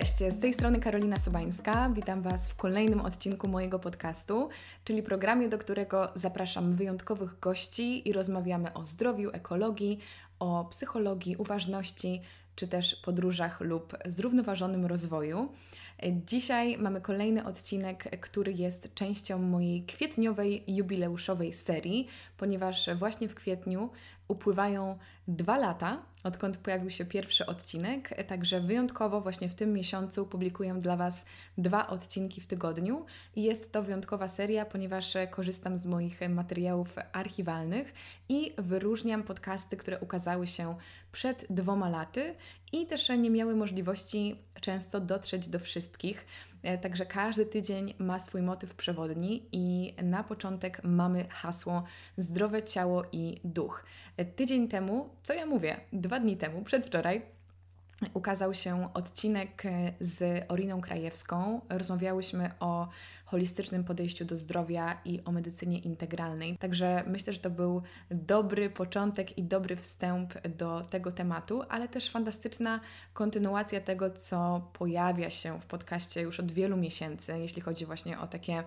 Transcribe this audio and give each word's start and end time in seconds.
Cześć, 0.00 0.16
z 0.16 0.40
tej 0.40 0.54
strony 0.54 0.80
Karolina 0.80 1.18
Sobańska. 1.18 1.90
Witam 1.94 2.22
Was 2.22 2.48
w 2.48 2.56
kolejnym 2.56 3.00
odcinku 3.00 3.48
mojego 3.48 3.78
podcastu, 3.78 4.48
czyli 4.84 5.02
programie, 5.02 5.48
do 5.48 5.58
którego 5.58 6.08
zapraszam 6.14 6.72
wyjątkowych 6.72 7.40
gości 7.40 8.08
i 8.08 8.12
rozmawiamy 8.12 8.72
o 8.72 8.84
zdrowiu, 8.84 9.30
ekologii, 9.32 9.98
o 10.38 10.64
psychologii, 10.64 11.36
uważności 11.36 12.20
czy 12.56 12.68
też 12.68 12.96
podróżach 12.96 13.60
lub 13.60 13.96
zrównoważonym 14.06 14.86
rozwoju. 14.86 15.48
Dzisiaj 16.02 16.78
mamy 16.78 17.00
kolejny 17.00 17.44
odcinek, 17.44 18.20
który 18.20 18.52
jest 18.52 18.94
częścią 18.94 19.38
mojej 19.38 19.82
kwietniowej 19.82 20.64
jubileuszowej 20.66 21.52
serii, 21.52 22.08
ponieważ 22.36 22.90
właśnie 22.98 23.28
w 23.28 23.34
kwietniu 23.34 23.90
upływają 24.28 24.98
dwa 25.28 25.58
lata, 25.58 26.02
odkąd 26.24 26.56
pojawił 26.56 26.90
się 26.90 27.04
pierwszy 27.04 27.46
odcinek, 27.46 28.26
także 28.26 28.60
wyjątkowo 28.60 29.20
właśnie 29.20 29.48
w 29.48 29.54
tym 29.54 29.72
miesiącu 29.72 30.26
publikuję 30.26 30.74
dla 30.74 30.96
Was 30.96 31.24
dwa 31.58 31.86
odcinki 31.86 32.40
w 32.40 32.46
tygodniu. 32.46 33.04
Jest 33.36 33.72
to 33.72 33.82
wyjątkowa 33.82 34.28
seria, 34.28 34.64
ponieważ 34.64 35.16
korzystam 35.30 35.78
z 35.78 35.86
moich 35.86 36.20
materiałów 36.28 36.96
archiwalnych 37.12 37.94
i 38.28 38.54
wyróżniam 38.58 39.22
podcasty, 39.22 39.76
które 39.76 40.00
ukazały 40.00 40.46
się 40.46 40.76
przed 41.12 41.46
dwoma 41.50 41.88
laty 41.88 42.34
i 42.74 42.86
też 42.86 43.08
nie 43.08 43.30
miały 43.30 43.56
możliwości 43.56 44.42
często 44.60 45.00
dotrzeć 45.00 45.48
do 45.48 45.58
wszystkich. 45.58 46.26
E, 46.62 46.78
także 46.78 47.06
każdy 47.06 47.46
tydzień 47.46 47.94
ma 47.98 48.18
swój 48.18 48.42
motyw 48.42 48.74
przewodni 48.74 49.46
i 49.52 49.94
na 50.02 50.24
początek 50.24 50.80
mamy 50.84 51.24
hasło 51.30 51.84
zdrowe 52.16 52.62
ciało 52.62 53.02
i 53.12 53.40
duch. 53.44 53.84
E, 54.16 54.24
tydzień 54.24 54.68
temu, 54.68 55.08
co 55.22 55.34
ja 55.34 55.46
mówię, 55.46 55.80
dwa 55.92 56.20
dni 56.20 56.36
temu, 56.36 56.62
przedwczoraj, 56.62 57.22
ukazał 58.14 58.54
się 58.54 58.88
odcinek 58.94 59.66
e, 59.66 59.92
z 60.00 60.44
Oriną 60.48 60.80
Krajewską. 60.80 61.60
Rozmawiałyśmy 61.68 62.50
o 62.60 62.88
holistycznym 63.24 63.84
podejściu 63.84 64.24
do 64.24 64.36
zdrowia 64.36 65.00
i 65.04 65.20
o 65.24 65.32
medycynie 65.32 65.78
integralnej. 65.78 66.58
Także 66.58 67.04
myślę, 67.06 67.32
że 67.32 67.38
to 67.38 67.50
był 67.50 67.82
dobry 68.10 68.70
początek 68.70 69.38
i 69.38 69.42
dobry 69.42 69.76
wstęp 69.76 70.48
do 70.48 70.80
tego 70.80 71.12
tematu, 71.12 71.62
ale 71.68 71.88
też 71.88 72.10
fantastyczna 72.10 72.80
kontynuacja 73.12 73.80
tego, 73.80 74.10
co 74.10 74.70
pojawia 74.72 75.30
się 75.30 75.60
w 75.60 75.66
podcaście 75.66 76.20
już 76.20 76.40
od 76.40 76.52
wielu 76.52 76.76
miesięcy, 76.76 77.38
jeśli 77.38 77.62
chodzi 77.62 77.86
właśnie 77.86 78.18
o 78.18 78.26
takie 78.26 78.64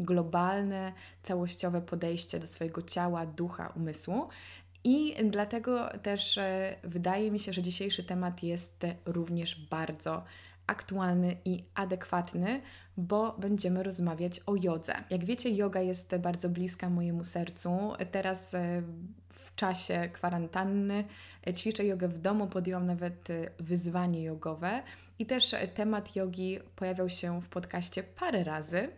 globalne, 0.00 0.92
całościowe 1.22 1.80
podejście 1.80 2.38
do 2.38 2.46
swojego 2.46 2.82
ciała, 2.82 3.26
ducha, 3.26 3.72
umysłu. 3.76 4.28
I 4.84 5.14
dlatego 5.24 5.88
też 6.02 6.38
e, 6.38 6.76
wydaje 6.84 7.30
mi 7.30 7.38
się, 7.38 7.52
że 7.52 7.62
dzisiejszy 7.62 8.04
temat 8.04 8.42
jest 8.42 8.86
również 9.06 9.66
bardzo 9.66 10.24
aktualny 10.66 11.36
i 11.44 11.64
adekwatny, 11.74 12.60
bo 12.96 13.36
będziemy 13.38 13.82
rozmawiać 13.82 14.40
o 14.46 14.54
jodze. 14.62 14.94
Jak 15.10 15.24
wiecie, 15.24 15.50
yoga 15.50 15.80
jest 15.80 16.16
bardzo 16.16 16.48
bliska 16.48 16.90
mojemu 16.90 17.24
sercu. 17.24 17.92
Teraz 18.10 18.54
e, 18.54 18.82
w 19.28 19.54
czasie 19.54 20.08
kwarantanny 20.12 21.04
e, 21.46 21.52
ćwiczę 21.52 21.84
jogę 21.84 22.08
w 22.08 22.18
domu, 22.18 22.46
podjęłam 22.46 22.86
nawet 22.86 23.28
wyzwanie 23.58 24.22
jogowe 24.22 24.82
i 25.18 25.26
też 25.26 25.54
temat 25.74 26.16
jogi 26.16 26.58
pojawiał 26.76 27.08
się 27.08 27.40
w 27.40 27.48
podcaście 27.48 28.02
parę 28.02 28.44
razy. 28.44 28.88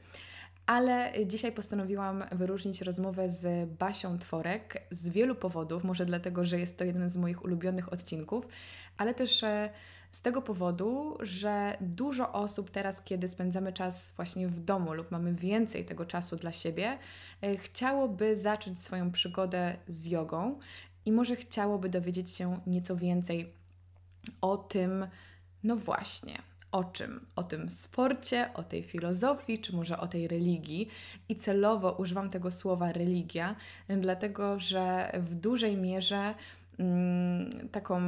Ale 0.67 1.13
dzisiaj 1.27 1.53
postanowiłam 1.53 2.25
wyróżnić 2.33 2.83
rozmowę 2.83 3.31
z 3.31 3.71
Basią 3.71 4.19
Tworek 4.19 4.87
z 4.91 5.11
wielu 5.11 5.35
powodów. 5.35 5.85
Może 5.85 6.07
dlatego, 6.07 6.45
że 6.45 6.61
jest 6.61 6.79
to 6.79 6.85
jeden 6.85 7.11
z 7.11 7.17
moich 7.17 7.45
ulubionych 7.45 7.93
odcinków, 7.93 8.49
ale 8.97 9.15
też 9.15 9.43
e, 9.43 9.71
z 10.11 10.23
tego 10.23 10.43
powodu, 10.43 11.17
że 11.21 11.77
dużo 11.81 12.33
osób 12.33 12.71
teraz, 12.71 13.03
kiedy 13.03 13.29
spędzamy 13.29 13.73
czas 13.73 14.13
właśnie 14.17 14.49
w 14.49 14.61
domu 14.61 14.93
lub 14.93 15.11
mamy 15.11 15.35
więcej 15.35 15.85
tego 15.85 16.07
czasu 16.07 16.37
dla 16.37 16.53
siebie, 16.53 16.99
e, 17.43 17.57
chciałoby 17.57 18.37
zacząć 18.37 18.81
swoją 18.81 19.13
przygodę 19.13 19.77
z 19.89 20.07
jogą 20.07 20.59
i 21.07 21.13
może 21.13 21.37
chciałoby 21.37 21.89
dowiedzieć 21.89 22.31
się 22.31 22.61
nieco 22.67 22.97
więcej 22.97 23.53
o 24.41 24.57
tym, 24.57 25.07
no 25.65 25.77
właśnie, 25.77 26.39
o 26.73 26.85
czym? 26.85 27.27
O 27.37 27.43
tym 27.43 27.69
sporcie, 27.69 28.51
o 28.55 28.63
tej 28.63 28.83
filozofii, 28.83 29.59
czy 29.59 29.77
może 29.77 29.99
o 29.99 30.07
tej 30.07 30.29
religii. 30.29 30.89
I 31.29 31.37
celowo 31.37 31.93
używam 31.93 32.31
tego 32.31 32.51
słowa 32.51 32.93
religia, 32.93 33.57
dlatego 33.89 34.61
że 34.61 35.13
w 35.15 35.35
dużej 35.35 35.77
mierze 35.77 36.35
mm, 36.79 37.69
taką 37.69 38.01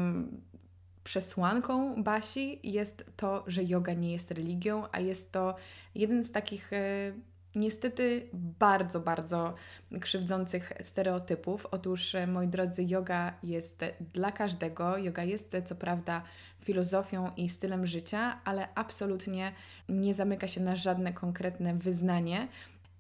przesłanką 1.05 2.03
Basi 2.03 2.61
jest 2.63 3.05
to, 3.17 3.45
że 3.47 3.65
yoga 3.65 3.93
nie 3.93 4.13
jest 4.13 4.31
religią, 4.31 4.85
a 4.93 5.01
jest 5.01 5.33
to 5.33 5.55
jeden 5.95 6.25
z 6.25 6.31
takich. 6.31 6.73
Y, 6.73 7.15
niestety 7.55 8.29
bardzo, 8.33 9.01
bardzo 9.01 9.55
krzywdzących 10.01 10.73
stereotypów. 10.83 11.67
Otóż, 11.71 12.15
e, 12.15 12.27
moi 12.27 12.49
drodzy, 12.49 12.85
yoga 12.89 13.35
jest 13.43 13.85
dla 14.15 14.33
każdego. 14.33 14.99
Yoga 14.99 15.25
jest 15.25 15.57
co 15.65 15.75
prawda 15.75 16.23
filozofią 16.61 17.31
i 17.37 17.49
stylem 17.49 17.87
życia, 17.87 18.41
ale 18.45 18.69
absolutnie 18.75 19.53
nie 19.89 20.15
zamyka 20.15 20.47
się 20.49 20.61
na 20.61 20.77
żadne 20.77 21.13
konkretne 21.13 21.75
wyznanie 21.75 22.49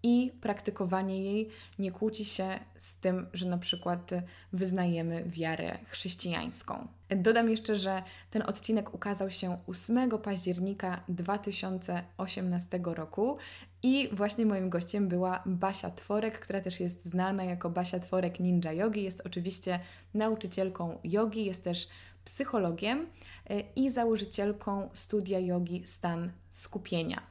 i 0.04 0.32
praktykowanie 0.40 1.24
jej 1.24 1.48
nie 1.78 1.92
kłóci 1.92 2.24
się 2.24 2.60
z 2.78 2.96
tym, 2.96 3.26
że 3.32 3.48
na 3.48 3.58
przykład 3.58 4.10
wyznajemy 4.52 5.24
wiarę 5.26 5.78
chrześcijańską. 5.86 6.88
Dodam 7.08 7.50
jeszcze, 7.50 7.76
że 7.76 8.02
ten 8.30 8.42
odcinek 8.42 8.94
ukazał 8.94 9.30
się 9.30 9.58
8 9.66 10.10
października 10.10 11.04
2018 11.08 12.80
roku 12.84 13.38
i 13.82 14.08
właśnie 14.12 14.46
moim 14.46 14.70
gościem 14.70 15.08
była 15.08 15.42
Basia 15.46 15.90
Tworek, 15.90 16.38
która 16.38 16.60
też 16.60 16.80
jest 16.80 17.04
znana 17.04 17.44
jako 17.44 17.70
Basia 17.70 18.00
Tworek 18.00 18.40
Ninja 18.40 18.72
Yogi. 18.72 19.02
Jest 19.02 19.22
oczywiście 19.24 19.80
nauczycielką 20.14 20.98
jogi, 21.04 21.44
jest 21.44 21.64
też 21.64 21.88
psychologiem 22.24 23.06
y, 23.50 23.64
i 23.76 23.90
założycielką 23.90 24.90
studia 24.92 25.38
jogi 25.38 25.82
Stan 25.86 26.30
Skupienia. 26.50 27.22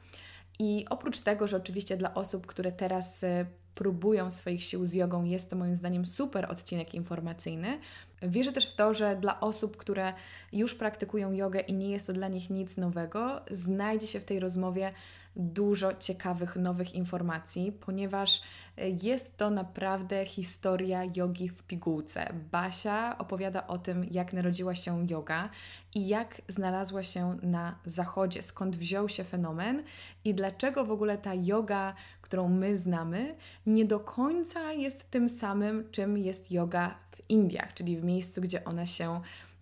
I 0.58 0.84
oprócz 0.90 1.20
tego, 1.20 1.48
że 1.48 1.56
oczywiście 1.56 1.96
dla 1.96 2.14
osób, 2.14 2.46
które 2.46 2.72
teraz 2.72 3.22
y, 3.22 3.46
próbują 3.74 4.30
swoich 4.30 4.64
sił 4.64 4.86
z 4.86 4.92
jogą, 4.92 5.24
jest 5.24 5.50
to 5.50 5.56
moim 5.56 5.76
zdaniem 5.76 6.06
super 6.06 6.50
odcinek 6.50 6.94
informacyjny. 6.94 7.78
Wierzę 8.22 8.52
też 8.52 8.70
w 8.72 8.76
to, 8.76 8.94
że 8.94 9.16
dla 9.16 9.40
osób, 9.40 9.76
które 9.76 10.12
już 10.52 10.74
praktykują 10.74 11.32
jogę 11.32 11.60
i 11.60 11.72
nie 11.72 11.90
jest 11.90 12.06
to 12.06 12.12
dla 12.12 12.28
nich 12.28 12.50
nic 12.50 12.76
nowego, 12.76 13.40
znajdzie 13.50 14.06
się 14.06 14.20
w 14.20 14.24
tej 14.24 14.40
rozmowie 14.40 14.92
dużo 15.36 15.94
ciekawych, 15.94 16.56
nowych 16.56 16.94
informacji, 16.94 17.72
ponieważ 17.72 18.40
e, 18.76 18.88
jest 18.88 19.36
to 19.36 19.50
naprawdę 19.50 20.26
historia 20.26 21.02
jogi 21.16 21.48
w 21.48 21.62
pigułce. 21.62 22.32
Basia 22.52 23.18
opowiada 23.18 23.66
o 23.66 23.78
tym, 23.78 24.06
jak 24.10 24.32
narodziła 24.32 24.74
się 24.74 25.06
yoga 25.10 25.48
i 25.94 26.08
jak 26.08 26.42
znalazła 26.48 27.02
się 27.02 27.38
na 27.42 27.78
zachodzie, 27.84 28.42
skąd 28.42 28.76
wziął 28.76 29.08
się 29.08 29.24
fenomen 29.24 29.82
i 30.24 30.34
dlaczego 30.34 30.84
w 30.84 30.90
ogóle 30.90 31.18
ta 31.18 31.34
yoga, 31.34 31.94
którą 32.20 32.48
my 32.48 32.76
znamy, 32.76 33.34
nie 33.66 33.84
do 33.84 34.00
końca 34.00 34.72
jest 34.72 35.10
tym 35.10 35.28
samym, 35.28 35.90
czym 35.90 36.18
jest 36.18 36.52
yoga 36.52 36.94
w 37.10 37.30
Indiach, 37.30 37.74
czyli 37.74 37.96
w 37.96 38.04
miejscu, 38.04 38.40
gdzie 38.40 38.64
ona 38.64 38.86
się 38.86 39.20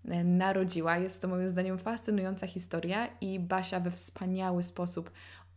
e, 0.09 0.25
narodziła. 0.25 0.99
Jest 0.99 1.22
to 1.22 1.28
moim 1.28 1.49
zdaniem 1.50 1.78
fascynująca 1.78 2.47
historia 2.47 3.09
i 3.21 3.41
Basia 3.41 3.81
we 3.81 3.91
wspaniały 3.91 4.62
sposób 4.62 5.11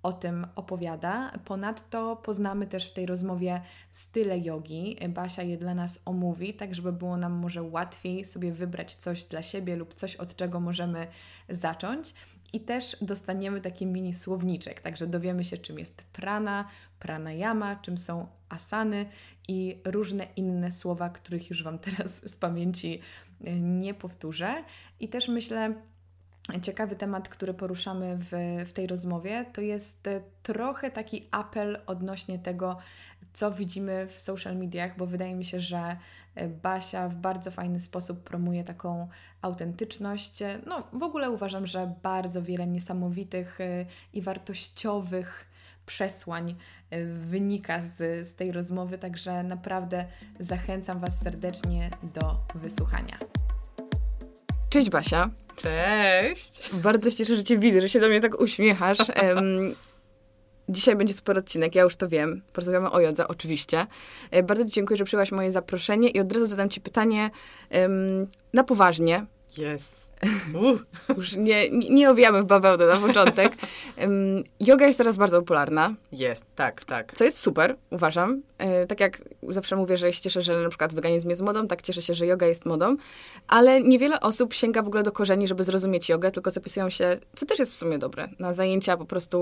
o 0.05 0.13
tym 0.13 0.47
opowiada. 0.55 1.31
Ponadto 1.45 2.15
poznamy 2.15 2.67
też 2.67 2.89
w 2.89 2.93
tej 2.93 3.05
rozmowie 3.05 3.61
style 3.91 4.39
jogi. 4.39 4.97
Basia 5.09 5.43
je 5.43 5.57
dla 5.57 5.73
nas 5.73 5.99
omówi, 6.05 6.53
tak 6.53 6.75
żeby 6.75 6.93
było 6.93 7.17
nam 7.17 7.33
może 7.33 7.63
łatwiej 7.63 8.25
sobie 8.25 8.51
wybrać 8.51 8.95
coś 8.95 9.23
dla 9.23 9.41
siebie 9.41 9.75
lub 9.75 9.93
coś, 9.93 10.15
od 10.15 10.35
czego 10.35 10.59
możemy 10.59 11.07
zacząć. 11.49 12.13
I 12.53 12.59
też 12.59 12.97
dostaniemy 13.01 13.61
taki 13.61 13.85
mini 13.85 14.13
słowniczek, 14.13 14.81
także 14.81 15.07
dowiemy 15.07 15.43
się, 15.43 15.57
czym 15.57 15.79
jest 15.79 16.03
prana, 16.03 16.67
pranayama, 16.99 17.75
czym 17.75 17.97
są 17.97 18.27
asany 18.49 19.05
i 19.47 19.81
różne 19.85 20.27
inne 20.35 20.71
słowa, 20.71 21.09
których 21.09 21.49
już 21.49 21.63
Wam 21.63 21.79
teraz 21.89 22.21
z 22.25 22.37
pamięci 22.37 23.01
nie 23.61 23.93
powtórzę. 23.93 24.63
I 24.99 25.09
też 25.09 25.27
myślę, 25.27 25.73
ciekawy 26.61 26.95
temat, 26.95 27.29
który 27.29 27.53
poruszamy 27.53 28.17
w, 28.19 28.31
w 28.65 28.73
tej 28.73 28.87
rozmowie, 28.87 29.45
to 29.53 29.61
jest 29.61 30.07
e, 30.07 30.21
trochę 30.43 30.91
taki 30.91 31.27
apel 31.31 31.81
odnośnie 31.85 32.39
tego, 32.39 32.77
co 33.33 33.51
widzimy 33.51 34.07
w 34.07 34.21
social 34.21 34.57
mediach, 34.57 34.97
bo 34.97 35.05
wydaje 35.05 35.35
mi 35.35 35.45
się, 35.45 35.59
że 35.59 35.97
e, 36.35 36.47
Basia 36.47 37.09
w 37.09 37.15
bardzo 37.15 37.51
fajny 37.51 37.79
sposób 37.79 38.23
promuje 38.23 38.63
taką 38.63 39.07
autentyczność. 39.41 40.39
No, 40.65 40.83
w 40.93 41.03
ogóle 41.03 41.29
uważam, 41.31 41.67
że 41.67 41.93
bardzo 42.03 42.41
wiele 42.41 42.67
niesamowitych 42.67 43.61
e, 43.61 43.85
i 44.13 44.21
wartościowych 44.21 45.47
przesłań 45.85 46.55
wynika 47.13 47.81
z, 47.81 48.27
z 48.27 48.35
tej 48.35 48.51
rozmowy, 48.51 48.97
także 48.97 49.43
naprawdę 49.43 50.05
zachęcam 50.39 50.99
Was 50.99 51.19
serdecznie 51.19 51.89
do 52.03 52.37
wysłuchania. 52.55 53.44
Cześć 54.75 54.89
Basia. 54.89 55.29
Cześć! 55.55 56.69
Bardzo 56.73 57.09
się 57.09 57.15
cieszę, 57.15 57.35
że 57.35 57.43
Cię 57.43 57.57
widzę, 57.57 57.81
że 57.81 57.89
się 57.89 57.99
do 57.99 58.09
mnie 58.09 58.21
tak 58.21 58.41
uśmiechasz. 58.41 58.97
Um, 59.35 59.75
dzisiaj 60.69 60.95
będzie 60.95 61.13
super 61.13 61.37
odcinek, 61.37 61.75
ja 61.75 61.83
już 61.83 61.95
to 61.95 62.07
wiem. 62.07 62.41
Porozmawiamy 62.53 62.91
o 62.91 62.99
jodze, 62.99 63.27
oczywiście. 63.27 63.85
E, 64.31 64.43
bardzo 64.43 64.65
Ci 64.65 64.71
dziękuję, 64.71 64.97
że 64.97 65.03
przyjęłaś 65.03 65.31
moje 65.31 65.51
zaproszenie 65.51 66.09
i 66.09 66.19
od 66.19 66.31
razu 66.31 66.45
zadam 66.45 66.69
Ci 66.69 66.81
pytanie 66.81 67.29
um, 67.71 68.27
na 68.53 68.63
poważnie. 68.63 69.25
Jest. 69.57 69.95
Uh. 70.53 70.85
Już 71.17 71.35
nie, 71.35 71.69
nie, 71.69 71.89
nie 71.89 72.09
owijamy 72.09 72.43
w 72.43 72.45
bawełnę 72.45 72.87
na 72.87 72.97
początek. 72.97 73.53
Um, 73.97 74.43
yoga 74.59 74.85
jest 74.85 74.97
teraz 74.97 75.17
bardzo 75.17 75.39
popularna. 75.39 75.93
Jest, 76.11 76.43
tak, 76.55 76.85
tak. 76.85 77.11
Co 77.13 77.23
jest 77.23 77.37
super, 77.39 77.75
uważam. 77.89 78.41
E, 78.57 78.87
tak 78.87 78.99
jak 78.99 79.21
zawsze 79.49 79.75
mówię, 79.75 79.97
że 79.97 80.13
się 80.13 80.21
cieszę, 80.21 80.41
że 80.41 80.63
na 80.63 80.69
przykład 80.69 80.93
weganizm 80.93 81.29
jest 81.29 81.41
modą, 81.41 81.67
tak 81.67 81.81
cieszę 81.81 82.01
się, 82.01 82.13
że 82.13 82.27
yoga 82.27 82.47
jest 82.47 82.65
modą. 82.65 82.95
Ale 83.47 83.81
niewiele 83.81 84.19
osób 84.19 84.53
sięga 84.53 84.83
w 84.83 84.87
ogóle 84.87 85.03
do 85.03 85.11
korzeni, 85.11 85.47
żeby 85.47 85.63
zrozumieć 85.63 86.09
jogę, 86.09 86.31
tylko 86.31 86.51
zapisują 86.51 86.89
się, 86.89 87.17
co 87.35 87.45
też 87.45 87.59
jest 87.59 87.73
w 87.73 87.75
sumie 87.75 87.97
dobre, 87.97 88.27
na 88.39 88.53
zajęcia 88.53 88.97
po 88.97 89.05
prostu, 89.05 89.37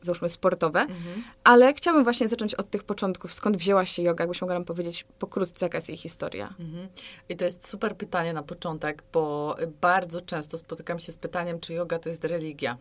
załóżmy, 0.00 0.28
sportowe. 0.28 0.80
Mhm. 0.80 1.22
Ale 1.44 1.74
chciałabym 1.74 2.04
właśnie 2.04 2.28
zacząć 2.28 2.54
od 2.54 2.70
tych 2.70 2.84
początków. 2.84 3.32
Skąd 3.32 3.56
wzięła 3.56 3.86
się 3.86 4.02
yoga? 4.02 4.22
Jakbyś 4.22 4.40
mogła 4.40 4.54
nam 4.54 4.64
powiedzieć 4.64 5.04
pokrótce, 5.18 5.66
jaka 5.66 5.78
jest 5.78 5.88
jej 5.88 5.98
historia? 5.98 6.54
Mhm. 6.60 6.88
I 7.28 7.36
to 7.36 7.44
jest 7.44 7.68
super 7.68 7.96
pytanie 7.96 8.32
na 8.32 8.42
początek, 8.42 9.02
bo 9.12 9.56
bardzo 9.80 10.20
często 10.20 10.58
spotykam 10.58 10.98
się 10.98 11.12
z 11.12 11.16
pytaniem, 11.16 11.60
czy 11.60 11.74
yoga 11.74 11.98
to 11.98 12.08
jest 12.08 12.24
religia. 12.24 12.76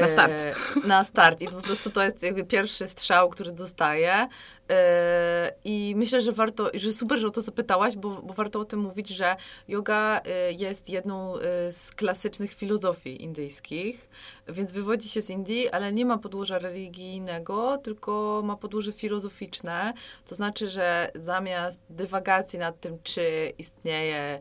Na 0.00 0.08
start. 0.08 0.32
E, 0.32 0.54
na 0.86 1.04
start. 1.04 1.40
I 1.40 1.48
po 1.48 1.60
prostu 1.60 1.90
to 1.90 2.02
jest 2.02 2.22
jakby 2.22 2.44
pierwszy 2.44 2.88
strzał, 2.88 3.28
który 3.28 3.52
dostaję. 3.52 4.28
E, 4.70 5.52
I 5.64 5.94
myślę, 5.96 6.20
że 6.20 6.32
warto, 6.32 6.70
że 6.74 6.92
super, 6.92 7.18
że 7.18 7.26
o 7.26 7.30
to 7.30 7.42
zapytałaś, 7.42 7.96
bo, 7.96 8.22
bo 8.22 8.34
warto 8.34 8.60
o 8.60 8.64
tym 8.64 8.80
mówić, 8.80 9.08
że 9.08 9.36
yoga 9.68 10.20
e, 10.24 10.52
jest 10.52 10.88
jedną 10.88 11.34
z 11.70 11.90
klasycznych 11.96 12.54
filozofii 12.54 13.22
indyjskich, 13.22 14.08
więc 14.48 14.72
wywodzi 14.72 15.08
się 15.08 15.22
z 15.22 15.30
Indii, 15.30 15.68
ale 15.68 15.92
nie 15.92 16.06
ma 16.06 16.18
podłoża 16.18 16.58
religijnego, 16.58 17.78
tylko 17.78 18.42
ma 18.44 18.56
podłoże 18.56 18.92
filozoficzne. 18.92 19.92
To 20.26 20.34
znaczy, 20.34 20.68
że 20.68 21.10
zamiast 21.14 21.80
dywagacji 21.90 22.58
nad 22.58 22.80
tym, 22.80 22.98
czy 23.02 23.52
istnieje 23.58 24.40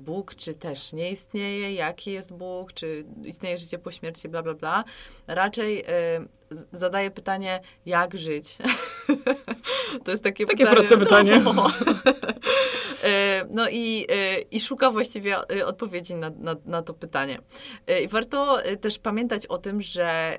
Bóg, 0.00 0.34
czy 0.34 0.54
też 0.54 0.92
nie 0.92 1.10
istnieje, 1.10 1.74
jaki 1.74 2.12
jest 2.12 2.34
Bóg, 2.34 2.72
czy 2.72 3.04
istnieje 3.24 3.58
życie 3.58 3.78
po 3.78 3.90
śmierci, 3.90 4.28
bla, 4.28 4.42
bla, 4.42 4.54
bla. 4.54 4.84
Raczej 5.26 5.80
y, 5.80 5.84
zadaje 6.72 7.10
pytanie, 7.10 7.60
jak 7.86 8.18
żyć. 8.18 8.58
to 10.04 10.10
jest 10.10 10.22
takie, 10.22 10.46
takie 10.46 10.58
pytanie. 10.58 10.76
proste 10.76 10.98
pytanie. 10.98 11.40
No. 11.44 11.54
no 13.50 13.68
i, 13.68 14.06
y, 14.10 14.40
i 14.50 14.60
szuka 14.60 14.90
właściwie 14.90 15.38
odpowiedzi 15.66 16.14
na, 16.14 16.30
na, 16.30 16.56
na 16.64 16.82
to 16.82 16.94
pytanie. 16.94 17.38
I 18.04 18.08
warto 18.08 18.58
też 18.80 18.98
pamiętać 18.98 19.46
o 19.46 19.58
tym, 19.58 19.82
że 19.82 20.38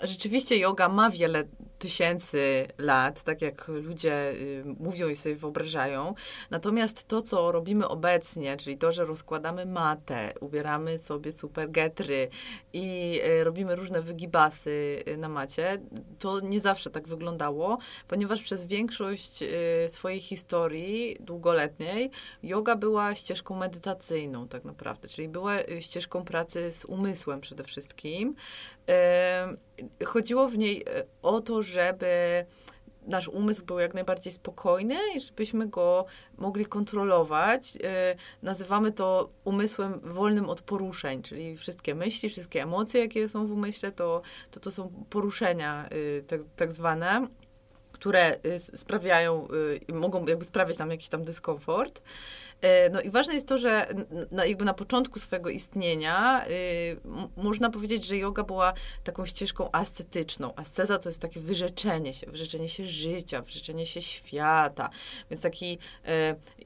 rzeczywiście 0.00 0.56
yoga 0.56 0.88
ma 0.88 1.10
wiele 1.10 1.44
tysięcy 1.78 2.68
lat, 2.78 3.22
tak 3.22 3.42
jak 3.42 3.68
ludzie 3.68 4.30
y, 4.30 4.64
mówią 4.80 5.08
i 5.08 5.16
sobie 5.16 5.36
wyobrażają. 5.36 6.14
Natomiast 6.50 7.08
to, 7.08 7.22
co 7.22 7.52
robimy 7.52 7.88
obecnie, 7.88 8.56
czyli 8.56 8.78
to, 8.78 8.92
że 8.92 9.04
rozkładamy 9.04 9.66
matę, 9.66 10.32
ubieramy 10.40 10.98
sobie 10.98 11.32
super 11.32 11.70
getry 11.70 12.28
i 12.72 13.20
y, 13.40 13.44
robimy 13.44 13.76
różne 13.76 14.02
wygibasy 14.02 15.02
y, 15.08 15.16
na 15.16 15.28
macie, 15.28 15.82
to 16.18 16.40
nie 16.40 16.60
zawsze 16.60 16.90
tak 16.90 17.08
wyglądało, 17.08 17.78
ponieważ 18.08 18.42
przez 18.42 18.64
większość 18.64 19.44
swojej 19.88 20.20
historii 20.20 21.16
długoletniej 21.20 22.10
yoga 22.42 22.76
była 22.76 23.14
ścieżką 23.14 23.56
medytacyjną 23.56 24.48
tak 24.48 24.64
naprawdę, 24.64 25.08
czyli 25.08 25.28
była 25.28 25.54
ścieżką 25.80 26.24
pracy 26.24 26.72
z 26.72 26.84
umysłem 26.84 27.40
przede 27.40 27.64
wszystkim. 27.64 28.34
Chodziło 30.04 30.48
w 30.48 30.58
niej 30.58 30.84
o 31.22 31.40
to, 31.40 31.62
żeby 31.62 32.06
nasz 33.08 33.28
umysł 33.28 33.64
był 33.64 33.78
jak 33.78 33.94
najbardziej 33.94 34.32
spokojny 34.32 34.96
i 35.16 35.20
żebyśmy 35.20 35.66
go 35.66 36.06
mogli 36.38 36.66
kontrolować. 36.66 37.74
Yy, 37.74 37.80
nazywamy 38.42 38.92
to 38.92 39.30
umysłem 39.44 40.00
wolnym 40.04 40.50
od 40.50 40.60
poruszeń, 40.60 41.22
czyli 41.22 41.56
wszystkie 41.56 41.94
myśli, 41.94 42.28
wszystkie 42.28 42.62
emocje, 42.62 43.00
jakie 43.00 43.28
są 43.28 43.46
w 43.46 43.52
umyśle, 43.52 43.92
to 43.92 44.22
to, 44.50 44.60
to 44.60 44.70
są 44.70 44.92
poruszenia 45.10 45.88
yy, 45.90 46.24
tak, 46.26 46.40
tak 46.56 46.72
zwane 46.72 47.28
które 47.92 48.36
y, 48.46 48.58
sprawiają, 48.58 49.48
y, 49.90 49.94
mogą 49.94 50.26
jakby 50.26 50.44
sprawiać 50.44 50.78
nam 50.78 50.90
jakiś 50.90 51.08
tam 51.08 51.24
dyskomfort. 51.24 52.02
E, 52.60 52.90
no 52.90 53.00
i 53.00 53.10
ważne 53.10 53.34
jest 53.34 53.48
to, 53.48 53.58
że 53.58 53.86
na, 54.30 54.46
jakby 54.46 54.64
na 54.64 54.74
początku 54.74 55.18
swojego 55.18 55.50
istnienia 55.50 56.46
y, 56.46 57.00
można 57.36 57.70
powiedzieć, 57.70 58.06
że 58.06 58.16
yoga 58.16 58.42
była 58.42 58.72
taką 59.04 59.26
ścieżką 59.26 59.68
ascetyczną. 59.72 60.54
Asceza 60.56 60.98
to 60.98 61.08
jest 61.08 61.20
takie 61.20 61.40
wyrzeczenie 61.40 62.14
się, 62.14 62.26
wyrzeczenie 62.26 62.68
się 62.68 62.86
życia, 62.86 63.42
wyrzeczenie 63.42 63.86
się 63.86 64.02
świata. 64.02 64.90
Więc 65.30 65.42
taki 65.42 65.78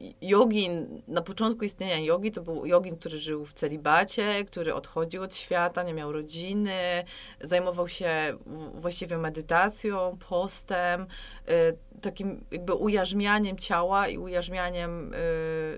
y, 0.00 0.10
jogin, 0.22 1.02
na 1.08 1.22
początku 1.22 1.64
istnienia 1.64 1.98
jogi 1.98 2.30
to 2.30 2.42
był 2.42 2.66
jogin, 2.66 2.96
który 2.96 3.18
żył 3.18 3.44
w 3.44 3.52
celibacie, 3.52 4.44
który 4.44 4.74
odchodził 4.74 5.22
od 5.22 5.34
świata, 5.34 5.82
nie 5.82 5.94
miał 5.94 6.12
rodziny, 6.12 7.04
zajmował 7.40 7.88
się 7.88 8.38
właściwie 8.74 9.18
medytacją, 9.18 10.18
postem, 10.28 11.06
y, 11.48 11.76
takim 12.00 12.44
jakby 12.50 12.74
ujarzmianiem 12.74 13.58
ciała 13.58 14.08
i 14.08 14.18
ujarzmianiem 14.18 15.14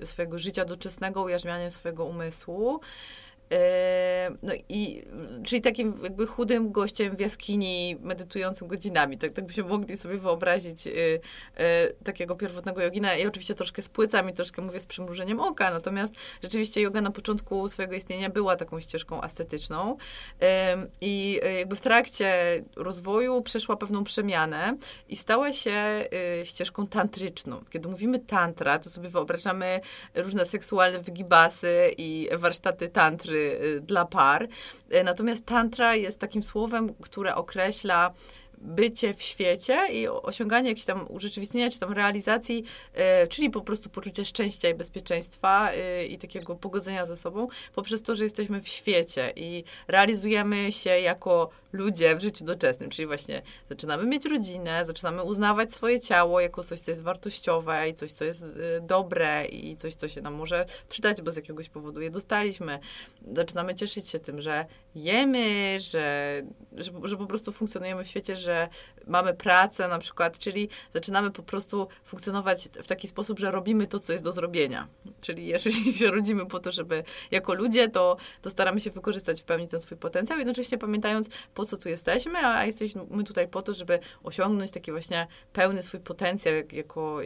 y, 0.02 0.03
swojego 0.06 0.38
życia 0.38 0.64
doczesnego, 0.64 1.22
ujarzmianiem 1.22 1.70
swojego 1.70 2.04
umysłu. 2.04 2.80
E, 3.54 4.30
no 4.42 4.52
i, 4.68 5.04
czyli 5.44 5.62
takim 5.62 5.94
jakby 6.02 6.26
chudym 6.26 6.72
gościem 6.72 7.16
w 7.16 7.20
jaskini, 7.20 7.96
medytującym 8.00 8.68
godzinami. 8.68 9.18
Tak, 9.18 9.32
tak 9.32 9.46
byśmy 9.46 9.62
mogli 9.62 9.96
sobie 9.96 10.18
wyobrazić 10.18 10.86
y, 10.86 10.90
y, 10.90 11.20
takiego 12.04 12.36
pierwotnego 12.36 12.82
jogina. 12.82 13.14
Ja 13.14 13.28
oczywiście 13.28 13.54
troszkę 13.54 13.82
spłycam 13.82 14.30
i 14.30 14.32
troszkę 14.32 14.62
mówię 14.62 14.80
z 14.80 14.86
przymrużeniem 14.86 15.40
oka, 15.40 15.70
natomiast 15.70 16.14
rzeczywiście 16.42 16.80
yoga 16.80 17.00
na 17.00 17.10
początku 17.10 17.68
swojego 17.68 17.94
istnienia 17.94 18.30
była 18.30 18.56
taką 18.56 18.80
ścieżką 18.80 19.20
ascetyczną. 19.20 19.96
I 21.00 21.40
jakby 21.58 21.76
w 21.76 21.80
trakcie 21.80 22.34
rozwoju 22.76 23.42
przeszła 23.42 23.76
pewną 23.76 24.04
przemianę 24.04 24.76
i 25.08 25.16
stała 25.16 25.52
się 25.52 26.04
ścieżką 26.44 26.86
tantryczną. 26.86 27.64
Kiedy 27.70 27.88
mówimy 27.88 28.18
tantra, 28.18 28.78
to 28.78 28.90
sobie 28.90 29.08
wyobrażamy 29.08 29.80
różne 30.14 30.46
seksualne 30.46 31.00
wygibasy 31.00 31.94
i 31.98 32.28
warsztaty 32.32 32.88
tantry, 32.88 33.43
Y, 33.44 33.80
dla 33.80 34.04
par. 34.04 34.48
Y, 34.94 35.04
natomiast 35.04 35.46
tantra 35.46 35.96
jest 35.96 36.18
takim 36.18 36.42
słowem, 36.42 36.94
które 36.94 37.34
określa 37.34 38.14
bycie 38.58 39.14
w 39.14 39.22
świecie 39.22 39.78
i 39.92 40.08
osiąganie 40.08 40.68
jakiejś 40.68 40.86
tam 40.86 41.06
urzeczywistnienia, 41.08 41.70
czy 41.70 41.78
tam 41.78 41.92
realizacji, 41.92 42.64
y, 43.24 43.28
czyli 43.28 43.50
po 43.50 43.60
prostu 43.60 43.90
poczucia 43.90 44.24
szczęścia 44.24 44.68
i 44.68 44.74
bezpieczeństwa 44.74 45.70
i 46.08 46.18
takiego 46.18 46.54
pogodzenia 46.54 47.06
ze 47.06 47.16
sobą, 47.16 47.48
poprzez 47.74 48.02
to, 48.02 48.14
że 48.14 48.24
jesteśmy 48.24 48.62
w 48.62 48.68
świecie 48.68 49.32
i 49.36 49.64
realizujemy 49.88 50.72
się 50.72 50.90
jako 50.90 51.50
ludzie 51.74 52.16
w 52.16 52.20
życiu 52.20 52.44
doczesnym, 52.44 52.90
czyli 52.90 53.06
właśnie 53.06 53.42
zaczynamy 53.68 54.06
mieć 54.06 54.24
rodzinę, 54.24 54.84
zaczynamy 54.86 55.22
uznawać 55.22 55.72
swoje 55.72 56.00
ciało 56.00 56.40
jako 56.40 56.64
coś, 56.64 56.80
co 56.80 56.90
jest 56.90 57.02
wartościowe 57.02 57.88
i 57.88 57.94
coś, 57.94 58.12
co 58.12 58.24
jest 58.24 58.42
y, 58.42 58.80
dobre 58.82 59.44
i 59.44 59.76
coś, 59.76 59.94
co 59.94 60.08
się 60.08 60.20
nam 60.20 60.34
może 60.34 60.66
przydać, 60.88 61.22
bo 61.22 61.30
z 61.30 61.36
jakiegoś 61.36 61.68
powodu 61.68 62.00
je 62.00 62.10
dostaliśmy. 62.10 62.78
Zaczynamy 63.36 63.74
cieszyć 63.74 64.08
się 64.08 64.18
tym, 64.18 64.40
że 64.40 64.66
jemy, 64.94 65.76
że, 65.80 66.42
że, 66.72 66.92
że 67.02 67.16
po 67.16 67.26
prostu 67.26 67.52
funkcjonujemy 67.52 68.04
w 68.04 68.08
świecie, 68.08 68.36
że 68.36 68.68
mamy 69.06 69.34
pracę 69.34 69.88
na 69.88 69.98
przykład, 69.98 70.38
czyli 70.38 70.68
zaczynamy 70.94 71.30
po 71.30 71.42
prostu 71.42 71.88
funkcjonować 72.04 72.68
w 72.82 72.86
taki 72.86 73.08
sposób, 73.08 73.38
że 73.38 73.50
robimy 73.50 73.86
to, 73.86 74.00
co 74.00 74.12
jest 74.12 74.24
do 74.24 74.32
zrobienia. 74.32 74.88
Czyli 75.20 75.46
jeżeli 75.46 75.92
się 75.98 76.10
rodzimy 76.10 76.46
po 76.46 76.60
to, 76.60 76.72
żeby 76.72 77.04
jako 77.30 77.54
ludzie, 77.54 77.88
to, 77.88 78.16
to 78.42 78.50
staramy 78.50 78.80
się 78.80 78.90
wykorzystać 78.90 79.40
w 79.40 79.44
pełni 79.44 79.68
ten 79.68 79.80
swój 79.80 79.98
potencjał, 79.98 80.38
jednocześnie 80.38 80.78
pamiętając, 80.78 81.28
po 81.54 81.63
co 81.64 81.76
tu 81.76 81.88
jesteśmy, 81.88 82.38
a 82.38 82.66
jesteśmy 82.66 83.24
tutaj 83.24 83.48
po 83.48 83.62
to, 83.62 83.74
żeby 83.74 83.98
osiągnąć 84.22 84.70
taki 84.70 84.92
właśnie 84.92 85.26
pełny 85.52 85.82
swój 85.82 86.00
potencjał 86.00 86.54
jako, 86.72 87.18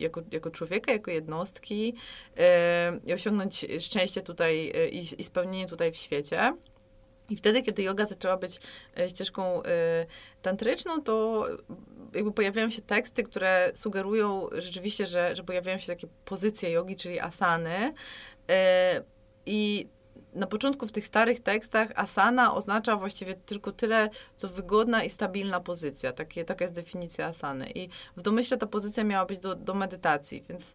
jako, 0.00 0.22
jako 0.32 0.50
człowieka, 0.50 0.92
jako 0.92 1.10
jednostki 1.10 1.86
yy, 1.86 2.42
i 3.06 3.12
osiągnąć 3.12 3.66
szczęście 3.80 4.22
tutaj 4.22 4.66
yy, 4.66 4.88
i, 4.88 5.20
i 5.20 5.24
spełnienie 5.24 5.66
tutaj 5.66 5.92
w 5.92 5.96
świecie. 5.96 6.56
I 7.30 7.36
wtedy, 7.36 7.62
kiedy 7.62 7.82
yoga 7.82 8.06
zaczęła 8.06 8.36
być 8.36 8.60
e, 8.98 9.08
ścieżką 9.08 9.62
tantryczną, 10.42 11.02
to 11.02 11.46
jakby 12.14 12.32
pojawiają 12.32 12.70
się 12.70 12.82
teksty, 12.82 13.22
które 13.22 13.72
sugerują 13.74 14.48
rzeczywiście, 14.52 15.06
że, 15.06 15.36
że 15.36 15.42
pojawiają 15.42 15.78
się 15.78 15.86
takie 15.86 16.06
pozycje 16.24 16.70
jogi, 16.70 16.96
czyli 16.96 17.20
asany. 17.20 17.94
I 19.46 19.88
na 20.36 20.46
początku 20.46 20.86
w 20.86 20.92
tych 20.92 21.06
starych 21.06 21.40
tekstach 21.40 21.88
asana 21.94 22.54
oznacza 22.54 22.96
właściwie 22.96 23.34
tylko 23.34 23.72
tyle, 23.72 24.10
co 24.36 24.48
wygodna 24.48 25.04
i 25.04 25.10
stabilna 25.10 25.60
pozycja. 25.60 26.12
Takie, 26.12 26.44
taka 26.44 26.64
jest 26.64 26.74
definicja 26.74 27.26
asany. 27.26 27.70
I 27.74 27.88
w 28.16 28.22
domyśle 28.22 28.56
ta 28.56 28.66
pozycja 28.66 29.04
miała 29.04 29.26
być 29.26 29.38
do, 29.38 29.54
do 29.54 29.74
medytacji, 29.74 30.44
więc 30.48 30.74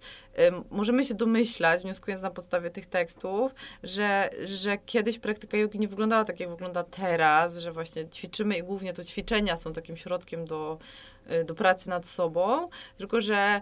możemy 0.72 1.06
się 1.06 1.14
domyślać, 1.14 1.82
wnioskując 1.82 2.24
na 2.24 2.32
podstawie 2.32 2.70
tych 2.70 2.86
tekstów, 2.86 3.56
że, 3.84 4.30
że 4.44 4.78
kiedyś 4.78 5.20
praktyka 5.20 5.58
jogi 5.58 5.80
nie 5.80 5.88
wyglądała 5.88 6.24
tak, 6.24 6.40
jak 6.40 6.50
wygląda 6.50 6.84
teraz, 6.84 7.58
że 7.58 7.72
właśnie 7.72 8.10
ćwiczymy 8.10 8.58
i 8.58 8.64
głównie 8.64 8.94
to 8.94 9.04
ćwiczenia 9.04 9.58
są 9.58 9.74
takim 9.74 9.98
środkiem 9.98 10.46
do, 10.46 10.78
y, 11.32 11.44
do 11.44 11.56
pracy 11.56 11.90
nad 11.90 12.06
sobą, 12.06 12.70
tylko 12.98 13.22
że 13.22 13.62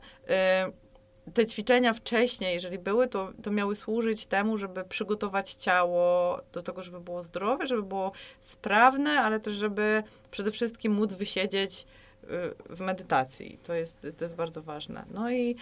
te 1.33 1.45
ćwiczenia 1.47 1.93
wcześniej, 1.93 2.53
jeżeli 2.53 2.79
były, 2.79 3.07
to, 3.07 3.33
to 3.43 3.51
miały 3.51 3.75
służyć 3.75 4.25
temu, 4.25 4.57
żeby 4.57 4.83
przygotować 4.83 5.53
ciało 5.53 6.37
do 6.53 6.61
tego, 6.61 6.81
żeby 6.81 6.99
było 6.99 7.23
zdrowe, 7.23 7.67
żeby 7.67 7.83
było 7.83 8.11
sprawne, 8.41 9.21
ale 9.21 9.39
też, 9.39 9.55
żeby 9.55 10.03
przede 10.31 10.51
wszystkim 10.51 10.93
móc 10.93 11.13
wysiedzieć 11.13 11.85
y, 12.23 12.27
w 12.69 12.81
medytacji. 12.81 13.59
To 13.63 13.73
jest, 13.73 14.07
to 14.17 14.25
jest 14.25 14.35
bardzo 14.35 14.61
ważne. 14.61 15.05
No 15.13 15.31
i 15.31 15.55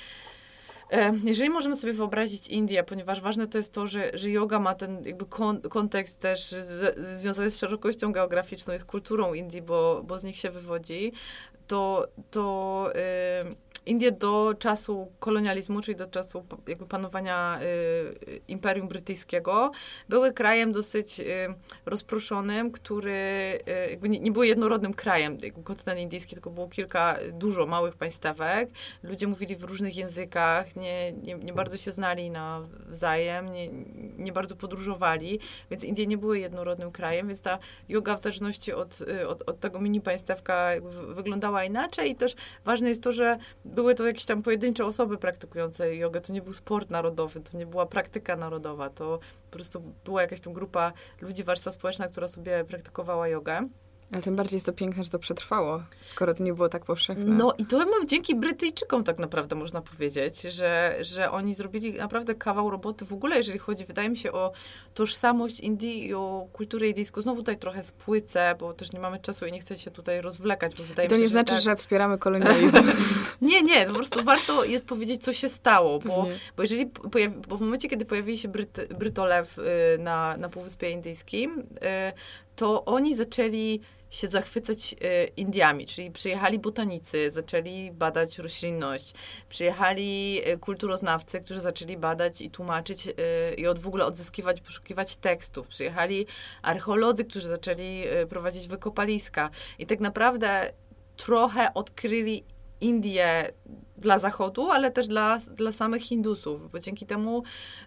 E, 0.91 1.13
jeżeli 1.23 1.49
możemy 1.49 1.75
sobie 1.75 1.93
wyobrazić 1.93 2.47
Indię, 2.47 2.83
ponieważ 2.83 3.21
ważne 3.21 3.47
to 3.47 3.57
jest 3.57 3.73
to, 3.73 3.87
że, 3.87 4.11
że 4.13 4.29
yoga 4.29 4.59
ma 4.59 4.75
ten 4.75 5.03
jakby 5.03 5.25
kon, 5.25 5.61
kontekst 5.61 6.19
też 6.19 6.43
z, 6.43 6.99
związany 6.99 7.49
z 7.49 7.59
szerokością 7.59 8.11
geograficzną 8.11 8.73
i 8.73 8.79
z 8.79 8.83
kulturą 8.83 9.33
Indii, 9.33 9.61
bo, 9.61 10.03
bo 10.03 10.19
z 10.19 10.23
nich 10.23 10.35
się 10.35 10.49
wywodzi, 10.49 11.11
to, 11.67 12.07
to 12.31 12.89
yy, 13.45 13.55
Indie 13.87 14.11
do 14.11 14.53
czasu 14.59 15.11
kolonializmu, 15.19 15.81
czyli 15.81 15.95
do 15.95 16.07
czasu 16.07 16.45
jakby 16.67 16.85
panowania 16.85 17.59
y, 17.61 18.41
Imperium 18.47 18.87
Brytyjskiego, 18.87 19.71
były 20.09 20.33
krajem 20.33 20.71
dosyć 20.71 21.19
y, 21.19 21.23
rozproszonym, 21.85 22.71
który 22.71 23.59
y, 24.03 24.09
nie, 24.09 24.19
nie 24.19 24.31
był 24.31 24.43
jednorodnym 24.43 24.93
krajem, 24.93 25.37
jakby 25.41 25.63
kontynent 25.63 25.99
indyjski, 25.99 26.35
tylko 26.35 26.49
było 26.49 26.67
kilka, 26.67 27.17
dużo 27.31 27.65
małych 27.65 27.95
państwek. 27.95 28.17
Ludzie 29.03 29.27
mówili 29.27 29.55
w 29.55 29.63
różnych 29.63 29.95
językach, 29.95 30.75
nie, 30.75 31.11
nie, 31.11 31.35
nie 31.35 31.53
bardzo 31.53 31.77
się 31.77 31.91
znali 31.91 32.31
nawzajem, 32.31 33.51
nie, 33.51 33.67
nie 34.17 34.31
bardzo 34.31 34.55
podróżowali, 34.55 35.39
więc 35.71 35.83
Indie 35.83 36.07
nie 36.07 36.17
były 36.17 36.39
jednorodnym 36.39 36.91
krajem, 36.91 37.27
więc 37.27 37.41
ta 37.41 37.59
yoga 37.89 38.17
w 38.17 38.21
zależności 38.21 38.73
od, 38.73 39.01
y, 39.01 39.27
od, 39.27 39.49
od 39.49 39.59
tego 39.59 39.81
mini 39.81 40.01
państewka 40.01 40.69
wyglądała 41.07 41.63
inaczej 41.63 42.11
i 42.11 42.15
też 42.15 42.35
ważne 42.65 42.89
jest 42.89 43.03
to, 43.03 43.11
że 43.11 43.37
były 43.77 43.95
to 43.95 44.05
jakieś 44.05 44.25
tam 44.25 44.43
pojedyncze 44.43 44.85
osoby 44.85 45.17
praktykujące 45.17 45.95
jogę, 45.95 46.21
to 46.21 46.33
nie 46.33 46.41
był 46.41 46.53
sport 46.53 46.89
narodowy, 46.89 47.41
to 47.41 47.57
nie 47.57 47.65
była 47.65 47.85
praktyka 47.85 48.35
narodowa, 48.35 48.89
to 48.89 49.19
po 49.51 49.51
prostu 49.51 49.93
była 50.05 50.21
jakaś 50.21 50.41
tam 50.41 50.53
grupa 50.53 50.93
ludzi, 51.21 51.43
warstwa 51.43 51.71
społeczna, 51.71 52.07
która 52.07 52.27
sobie 52.27 52.63
praktykowała 52.63 53.27
jogę. 53.27 53.69
Ale 54.11 54.21
tym 54.21 54.35
bardziej 54.35 54.55
jest 54.55 54.65
to 54.65 54.73
piękne, 54.73 55.03
że 55.03 55.09
to 55.09 55.19
przetrwało, 55.19 55.83
skoro 56.01 56.33
to 56.33 56.43
nie 56.43 56.53
było 56.53 56.69
tak 56.69 56.85
powszechne. 56.85 57.25
No 57.25 57.53
i 57.57 57.65
to 57.65 57.77
mam 57.77 58.07
dzięki 58.07 58.35
Brytyjczykom 58.35 59.03
tak 59.03 59.19
naprawdę 59.19 59.55
można 59.55 59.81
powiedzieć, 59.81 60.41
że, 60.41 60.97
że 61.01 61.31
oni 61.31 61.55
zrobili 61.55 61.93
naprawdę 61.93 62.35
kawał 62.35 62.69
roboty 62.69 63.05
w 63.05 63.13
ogóle, 63.13 63.37
jeżeli 63.37 63.59
chodzi, 63.59 63.85
wydaje 63.85 64.09
mi 64.09 64.17
się, 64.17 64.31
o 64.31 64.51
tożsamość 64.93 65.59
Indii 65.59 66.07
i 66.07 66.13
o 66.13 66.47
kulturę 66.53 66.87
indyjską. 66.87 67.21
Znowu 67.21 67.39
tutaj 67.41 67.57
trochę 67.57 67.83
spłycę, 67.83 68.55
bo 68.59 68.73
też 68.73 68.91
nie 68.91 68.99
mamy 68.99 69.19
czasu 69.19 69.45
i 69.45 69.51
nie 69.51 69.59
chcę 69.59 69.77
się 69.77 69.91
tutaj 69.91 70.21
rozwlekać, 70.21 70.75
bo 70.75 70.83
wydaje 70.83 71.09
to 71.09 71.15
mi 71.15 71.19
się, 71.19 71.23
nie 71.23 71.29
znaczy, 71.29 71.55
że, 71.55 71.61
tak... 71.61 71.65
że 71.65 71.75
wspieramy 71.75 72.17
kolonializm. 72.17 72.77
nie, 73.41 73.61
nie, 73.61 73.85
po 73.85 73.93
prostu 73.93 74.23
warto 74.23 74.63
jest 74.63 74.85
powiedzieć, 74.85 75.23
co 75.23 75.33
się 75.33 75.49
stało, 75.49 75.99
bo, 75.99 76.27
bo 76.57 76.63
jeżeli 76.63 76.85
pojawi, 76.85 77.35
bo 77.47 77.57
w 77.57 77.61
momencie, 77.61 77.89
kiedy 77.89 78.05
pojawili 78.05 78.37
się 78.37 78.47
Bryt, 78.47 78.93
Brytolew 78.99 79.57
y, 79.57 79.63
na, 79.99 80.37
na 80.37 80.49
Półwyspie 80.49 80.89
Indyjskim, 80.89 81.59
y, 81.59 81.65
to 82.55 82.85
oni 82.85 83.15
zaczęli 83.15 83.81
się 84.09 84.27
zachwycać 84.27 84.95
e, 85.01 85.23
Indiami, 85.25 85.85
czyli 85.85 86.11
przyjechali 86.11 86.59
botanicy, 86.59 87.31
zaczęli 87.31 87.91
badać 87.91 88.39
roślinność, 88.39 89.13
przyjechali 89.49 90.41
e, 90.43 90.57
kulturoznawcy, 90.57 91.39
którzy 91.39 91.61
zaczęli 91.61 91.97
badać 91.97 92.41
i 92.41 92.51
tłumaczyć 92.51 93.07
e, 93.07 93.11
i 93.53 93.67
od 93.67 93.79
w 93.79 93.87
ogóle 93.87 94.05
odzyskiwać, 94.05 94.61
poszukiwać 94.61 95.15
tekstów, 95.15 95.67
przyjechali 95.67 96.25
archeolodzy, 96.61 97.25
którzy 97.25 97.47
zaczęli 97.47 98.03
prowadzić 98.29 98.67
wykopaliska. 98.67 99.49
I 99.79 99.85
tak 99.85 99.99
naprawdę 99.99 100.73
trochę 101.17 101.73
odkryli 101.73 102.43
Indię 102.81 103.51
dla 103.97 104.19
Zachodu, 104.19 104.71
ale 104.71 104.91
też 104.91 105.07
dla, 105.07 105.37
dla 105.37 105.71
samych 105.71 106.01
Hindusów, 106.01 106.71
bo 106.71 106.79
dzięki 106.79 107.05
temu 107.05 107.43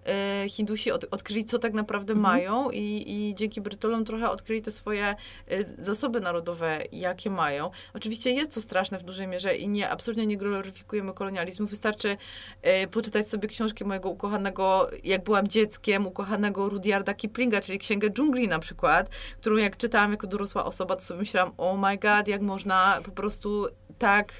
e, 0.07 0.49
Hindusi 0.49 0.93
od, 0.93 1.07
odkryli, 1.11 1.45
co 1.45 1.59
tak 1.59 1.73
naprawdę 1.73 2.12
mhm. 2.12 2.33
mają 2.33 2.71
i, 2.71 3.05
i 3.07 3.35
dzięki 3.35 3.61
Brytolom 3.61 4.05
trochę 4.05 4.31
odkryli 4.31 4.62
te 4.62 4.71
swoje 4.71 5.05
e, 5.07 5.85
zasoby 5.85 6.21
narodowe, 6.21 6.83
jakie 6.93 7.31
mają. 7.31 7.71
Oczywiście 7.95 8.31
jest 8.31 8.55
to 8.55 8.61
straszne 8.61 8.99
w 8.99 9.02
dużej 9.02 9.29
mierze 9.29 9.57
i 9.57 9.69
nie, 9.69 9.90
absolutnie 9.90 10.26
nie 10.26 10.37
gloryfikujemy 10.37 11.12
kolonializmu. 11.12 11.67
Wystarczy 11.67 12.17
e, 12.62 12.87
poczytać 12.87 13.29
sobie 13.29 13.49
książki 13.49 13.85
mojego 13.85 14.09
ukochanego, 14.09 14.90
jak 15.05 15.25
byłam 15.25 15.49
dzieckiem, 15.49 16.07
ukochanego 16.07 16.69
Rudyarda 16.69 17.14
Kiplinga, 17.14 17.61
czyli 17.61 17.79
Księgę 17.79 18.11
Dżungli 18.11 18.49
na 18.49 18.59
przykład, 18.59 19.11
którą 19.40 19.57
jak 19.57 19.76
czytałam 19.76 20.11
jako 20.11 20.26
dorosła 20.26 20.64
osoba, 20.64 20.97
to 20.97 21.02
sobie 21.02 21.21
myślałam, 21.21 21.52
oh 21.59 21.88
my 21.88 21.97
god, 21.99 22.29
jak 22.29 22.40
można 22.43 23.00
po 23.05 23.11
prostu 23.11 23.67
tak 23.99 24.33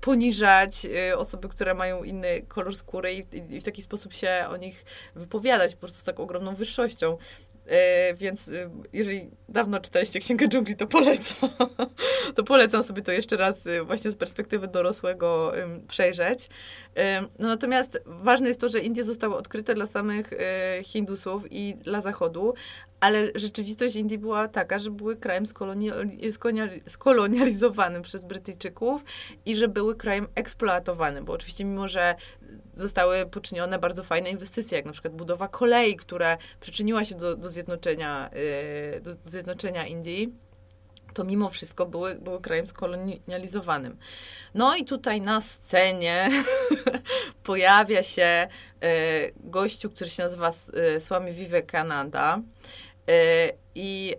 poniżać 0.00 0.84
y, 0.84 0.90
osoby, 1.16 1.48
które 1.48 1.74
mają 1.74 2.04
inny 2.04 2.42
kolor 2.48 2.76
skóry 2.76 3.12
i, 3.12 3.54
i 3.56 3.60
w 3.60 3.64
taki 3.64 3.82
sposób 3.82 4.12
się 4.12 4.44
o 4.50 4.56
nich 4.56 4.84
wypowiadać 5.14 5.74
po 5.74 5.80
prostu 5.80 5.98
z 5.98 6.02
taką 6.02 6.22
ogromną 6.22 6.54
wyższością. 6.54 7.18
E, 7.66 8.14
więc 8.14 8.48
y, 8.48 8.70
jeżeli 8.92 9.30
dawno 9.48 9.80
czytaliście 9.80 10.20
Księgę 10.20 10.48
Dżungli, 10.48 10.76
to 10.76 10.86
polecam. 10.86 11.50
to 12.36 12.44
polecam 12.44 12.82
sobie 12.82 13.02
to 13.02 13.12
jeszcze 13.12 13.36
raz 13.36 13.66
y, 13.66 13.84
właśnie 13.84 14.10
z 14.10 14.16
perspektywy 14.16 14.68
dorosłego 14.68 15.52
przejrzeć. 15.88 16.48
No 17.38 17.48
natomiast 17.48 17.98
ważne 18.06 18.48
jest 18.48 18.60
to, 18.60 18.68
że 18.68 18.78
Indie 18.78 19.04
zostały 19.04 19.36
odkryte 19.36 19.74
dla 19.74 19.86
samych 19.86 20.32
y, 20.32 20.36
Hindusów 20.82 21.52
i 21.52 21.74
dla 21.74 22.00
Zachodu, 22.00 22.54
ale 23.02 23.28
rzeczywistość 23.34 23.96
Indii 23.96 24.18
była 24.18 24.48
taka, 24.48 24.78
że 24.78 24.90
były 24.90 25.16
krajem 25.16 25.44
skolonializowanym 26.88 28.02
przez 28.02 28.24
Brytyjczyków 28.24 29.04
i 29.46 29.56
że 29.56 29.68
były 29.68 29.96
krajem 29.96 30.26
eksploatowanym, 30.34 31.24
bo 31.24 31.32
oczywiście 31.32 31.64
mimo, 31.64 31.88
że 31.88 32.14
zostały 32.74 33.26
poczynione 33.26 33.78
bardzo 33.78 34.02
fajne 34.02 34.30
inwestycje, 34.30 34.76
jak 34.76 34.86
na 34.86 34.92
przykład 34.92 35.14
budowa 35.14 35.48
kolei, 35.48 35.96
która 35.96 36.38
przyczyniła 36.60 37.04
się 37.04 37.14
do, 37.14 37.36
do, 37.36 37.50
zjednoczenia, 37.50 38.30
do, 39.02 39.14
do 39.14 39.30
zjednoczenia 39.30 39.86
Indii, 39.86 40.32
to 41.14 41.24
mimo 41.24 41.50
wszystko 41.50 41.86
były, 41.86 42.14
były 42.14 42.40
krajem 42.40 42.66
skolonializowanym. 42.66 43.96
No 44.54 44.76
i 44.76 44.84
tutaj 44.84 45.20
na 45.20 45.40
scenie 45.40 46.28
pojawia 47.44 48.02
się 48.02 48.48
y, 48.84 49.32
gościu, 49.36 49.90
który 49.90 50.10
się 50.10 50.22
nazywa 50.22 50.50
y, 50.96 51.00
Swami 51.00 51.32
Vivekananda. 51.32 52.40
Y, 53.08 53.52
I 53.74 54.16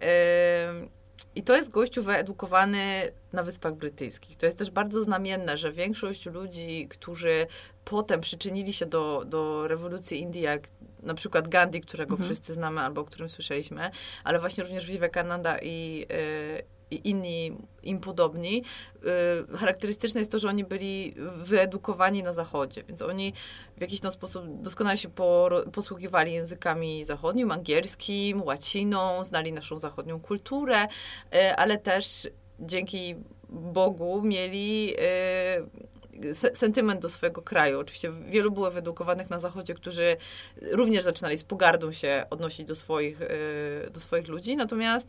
i 1.35 1.43
to 1.43 1.55
jest 1.55 1.69
gościu 1.69 2.03
wyedukowany 2.03 3.11
na 3.33 3.43
Wyspach 3.43 3.73
Brytyjskich. 3.73 4.37
To 4.37 4.45
jest 4.45 4.57
też 4.57 4.71
bardzo 4.71 5.03
znamienne, 5.03 5.57
że 5.57 5.71
większość 5.71 6.25
ludzi, 6.25 6.87
którzy 6.89 7.47
potem 7.85 8.21
przyczynili 8.21 8.73
się 8.73 8.85
do, 8.85 9.23
do 9.25 9.67
rewolucji 9.67 10.19
Indii, 10.19 10.41
jak 10.41 10.67
na 11.03 11.13
przykład 11.13 11.47
Gandhi, 11.47 11.81
którego 11.81 12.11
mhm. 12.11 12.29
wszyscy 12.29 12.53
znamy 12.53 12.81
albo 12.81 13.01
o 13.01 13.03
którym 13.03 13.29
słyszeliśmy, 13.29 13.91
ale 14.23 14.39
właśnie 14.39 14.63
również 14.63 14.85
Vivekananda 14.85 15.57
i, 15.61 16.05
i 16.72 16.72
inni 16.95 17.57
im 17.83 17.99
podobni. 17.99 18.63
Y, 19.53 19.57
charakterystyczne 19.57 20.21
jest 20.21 20.31
to, 20.31 20.39
że 20.39 20.49
oni 20.49 20.63
byli 20.63 21.13
wyedukowani 21.37 22.23
na 22.23 22.33
zachodzie, 22.33 22.83
więc 22.87 23.01
oni 23.01 23.33
w 23.77 23.81
jakiś 23.81 23.99
tam 23.99 24.11
sposób 24.11 24.61
doskonale 24.61 24.97
się 24.97 25.09
posługiwali 25.71 26.33
językami 26.33 27.05
zachodnim, 27.05 27.51
angielskim, 27.51 28.43
łaciną, 28.43 29.23
znali 29.23 29.53
naszą 29.53 29.79
zachodnią 29.79 30.19
kulturę, 30.19 30.83
y, 30.83 31.55
ale 31.55 31.77
też 31.77 32.29
dzięki 32.59 33.15
Bogu 33.49 34.21
mieli 34.21 34.93
y, 34.93 36.35
sentyment 36.53 37.01
do 37.01 37.09
swojego 37.09 37.41
kraju. 37.41 37.79
Oczywiście 37.79 38.11
wielu 38.11 38.51
było 38.51 38.71
wyedukowanych 38.71 39.29
na 39.29 39.39
Zachodzie, 39.39 39.73
którzy 39.73 40.17
również 40.71 41.03
zaczynali 41.03 41.37
z 41.37 41.43
pogardą 41.43 41.91
się 41.91 42.25
odnosić 42.29 42.67
do 42.67 42.75
swoich, 42.75 43.19
do 43.91 43.99
swoich 43.99 44.27
ludzi, 44.27 44.55
natomiast 44.57 45.07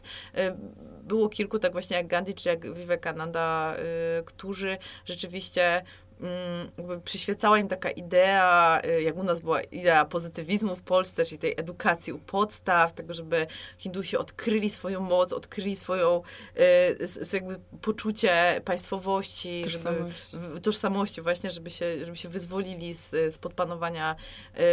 było 1.04 1.28
kilku, 1.28 1.58
tak 1.58 1.73
właśnie 1.73 1.96
jak 1.96 2.06
Gandhi 2.06 2.34
czy 2.34 2.49
jak 2.49 2.75
Vivekananda, 2.75 3.75
y, 4.20 4.25
którzy 4.25 4.78
rzeczywiście 5.04 5.82
mm, 6.20 6.70
jakby 6.78 7.00
przyświecała 7.00 7.58
im 7.58 7.68
taka 7.68 7.90
idea, 7.90 8.80
y, 8.87 9.02
jak 9.02 9.16
u 9.16 9.23
nas 9.23 9.40
była 9.40 9.62
idea 9.62 10.04
pozytywizmu 10.04 10.76
w 10.76 10.82
Polsce, 10.82 11.25
czyli 11.25 11.38
tej 11.38 11.54
edukacji 11.56 12.12
u 12.12 12.18
podstaw, 12.18 12.92
tego, 12.92 13.14
żeby 13.14 13.46
Hindusi 13.78 14.16
odkryli 14.16 14.70
swoją 14.70 15.00
moc, 15.00 15.32
odkryli 15.32 15.76
swoją 15.76 16.23
y, 17.32 17.32
jakby 17.32 17.61
poczucie 17.82 18.61
państwowości, 18.64 19.64
tożsamości. 19.64 20.30
Żeby, 20.32 20.61
tożsamości 20.61 21.23
właśnie, 21.23 21.50
żeby 21.50 21.70
się, 21.70 22.06
żeby 22.06 22.16
się 22.16 22.28
wyzwolili 22.28 22.94
z, 22.94 23.11
z 23.34 23.38
podpanowania 23.38 24.16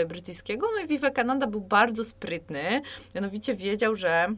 brytyjskiego. 0.07 0.67
No 0.77 0.83
i 0.83 0.87
Vivekananda 0.87 1.47
był 1.47 1.61
bardzo 1.61 2.05
sprytny, 2.05 2.81
mianowicie 3.15 3.55
wiedział, 3.55 3.95
że 3.95 4.35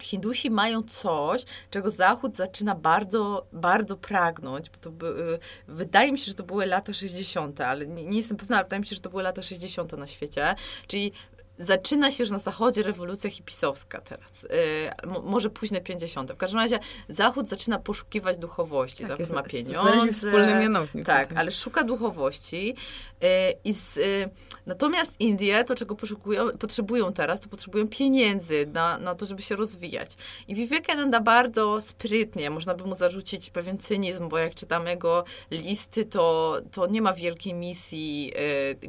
Hindusi 0.00 0.50
mają 0.50 0.82
coś, 0.82 1.44
czego 1.70 1.90
Zachód 1.90 2.36
zaczyna 2.36 2.74
bardzo, 2.74 3.46
bardzo 3.52 3.96
pragnąć, 3.96 4.70
bo 4.70 4.78
to 4.80 4.90
by, 4.90 5.06
y, 5.06 5.38
wydaje 5.68 6.12
mi 6.12 6.18
się, 6.18 6.24
że 6.24 6.34
to 6.34 6.42
były 6.42 6.66
lata 6.66 6.92
60., 6.92 7.60
ale 7.60 7.86
nie, 7.86 8.06
nie, 8.06 8.16
jestem 8.16 8.36
pewna, 8.36 8.56
ale 8.56 8.64
wydaje 8.64 8.80
mi 8.80 8.86
się, 8.86 8.94
że 8.94 9.00
to 9.00 9.10
były 9.10 9.22
lata 9.22 9.42
60. 9.42 9.92
na 9.92 10.06
świecie, 10.06 10.54
czyli 10.86 11.12
zaczyna 11.58 12.10
się 12.10 12.22
już 12.22 12.30
na 12.30 12.38
zachodzie 12.38 12.82
rewolucja 12.82 13.30
hipisowska 13.30 14.00
teraz. 14.00 14.42
Yy, 14.42 15.20
może 15.22 15.50
późne 15.50 15.80
50. 15.80 16.32
W 16.32 16.36
każdym 16.36 16.60
razie 16.60 16.78
Zachód 17.08 17.48
zaczyna 17.48 17.78
poszukiwać 17.78 18.38
duchowości. 18.38 19.04
Tak, 19.04 19.18
Zachód 19.18 19.34
ma 19.34 19.42
pieniądze. 19.42 20.12
wspólny 20.12 20.60
mianownik. 20.60 21.06
Tak, 21.06 21.32
ale 21.36 21.52
szuka 21.52 21.84
duchowości. 21.84 22.74
Yy, 23.22 23.28
i 23.64 23.72
z, 23.72 23.96
yy, 23.96 24.30
natomiast 24.66 25.20
Indie, 25.20 25.64
to 25.64 25.74
czego 25.74 25.94
poszukują, 25.94 26.48
potrzebują 26.58 27.12
teraz, 27.12 27.40
to 27.40 27.48
potrzebują 27.48 27.88
pieniędzy 27.88 28.66
na, 28.72 28.98
na 28.98 29.14
to, 29.14 29.26
żeby 29.26 29.42
się 29.42 29.56
rozwijać. 29.56 30.10
I 30.48 30.54
Vivekananda 30.54 31.20
bardzo 31.20 31.80
sprytnie, 31.80 32.50
można 32.50 32.74
by 32.74 32.84
mu 32.84 32.94
zarzucić 32.94 33.50
pewien 33.50 33.78
cynizm, 33.78 34.28
bo 34.28 34.38
jak 34.38 34.54
czytamy 34.54 34.90
jego 34.90 35.24
listy, 35.50 36.04
to, 36.04 36.56
to 36.72 36.86
nie 36.86 37.02
ma 37.02 37.12
wielkiej 37.12 37.54
misji 37.54 38.32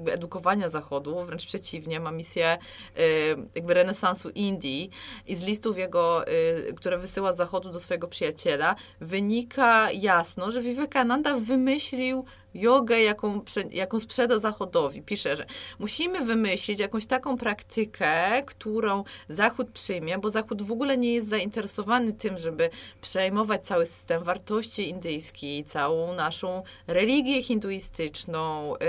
y, 0.08 0.12
edukowania 0.12 0.70
Zachodu, 0.70 1.24
wręcz 1.26 1.46
przeciwnie, 1.46 2.00
ma 2.00 2.12
misję 2.12 2.58
Y, 3.00 3.36
jakby 3.56 3.74
renesansu 3.74 4.30
Indii 4.30 4.90
i 5.28 5.36
z 5.36 5.42
listów 5.42 5.78
jego, 5.78 6.28
y, 6.28 6.74
które 6.74 6.98
wysyła 6.98 7.32
z 7.32 7.38
zachodu 7.38 7.70
do 7.70 7.80
swojego 7.80 8.08
przyjaciela, 8.08 8.76
wynika 9.02 9.92
jasno, 9.92 10.52
że 10.52 10.62
Vivekananda 10.62 11.36
wymyślił 11.36 12.26
jogę, 12.54 13.00
jaką, 13.00 13.42
jaką 13.72 14.00
sprzeda 14.00 14.40
Zachodowi. 14.40 15.02
Pisze, 15.02 15.38
że 15.38 15.46
musimy 15.80 16.26
wymyślić 16.26 16.80
jakąś 16.80 17.06
taką 17.06 17.38
praktykę, 17.38 18.44
którą 18.46 19.04
Zachód 19.30 19.70
przyjmie, 19.72 20.18
bo 20.18 20.32
Zachód 20.32 20.62
w 20.62 20.72
ogóle 20.72 20.98
nie 20.98 21.14
jest 21.14 21.30
zainteresowany 21.30 22.14
tym, 22.14 22.38
żeby 22.38 22.70
przejmować 23.02 23.66
cały 23.66 23.86
system 23.86 24.24
wartości 24.24 24.90
indyjski, 24.90 25.64
całą 25.64 26.14
naszą 26.14 26.64
religię 26.88 27.44
hinduistyczną, 27.44 28.76
y, 28.76 28.80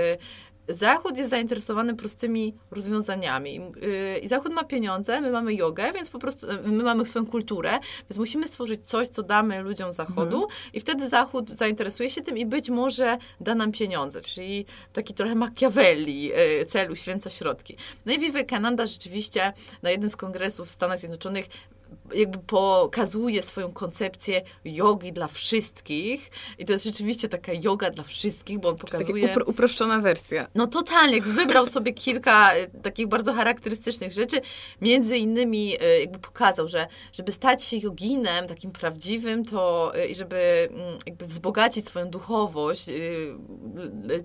Zachód 0.67 1.17
jest 1.17 1.29
zainteresowany 1.29 1.95
prostymi 1.95 2.53
rozwiązaniami. 2.71 3.53
Yy, 3.53 4.19
I 4.19 4.27
Zachód 4.27 4.53
ma 4.53 4.63
pieniądze, 4.63 5.21
my 5.21 5.31
mamy 5.31 5.55
jogę, 5.55 5.91
więc 5.93 6.09
po 6.09 6.19
prostu 6.19 6.47
yy, 6.47 6.71
my 6.71 6.83
mamy 6.83 7.05
swoją 7.05 7.25
kulturę, 7.25 7.71
więc 8.09 8.17
musimy 8.17 8.47
stworzyć 8.47 8.87
coś, 8.87 9.07
co 9.07 9.23
damy 9.23 9.61
ludziom 9.61 9.93
Zachodu 9.93 10.43
mhm. 10.43 10.61
i 10.73 10.79
wtedy 10.79 11.09
Zachód 11.09 11.49
zainteresuje 11.49 12.09
się 12.09 12.21
tym 12.21 12.37
i 12.37 12.45
być 12.45 12.69
może 12.69 13.17
da 13.41 13.55
nam 13.55 13.71
pieniądze, 13.71 14.21
czyli 14.21 14.65
taki 14.93 15.13
trochę 15.13 15.35
Machiavelli, 15.35 16.23
yy, 16.23 16.65
cel 16.65 16.91
uświęca 16.91 17.29
środki. 17.29 17.75
No 18.05 18.13
i 18.13 18.19
Vivekananda 18.19 18.85
rzeczywiście 18.85 19.53
na 19.83 19.91
jednym 19.91 20.09
z 20.09 20.15
kongresów 20.15 20.67
w 20.67 20.71
Stanach 20.71 20.99
Zjednoczonych 20.99 21.45
jakby 22.13 22.37
pokazuje 22.37 23.41
swoją 23.41 23.71
koncepcję 23.71 24.41
jogi 24.65 25.13
dla 25.13 25.27
wszystkich. 25.27 26.31
I 26.59 26.65
to 26.65 26.73
jest 26.73 26.83
rzeczywiście 26.83 27.29
taka 27.29 27.51
yoga 27.53 27.89
dla 27.89 28.03
wszystkich, 28.03 28.59
bo 28.59 28.69
on 28.69 28.75
pokazuje... 28.75 29.25
Upro 29.25 29.45
uproszczona 29.45 29.99
wersja. 29.99 30.47
No 30.55 30.67
totalnie. 30.67 31.21
Wybrał 31.21 31.65
sobie 31.65 31.93
kilka 31.93 32.53
e, 32.53 32.67
takich 32.67 33.07
bardzo 33.07 33.33
charakterystycznych 33.33 34.11
rzeczy. 34.11 34.41
Między 34.81 35.17
innymi 35.17 35.77
e, 35.81 35.99
jakby 35.99 36.19
pokazał, 36.19 36.67
że 36.67 36.87
żeby 37.13 37.31
stać 37.31 37.63
się 37.63 37.77
joginem 37.77 38.47
takim 38.47 38.71
prawdziwym, 38.71 39.45
to 39.45 39.91
e, 39.95 40.07
i 40.07 40.15
żeby 40.15 40.69
mm, 40.71 40.97
jakby 41.05 41.25
wzbogacić 41.25 41.87
swoją 41.87 42.09
duchowość, 42.09 42.85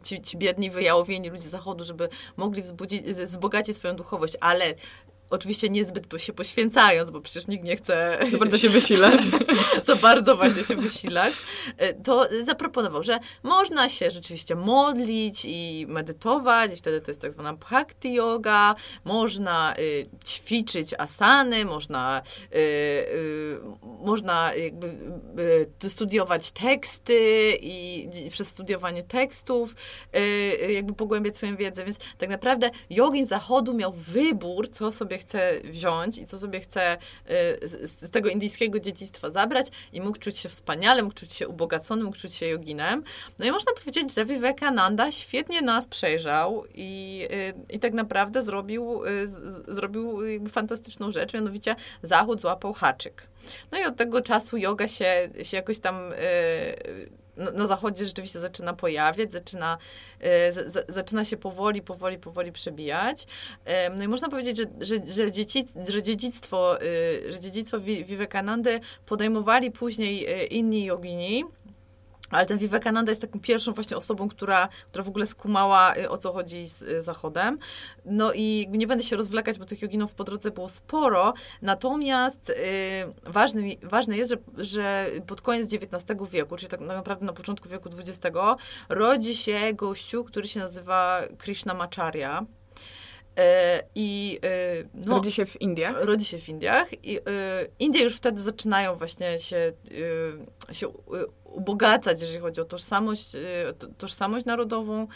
ci, 0.02 0.22
ci 0.22 0.38
biedni, 0.38 0.70
wyjałowieni 0.70 1.30
ludzie 1.30 1.48
zachodu, 1.48 1.84
żeby 1.84 2.08
mogli 2.36 2.62
wzbudzić, 2.62 3.02
wzbogacić 3.02 3.76
swoją 3.76 3.96
duchowość, 3.96 4.34
ale 4.40 4.74
Oczywiście 5.30 5.68
niezbyt 5.68 6.06
się 6.16 6.32
poświęcając, 6.32 7.10
bo 7.10 7.20
przecież 7.20 7.48
nikt 7.48 7.64
nie 7.64 7.76
chce... 7.76 8.18
Za 8.30 8.38
bardzo 8.38 8.58
się 8.58 8.68
wysilać. 8.68 9.20
za 9.86 9.96
bardzo 9.96 10.36
właśnie 10.36 10.64
się 10.64 10.76
wysilać. 10.76 11.34
E, 11.76 11.94
to 11.94 12.28
zaproponował, 12.44 13.02
że 13.02 13.18
można 13.42 13.88
się 13.88 14.10
rzeczywiście 14.10 14.54
modlić 14.54 15.44
i 15.44 15.86
medytować, 15.88 16.72
i 16.72 16.76
wtedy 16.76 17.00
to 17.00 17.10
jest 17.10 17.20
tak 17.20 17.32
zwana 17.32 17.52
bhakti 17.52 18.14
yoga, 18.14 18.74
można 19.04 19.74
y, 19.78 20.06
ćwiczyć 20.26 20.94
asany, 20.98 21.64
można, 21.64 22.22
y, 22.54 22.58
y, 22.58 23.60
można 23.82 24.54
jakby 24.54 24.96
studiować 25.88 26.52
teksty 26.52 27.52
i, 27.60 28.08
i 28.26 28.30
przez 28.30 28.48
studiowanie 28.48 29.02
tekstów 29.02 29.74
jakby 30.68 30.94
pogłębiać 30.94 31.36
swoją 31.36 31.56
wiedzę, 31.56 31.84
więc 31.84 31.98
tak 32.18 32.28
naprawdę 32.28 32.70
jogin 32.90 33.26
zachodu 33.26 33.74
miał 33.74 33.92
wybór, 33.92 34.68
co 34.70 34.92
sobie 34.92 35.15
sobie 35.16 35.18
chce 35.18 35.70
wziąć 35.70 36.18
i 36.18 36.26
co 36.26 36.38
sobie 36.38 36.60
chce 36.60 36.94
y, 36.94 37.68
z, 37.68 38.10
tego 38.10 38.28
indyjskiego 38.28 38.80
dziedzictwa 38.80 39.30
zabrać 39.30 39.66
i 39.92 40.00
mógł 40.00 40.18
czuć 40.18 40.38
się 40.38 40.48
wspaniale, 40.48 41.02
mógł 41.02 41.14
czuć 41.14 41.32
się 41.32 41.48
ubogacony, 41.48 42.04
mógł 42.04 42.16
czuć 42.16 42.34
się 42.34 42.46
joginem. 42.46 43.02
No 43.38 43.46
i 43.46 43.50
można 43.50 43.72
powiedzieć, 43.72 44.14
że 44.14 44.24
Vivekananda 44.24 45.12
świetnie 45.12 45.62
nas 45.62 45.86
przejrzał 45.86 46.64
i, 46.74 47.22
y, 47.70 47.74
i 47.74 47.78
tak 47.78 47.92
naprawdę 47.92 48.42
zrobił, 48.42 49.04
y, 49.04 49.26
zrobił 49.74 50.18
fantastyczną 50.48 51.12
rzecz, 51.12 51.34
mianowicie 51.34 51.76
Zachód 52.02 52.40
złapał 52.40 52.72
haczyk. 52.72 53.26
No 53.72 53.78
i 53.78 53.84
od 53.84 53.96
tego 53.96 54.20
czasu 54.20 54.56
yoga 54.56 54.88
się, 54.88 55.28
się 55.42 55.56
jakoś 55.56 55.78
tam 55.78 55.96
na, 57.36 57.66
zachodzie 57.66 58.04
rzeczywiście 58.04 58.40
zaczyna 58.40 58.72
pojawiać, 58.74 59.32
zaczyna, 59.32 59.78
z, 60.50 60.86
zaczyna 60.88 61.24
się 61.24 61.36
powoli, 61.36 61.82
powoli, 61.82 62.18
powoli 62.18 62.52
przebijać. 62.52 63.26
No 63.96 64.04
i 64.04 64.08
można 64.08 64.28
powiedzieć, 64.28 64.58
że, 64.58 64.64
że, 64.80 64.96
że, 65.06 65.32
dzieci, 65.32 65.66
że 65.88 66.02
dziedzictwo, 66.02 66.80
e, 66.80 67.32
że 67.32 67.40
dziedzictwo 67.40 67.80
Vivekanandy 67.80 68.80
podejmowali 69.06 69.70
później 69.70 70.26
inni 70.56 70.84
jogini, 70.84 71.44
ale 72.30 72.46
ten 72.46 72.58
Vivekananda 72.58 73.12
jest 73.12 73.22
taką 73.22 73.40
pierwszą 73.40 73.72
właśnie 73.72 73.96
osobą, 73.96 74.28
która, 74.28 74.68
która 74.90 75.04
w 75.04 75.08
ogóle 75.08 75.26
skumała, 75.26 75.96
y, 75.96 76.10
o 76.10 76.18
co 76.18 76.32
chodzi 76.32 76.68
z 76.68 76.82
y, 76.82 77.02
Zachodem. 77.02 77.58
No 78.04 78.32
i 78.32 78.68
nie 78.70 78.86
będę 78.86 79.04
się 79.04 79.16
rozwlekać, 79.16 79.58
bo 79.58 79.64
tych 79.64 79.82
joginów 79.82 80.14
po 80.14 80.24
drodze 80.24 80.50
było 80.50 80.68
sporo. 80.68 81.34
Natomiast 81.62 82.48
yy, 82.48 83.32
ważny, 83.32 83.76
ważne 83.82 84.16
jest, 84.16 84.30
że, 84.30 84.64
że 84.64 85.06
pod 85.26 85.40
koniec 85.40 85.72
XIX 85.72 86.30
wieku, 86.30 86.56
czyli 86.56 86.70
tak 86.70 86.80
naprawdę 86.80 87.26
na 87.26 87.32
początku 87.32 87.68
wieku 87.68 87.88
XX, 87.98 88.36
rodzi 88.88 89.36
się 89.36 89.72
gościu, 89.74 90.24
który 90.24 90.48
się 90.48 90.60
nazywa 90.60 91.22
Krishnamacharya. 91.38 92.46
E, 93.38 93.82
I, 93.94 94.38
y, 94.44 94.88
no, 94.94 95.16
rodzi 95.16 95.32
się 95.32 95.46
w 95.46 95.60
Indiach? 95.60 96.04
Rodzi 96.04 96.24
się 96.24 96.38
w 96.38 96.48
Indiach. 96.48 97.04
I, 97.04 97.18
Indie 97.78 98.02
już 98.02 98.16
wtedy 98.16 98.42
zaczynają 98.42 98.96
właśnie 98.96 99.38
się, 99.38 99.72
się 100.72 100.88
ubogacać, 101.56 102.20
jeżeli 102.20 102.40
chodzi 102.40 102.60
o 102.60 102.64
tożsamość, 102.64 103.34
y, 103.34 103.38
tożsamość 103.98 104.46
narodową. 104.46 105.02
Y, 105.02 105.06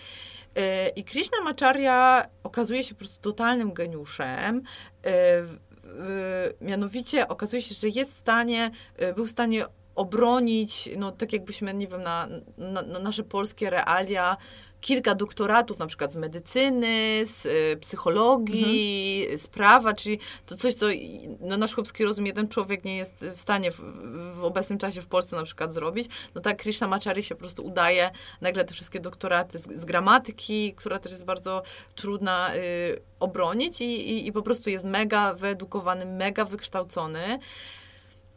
I 0.96 1.04
Krishnamacharya 1.04 2.24
okazuje 2.42 2.84
się 2.84 2.94
po 2.94 2.98
prostu 2.98 3.20
totalnym 3.20 3.72
geniuszem. 3.72 4.62
Y, 5.06 5.10
mianowicie 6.60 7.28
okazuje 7.28 7.62
się, 7.62 7.74
że 7.74 7.88
jest 7.88 8.10
w 8.10 8.14
stanie, 8.14 8.70
był 9.16 9.26
w 9.26 9.30
stanie 9.30 9.66
obronić, 9.94 10.90
no 10.96 11.12
tak 11.12 11.32
jakbyśmy, 11.32 11.74
nie 11.74 11.86
wiem, 11.86 12.02
na, 12.02 12.28
na, 12.58 12.82
na 12.82 12.98
nasze 12.98 13.22
polskie 13.22 13.70
realia, 13.70 14.36
kilka 14.80 15.14
doktoratów, 15.14 15.78
na 15.78 15.86
przykład 15.86 16.12
z 16.12 16.16
medycyny, 16.16 17.22
z 17.24 17.46
y, 17.46 17.76
psychologii, 17.80 19.20
mhm. 19.22 19.38
z 19.38 19.46
prawa, 19.48 19.94
czyli 19.94 20.18
to 20.46 20.56
coś, 20.56 20.74
co 20.74 20.86
no, 21.40 21.56
nasz 21.56 21.74
chłopski 21.74 22.04
rozum 22.04 22.26
jeden 22.26 22.48
człowiek 22.48 22.84
nie 22.84 22.96
jest 22.96 23.24
w 23.34 23.40
stanie 23.40 23.70
w, 23.70 23.80
w 24.34 24.44
obecnym 24.44 24.78
czasie 24.78 25.02
w 25.02 25.06
Polsce 25.06 25.36
na 25.36 25.42
przykład 25.42 25.74
zrobić. 25.74 26.08
No 26.34 26.40
tak 26.40 26.62
Krishna 26.62 26.88
Machari 26.88 27.22
się 27.22 27.34
po 27.34 27.40
prostu 27.40 27.66
udaje 27.66 28.10
nagle 28.40 28.64
te 28.64 28.74
wszystkie 28.74 29.00
doktoraty 29.00 29.58
z, 29.58 29.80
z 29.80 29.84
gramatyki, 29.84 30.74
która 30.76 30.98
też 30.98 31.12
jest 31.12 31.24
bardzo 31.24 31.62
trudna 31.94 32.54
y, 32.54 32.58
obronić 33.20 33.80
i, 33.80 33.84
i, 33.84 34.26
i 34.26 34.32
po 34.32 34.42
prostu 34.42 34.70
jest 34.70 34.84
mega 34.84 35.34
wyedukowany, 35.34 36.06
mega 36.06 36.44
wykształcony. 36.44 37.38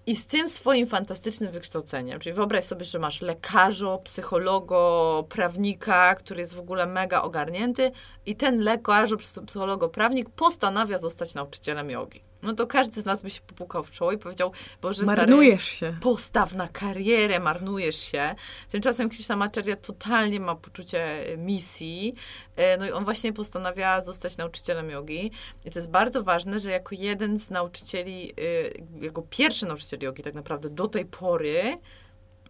I 0.05 0.15
z 0.15 0.25
tym 0.25 0.49
swoim 0.49 0.87
fantastycznym 0.87 1.51
wykształceniem, 1.51 2.19
czyli 2.19 2.33
wyobraź 2.33 2.63
sobie, 2.63 2.85
że 2.85 2.99
masz 2.99 3.21
lekarza, 3.21 3.97
psychologo, 3.97 5.25
prawnika, 5.29 6.15
który 6.15 6.41
jest 6.41 6.55
w 6.55 6.59
ogóle 6.59 6.85
mega 6.85 7.21
ogarnięty 7.21 7.91
i 8.25 8.35
ten 8.35 8.59
lekarz, 8.59 9.11
psychologo, 9.47 9.89
prawnik 9.89 10.29
postanawia 10.29 10.99
zostać 10.99 11.33
nauczycielem 11.33 11.89
jogi. 11.89 12.32
No 12.43 12.53
to 12.53 12.67
każdy 12.67 13.01
z 13.01 13.05
nas 13.05 13.23
by 13.23 13.29
się 13.29 13.41
popukał 13.41 13.83
w 13.83 13.91
czoło 13.91 14.11
i 14.11 14.17
powiedział, 14.17 14.51
Boże 14.81 15.05
Marnujesz 15.05 15.75
stary, 15.75 15.93
się. 15.93 15.99
postaw 15.99 16.55
na 16.55 16.67
karierę, 16.67 17.39
marnujesz 17.39 17.95
się. 17.95 18.35
Tymczasem 18.69 19.09
Krishnamacharya 19.09 19.75
totalnie 19.75 20.39
ma 20.39 20.55
poczucie 20.55 21.25
misji, 21.37 22.15
e, 22.55 22.77
no 22.77 22.85
i 22.87 22.91
on 22.91 23.05
właśnie 23.05 23.33
postanawia 23.33 24.01
zostać 24.01 24.37
nauczycielem 24.37 24.89
jogi. 24.89 25.31
I 25.65 25.71
to 25.71 25.79
jest 25.79 25.91
bardzo 25.91 26.23
ważne, 26.23 26.59
że 26.59 26.71
jako 26.71 26.95
jeden 26.95 27.39
z 27.39 27.49
nauczycieli, 27.49 28.31
e, 28.31 29.03
jako 29.05 29.21
pierwszy 29.29 29.65
nauczyciel 29.65 29.99
jogi 29.99 30.23
tak 30.23 30.33
naprawdę 30.33 30.69
do 30.69 30.87
tej 30.87 31.05
pory, 31.05 31.77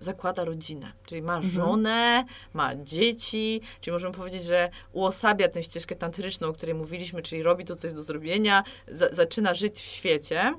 zakłada 0.03 0.45
rodzinę, 0.45 0.91
czyli 1.05 1.21
ma 1.21 1.35
Mhm. 1.35 1.53
żonę, 1.53 2.25
ma 2.53 2.75
dzieci, 2.75 3.61
czyli 3.81 3.91
możemy 3.91 4.13
powiedzieć, 4.13 4.43
że 4.45 4.69
uosabia 4.91 5.47
tę 5.47 5.63
ścieżkę 5.63 5.95
tantryczną, 5.95 6.47
o 6.47 6.53
której 6.53 6.75
mówiliśmy, 6.75 7.21
czyli 7.21 7.43
robi 7.43 7.65
to 7.65 7.75
coś 7.75 7.93
do 7.93 8.01
zrobienia, 8.01 8.63
za, 8.87 9.09
zaczyna 9.09 9.53
żyć 9.53 9.75
w 9.75 9.85
świecie. 9.85 10.53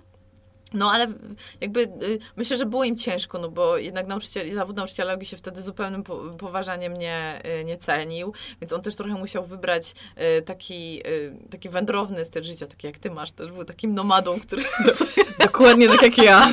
No 0.74 0.90
ale 0.90 1.06
jakby 1.60 1.80
y, 1.80 2.18
myślę, 2.36 2.56
że 2.56 2.66
było 2.66 2.84
im 2.84 2.96
ciężko, 2.96 3.38
no 3.38 3.48
bo 3.48 3.78
jednak 3.78 4.06
nauczyciel, 4.06 4.54
zawód 4.54 4.76
nauczyciela 4.76 5.12
jogi 5.12 5.26
się 5.26 5.36
wtedy 5.36 5.62
zupełnym 5.62 6.02
po, 6.02 6.16
poważaniem 6.16 6.96
nie, 6.96 7.42
y, 7.60 7.64
nie 7.64 7.76
cenił, 7.76 8.32
więc 8.60 8.72
on 8.72 8.80
też 8.80 8.96
trochę 8.96 9.14
musiał 9.14 9.44
wybrać 9.44 9.94
y, 10.38 10.42
taki, 10.42 11.02
taki 11.50 11.68
wędrowny 11.68 12.24
styl 12.24 12.44
życia, 12.44 12.66
taki 12.66 12.86
jak 12.86 12.98
ty 12.98 13.10
masz, 13.10 13.32
też 13.32 13.52
był 13.52 13.64
takim 13.64 13.94
nomadą, 13.94 14.40
który 14.40 14.62
Dokładnie 15.38 15.88
tak 15.88 16.02
jak 16.02 16.18
ja. 16.18 16.48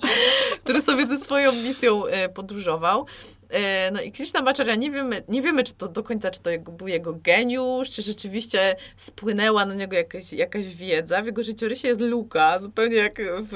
który 0.64 0.82
sobie 0.82 1.06
ze 1.06 1.18
swoją 1.18 1.52
misją 1.52 2.02
podróżował. 2.34 3.06
E, 3.52 3.90
no 3.90 4.02
i 4.02 4.12
Krishnamacharya, 4.12 4.74
nie 4.78 4.90
wiemy, 4.90 5.22
nie 5.28 5.42
wiemy, 5.42 5.64
czy 5.64 5.74
to 5.74 5.88
do 5.88 6.02
końca, 6.02 6.30
czy 6.30 6.40
to 6.40 6.50
jego- 6.50 6.72
był 6.72 6.88
jego 6.88 7.12
geniusz, 7.14 7.90
czy 7.90 8.02
rzeczywiście 8.02 8.76
spłynęła 8.96 9.66
na 9.66 9.74
niego 9.74 9.96
jakaś, 9.96 10.32
jakaś 10.32 10.66
wiedza. 10.76 11.22
W 11.22 11.26
jego 11.26 11.42
życiorysie 11.42 11.88
jest 11.88 12.00
luka, 12.00 12.60
zupełnie 12.60 12.96
jak 12.96 13.16
w, 13.40 13.48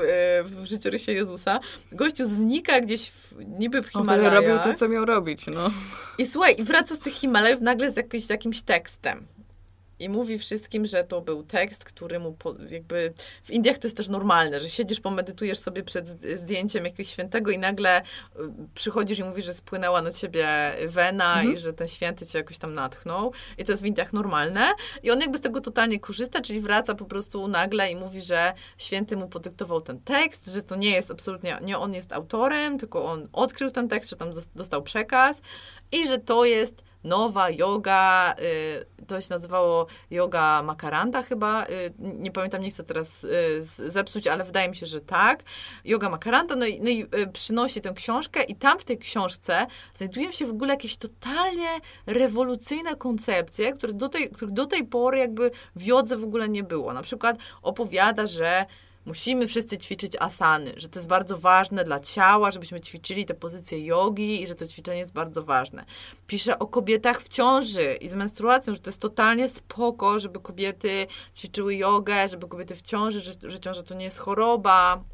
w 0.44 0.66
życiorysie 0.66 1.12
Jezusa. 1.12 1.60
Gościu 1.92 2.26
znika 2.28 2.80
gdzieś 2.80 3.10
w, 3.10 3.34
niby 3.58 3.82
w 3.82 3.96
On 3.96 4.02
Himalajach. 4.02 4.34
robił 4.34 4.58
to, 4.64 4.74
co 4.78 4.88
miał 4.88 5.04
robić, 5.04 5.46
no. 5.46 5.70
I 6.18 6.26
słuchaj, 6.26 6.56
i 6.58 6.62
wraca 6.64 6.94
z 6.96 6.98
tych 6.98 7.12
Himalajów 7.14 7.60
nagle 7.60 7.90
z 7.92 7.96
jakimś, 7.96 8.24
z 8.26 8.30
jakimś 8.30 8.62
tekstem. 8.62 9.26
I 9.98 10.08
mówi 10.08 10.38
wszystkim, 10.38 10.86
że 10.86 11.04
to 11.04 11.20
był 11.20 11.42
tekst, 11.42 11.84
który 11.84 12.18
mu 12.18 12.32
po, 12.32 12.54
jakby... 12.68 13.12
W 13.44 13.50
Indiach 13.50 13.78
to 13.78 13.86
jest 13.86 13.96
też 13.96 14.08
normalne, 14.08 14.60
że 14.60 14.70
siedzisz, 14.70 15.00
pomedytujesz 15.00 15.58
sobie 15.58 15.82
przed 15.82 16.08
zdjęciem 16.36 16.84
jakiegoś 16.84 17.08
świętego 17.08 17.50
i 17.50 17.58
nagle 17.58 18.00
y, 18.02 18.04
przychodzisz 18.74 19.18
i 19.18 19.24
mówisz, 19.24 19.44
że 19.44 19.54
spłynęła 19.54 20.02
na 20.02 20.12
ciebie 20.12 20.48
wena 20.86 21.36
Mhm. 21.36 21.56
i 21.56 21.58
że 21.58 21.72
ten 21.72 21.88
święty 21.88 22.26
cię 22.26 22.38
jakoś 22.38 22.58
tam 22.58 22.74
natchnął. 22.74 23.32
I 23.58 23.64
to 23.64 23.72
jest 23.72 23.82
w 23.82 23.86
Indiach 23.86 24.12
normalne. 24.12 24.72
I 25.02 25.10
on 25.10 25.20
jakby 25.20 25.38
z 25.38 25.40
tego 25.40 25.60
totalnie 25.60 26.00
korzysta, 26.00 26.40
czyli 26.40 26.60
wraca 26.60 26.94
po 26.94 27.04
prostu 27.04 27.48
nagle 27.48 27.90
i 27.90 27.96
mówi, 27.96 28.20
że 28.20 28.52
święty 28.78 29.16
mu 29.16 29.28
podyktował 29.28 29.80
ten 29.80 30.00
tekst, 30.00 30.46
że 30.46 30.62
to 30.62 30.76
nie 30.76 30.90
jest 30.90 31.10
absolutnie, 31.10 31.58
nie 31.62 31.78
on 31.78 31.94
jest 31.94 32.12
autorem, 32.12 32.78
tylko 32.78 33.04
on 33.04 33.28
odkrył 33.32 33.70
ten 33.70 33.88
tekst, 33.88 34.10
że 34.10 34.16
tam 34.16 34.30
dostał 34.54 34.82
przekaz 34.82 35.40
i 35.92 36.08
że 36.08 36.18
to 36.18 36.44
jest 36.44 36.82
nowa 37.06 37.50
yoga, 37.50 38.34
y, 39.00 39.06
to 39.06 39.20
się 39.20 39.26
nazywało 39.30 39.86
yoga 40.10 40.62
makaranta 40.62 41.22
chyba, 41.22 41.66
y, 41.66 41.92
nie 41.98 42.30
pamiętam, 42.30 42.62
nie 42.62 42.70
chcę 42.70 42.84
teraz 42.84 43.24
y, 43.24 43.64
zepsuć, 43.90 44.26
ale 44.26 44.44
wydaje 44.44 44.68
mi 44.68 44.76
się, 44.76 44.86
że 44.86 45.00
tak. 45.00 45.42
Yoga 45.84 46.10
makaranta, 46.10 46.56
no 46.56 46.66
i, 46.66 46.80
no 46.80 46.90
i 46.90 47.06
przynosi 47.32 47.80
tę 47.80 47.92
książkę 47.96 48.42
i 48.42 48.54
tam 48.54 48.78
w 48.78 48.84
tej 48.84 48.98
książce 48.98 49.66
znajdują 49.96 50.30
się 50.30 50.46
w 50.46 50.50
ogóle 50.50 50.74
jakieś 50.74 50.96
totalnie 50.96 51.68
rewolucyjne 52.06 52.96
koncepcje, 52.96 53.72
które 53.72 53.92
do 53.92 54.08
tej, 54.08 54.30
których 54.30 54.54
do 54.54 54.66
tej 54.66 54.84
pory 54.84 55.18
jakby 55.18 55.50
w 55.76 55.82
jodze 55.82 56.16
w 56.16 56.24
ogóle 56.24 56.48
nie 56.48 56.62
było. 56.62 56.92
Na 56.92 57.02
przykład 57.02 57.36
opowiada, 57.62 58.26
że 58.26 58.66
musimy 59.06 59.46
wszyscy 59.46 59.78
ćwiczyć 59.78 60.16
asany, 60.20 60.72
że 60.76 60.88
to 60.88 60.98
jest 60.98 61.08
bardzo 61.08 61.36
ważne 61.36 61.84
dla 61.84 62.00
ciała, 62.00 62.50
żebyśmy 62.50 62.80
ćwiczyli 62.80 63.26
te 63.26 63.34
pozycje 63.34 63.86
jogi 63.86 64.42
i 64.42 64.46
że 64.46 64.54
to 64.54 64.66
ćwiczenie 64.66 64.98
jest 64.98 65.12
bardzo 65.12 65.42
ważne. 65.42 65.84
Pisze 66.26 66.58
o 66.58 66.66
kobietach 66.66 67.22
w 67.22 67.28
ciąży 67.28 67.94
i 68.00 68.08
z 68.08 68.14
menstruacją, 68.14 68.74
że 68.74 68.80
to 68.80 68.90
jest 68.90 69.00
totalnie 69.00 69.48
spoko, 69.48 70.20
żeby 70.20 70.40
kobiety 70.40 71.06
ćwiczyły 71.36 71.74
jogę, 71.74 72.28
żeby 72.28 72.48
kobiety 72.48 72.74
w 72.74 72.82
ciąży, 72.82 73.20
że, 73.20 73.32
że 73.42 73.58
ciąża 73.58 73.82
to 73.82 73.94
nie 73.94 74.04
jest 74.04 74.18
choroba. 74.18 75.04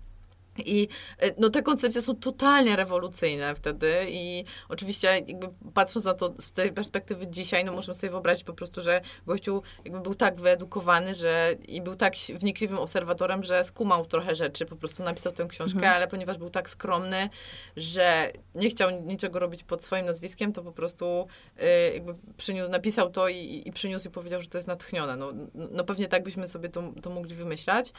I 0.59 0.89
e, 1.19 1.31
no, 1.39 1.51
te 1.51 1.63
koncepcje 1.63 2.03
są 2.03 2.17
totalnie 2.17 2.77
rewolucyjne 2.77 3.55
wtedy 3.55 3.93
i 4.09 4.45
oczywiście 4.69 5.09
jakby 5.27 5.49
patrząc 5.75 6.05
na 6.05 6.15
to 6.15 6.35
z 6.39 6.53
tej 6.53 6.73
perspektywy 6.73 7.27
dzisiaj, 7.29 7.65
no 7.65 7.73
możemy 7.73 7.95
sobie 7.95 8.11
wyobrazić 8.11 8.45
po 8.45 8.53
prostu, 8.53 8.81
że 8.81 9.01
gościu 9.27 9.63
jakby 9.85 10.01
był 10.01 10.15
tak 10.15 10.41
wyedukowany, 10.41 11.15
że 11.15 11.55
i 11.69 11.81
był 11.81 11.97
tak 11.97 12.15
wnikliwym 12.17 12.79
obserwatorem, 12.79 13.43
że 13.43 13.65
skumał 13.65 14.07
trochę 14.07 14.35
rzeczy, 14.35 14.67
po 14.67 14.77
prostu 14.77 15.03
napisał 15.03 15.33
tę 15.33 15.47
książkę, 15.49 15.91
ale 15.91 16.09
ponieważ 16.09 16.39
był 16.39 16.51
tak 16.51 16.71
skromny, 16.71 17.29
że 17.77 18.33
nie 18.55 18.71
chciał 18.71 18.91
niczego 19.01 19.39
robić 19.39 19.65
pod 19.65 19.85
swoim 19.85 20.07
nazwiskiem, 20.07 20.53
to 20.53 20.63
po 20.63 20.73
prostu 20.73 21.27
y, 21.63 21.95
jakby 21.95 22.15
przyniósł, 22.37 22.71
napisał 22.71 23.11
to 23.11 23.29
i, 23.29 23.63
i 23.67 23.73
przyniósł 23.73 24.09
i 24.09 24.11
powiedział, 24.11 24.43
że 24.43 24.49
to 24.49 24.59
jest 24.59 24.69
natchnione. 24.69 25.17
No, 25.17 25.33
no 25.55 25.85
pewnie 25.85 26.09
tak 26.09 26.23
byśmy 26.23 26.49
sobie 26.49 26.69
to, 26.69 26.83
to 27.03 27.11
mogli 27.11 27.35
wymyślać. 27.35 27.93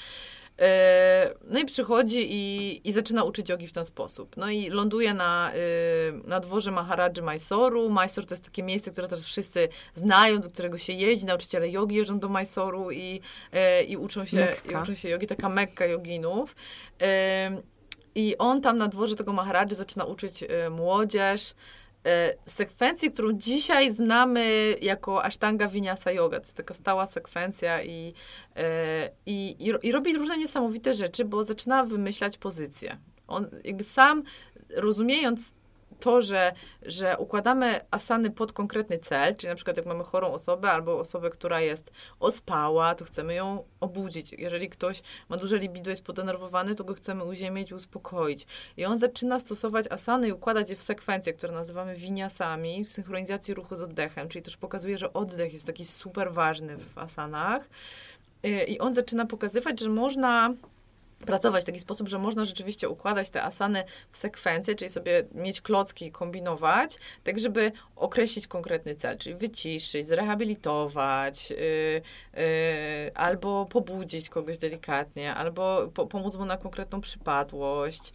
E, 0.60 1.34
No 1.50 1.60
i 1.60 1.66
przychodzi 1.66 2.28
i, 2.30 2.82
i 2.90 2.92
zaczyna 2.92 3.24
uczyć 3.24 3.50
jogi 3.50 3.68
w 3.68 3.72
ten 3.72 3.86
sposób. 3.86 4.38
No 4.38 4.50
i 4.50 4.70
ląduje 4.70 5.14
na, 5.14 5.52
y, 5.56 6.28
na 6.28 6.40
dworze 6.40 6.72
Maharadży 6.72 7.22
Mysuru. 7.22 7.90
Mysore 7.90 8.28
to 8.28 8.34
jest 8.34 8.44
takie 8.44 8.64
miejsce, 8.64 8.92
które 8.92 9.08
teraz 9.08 9.26
wszyscy 9.26 9.70
znają, 9.96 10.40
do 10.40 10.50
którego 10.50 10.78
się 10.78 10.94
jeździ. 10.94 11.26
Nauczyciele 11.26 11.70
jogi 11.70 11.96
jeżdżą 11.96 12.20
do 12.20 12.30
Mysoru 12.30 12.92
i, 12.92 13.22
e, 13.52 13.84
i, 13.84 13.98
uczą, 13.98 14.26
się, 14.26 14.48
i 14.72 14.76
uczą 14.76 14.96
się 14.96 15.10
jogi, 15.10 15.28
taka 15.28 15.50
mekka 15.50 15.86
joginów. 15.86 16.56
E, 17.02 17.62
I 18.16 18.38
on 18.38 18.62
tam 18.62 18.78
na 18.78 18.88
dworze 18.88 19.16
tego 19.16 19.34
Maharadży 19.34 19.76
zaczyna 19.76 20.06
uczyć 20.06 20.44
e, 20.44 20.70
młodzież 20.70 21.52
e, 21.52 21.54
sekwencji, 22.46 23.12
którą 23.12 23.34
dzisiaj 23.34 23.94
znamy 23.94 24.76
jako 24.82 25.24
Ashtanga 25.24 25.68
Vinyasa 25.68 26.12
Yoga. 26.12 26.40
To 26.40 26.44
jest 26.44 26.58
taka 26.58 26.74
stała 26.74 27.08
sekwencja 27.08 27.84
i, 27.84 28.14
e, 28.56 29.10
i, 29.26 29.56
i, 29.60 29.74
i 29.88 29.92
robi 29.92 30.14
różne 30.14 30.38
niesamowite 30.38 30.94
rzeczy, 30.94 31.26
bo 31.26 31.44
zaczyna 31.44 31.84
wymyślać 31.84 32.38
pozycje. 32.38 32.98
On 33.28 33.48
jakby 33.64 33.84
sam 33.84 34.24
rozumiejąc 34.76 35.54
to, 36.00 36.22
że, 36.22 36.54
że 36.82 37.18
układamy 37.18 37.80
asany 37.92 38.32
pod 38.32 38.54
konkretny 38.54 39.00
cel, 39.00 39.36
czyli 39.36 39.50
na 39.50 39.56
przykład 39.56 39.78
jak 39.78 39.86
mamy 39.86 40.04
chorą 40.04 40.28
osobę 40.28 40.72
albo 40.72 41.00
osobę, 41.00 41.30
która 41.30 41.62
jest 41.62 41.92
ospała, 42.20 42.96
to 42.96 43.06
chcemy 43.06 43.34
ją 43.34 43.64
obudzić. 43.80 44.32
Jeżeli 44.32 44.70
ktoś 44.70 45.02
ma 45.30 45.38
duże 45.38 45.58
libido, 45.58 45.90
jest 45.90 46.04
podenerwowany, 46.04 46.76
to 46.76 46.84
go 46.84 46.94
chcemy 46.94 47.24
uziemić 47.24 47.72
i 47.72 47.74
uspokoić. 47.74 48.48
I 48.78 48.86
on 48.86 49.00
zaczyna 49.00 49.40
stosować 49.40 49.86
asany 49.90 50.28
i 50.28 50.32
układać 50.32 50.70
je 50.70 50.76
w 50.76 50.82
sekwencje, 50.82 51.34
które 51.34 51.54
nazywamy 51.54 51.96
winiasami, 51.96 52.84
w 52.86 52.90
synchronizacji 52.90 53.54
ruchu 53.54 53.76
z 53.76 53.82
oddechem, 53.82 54.30
czyli 54.30 54.42
też 54.42 54.58
pokazuje, 54.58 54.98
że 54.98 55.14
oddech 55.14 55.54
jest 55.54 55.66
taki 55.66 55.86
super 55.86 56.34
ważny 56.34 56.78
w 56.78 56.98
asanach. 56.98 57.70
Y, 58.46 58.64
I 58.64 58.80
on 58.80 58.94
zaczyna 58.94 59.26
pokazywać, 59.26 59.80
że 59.80 59.90
można 59.90 60.54
pracować 61.24 61.64
w 61.64 61.66
taki 61.66 61.80
sposób, 61.80 62.08
że 62.08 62.20
można 62.20 62.46
rzeczywiście 62.46 62.90
układać 62.90 63.30
te 63.30 63.44
asany 63.44 63.84
w 64.12 64.18
sekwencję, 64.18 64.76
czyli 64.76 64.90
sobie 64.90 65.24
mieć 65.32 65.62
klocki 65.62 66.06
i 66.06 66.12
kombinować, 66.12 66.96
tak 67.24 67.40
żeby 67.40 67.72
określić 67.96 68.48
konkretny 68.48 68.96
cel, 68.96 69.18
czyli 69.18 69.36
wyciszyć, 69.36 70.08
zrehabilitować, 70.08 71.50
yy, 71.50 71.58
yy, 71.58 73.14
albo 73.16 73.66
pobudzić 73.66 74.30
kogoś 74.30 74.58
delikatnie, 74.58 75.36
albo 75.36 75.88
po, 75.94 76.08
pomóc 76.08 76.36
mu 76.36 76.46
na 76.46 76.58
konkretną 76.58 77.02
przypadłość. 77.02 78.14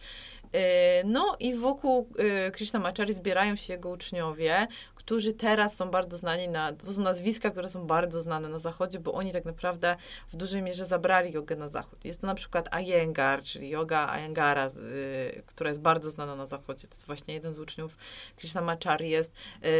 Yy, 0.53 0.59
No 1.05 1.35
i 1.39 1.53
wokół 1.53 2.09
yy, 2.17 2.51
Krishnamacharya 2.51 3.13
zbierają 3.13 3.55
się 3.55 3.73
jego 3.73 3.89
uczniowie, 3.89 4.67
którzy 4.99 5.33
teraz 5.33 5.75
są 5.75 5.89
bardzo 5.89 6.17
znani 6.17 6.49
na, 6.49 6.73
to 6.73 6.93
są 6.93 7.01
nazwiska, 7.01 7.49
które 7.49 7.69
są 7.69 7.87
bardzo 7.87 8.21
znane 8.21 8.49
na 8.49 8.59
zachodzie, 8.59 8.99
bo 8.99 9.13
oni 9.13 9.33
tak 9.33 9.45
naprawdę 9.45 9.95
w 10.31 10.35
dużej 10.35 10.61
mierze 10.61 10.85
zabrali 10.85 11.31
jogę 11.31 11.55
na 11.55 11.69
zachód. 11.69 12.05
Jest 12.05 12.21
to 12.21 12.27
na 12.27 12.35
przykład 12.35 12.69
Iyengar, 12.81 13.43
czyli 13.43 13.69
yoga 13.69 14.17
Iyengara, 14.17 14.67
y, 14.67 15.43
która 15.45 15.69
jest 15.69 15.81
bardzo 15.81 16.11
znana 16.11 16.35
na 16.35 16.47
zachodzie. 16.47 16.87
To 16.87 16.95
jest 16.95 17.07
właśnie 17.07 17.33
jeden 17.33 17.53
z 17.53 17.59
uczniów 17.59 17.97
Krishnamacharya. 18.35 19.09
Jest 19.09 19.31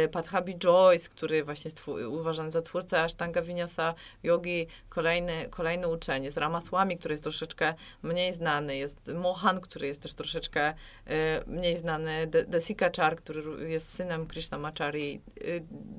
y, 0.04 0.08
Pathabi 0.08 0.58
Joyce, 0.58 1.08
który 1.08 1.44
właśnie 1.44 1.68
jest 1.68 1.88
uważany 2.08 2.50
za 2.50 2.62
twórcę 2.62 3.02
Ashtanga 3.02 3.42
Vinyasa 3.42 3.94
jogi. 4.22 4.66
Kolejny, 4.88 5.48
kolejny 5.50 5.88
uczeń 5.88 6.24
jest 6.24 6.36
Ramaswamy, 6.36 6.96
który 6.96 7.14
jest 7.14 7.24
troszeczkę 7.24 7.74
mniej 8.02 8.32
znany. 8.32 8.76
Jest 8.76 9.10
Mohan, 9.14 9.60
który 9.60 9.86
jest 9.86 10.02
też 10.02 10.14
troszeczkę 10.14 10.30
troszeczkę 10.30 10.74
mniej 11.46 11.76
znany, 11.76 12.26
Desika 12.26 12.90
Char, 12.96 13.16
który 13.16 13.70
jest 13.70 13.94
synem 13.94 14.26
Krishna 14.26 14.58
Machari. 15.10 15.20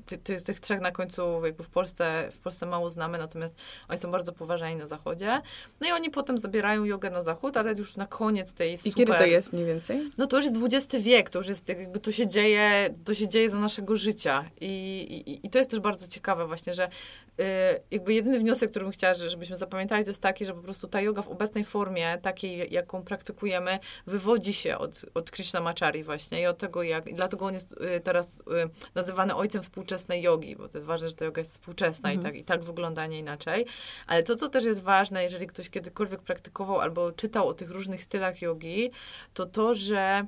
Ty, 0.06 0.18
ty, 0.18 0.40
tych 0.40 0.60
trzech 0.60 0.80
na 0.80 0.90
końcu 0.90 1.46
jakby 1.46 1.62
w 1.64 1.68
Polsce, 1.68 2.28
w 2.32 2.38
Polsce 2.38 2.66
mało 2.66 2.90
znamy, 2.90 3.18
natomiast 3.18 3.54
oni 3.88 3.98
są 3.98 4.10
bardzo 4.10 4.32
poważani 4.32 4.76
na 4.76 4.86
zachodzie. 4.86 5.40
No 5.80 5.88
i 5.88 5.92
oni 5.92 6.10
potem 6.10 6.38
zabierają 6.38 6.84
jogę 6.84 7.10
na 7.10 7.22
zachód, 7.22 7.56
ale 7.56 7.72
już 7.72 7.96
na 7.96 8.06
koniec 8.06 8.52
tej 8.52 8.78
super... 8.78 8.92
I 8.92 8.94
kiedy 8.94 9.12
to 9.12 9.24
jest 9.24 9.52
mniej 9.52 9.66
więcej? 9.66 10.10
No 10.18 10.26
to 10.26 10.36
już 10.36 10.46
jest 10.46 10.56
XX 10.64 11.04
wiek, 11.04 11.30
to 11.30 11.38
już 11.38 11.48
jest 11.48 11.68
jakby 11.68 12.00
to 12.00 12.12
się 12.12 12.26
dzieje, 12.26 12.94
to 13.04 13.14
się 13.14 13.28
dzieje 13.28 13.50
za 13.50 13.58
naszego 13.58 13.96
życia. 13.96 14.50
I, 14.60 14.66
i, 15.26 15.46
i 15.46 15.50
to 15.50 15.58
jest 15.58 15.70
też 15.70 15.80
bardzo 15.80 16.08
ciekawe 16.08 16.46
właśnie, 16.46 16.74
że 16.74 16.88
y, 17.40 17.44
jakby 17.90 18.14
jedyny 18.14 18.38
wniosek, 18.38 18.70
który 18.70 18.84
bym 18.84 18.92
chciała, 18.92 19.14
żebyśmy 19.14 19.56
zapamiętali, 19.56 20.04
to 20.04 20.10
jest 20.10 20.22
taki, 20.22 20.44
że 20.44 20.54
po 20.54 20.62
prostu 20.62 20.88
ta 20.88 21.00
yoga 21.00 21.22
w 21.22 21.28
obecnej 21.28 21.64
formie, 21.64 22.18
takiej, 22.22 22.72
jaką 22.72 23.02
praktykujemy, 23.02 23.78
wywodzi 24.06 24.52
się 24.52 24.78
od, 24.78 25.04
od 25.14 25.30
Krishnamachari 25.30 26.04
właśnie 26.04 26.40
i 26.40 26.46
od 26.46 26.58
tego, 26.58 26.82
jak... 26.82 27.14
Dlatego 27.14 27.46
on 27.46 27.54
jest 27.54 27.72
y, 27.72 28.00
teraz 28.00 28.40
y, 28.40 28.44
nazywany 29.02 29.34
ojcem 29.34 29.62
współczesnej 29.62 30.22
jogi, 30.22 30.56
bo 30.56 30.68
to 30.68 30.78
jest 30.78 30.86
ważne, 30.86 31.08
że 31.08 31.14
ta 31.14 31.24
yoga 31.24 31.40
jest 31.40 31.52
współczesna 31.52 32.12
mhm. 32.12 32.20
i, 32.20 32.24
tak, 32.24 32.40
i 32.40 32.44
tak 32.44 32.64
wygląda, 32.64 33.06
nie 33.06 33.18
inaczej. 33.18 33.66
Ale 34.06 34.22
to, 34.22 34.36
co 34.36 34.48
też 34.48 34.64
jest 34.64 34.82
ważne, 34.82 35.22
jeżeli 35.22 35.46
ktoś 35.46 35.70
kiedykolwiek 35.70 36.20
praktykował 36.20 36.80
albo 36.80 37.12
czytał 37.12 37.48
o 37.48 37.54
tych 37.54 37.70
różnych 37.70 38.02
stylach 38.02 38.42
jogi, 38.42 38.90
to 39.34 39.46
to, 39.46 39.74
że 39.74 40.26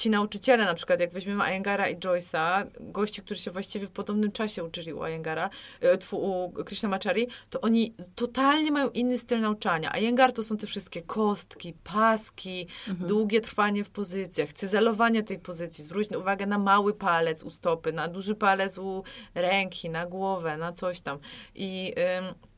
ci 0.00 0.10
nauczyciele, 0.10 0.64
na 0.64 0.74
przykład 0.74 1.00
jak 1.00 1.12
weźmiemy 1.12 1.44
Ayengara 1.44 1.88
i 1.88 1.96
Joyce'a, 1.96 2.66
gości, 2.80 3.22
którzy 3.22 3.40
się 3.40 3.50
właściwie 3.50 3.86
w 3.86 3.90
podobnym 3.90 4.32
czasie 4.32 4.64
uczyli 4.64 4.92
u 4.92 5.02
Ayengara, 5.02 5.50
e, 5.80 6.16
u 6.16 6.52
Krishnamachari, 6.64 7.26
to 7.50 7.60
oni 7.60 7.94
totalnie 8.14 8.70
mają 8.70 8.90
inny 8.90 9.18
styl 9.18 9.40
nauczania. 9.40 9.92
Ayengar 9.92 10.32
to 10.32 10.42
są 10.42 10.56
te 10.56 10.66
wszystkie 10.66 11.02
kostki, 11.02 11.72
paski, 11.84 12.66
mhm. 12.88 13.08
długie 13.08 13.40
trwanie 13.40 13.84
w 13.84 13.90
pozycjach, 13.90 14.52
cyzelowanie 14.52 15.22
tej 15.22 15.38
pozycji, 15.38 15.84
zwróć 15.84 16.10
uwagę 16.10 16.46
na 16.46 16.58
mały 16.58 16.94
palec 16.94 17.42
u 17.42 17.50
stopy, 17.50 17.92
na 17.92 18.08
duży 18.08 18.34
palec 18.34 18.78
u 18.78 19.02
ręki, 19.34 19.90
na 19.90 20.06
głowę, 20.06 20.56
na 20.56 20.72
coś 20.72 21.00
tam. 21.00 21.18
I... 21.54 21.94
Ym, 22.18 22.49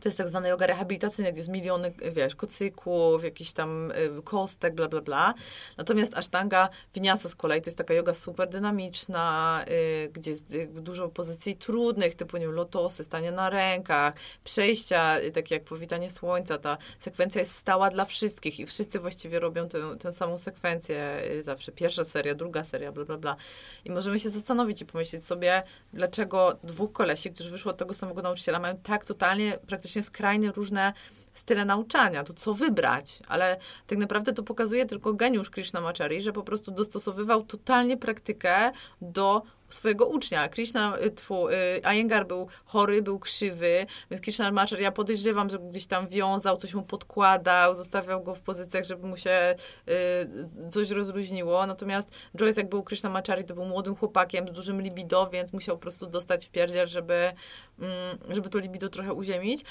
to 0.00 0.08
jest 0.08 0.18
tak 0.18 0.28
zwana 0.28 0.48
yoga 0.48 0.66
rehabilitacyjna, 0.66 1.30
gdzie 1.30 1.38
jest 1.38 1.50
miliony, 1.50 1.92
wiesz, 2.12 2.34
kocyków, 2.34 3.24
jakichś 3.24 3.52
tam 3.52 3.90
y, 3.90 4.22
kostek, 4.24 4.74
bla, 4.74 4.88
bla, 4.88 5.00
bla. 5.00 5.34
Natomiast 5.76 6.16
Ashtanga 6.16 6.68
Vinyasa 6.94 7.28
z 7.28 7.34
kolei 7.34 7.62
to 7.62 7.70
jest 7.70 7.78
taka 7.78 7.94
yoga 7.94 8.14
super 8.14 8.48
dynamiczna, 8.48 9.64
y, 10.04 10.10
gdzie 10.12 10.30
jest 10.30 10.54
y, 10.54 10.66
dużo 10.66 11.08
pozycji 11.08 11.56
trudnych, 11.56 12.14
typu, 12.14 12.36
nie 12.36 12.46
wiem, 12.46 12.54
lotosy, 12.54 13.04
stanie 13.04 13.32
na 13.32 13.50
rękach, 13.50 14.14
przejścia, 14.44 15.20
y, 15.20 15.32
takie 15.32 15.54
jak 15.54 15.64
powitanie 15.64 16.10
słońca. 16.10 16.58
Ta 16.58 16.78
sekwencja 16.98 17.40
jest 17.40 17.56
stała 17.56 17.90
dla 17.90 18.04
wszystkich 18.04 18.60
i 18.60 18.66
wszyscy 18.66 19.00
właściwie 19.00 19.40
robią 19.40 19.68
tę, 19.68 19.78
tę 19.98 20.12
samą 20.12 20.38
sekwencję 20.38 21.22
zawsze. 21.42 21.72
Pierwsza 21.72 22.04
seria, 22.04 22.34
druga 22.34 22.64
seria, 22.64 22.92
bla, 22.92 23.04
bla, 23.04 23.16
bla. 23.16 23.36
I 23.84 23.90
możemy 23.90 24.18
się 24.18 24.30
zastanowić 24.30 24.82
i 24.82 24.86
pomyśleć 24.86 25.26
sobie, 25.26 25.62
dlaczego 25.92 26.58
dwóch 26.62 26.92
kolesi, 26.92 27.30
którzy 27.30 27.50
wyszło 27.50 27.70
od 27.70 27.76
tego 27.76 27.94
samego 27.94 28.22
nauczyciela, 28.22 28.58
mają 28.58 28.76
tak 28.76 29.04
totalnie 29.04 29.58
praktycznie 29.66 29.87
faktycznie 29.88 30.02
skrajnie 30.02 30.52
różne 30.52 30.92
style 31.34 31.64
nauczania, 31.64 32.24
to 32.24 32.32
co 32.32 32.54
wybrać, 32.54 33.18
ale 33.28 33.56
tak 33.86 33.98
naprawdę 33.98 34.32
to 34.32 34.42
pokazuje 34.42 34.86
tylko 34.86 35.14
geniusz 35.14 35.50
Krishnamacharya, 35.50 36.20
że 36.20 36.32
po 36.32 36.42
prostu 36.42 36.70
dostosowywał 36.70 37.42
totalnie 37.42 37.96
praktykę 37.96 38.72
do 39.00 39.42
swojego 39.68 40.06
ucznia. 40.06 40.48
Krishna, 40.48 40.98
y, 40.98 41.10
tfu, 41.10 41.48
y, 41.48 41.52
Iyengar 41.94 42.26
był 42.26 42.48
chory, 42.64 43.02
był 43.02 43.18
krzywy, 43.18 43.86
więc 44.10 44.20
Krishna 44.20 44.52
Maczer, 44.52 44.80
ja 44.80 44.92
podejrzewam, 44.92 45.50
że 45.50 45.58
gdzieś 45.58 45.86
tam 45.86 46.08
wiązał, 46.08 46.56
coś 46.56 46.74
mu 46.74 46.82
podkładał, 46.82 47.74
zostawiał 47.74 48.22
go 48.22 48.34
w 48.34 48.40
pozycjach, 48.40 48.84
żeby 48.84 49.06
mu 49.06 49.16
się 49.16 49.54
y, 49.88 50.70
coś 50.70 50.90
rozluźniło. 50.90 51.66
Natomiast 51.66 52.10
Joyce, 52.36 52.60
jak 52.60 52.70
był 52.70 52.82
Krishna 52.82 53.10
Machari, 53.10 53.44
to 53.44 53.54
był 53.54 53.64
młodym 53.64 53.96
chłopakiem 53.96 54.48
z 54.48 54.52
dużym 54.52 54.82
libido, 54.82 55.26
więc 55.26 55.52
musiał 55.52 55.76
po 55.76 55.82
prostu 55.82 56.06
dostać 56.06 56.46
w 56.46 56.50
pierdziel, 56.50 56.86
żeby, 56.86 57.32
mm, 57.78 58.18
żeby 58.28 58.48
to 58.48 58.58
libido 58.58 58.88
trochę 58.88 59.12
uziemić. 59.12 59.64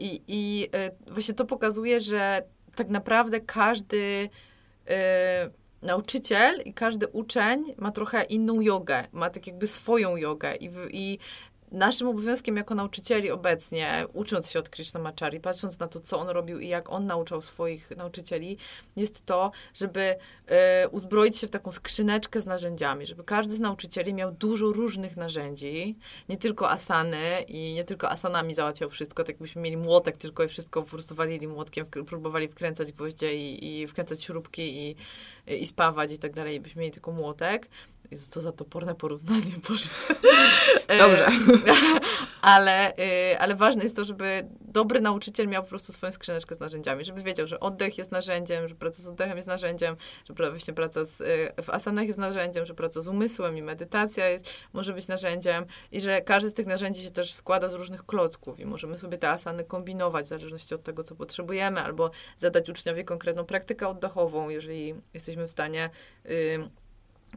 I, 0.00 0.70
właśnie 1.06 1.34
to 1.34 1.44
pokazuje, 1.44 2.00
że 2.00 2.42
tak 2.74 2.88
naprawdę 2.88 3.40
każdy 3.40 4.28
nauczyciel 5.84 6.62
i 6.64 6.74
każdy 6.74 7.08
uczeń 7.08 7.74
ma 7.76 7.90
trochę 7.90 8.22
inną 8.22 8.60
jogę, 8.60 9.04
ma 9.12 9.30
tak 9.30 9.46
jakby 9.46 9.66
swoją 9.66 10.16
jogę 10.16 10.56
i, 10.56 10.70
i 10.90 11.18
naszym 11.74 12.08
obowiązkiem 12.08 12.56
jako 12.56 12.74
nauczycieli 12.74 13.30
obecnie, 13.30 14.06
ucząc 14.12 14.50
się 14.50 14.58
od 14.58 14.68
Krishnamachari, 14.68 15.40
patrząc 15.40 15.78
na 15.78 15.88
to, 15.88 16.00
co 16.00 16.18
on 16.18 16.28
robił 16.28 16.58
i 16.58 16.68
jak 16.68 16.90
on 16.90 17.06
nauczał 17.06 17.42
swoich 17.42 17.90
nauczycieli, 17.96 18.58
jest 18.96 19.26
to, 19.26 19.50
żeby 19.74 20.00
y, 20.84 20.88
uzbroić 20.88 21.38
się 21.38 21.46
w 21.46 21.50
taką 21.50 21.72
skrzyneczkę 21.72 22.40
z 22.40 22.46
narzędziami, 22.46 23.06
żeby 23.06 23.24
każdy 23.24 23.54
z 23.54 23.60
nauczycieli 23.60 24.14
miał 24.14 24.32
dużo 24.32 24.66
różnych 24.66 25.16
narzędzi, 25.16 25.96
nie 26.28 26.36
tylko 26.36 26.70
asany 26.70 27.42
i 27.48 27.72
nie 27.72 27.84
tylko 27.84 28.10
asanami 28.10 28.54
załatwiał 28.54 28.90
wszystko, 28.90 29.22
tak 29.22 29.28
jakbyśmy 29.28 29.62
mieli 29.62 29.76
młotek 29.76 30.16
tylko 30.16 30.44
i 30.44 30.48
wszystko 30.48 30.82
po 30.82 30.88
prostu 30.88 31.14
walili 31.14 31.48
młotkiem, 31.48 31.86
próbowali 31.86 32.48
wkręcać 32.48 32.92
gwoździe 32.92 33.36
i, 33.36 33.80
i 33.80 33.86
wkręcać 33.86 34.22
śrubki 34.22 34.78
i, 34.78 34.96
i 35.46 35.66
spawać 35.66 36.12
i 36.12 36.18
tak 36.18 36.32
dalej, 36.32 36.60
byśmy 36.60 36.80
mieli 36.80 36.92
tylko 36.92 37.12
młotek. 37.12 37.68
Jezu, 38.10 38.30
co 38.30 38.40
za 38.40 38.52
toporne 38.52 38.94
porównanie. 38.94 39.40
Dobrze. 40.98 41.26
ale, 42.42 42.92
y, 43.32 43.38
ale 43.38 43.54
ważne 43.54 43.82
jest 43.82 43.96
to, 43.96 44.04
żeby 44.04 44.48
dobry 44.60 45.00
nauczyciel 45.00 45.48
miał 45.48 45.62
po 45.62 45.68
prostu 45.68 45.92
swoją 45.92 46.12
skrzyneczkę 46.12 46.54
z 46.54 46.60
narzędziami, 46.60 47.04
żeby 47.04 47.22
wiedział, 47.22 47.46
że 47.46 47.60
oddech 47.60 47.98
jest 47.98 48.12
narzędziem, 48.12 48.68
że 48.68 48.74
praca 48.74 49.02
z 49.02 49.06
oddechem 49.06 49.36
jest 49.36 49.48
narzędziem, 49.48 49.96
że 50.28 50.50
właśnie 50.50 50.74
praca 50.74 51.04
z, 51.04 51.20
y, 51.20 51.62
w 51.62 51.70
asanach 51.70 52.06
jest 52.06 52.18
narzędziem, 52.18 52.66
że 52.66 52.74
praca 52.74 53.00
z 53.00 53.08
umysłem 53.08 53.56
i 53.56 53.62
medytacja 53.62 54.28
jest, 54.28 54.50
może 54.72 54.92
być 54.92 55.08
narzędziem 55.08 55.64
i 55.92 56.00
że 56.00 56.20
każdy 56.20 56.50
z 56.50 56.54
tych 56.54 56.66
narzędzi 56.66 57.02
się 57.02 57.10
też 57.10 57.32
składa 57.32 57.68
z 57.68 57.72
różnych 57.72 58.06
klocków 58.06 58.60
i 58.60 58.66
możemy 58.66 58.98
sobie 58.98 59.18
te 59.18 59.30
asany 59.30 59.64
kombinować 59.64 60.26
w 60.26 60.28
zależności 60.28 60.74
od 60.74 60.82
tego, 60.82 61.04
co 61.04 61.14
potrzebujemy, 61.14 61.80
albo 61.80 62.10
zadać 62.38 62.68
uczniowi 62.68 63.04
konkretną 63.04 63.44
praktykę 63.44 63.88
oddechową, 63.88 64.48
jeżeli 64.48 64.94
jesteśmy 65.40 65.48
w 65.48 65.50
stanie... 65.50 65.90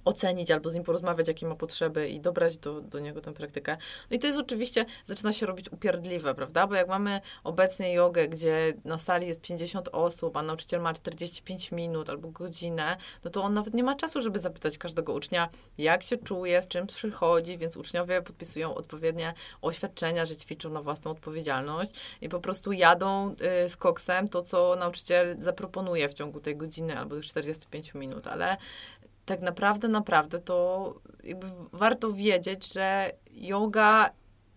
ocenić 0.07 0.51
albo 0.51 0.69
z 0.69 0.73
nim 0.73 0.83
porozmawiać, 0.83 1.27
jakie 1.27 1.47
ma 1.47 1.55
potrzeby 1.55 2.09
i 2.09 2.19
dobrać 2.19 2.57
do, 2.57 2.81
do 2.81 2.99
niego 2.99 3.21
tę 3.21 3.33
praktykę. 3.33 3.77
No 4.11 4.15
i 4.15 4.19
to 4.19 4.27
jest 4.27 4.39
oczywiście, 4.39 4.85
zaczyna 5.05 5.33
się 5.33 5.45
robić 5.45 5.71
upierdliwe, 5.71 6.35
prawda? 6.35 6.67
Bo 6.67 6.75
jak 6.75 6.87
mamy 6.87 7.21
obecnie 7.43 7.93
jogę, 7.93 8.27
gdzie 8.27 8.73
na 8.85 8.97
sali 8.97 9.27
jest 9.27 9.41
50 9.41 9.89
osób, 9.91 10.37
a 10.37 10.41
nauczyciel 10.41 10.81
ma 10.81 10.93
45 10.93 11.71
minut 11.71 12.09
albo 12.09 12.27
godzinę, 12.27 12.97
no 13.23 13.31
to 13.31 13.43
on 13.43 13.53
nawet 13.53 13.73
nie 13.73 13.83
ma 13.83 13.95
czasu, 13.95 14.21
żeby 14.21 14.39
zapytać 14.39 14.77
każdego 14.77 15.13
ucznia, 15.13 15.49
jak 15.77 16.03
się 16.03 16.17
czuje, 16.17 16.63
z 16.63 16.67
czym 16.67 16.87
przychodzi, 16.87 17.57
więc 17.57 17.77
uczniowie 17.77 18.21
podpisują 18.21 18.75
odpowiednie 18.75 19.33
oświadczenia, 19.61 20.25
że 20.25 20.35
ćwiczą 20.35 20.69
na 20.69 20.81
własną 20.81 21.11
odpowiedzialność 21.11 21.91
i 22.21 22.29
po 22.29 22.39
prostu 22.39 22.71
jadą 22.71 23.35
y, 23.65 23.69
z 23.69 23.77
koksem 23.77 24.27
to, 24.27 24.41
co 24.41 24.75
nauczyciel 24.75 25.35
zaproponuje 25.39 26.09
w 26.09 26.13
ciągu 26.13 26.39
tej 26.39 26.55
godziny 26.55 26.97
albo 26.97 27.15
tych 27.15 27.25
45 27.25 27.93
minut, 27.93 28.27
ale 28.27 28.57
tak 29.27 29.41
naprawdę, 29.41 29.87
naprawdę 29.87 30.39
to 30.39 30.93
warto 31.73 32.13
wiedzieć, 32.13 32.73
że 32.73 33.11
yoga 33.31 34.09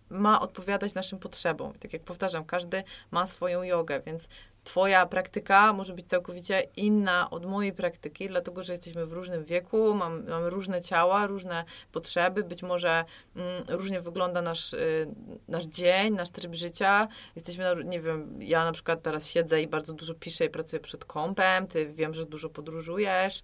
ma 0.09 0.41
odpowiadać 0.41 0.93
naszym 0.93 1.19
potrzebom. 1.19 1.73
Tak 1.73 1.93
jak 1.93 2.03
powtarzam, 2.03 2.45
każdy 2.45 2.83
ma 3.11 3.27
swoją 3.27 3.63
jogę, 3.63 4.01
więc 4.05 4.27
Twoja 4.63 5.05
praktyka 5.05 5.73
może 5.73 5.93
być 5.93 6.07
całkowicie 6.07 6.67
inna 6.75 7.29
od 7.29 7.45
mojej 7.45 7.73
praktyki, 7.73 8.27
dlatego 8.27 8.63
że 8.63 8.73
jesteśmy 8.73 9.05
w 9.05 9.13
różnym 9.13 9.43
wieku, 9.43 9.93
mam, 9.93 10.25
mamy 10.25 10.49
różne 10.49 10.81
ciała, 10.81 11.27
różne 11.27 11.65
potrzeby, 11.91 12.43
być 12.43 12.63
może 12.63 13.05
mm, 13.35 13.63
różnie 13.67 14.01
wygląda 14.01 14.41
nasz, 14.41 14.73
y, 14.73 15.07
nasz 15.47 15.65
dzień, 15.65 16.13
nasz 16.13 16.29
tryb 16.29 16.55
życia. 16.55 17.07
Jesteśmy, 17.35 17.63
na, 17.63 17.73
nie 17.83 18.01
wiem, 18.01 18.39
ja 18.39 18.65
na 18.65 18.71
przykład 18.71 19.01
teraz 19.01 19.27
siedzę 19.27 19.61
i 19.61 19.67
bardzo 19.67 19.93
dużo 19.93 20.13
piszę 20.13 20.45
i 20.45 20.49
pracuję 20.49 20.79
przed 20.79 21.05
kąpem, 21.05 21.67
ty 21.67 21.87
wiem, 21.87 22.13
że 22.13 22.25
dużo 22.25 22.49
podróżujesz 22.49 23.43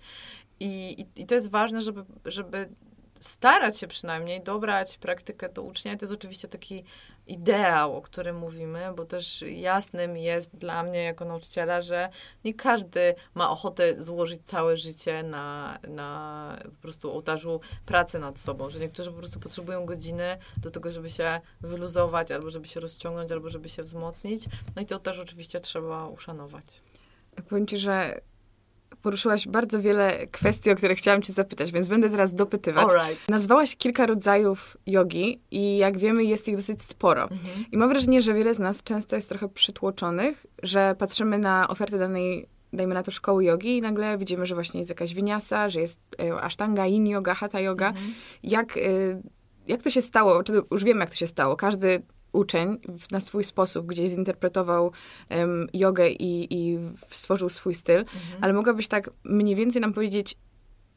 i, 0.59 1.01
i, 1.01 1.21
I, 1.21 1.25
to 1.25 1.35
jest 1.35 1.49
ważne, 1.49 1.81
żeby, 1.81 2.05
żeby 2.25 2.69
starać 3.19 3.79
się 3.79 3.87
przynajmniej 3.87 4.41
dobrać 4.41 4.97
praktykę 4.97 5.49
do 5.49 5.61
ucznia. 5.61 5.97
To 5.97 6.05
jest 6.05 6.13
oczywiście 6.13 6.47
taki 6.47 6.83
ideał, 7.27 7.97
o 7.97 8.01
którym 8.01 8.37
mówimy, 8.37 8.93
bo 8.95 9.05
też 9.05 9.41
jasnym 9.41 10.17
jest 10.17 10.55
dla 10.55 10.83
mnie 10.83 11.03
jako 11.03 11.25
nauczyciela, 11.25 11.81
że 11.81 12.09
nie 12.43 12.53
każdy 12.53 13.15
ma 13.35 13.49
ochotę 13.49 14.01
złożyć 14.01 14.41
całe 14.45 14.77
życie 14.77 15.23
na, 15.23 15.79
na 15.87 16.57
po 16.63 16.81
prostu 16.81 17.11
ołtarzu 17.11 17.61
pracy 17.85 18.19
nad 18.19 18.39
sobą, 18.39 18.69
że 18.69 18.79
niektórzy 18.79 19.11
po 19.11 19.17
prostu 19.17 19.39
potrzebują 19.39 19.85
godziny 19.85 20.37
do 20.57 20.69
tego, 20.71 20.91
żeby 20.91 21.09
się 21.09 21.41
wyluzować, 21.61 22.31
albo 22.31 22.49
żeby 22.49 22.67
się 22.67 22.79
rozciągnąć, 22.79 23.31
albo 23.31 23.49
żeby 23.49 23.69
się 23.69 23.83
wzmocnić. 23.83 24.45
No 24.75 24.81
i 24.81 24.85
to 24.85 24.99
też 24.99 25.19
oczywiście 25.19 25.59
trzeba 25.59 26.07
uszanować. 26.07 26.81
Powiem 27.49 27.67
ci, 27.67 27.77
że 27.77 28.21
poruszyłaś 29.01 29.47
bardzo 29.47 29.81
wiele 29.81 30.27
kwestii, 30.31 30.71
o 30.71 30.75
które 30.75 30.95
chciałam 30.95 31.21
cię 31.21 31.33
zapytać, 31.33 31.71
więc 31.71 31.87
będę 31.87 32.09
teraz 32.09 32.33
dopytywać. 32.33 32.85
Alright. 32.85 33.29
Nazwałaś 33.29 33.75
kilka 33.75 34.05
rodzajów 34.05 34.77
jogi 34.85 35.41
i 35.51 35.77
jak 35.77 35.97
wiemy 35.97 36.23
jest 36.23 36.47
ich 36.47 36.55
dosyć 36.55 36.83
sporo. 36.83 37.21
Mhm. 37.21 37.65
I 37.71 37.77
mam 37.77 37.89
wrażenie, 37.89 38.21
że 38.21 38.33
wiele 38.33 38.53
z 38.53 38.59
nas 38.59 38.83
często 38.83 39.15
jest 39.15 39.29
trochę 39.29 39.49
przytłoczonych, 39.49 40.45
że 40.63 40.95
patrzymy 40.97 41.39
na 41.39 41.67
ofertę 41.67 41.97
danej 41.97 42.47
dajmy 42.73 42.93
na 42.93 43.03
to, 43.03 43.11
szkoły 43.11 43.43
jogi 43.43 43.77
i 43.77 43.81
nagle 43.81 44.17
widzimy, 44.17 44.45
że 44.45 44.55
właśnie 44.55 44.79
jest 44.79 44.89
jakaś 44.89 45.13
winiasa, 45.13 45.69
że 45.69 45.81
jest 45.81 45.99
e, 46.19 46.41
ashtanga, 46.41 46.85
yin 46.85 47.07
yoga, 47.07 47.33
hatha 47.33 47.59
yoga. 47.59 47.87
Mhm. 47.87 48.13
Jak, 48.43 48.77
e, 48.77 48.81
jak 49.67 49.81
to 49.81 49.89
się 49.89 50.01
stało? 50.01 50.43
Czy 50.43 50.53
już 50.71 50.83
wiemy, 50.83 50.99
jak 50.99 51.09
to 51.09 51.15
się 51.15 51.27
stało. 51.27 51.55
Każdy 51.55 52.01
uczeń 52.37 52.77
na 53.11 53.19
swój 53.19 53.43
sposób 53.43 53.85
gdzieś 53.85 54.09
zinterpretował 54.09 54.91
um, 55.29 55.67
jogę 55.73 56.09
i, 56.09 56.47
i 56.53 56.79
stworzył 57.09 57.49
swój 57.49 57.73
styl, 57.73 57.99
mhm. 57.99 58.19
ale 58.41 58.53
mogłabyś 58.53 58.87
tak 58.87 59.09
mniej 59.23 59.55
więcej 59.55 59.81
nam 59.81 59.93
powiedzieć, 59.93 60.35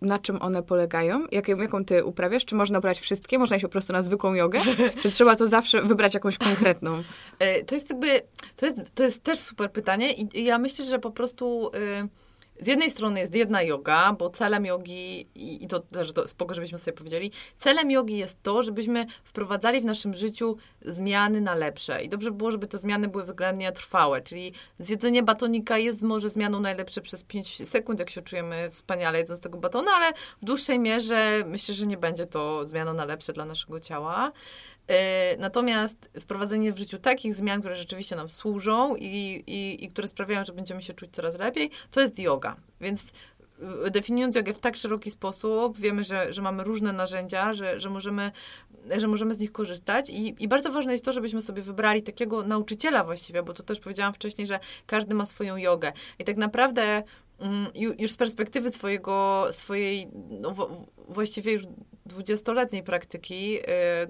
na 0.02 0.18
czym 0.18 0.42
one 0.42 0.62
polegają? 0.62 1.26
Jak, 1.32 1.48
jaką 1.48 1.84
ty 1.84 2.04
uprawiasz? 2.04 2.44
Czy 2.44 2.54
można 2.54 2.78
uprawiać 2.78 3.00
wszystkie? 3.00 3.38
Można 3.38 3.56
iść 3.56 3.62
po 3.62 3.68
prostu 3.68 3.92
na 3.92 4.02
zwykłą 4.02 4.34
jogę? 4.34 4.60
Czy 5.02 5.10
trzeba 5.10 5.36
to 5.36 5.46
zawsze 5.46 5.82
wybrać 5.82 6.14
jakąś 6.14 6.38
konkretną? 6.38 7.02
E, 7.38 7.64
to 7.64 7.74
jest 7.74 7.90
jakby, 7.90 8.20
to 8.56 8.66
jest, 8.66 8.78
to 8.94 9.02
jest 9.02 9.22
też 9.22 9.38
super 9.38 9.72
pytanie 9.72 10.12
i, 10.12 10.38
i 10.38 10.44
ja 10.44 10.58
myślę, 10.58 10.84
że 10.84 10.98
po 10.98 11.10
prostu... 11.10 11.70
Y 11.74 12.29
z 12.62 12.66
jednej 12.66 12.90
strony 12.90 13.20
jest 13.20 13.34
jedna 13.34 13.62
yoga, 13.62 14.12
bo 14.12 14.30
celem 14.30 14.66
jogi, 14.66 15.26
i, 15.34 15.66
to 15.66 15.80
też 15.80 16.12
to 16.12 16.28
spoko, 16.28 16.54
żebyśmy 16.54 16.78
sobie 16.78 16.92
powiedzieli, 16.92 17.30
celem 17.58 17.90
jogi 17.90 18.16
jest 18.16 18.42
to, 18.42 18.62
żebyśmy 18.62 19.06
wprowadzali 19.24 19.80
w 19.80 19.84
naszym 19.84 20.14
życiu 20.14 20.56
zmiany 20.82 21.40
na 21.40 21.54
lepsze. 21.54 22.02
I 22.04 22.08
dobrze 22.08 22.30
by 22.30 22.36
było, 22.36 22.50
żeby 22.50 22.66
te 22.66 22.78
zmiany 22.78 23.08
były 23.08 23.24
względnie 23.24 23.72
trwałe, 23.72 24.20
czyli 24.20 24.52
zjedzenie 24.78 25.22
batonika 25.22 25.78
jest 25.78 26.02
może 26.02 26.28
zmianą 26.28 26.60
najlepsze 26.60 27.00
przez 27.00 27.24
5 27.24 27.68
sekund, 27.68 28.00
jak 28.00 28.10
się 28.10 28.22
czujemy 28.22 28.70
wspaniale 28.70 29.18
jedząc 29.18 29.40
tego 29.40 29.58
batona, 29.58 29.90
ale 29.92 30.12
w 30.42 30.44
dłuższej 30.44 30.78
mierze 30.78 31.44
myślę, 31.46 31.74
że 31.74 31.86
nie 31.86 31.96
będzie 31.96 32.26
to 32.26 32.66
zmianą 32.66 32.94
na 32.94 33.04
lepsze 33.04 33.32
dla 33.32 33.44
naszego 33.44 33.80
ciała. 33.80 34.32
E, 34.88 35.36
natomiast 35.36 36.10
wprowadzenie 36.20 36.72
w 36.72 36.78
życiu 36.78 36.98
takich 36.98 37.34
zmian, 37.34 37.60
które 37.60 37.76
rzeczywiście 37.76 38.16
nam 38.16 38.28
służą 38.28 38.96
i, 38.96 39.42
i, 39.46 39.84
i 39.84 39.88
które 39.88 40.08
sprawiają, 40.08 40.44
że 40.44 40.52
będziemy 40.52 40.82
się 40.82 40.94
czuć 40.94 41.10
coraz 41.12 41.38
lepiej, 41.38 41.70
to 41.90 42.00
jest 42.00 42.18
yoga. 42.18 42.56
Więc 42.80 43.02
e, 43.86 43.90
definiując 43.90 44.36
jogę 44.36 44.54
w 44.54 44.60
tak 44.60 44.76
szeroki 44.76 45.10
sposób, 45.10 45.78
wiemy, 45.78 46.04
że, 46.04 46.32
że 46.32 46.42
mamy 46.42 46.64
różne 46.64 46.92
narzędzia, 46.92 47.54
że, 47.54 47.80
że, 47.80 47.90
możemy, 47.90 48.32
że 48.96 49.08
możemy 49.08 49.34
z 49.34 49.38
nich 49.38 49.52
korzystać 49.52 50.10
I, 50.10 50.44
i 50.44 50.48
bardzo 50.48 50.72
ważne 50.72 50.92
jest 50.92 51.04
to, 51.04 51.12
żebyśmy 51.12 51.42
sobie 51.42 51.62
wybrali 51.62 52.02
takiego 52.02 52.42
nauczyciela 52.42 53.04
właściwie, 53.04 53.42
bo 53.42 53.52
to 53.52 53.62
też 53.62 53.80
powiedziałam 53.80 54.14
wcześniej, 54.14 54.46
że 54.46 54.60
każdy 54.86 55.14
ma 55.14 55.26
swoją 55.26 55.56
jogę. 55.56 55.92
I 56.18 56.24
tak 56.24 56.36
naprawdę 56.36 57.02
już 57.98 58.10
z 58.10 58.16
perspektywy 58.16 58.70
swojego, 58.70 59.46
swojej 59.50 60.08
no, 60.40 60.54
właściwie 61.08 61.52
już 61.52 61.62
dwudziestoletniej 62.06 62.82
praktyki, 62.82 63.52
yy, 63.52 63.60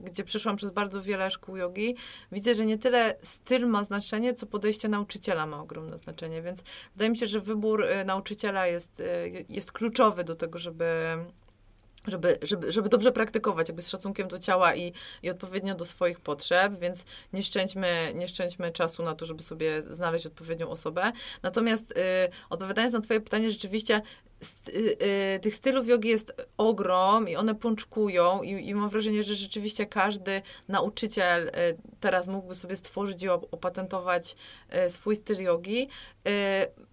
gdzie 0.04 0.24
przeszłam 0.24 0.56
przez 0.56 0.70
bardzo 0.70 1.02
wiele 1.02 1.30
szkół 1.30 1.56
jogi, 1.56 1.96
widzę, 2.32 2.54
że 2.54 2.66
nie 2.66 2.78
tyle 2.78 3.16
styl 3.22 3.66
ma 3.66 3.84
znaczenie, 3.84 4.34
co 4.34 4.46
podejście 4.46 4.88
nauczyciela 4.88 5.46
ma 5.46 5.62
ogromne 5.62 5.98
znaczenie. 5.98 6.42
Więc 6.42 6.62
wydaje 6.92 7.10
mi 7.10 7.18
się, 7.18 7.26
że 7.26 7.40
wybór 7.40 7.84
y, 7.84 8.04
nauczyciela 8.04 8.66
jest, 8.66 9.00
y, 9.00 9.44
jest 9.48 9.72
kluczowy 9.72 10.24
do 10.24 10.34
tego, 10.34 10.58
żeby 10.58 10.86
żeby, 12.06 12.38
żeby, 12.42 12.72
żeby 12.72 12.88
dobrze 12.88 13.12
praktykować, 13.12 13.68
jakby 13.68 13.82
z 13.82 13.88
szacunkiem 13.88 14.28
do 14.28 14.38
ciała 14.38 14.74
i, 14.74 14.92
i 15.22 15.30
odpowiednio 15.30 15.74
do 15.74 15.84
swoich 15.84 16.20
potrzeb, 16.20 16.78
więc 16.78 17.04
nie 17.32 17.42
szczęćmy, 17.42 18.12
nie 18.14 18.28
szczęćmy 18.28 18.72
czasu 18.72 19.02
na 19.02 19.14
to, 19.14 19.26
żeby 19.26 19.42
sobie 19.42 19.82
znaleźć 19.90 20.26
odpowiednią 20.26 20.68
osobę. 20.68 21.12
Natomiast 21.42 21.90
y, 21.90 21.94
odpowiadając 22.50 22.94
na 22.94 23.00
twoje 23.00 23.20
pytanie, 23.20 23.50
rzeczywiście 23.50 24.02
tych 25.42 25.54
stylów 25.54 25.88
jogi 25.88 26.08
jest 26.08 26.32
ogrom 26.56 27.28
i 27.28 27.36
one 27.36 27.54
pączkują 27.54 28.42
i, 28.42 28.68
i, 28.68 28.74
mam 28.74 28.90
wrażenie, 28.90 29.22
że 29.22 29.34
rzeczywiście 29.34 29.86
każdy 29.86 30.42
nauczyciel 30.68 31.48
y, 31.48 31.52
teraz 32.00 32.28
mógłby 32.28 32.54
sobie 32.54 32.76
stworzyć 32.76 33.22
i 33.22 33.28
opatentować 33.28 34.36
swój 34.88 35.16
styl 35.16 35.40
jogi. 35.40 35.88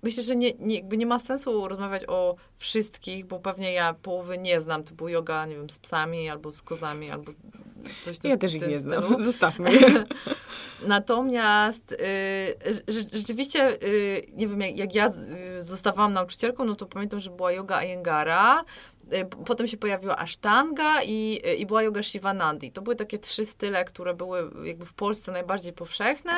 Myślę, 0.03 0.23
że 0.23 0.35
nie, 0.35 0.53
nie, 0.53 0.81
nie 0.81 1.05
ma 1.05 1.19
sensu 1.19 1.67
rozmawiać 1.67 2.03
o 2.07 2.35
wszystkich, 2.55 3.25
bo 3.25 3.39
pewnie 3.39 3.73
ja 3.73 3.93
połowy 3.93 4.37
nie 4.37 4.61
znam, 4.61 4.83
typu 4.83 5.09
yoga, 5.09 5.45
nie 5.45 5.55
wiem, 5.55 5.69
z 5.69 5.79
psami 5.79 6.29
albo 6.29 6.51
z 6.51 6.61
kozami, 6.61 7.11
albo 7.11 7.31
Ja 8.23 8.37
też 8.37 8.53
ich 8.53 8.67
nie 8.67 8.77
znam, 8.77 9.03
zostawmy 9.23 9.73
je. 9.73 9.79
Natomiast 10.87 11.91
y, 11.91 11.97
rzeczywiście, 13.13 13.83
y, 13.83 14.25
nie 14.33 14.47
wiem, 14.47 14.61
jak, 14.61 14.77
jak 14.77 14.95
ja 14.95 15.11
y, 15.59 15.63
zostawałam 15.63 16.13
nauczycielką, 16.13 16.65
no 16.65 16.75
to 16.75 16.85
pamiętam, 16.85 17.19
że 17.19 17.29
była 17.29 17.51
yoga 17.51 17.75
Ayengara, 17.75 18.63
y, 19.13 19.25
Potem 19.45 19.67
się 19.67 19.77
pojawiła 19.77 20.17
Ashtanga 20.17 21.03
i, 21.03 21.41
i 21.57 21.65
była 21.65 21.83
yoga 21.83 22.03
Shivanandi. 22.03 22.71
To 22.71 22.81
były 22.81 22.95
takie 22.95 23.19
trzy 23.19 23.45
style, 23.45 23.85
które 23.85 24.13
były 24.13 24.51
jakby 24.63 24.85
w 24.85 24.93
Polsce 24.93 25.31
najbardziej 25.31 25.73
powszechne. 25.73 26.33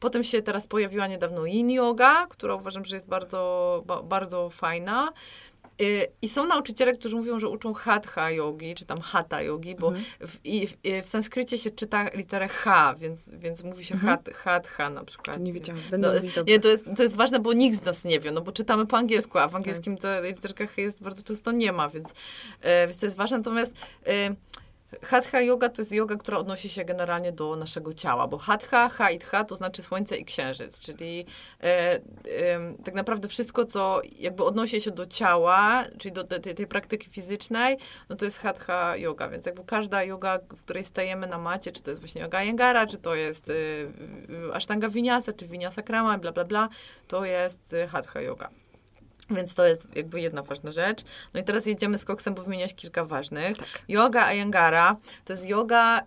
Potem 0.00 0.24
się 0.24 0.42
teraz 0.42 0.66
pojawiła 0.66 1.06
niedawno 1.06 1.46
Yin 1.46 1.70
Yoga, 1.70 2.26
która 2.26 2.54
uważam, 2.54 2.84
że 2.84 2.96
jest 2.96 3.08
bardzo, 3.08 3.84
bardzo 4.04 4.50
fajna. 4.50 5.12
Y, 5.82 6.06
I 6.22 6.28
są 6.28 6.46
nauczyciele, 6.46 6.92
którzy 6.92 7.16
mówią, 7.16 7.38
że 7.38 7.48
uczą 7.48 7.74
hatha 7.74 8.30
yogi, 8.30 8.74
czy 8.74 8.84
tam 8.84 9.00
hatha 9.00 9.42
yogi, 9.42 9.74
bo 9.74 9.88
mhm. 9.88 10.04
w, 10.20 10.36
w, 10.44 11.06
w 11.06 11.08
sanskrycie 11.08 11.58
się 11.58 11.70
czyta 11.70 12.08
literę 12.14 12.48
H, 12.48 12.94
więc, 12.98 13.28
więc 13.28 13.64
mówi 13.64 13.84
się 13.84 13.94
mhm. 13.94 14.12
hat, 14.12 14.34
hatha 14.34 14.90
na 14.90 15.04
przykład. 15.04 15.36
To 15.36 15.42
nie 15.42 15.52
wiedziałam, 15.52 15.82
będę 15.90 16.22
no, 16.36 16.42
nie, 16.46 16.58
to, 16.58 16.68
jest, 16.68 16.84
to 16.96 17.02
jest 17.02 17.16
ważne, 17.16 17.40
bo 17.40 17.52
nikt 17.52 17.82
z 17.82 17.84
nas 17.84 18.04
nie 18.04 18.20
wie, 18.20 18.30
no 18.30 18.40
bo 18.40 18.52
czytamy 18.52 18.86
po 18.86 18.96
angielsku, 18.96 19.38
a 19.38 19.48
w 19.48 19.56
angielskim 19.56 19.96
tak. 19.96 20.22
to 20.22 20.28
literka 20.28 20.66
H 20.66 20.82
jest 20.82 21.02
bardzo 21.02 21.22
często 21.22 21.52
nie 21.52 21.72
ma, 21.72 21.88
więc, 21.88 22.08
e, 22.60 22.86
więc 22.86 22.98
to 22.98 23.06
jest 23.06 23.16
ważne. 23.16 23.38
Natomiast 23.38 23.72
e, 24.06 24.34
Hatha 25.02 25.40
yoga 25.40 25.68
to 25.68 25.82
jest 25.82 25.92
yoga, 25.92 26.16
która 26.16 26.38
odnosi 26.38 26.68
się 26.68 26.84
generalnie 26.84 27.32
do 27.32 27.56
naszego 27.56 27.94
ciała, 27.94 28.26
bo 28.26 28.38
hatha, 28.38 28.88
ha 29.22 29.44
to 29.44 29.56
znaczy 29.56 29.82
słońce 29.82 30.16
i 30.16 30.24
księżyc, 30.24 30.80
czyli 30.80 31.26
e, 31.62 31.64
e, 31.64 32.00
tak 32.84 32.94
naprawdę 32.94 33.28
wszystko, 33.28 33.64
co 33.64 34.00
jakby 34.18 34.44
odnosi 34.44 34.80
się 34.80 34.90
do 34.90 35.06
ciała, 35.06 35.84
czyli 35.98 36.12
do 36.12 36.24
tej, 36.24 36.54
tej, 36.54 36.66
praktyki 36.66 37.10
fizycznej, 37.10 37.76
no 38.08 38.16
to 38.16 38.24
jest 38.24 38.38
hatha 38.38 38.96
yoga, 38.96 39.28
więc 39.28 39.46
jakby 39.46 39.64
każda 39.64 40.04
yoga, 40.04 40.38
w 40.56 40.62
której 40.62 40.84
stajemy 40.84 41.26
na 41.26 41.38
macie, 41.38 41.72
czy 41.72 41.82
to 41.82 41.90
jest 41.90 42.00
właśnie 42.00 42.22
yoga 42.22 42.42
Jengara, 42.42 42.86
czy 42.86 42.98
to 42.98 43.14
jest 43.14 43.48
y, 43.48 43.92
ashtanga 44.54 44.88
vinyasa, 44.88 45.32
czy 45.32 45.46
vinyasa 45.46 45.82
krama, 45.82 46.18
bla, 46.18 46.32
bla, 46.32 46.44
bla, 46.44 46.68
to 47.08 47.24
jest 47.24 47.74
hatha 47.90 48.20
yoga. 48.20 48.61
Więc 49.30 49.54
to 49.54 49.66
jest 49.66 49.86
jakby 49.96 50.20
jedna 50.20 50.42
ważna 50.42 50.72
rzecz. 50.72 51.02
No 51.34 51.40
i 51.40 51.44
teraz 51.44 51.66
jedziemy 51.66 51.98
z 51.98 52.04
koksem, 52.04 52.34
bo 52.34 52.42
wymieniłaś 52.42 52.74
kilka 52.74 53.04
ważnych. 53.04 53.58
Tak. 53.58 53.82
Yoga 53.88 54.26
Ayangara 54.26 54.96
to 55.24 55.32
jest 55.32 55.46
yoga, 55.46 56.00
y, 56.00 56.02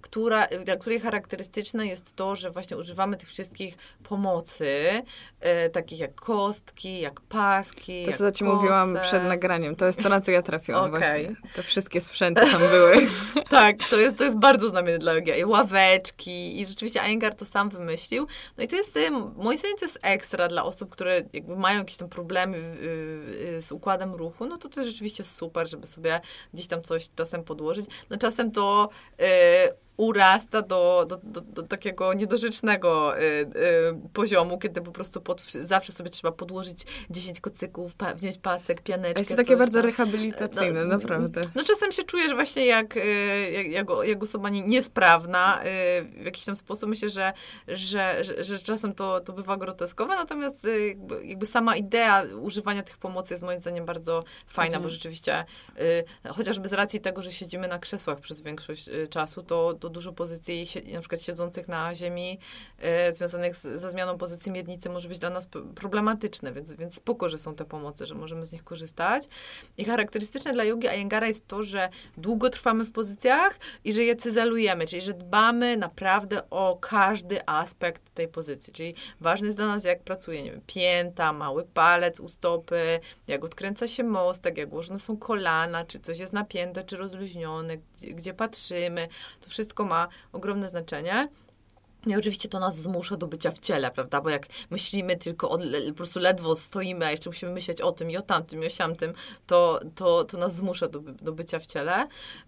która, 0.00 0.46
dla 0.64 0.76
której 0.76 1.00
charakterystyczne 1.00 1.86
jest 1.86 2.16
to, 2.16 2.36
że 2.36 2.50
właśnie 2.50 2.76
używamy 2.76 3.16
tych 3.16 3.28
wszystkich 3.28 3.76
pomocy, 4.02 5.02
y, 5.66 5.70
takich 5.70 5.98
jak 5.98 6.14
kostki, 6.14 7.00
jak 7.00 7.20
paski. 7.20 8.06
To, 8.06 8.12
co 8.12 8.32
ci 8.32 8.44
mówiłam 8.44 8.98
przed 9.02 9.24
nagraniem, 9.24 9.76
to 9.76 9.86
jest 9.86 10.02
to, 10.02 10.08
na 10.08 10.20
co 10.20 10.30
ja 10.30 10.42
trafiłam 10.42 10.84
okay. 10.84 11.00
właśnie. 11.00 11.36
Te 11.54 11.62
wszystkie 11.62 12.00
sprzęty 12.00 12.40
tam 12.40 12.60
były. 12.60 13.06
tak, 13.48 13.76
to 13.90 13.96
jest, 13.96 14.16
to 14.16 14.24
jest 14.24 14.38
bardzo 14.38 14.68
znamienne 14.68 14.98
dla 14.98 15.12
yogi. 15.12 15.38
I 15.38 15.44
ławeczki, 15.44 16.60
i 16.60 16.66
rzeczywiście 16.66 17.02
Ayengar 17.02 17.34
to 17.34 17.44
sam 17.44 17.68
wymyślił. 17.68 18.26
No 18.58 18.64
i 18.64 18.68
to 18.68 18.76
jest, 18.76 18.96
y, 18.96 19.10
moim 19.36 19.58
zdaniem, 19.58 19.78
to 19.78 19.84
jest 19.84 19.98
ekstra 20.02 20.48
dla 20.48 20.64
osób, 20.64 20.90
które 20.90 21.22
jakby 21.32 21.56
mają 21.56 21.78
jakieś 21.78 21.96
tam 21.96 22.08
problemy 22.08 22.59
z 23.60 23.72
układem 23.72 24.14
ruchu, 24.14 24.46
no 24.46 24.58
to 24.58 24.68
to 24.68 24.80
jest 24.80 24.92
rzeczywiście 24.92 25.24
super, 25.24 25.68
żeby 25.68 25.86
sobie 25.86 26.20
gdzieś 26.54 26.66
tam 26.66 26.82
coś 26.82 27.08
czasem 27.16 27.44
podłożyć. 27.44 27.86
No 28.10 28.16
czasem 28.16 28.52
to 28.52 28.88
y, 29.20 29.24
urasta 30.00 30.62
do, 30.62 31.06
do, 31.08 31.20
do, 31.22 31.40
do 31.40 31.62
takiego 31.62 32.14
niedorzecznego 32.14 33.18
y, 33.18 33.22
y, 33.22 33.48
poziomu, 34.12 34.58
kiedy 34.58 34.80
po 34.80 34.92
prostu 34.92 35.20
pod, 35.20 35.42
zawsze 35.42 35.92
sobie 35.92 36.10
trzeba 36.10 36.32
podłożyć 36.32 36.86
10 37.10 37.40
kocyków, 37.40 37.94
pa, 37.96 38.14
wziąć 38.14 38.38
pasek, 38.38 38.80
pianeczkę. 38.82 39.20
Jest 39.20 39.30
to 39.30 39.36
takie 39.36 39.56
bardzo 39.56 39.82
rehabilitacyjne, 39.82 40.84
no, 40.84 40.88
naprawdę. 40.88 41.40
No 41.54 41.64
czasem 41.64 41.92
się 41.92 42.02
czujesz 42.02 42.34
właśnie 42.34 42.66
jak, 42.66 42.96
y, 42.96 43.00
jak, 43.52 43.66
jak, 43.66 43.88
jak 44.04 44.22
osoba 44.22 44.48
niesprawna 44.48 45.60
y, 45.60 45.64
w 46.22 46.24
jakiś 46.24 46.44
tam 46.44 46.56
sposób. 46.56 46.88
Myślę, 46.88 47.08
że, 47.08 47.32
że, 47.68 48.24
że, 48.24 48.44
że 48.44 48.58
czasem 48.58 48.94
to, 48.94 49.20
to 49.20 49.32
bywa 49.32 49.56
groteskowe, 49.56 50.14
natomiast 50.14 50.64
y, 50.64 50.88
jakby, 50.88 51.26
jakby, 51.26 51.46
sama 51.46 51.76
idea 51.76 52.24
używania 52.40 52.82
tych 52.82 52.98
pomocy 52.98 53.34
jest 53.34 53.42
moim 53.42 53.60
zdaniem 53.60 53.84
bardzo 53.84 54.24
fajna, 54.46 54.76
mhm. 54.76 54.82
bo 54.82 54.88
rzeczywiście 54.88 55.44
chociażby 56.28 56.68
z 56.68 56.72
racji 56.72 57.00
tego, 57.00 57.22
że 57.22 57.32
siedzimy 57.32 57.68
na 57.68 57.78
krzesłach 57.78 58.20
przez 58.20 58.40
większość 58.40 58.90
czasu, 59.10 59.42
to, 59.42 59.74
to 59.74 59.89
dużo 59.90 60.12
pozycji, 60.12 60.66
na 60.92 61.00
przykład 61.00 61.22
siedzących 61.22 61.68
na 61.68 61.94
ziemi, 61.94 62.38
e, 62.78 63.12
związanych 63.12 63.56
z, 63.56 63.62
ze 63.62 63.90
zmianą 63.90 64.18
pozycji 64.18 64.52
miednicy 64.52 64.90
może 64.90 65.08
być 65.08 65.18
dla 65.18 65.30
nas 65.30 65.48
problematyczne, 65.74 66.52
więc, 66.52 66.72
więc 66.72 66.94
spoko, 66.94 67.28
że 67.28 67.38
są 67.38 67.54
te 67.54 67.64
pomocy, 67.64 68.06
że 68.06 68.14
możemy 68.14 68.46
z 68.46 68.52
nich 68.52 68.64
korzystać. 68.64 69.28
I 69.78 69.84
charakterystyczne 69.84 70.52
dla 70.52 70.64
jogi 70.64 70.88
Ayengara 70.88 71.26
jest 71.26 71.46
to, 71.46 71.62
że 71.62 71.88
długo 72.16 72.50
trwamy 72.50 72.84
w 72.84 72.92
pozycjach 72.92 73.58
i 73.84 73.92
że 73.92 74.04
je 74.04 74.16
cyzelujemy, 74.16 74.86
czyli 74.86 75.02
że 75.02 75.14
dbamy 75.14 75.76
naprawdę 75.76 76.50
o 76.50 76.78
każdy 76.80 77.48
aspekt 77.48 78.14
tej 78.14 78.28
pozycji, 78.28 78.72
czyli 78.72 78.94
ważne 79.20 79.46
jest 79.46 79.58
dla 79.58 79.66
nas, 79.66 79.84
jak 79.84 80.02
pracuje, 80.02 80.42
nie 80.42 80.50
wiem, 80.50 80.60
pięta, 80.66 81.32
mały 81.32 81.64
palec 81.64 82.20
u 82.20 82.28
stopy, 82.28 83.00
jak 83.26 83.44
odkręca 83.44 83.88
się 83.88 84.04
mostek, 84.04 84.58
jak 84.58 84.72
ułożone 84.72 85.00
są 85.00 85.16
kolana, 85.16 85.84
czy 85.84 86.00
coś 86.00 86.18
jest 86.18 86.32
napięte, 86.32 86.84
czy 86.84 86.96
rozluźnione, 86.96 87.76
gdzie, 87.76 88.14
gdzie 88.14 88.34
patrzymy. 88.34 89.08
To 89.40 89.50
wszystko 89.50 89.79
wszystko 89.80 89.84
ma 89.84 90.08
ogromne 90.32 90.68
znaczenie. 90.68 91.28
I 92.06 92.16
oczywiście 92.16 92.48
to 92.48 92.60
nas 92.60 92.76
zmusza 92.76 93.16
do 93.16 93.26
bycia 93.26 93.50
w 93.50 93.58
ciele, 93.58 93.90
prawda? 93.90 94.20
Bo 94.20 94.30
jak 94.30 94.46
myślimy 94.70 95.16
tylko, 95.16 95.58
po 95.88 95.94
prostu 95.94 96.20
ledwo 96.20 96.56
stoimy, 96.56 97.06
a 97.06 97.10
jeszcze 97.10 97.30
musimy 97.30 97.52
myśleć 97.52 97.80
o 97.80 97.92
tym 97.92 98.10
i 98.10 98.16
o 98.16 98.22
tamtym 98.22 98.62
i 98.62 98.66
o 98.66 98.70
siamtym, 98.70 99.12
to, 99.46 99.80
to, 99.94 100.24
to 100.24 100.38
nas 100.38 100.54
zmusza 100.54 100.88
do, 100.88 101.00
do 101.00 101.32
bycia 101.32 101.58
w 101.58 101.66
ciele. 101.66 102.06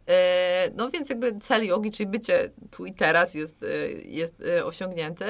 E, 0.08 0.70
no 0.76 0.90
więc 0.90 1.08
jakby 1.08 1.38
cel 1.38 1.64
jogi, 1.66 1.90
czyli 1.90 2.06
bycie 2.06 2.50
tu 2.70 2.86
i 2.86 2.94
teraz 2.94 3.34
jest, 3.34 3.62
e, 3.62 3.66
jest 4.04 4.42
e, 4.58 4.64
osiągnięty. 4.64 5.24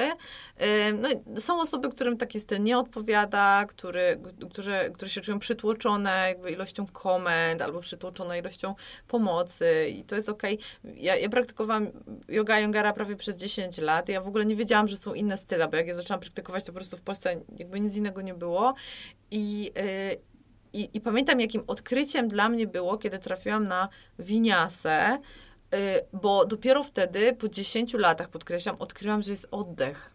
No 0.93 1.41
są 1.41 1.61
osoby, 1.61 1.89
którym 1.89 2.17
taki 2.17 2.39
styl 2.39 2.63
nie 2.63 2.77
odpowiada, 2.77 3.65
który, 3.67 4.21
które, 4.51 4.89
które 4.89 5.09
się 5.09 5.21
czują 5.21 5.39
przytłoczone 5.39 6.35
ilością 6.51 6.85
komend 6.87 7.61
albo 7.61 7.79
przytłoczone 7.79 8.39
ilością 8.39 8.75
pomocy 9.07 9.87
i 9.89 10.03
to 10.03 10.15
jest 10.15 10.29
okej. 10.29 10.59
Okay. 10.83 10.95
Ja, 10.97 11.15
ja 11.15 11.29
praktykowałam 11.29 11.87
yoga 12.27 12.59
yongara 12.59 12.93
prawie 12.93 13.15
przez 13.15 13.35
10 13.35 13.77
lat 13.77 14.09
ja 14.13 14.21
w 14.21 14.27
ogóle 14.27 14.45
nie 14.45 14.55
wiedziałam, 14.55 14.87
że 14.87 14.95
są 14.95 15.13
inne 15.13 15.37
style, 15.37 15.67
bo 15.67 15.77
jak 15.77 15.87
ja 15.87 15.93
zaczęłam 15.93 16.19
praktykować, 16.19 16.63
to 16.63 16.71
po 16.71 16.75
prostu 16.75 16.97
w 16.97 17.01
Polsce 17.01 17.41
jakby 17.57 17.79
nic 17.79 17.95
innego 17.95 18.21
nie 18.21 18.33
było. 18.33 18.73
I, 19.31 19.63
yy, 19.63 20.17
i, 20.73 20.89
i 20.93 21.01
pamiętam, 21.01 21.39
jakim 21.39 21.63
odkryciem 21.67 22.27
dla 22.27 22.49
mnie 22.49 22.67
było, 22.67 22.97
kiedy 22.97 23.19
trafiłam 23.19 23.63
na 23.63 23.89
winiasę, 24.19 25.19
yy, 25.71 25.77
bo 26.13 26.45
dopiero 26.45 26.83
wtedy, 26.83 27.33
po 27.33 27.49
10 27.49 27.93
latach, 27.93 28.29
podkreślam, 28.29 28.75
odkryłam, 28.79 29.21
że 29.21 29.31
jest 29.31 29.47
oddech. 29.51 30.13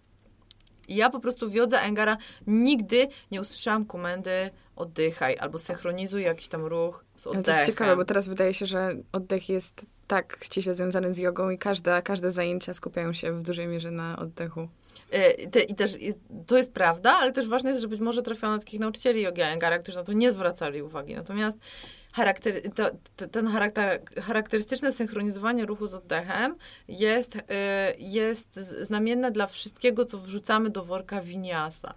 I 0.89 0.97
ja 0.97 1.11
po 1.11 1.21
prostu 1.21 1.49
w 1.49 1.55
Jodze 1.55 1.81
Engara 1.81 2.17
nigdy 2.47 3.09
nie 3.31 3.41
usłyszałam 3.41 3.85
komendy 3.85 4.51
oddychaj 4.77 5.37
albo 5.41 5.59
synchronizuj 5.59 6.23
jakiś 6.23 6.49
tam 6.49 6.65
ruch 6.65 7.05
z 7.17 7.27
oddechem. 7.27 7.45
to 7.45 7.51
jest 7.51 7.67
ciekawe, 7.67 7.97
bo 7.97 8.05
teraz 8.05 8.29
wydaje 8.29 8.55
się, 8.55 8.67
że 8.67 8.95
oddech 9.13 9.49
jest 9.49 9.87
tak 10.07 10.39
ściśle 10.43 10.75
związany 10.75 11.15
z 11.15 11.19
jogą 11.19 11.51
i 11.51 11.59
każda, 11.59 12.03
każde 12.03 12.31
zajęcia 12.31 12.75
skupiają 12.75 13.13
się 13.13 13.33
w 13.33 13.43
dużej 13.43 13.67
mierze 13.67 13.91
na 13.91 14.19
oddechu. 14.19 14.69
E, 15.13 15.31
I 15.63 15.75
też 15.75 15.97
to 16.47 16.57
jest 16.57 16.73
prawda, 16.73 17.13
ale 17.13 17.33
też 17.33 17.49
ważne 17.49 17.71
jest, 17.71 17.83
że 17.83 17.89
być 17.89 18.01
może 18.01 18.23
trafiono 18.23 18.53
na 18.53 18.59
takich 18.59 18.81
nauczycieli 18.81 19.23
jogi 19.23 19.43
Engara, 19.43 19.79
którzy 19.79 19.99
na 19.99 20.05
to 20.05 20.13
nie 20.13 20.33
zwracali 20.33 20.83
uwagi. 20.83 21.15
Natomiast 21.15 21.59
charakter, 22.13 22.55
to, 22.75 22.91
to, 23.17 23.29
ten 23.29 23.47
charakter, 23.47 24.01
charakterystyczne 24.21 24.93
synchronizowanie 24.93 25.67
ruchu 25.67 25.87
z 25.87 25.95
oddechem 25.95 26.57
jest, 26.89 27.37
y, 27.37 27.41
jest 27.99 28.57
znamienne 28.83 29.31
dla 29.31 29.47
wszystkiego, 29.47 30.05
co 30.05 30.19
wrzucamy 30.19 30.71
do 30.71 30.85
worka 30.85 31.21
winiasa. 31.21 31.95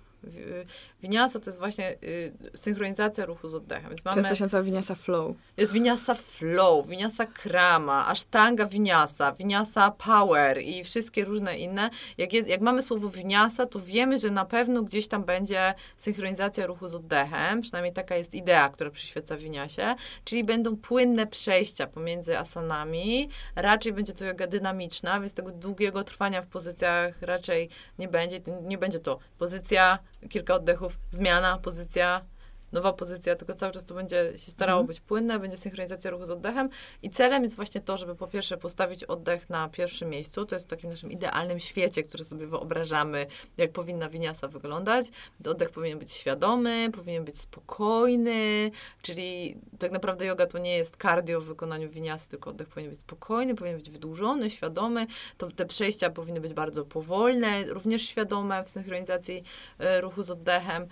Winiasa 1.01 1.39
to 1.39 1.49
jest 1.49 1.59
właśnie 1.59 1.95
y, 2.03 2.33
synchronizacja 2.55 3.25
ruchu 3.25 3.49
z 3.49 3.55
oddechem. 3.55 3.89
Więc 3.89 4.05
mamy, 4.05 4.15
Często 4.15 4.35
się 4.35 4.43
nazywa 4.43 4.63
winiasa 4.63 4.95
flow. 4.95 5.35
Jest 5.57 5.73
winiasa 5.73 6.15
flow, 6.15 6.87
winiasa 6.87 7.25
krama, 7.25 8.07
asztanga 8.07 8.65
winiasa, 8.65 9.31
winiasa 9.31 9.91
power 9.91 10.61
i 10.61 10.83
wszystkie 10.83 11.25
różne 11.25 11.57
inne. 11.57 11.89
Jak, 12.17 12.33
jest, 12.33 12.47
jak 12.47 12.61
mamy 12.61 12.81
słowo 12.81 13.09
winiasa, 13.09 13.65
to 13.65 13.79
wiemy, 13.79 14.19
że 14.19 14.31
na 14.31 14.45
pewno 14.45 14.83
gdzieś 14.83 15.07
tam 15.07 15.23
będzie 15.23 15.73
synchronizacja 15.97 16.65
ruchu 16.65 16.89
z 16.89 16.95
oddechem. 16.95 17.61
Przynajmniej 17.61 17.93
taka 17.93 18.15
jest 18.15 18.33
idea, 18.33 18.69
która 18.69 18.89
przyświeca 18.89 19.37
winiasie. 19.37 19.95
Czyli 20.23 20.43
będą 20.43 20.77
płynne 20.77 21.27
przejścia 21.27 21.87
pomiędzy 21.87 22.37
asanami. 22.37 23.29
Raczej 23.55 23.93
będzie 23.93 24.13
to 24.13 24.25
yoga 24.25 24.47
dynamiczna, 24.47 25.19
więc 25.19 25.33
tego 25.33 25.51
długiego 25.51 26.03
trwania 26.03 26.41
w 26.41 26.47
pozycjach 26.47 27.21
raczej 27.21 27.69
nie 27.99 28.07
będzie. 28.07 28.39
Nie 28.63 28.77
będzie 28.77 28.99
to 28.99 29.19
pozycja, 29.37 29.99
kilka 30.29 30.55
oddechów, 30.55 30.99
zmiana, 31.11 31.57
pozycja, 31.57 32.25
nowa 32.71 32.93
pozycja, 32.93 33.35
tylko 33.35 33.53
cały 33.53 33.71
czas 33.71 33.85
to 33.85 33.95
będzie 33.95 34.33
się 34.37 34.51
starało 34.51 34.81
mhm. 34.81 34.87
być 34.87 34.99
płynne, 34.99 35.39
będzie 35.39 35.57
synchronizacja 35.57 36.11
ruchu 36.11 36.25
z 36.25 36.31
oddechem 36.31 36.69
i 37.03 37.09
celem 37.09 37.43
jest 37.43 37.55
właśnie 37.55 37.81
to, 37.81 37.97
żeby 37.97 38.15
po 38.15 38.27
pierwsze 38.27 38.57
postawić 38.57 39.03
oddech 39.03 39.49
na 39.49 39.69
pierwszym 39.69 40.09
miejscu, 40.09 40.45
to 40.45 40.55
jest 40.55 40.65
w 40.65 40.69
takim 40.69 40.89
naszym 40.89 41.11
idealnym 41.11 41.59
świecie, 41.59 42.03
który 42.03 42.23
sobie 42.23 42.47
wyobrażamy, 42.47 43.25
jak 43.57 43.71
powinna 43.71 44.09
winiasa 44.09 44.47
wyglądać, 44.47 45.07
więc 45.39 45.47
oddech 45.47 45.69
powinien 45.69 45.99
być 45.99 46.13
świadomy, 46.13 46.89
powinien 46.93 47.25
być 47.25 47.39
spokojny, 47.39 48.71
czyli 49.01 49.57
tak 49.79 49.91
naprawdę 49.91 50.25
yoga 50.25 50.45
to 50.45 50.57
nie 50.57 50.77
jest 50.77 50.97
cardio 51.01 51.41
w 51.41 51.45
wykonaniu 51.45 51.89
winiasy, 51.89 52.29
tylko 52.29 52.49
oddech 52.49 52.67
powinien 52.67 52.91
być 52.91 52.99
spokojny, 52.99 53.55
powinien 53.55 53.77
być 53.77 53.89
wydłużony, 53.89 54.49
świadomy, 54.49 55.07
to 55.37 55.51
te 55.51 55.65
przejścia 55.65 56.09
powinny 56.09 56.41
być 56.41 56.53
bardzo 56.53 56.85
powolne, 56.85 57.63
również 57.63 58.01
świadome 58.01 58.63
w 58.63 58.69
synchronizacji 58.69 59.43
e, 59.79 60.01
ruchu 60.01 60.23
z 60.23 60.29
oddechem, 60.31 60.87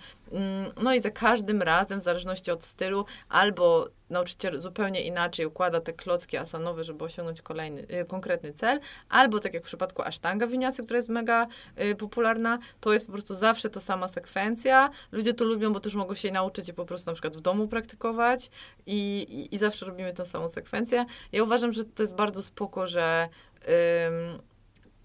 no 0.82 0.94
i 0.94 1.00
za 1.00 1.10
każdym 1.10 1.62
razem, 1.62 2.00
w 2.00 2.02
zależności 2.02 2.50
od 2.50 2.64
stylu, 2.64 3.04
albo 3.28 3.88
nauczyciel 4.10 4.60
zupełnie 4.60 5.02
inaczej 5.02 5.46
układa 5.46 5.80
te 5.80 5.92
klocki 5.92 6.36
asanowe, 6.36 6.84
żeby 6.84 7.04
osiągnąć 7.04 7.42
kolejny, 7.42 7.86
y, 8.02 8.04
konkretny 8.04 8.52
cel, 8.52 8.80
albo 9.08 9.40
tak 9.40 9.54
jak 9.54 9.62
w 9.62 9.66
przypadku 9.66 10.02
asztanga 10.02 10.46
winiacy, 10.46 10.82
która 10.82 10.96
jest 10.96 11.08
mega 11.08 11.46
y, 11.80 11.94
popularna, 11.94 12.58
to 12.80 12.92
jest 12.92 13.06
po 13.06 13.12
prostu 13.12 13.34
zawsze 13.34 13.70
ta 13.70 13.80
sama 13.80 14.08
sekwencja. 14.08 14.90
Ludzie 15.12 15.32
to 15.32 15.44
lubią, 15.44 15.72
bo 15.72 15.80
też 15.80 15.94
mogą 15.94 16.14
się 16.14 16.32
nauczyć 16.32 16.68
i 16.68 16.74
po 16.74 16.84
prostu 16.84 17.10
na 17.10 17.14
przykład 17.14 17.36
w 17.36 17.40
domu 17.40 17.68
praktykować 17.68 18.50
i, 18.86 19.26
i, 19.30 19.54
i 19.54 19.58
zawsze 19.58 19.86
robimy 19.86 20.12
tę 20.12 20.26
samą 20.26 20.48
sekwencję. 20.48 21.04
Ja 21.32 21.42
uważam, 21.42 21.72
że 21.72 21.84
to 21.84 22.02
jest 22.02 22.14
bardzo 22.14 22.42
spoko, 22.42 22.86
że 22.86 23.28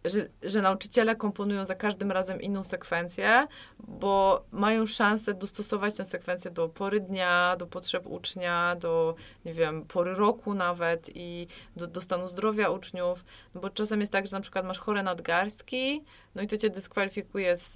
że, 0.06 0.28
że 0.44 0.62
nauczyciele 0.62 1.16
komponują 1.16 1.66
za 1.66 1.76
każdym 1.76 2.12
razem 2.12 2.42
inną 2.42 2.64
sekwencję, 2.64 3.48
bo 3.80 4.46
mają 4.52 4.86
szansę 4.86 5.34
dostosować 5.34 5.96
tę 5.96 6.06
sekwencję 6.06 6.52
do 6.52 6.70
pory 6.70 7.00
dnia, 7.00 7.56
do 7.60 7.68
potrzeb 7.68 8.08
ucznia, 8.08 8.76
do, 8.76 9.16
nie 9.46 9.54
wiem, 9.54 9.86
pory 9.86 10.16
roku 10.16 10.54
nawet 10.54 11.10
i 11.16 11.48
do, 11.76 11.88
do 11.88 12.02
stanu 12.02 12.28
zdrowia 12.28 12.70
uczniów, 12.70 13.26
bo 13.56 13.70
czasem 13.70 14.00
jest 14.02 14.12
tak, 14.12 14.28
że 14.28 14.36
na 14.36 14.42
przykład 14.42 14.66
masz 14.66 14.80
chore 14.80 15.04
nadgarstki, 15.04 16.04
no 16.36 16.42
i 16.42 16.48
to 16.48 16.58
cię 16.58 16.70
dyskwalifikuje 16.70 17.58
z, 17.58 17.72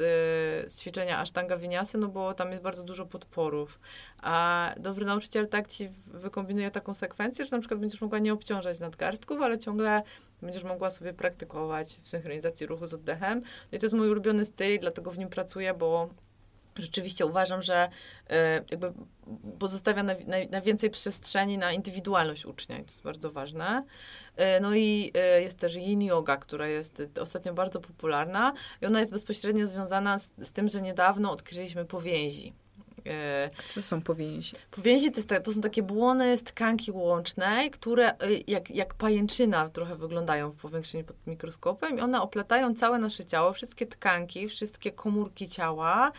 z 0.72 0.82
ćwiczenia 0.82 1.20
asztanga 1.20 1.58
winiasy, 1.58 1.98
no 1.98 2.08
bo 2.08 2.34
tam 2.34 2.52
jest 2.52 2.64
bardzo 2.64 2.84
dużo 2.84 3.06
podporów. 3.06 3.80
A 4.22 4.74
dobry 4.78 5.06
nauczyciel 5.06 5.48
tak 5.48 5.68
ci 5.68 5.90
wykombinuje 6.08 6.72
taką 6.72 6.94
sekwencję, 6.94 7.46
że 7.46 7.56
na 7.56 7.60
przykład 7.60 7.80
będziesz 7.80 8.02
mogła 8.02 8.20
nie 8.20 8.34
obciążać 8.34 8.80
nadgarstków, 8.80 9.42
ale 9.42 9.58
ciągle 9.58 10.04
będziesz 10.42 10.64
mogła 10.64 10.92
sobie 10.92 11.14
praktykować 11.14 12.00
w 12.02 12.08
synchronizacji 12.08 12.66
ruchu 12.66 12.88
z 12.88 12.94
oddechem. 12.94 13.42
No 13.72 13.76
i 13.76 13.80
to 13.80 13.86
jest 13.86 13.96
mój 13.96 14.10
ulubiony 14.10 14.46
styl, 14.46 14.80
dlatego 14.80 15.12
w 15.12 15.18
nim 15.18 15.30
pracuję, 15.30 15.74
bo 15.74 16.10
rzeczywiście 16.76 17.26
uważam, 17.26 17.62
że 17.62 17.90
e, 18.30 18.56
jakby 18.72 18.94
pozostawia 19.60 20.04
na, 20.04 20.14
na, 20.14 20.38
na, 20.52 20.62
więcej 20.62 20.90
przestrzeni 20.90 21.58
na 21.58 21.72
indywidualność 21.72 22.46
ucznia 22.46 22.78
i 22.78 22.84
to 22.84 22.92
jest 22.92 23.04
bardzo 23.04 23.32
ważne. 23.32 23.84
E, 24.36 24.60
no 24.60 24.76
i 24.76 25.12
e, 25.16 25.42
jest 25.42 25.60
też 25.60 25.76
yin 25.76 26.02
yoga, 26.02 26.38
która 26.38 26.68
jest 26.68 27.02
ostatnio 27.22 27.54
bardzo 27.54 27.82
popularna 27.82 28.54
i 28.82 28.86
ona 28.86 29.00
jest 29.00 29.12
bezpośrednio 29.12 29.68
związana 29.68 30.20
z, 30.20 30.32
z 30.38 30.52
tym, 30.52 30.70
że 30.70 30.82
niedawno 30.82 31.32
odkryliśmy 31.32 31.86
powięzi. 31.86 32.54
Co 33.66 33.82
są 33.82 34.02
powięzi? 34.02 34.56
Powięzi 34.72 35.12
to, 35.12 35.42
to 35.42 35.54
są 35.54 35.62
takie 35.62 35.84
błony 35.84 36.38
z 36.38 36.44
tkanki 36.44 36.92
łącznej, 36.92 37.72
które 37.72 38.14
jak, 38.48 38.70
jak 38.70 38.94
pajęczyna 38.94 39.70
trochę 39.70 39.96
wyglądają 39.96 40.52
w 40.52 40.56
powiększeniu 40.56 41.04
pod 41.04 41.28
mikroskopem 41.28 41.98
i 41.98 42.02
one 42.02 42.22
oplatają 42.22 42.76
całe 42.76 43.00
nasze 43.00 43.26
ciało, 43.26 43.54
wszystkie 43.54 43.86
tkanki, 43.86 44.48
wszystkie 44.48 44.92
komórki 44.92 45.48
ciała 45.48 46.12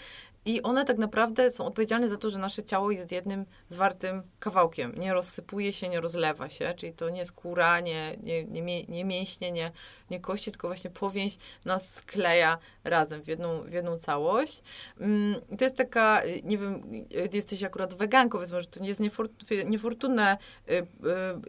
i 0.45 0.63
one 0.63 0.85
tak 0.85 0.99
naprawdę 0.99 1.51
są 1.51 1.67
odpowiedzialne 1.67 2.09
za 2.09 2.17
to, 2.17 2.31
że 2.31 2.39
nasze 2.39 2.63
ciało 2.63 2.91
jest 2.91 3.13
jednym 3.13 3.45
zwartym 3.69 4.23
kawałkiem. 4.39 4.93
Nie 4.97 5.15
rozsypuje 5.15 5.73
się, 5.73 5.89
nie 5.89 6.01
rozlewa 6.01 6.49
się, 6.49 6.75
czyli 6.77 6.93
to 6.93 7.11
nie 7.11 7.25
skóra, 7.25 7.81
nie, 7.81 8.17
nie, 8.23 8.45
nie, 8.45 8.85
nie 8.85 9.05
mięśnie, 9.05 9.53
nie, 9.53 9.73
nie 10.11 10.21
kości, 10.21 10.51
tylko 10.51 10.69
właśnie 10.69 10.91
powięź 10.91 11.39
nas 11.65 11.95
skleja 11.95 12.59
razem 12.85 13.23
w 13.23 13.29
jedną, 13.29 13.63
w 13.63 13.73
jedną 13.73 13.99
całość. 13.99 14.63
Mm, 15.01 15.41
I 15.53 15.57
to 15.57 15.65
jest 15.65 15.77
taka, 15.77 16.23
nie 16.45 16.59
wiem, 16.59 16.83
jesteś 17.33 17.63
akurat 17.63 17.95
weganką, 17.95 18.39
więc 18.39 18.51
może 18.51 18.67
to 18.67 18.81
nie 18.81 18.89
jest 18.89 19.01
niefortunne 19.67 20.39
y, 20.71 20.87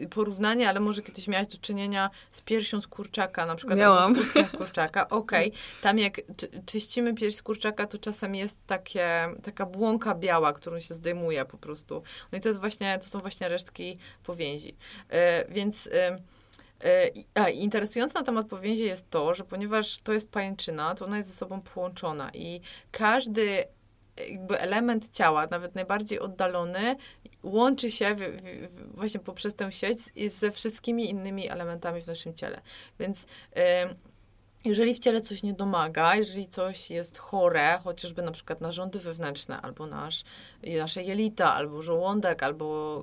y, 0.03 0.07
porównanie, 0.07 0.69
ale 0.69 0.79
może 0.79 1.01
kiedyś 1.01 1.27
miałaś 1.27 1.47
do 1.47 1.57
czynienia 1.57 2.09
z 2.31 2.41
piersią 2.41 2.81
z 2.81 2.87
kurczaka, 2.87 3.45
na 3.45 3.55
przykład. 3.55 3.79
Miałam. 3.79 4.15
Z 4.47 4.51
kurczaka, 4.51 5.09
okej. 5.09 5.47
Okay. 5.47 5.61
Tam 5.81 5.99
jak 5.99 6.21
czy, 6.37 6.49
czyścimy 6.65 7.13
pierś 7.13 7.35
z 7.35 7.43
kurczaka, 7.43 7.87
to 7.87 7.97
czasem 7.97 8.35
jest 8.35 8.57
takie, 8.81 9.29
taka 9.43 9.65
błąka 9.65 10.15
biała, 10.15 10.53
którą 10.53 10.79
się 10.79 10.95
zdejmuje 10.95 11.45
po 11.45 11.57
prostu. 11.57 12.03
No 12.31 12.37
i 12.37 12.41
to 12.41 12.49
jest 12.49 12.59
właśnie, 12.59 12.99
to 12.99 13.05
są 13.05 13.19
właśnie 13.19 13.49
resztki 13.49 13.97
powięzi. 14.23 14.69
Y, 14.69 15.53
więc 15.53 15.89
E, 16.83 17.11
a, 17.33 17.49
interesujące 17.49 18.19
na 18.19 18.25
temat 18.25 18.47
powięzi 18.47 18.83
jest 18.83 19.09
to, 19.09 19.33
że 19.33 19.43
ponieważ 19.43 19.97
to 19.97 20.13
jest 20.13 20.31
pajęczyna, 20.31 20.95
to 20.95 21.05
ona 21.05 21.17
jest 21.17 21.29
ze 21.29 21.35
sobą 21.35 21.61
połączona 21.61 22.31
i 22.33 22.61
każdy 22.91 23.63
jakby 24.29 24.59
element 24.59 25.09
ciała, 25.11 25.47
nawet 25.51 25.75
najbardziej 25.75 26.19
oddalony, 26.19 26.95
łączy 27.43 27.91
się 27.91 28.15
w, 28.15 28.19
w, 28.19 28.95
właśnie 28.95 29.19
poprzez 29.19 29.55
tę 29.55 29.71
sieć 29.71 29.99
ze 30.33 30.51
wszystkimi 30.51 31.09
innymi 31.09 31.49
elementami 31.49 32.01
w 32.01 32.07
naszym 32.07 32.33
ciele. 32.33 32.61
Więc 32.99 33.25
jeżeli 34.65 34.93
w 34.93 34.99
ciele 34.99 35.21
coś 35.21 35.43
nie 35.43 35.53
domaga, 35.53 36.15
jeżeli 36.15 36.47
coś 36.47 36.89
jest 36.89 37.17
chore, 37.17 37.79
chociażby 37.83 38.21
na 38.21 38.31
przykład 38.31 38.61
narządy 38.61 38.99
wewnętrzne, 38.99 39.61
albo 39.61 39.85
nasz, 39.85 40.23
nasze 40.79 41.03
jelita, 41.03 41.53
albo 41.53 41.81
żołądek, 41.81 42.43
albo 42.43 43.01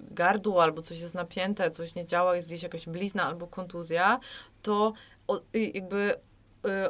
gardło, 0.00 0.62
albo 0.62 0.82
coś 0.82 1.00
jest 1.00 1.14
napięte, 1.14 1.70
coś 1.70 1.94
nie 1.94 2.06
działa, 2.06 2.36
jest 2.36 2.48
gdzieś 2.48 2.62
jakaś 2.62 2.86
blizna 2.86 3.24
albo 3.24 3.46
kontuzja, 3.46 4.20
to 4.62 4.92
jakby 5.54 6.14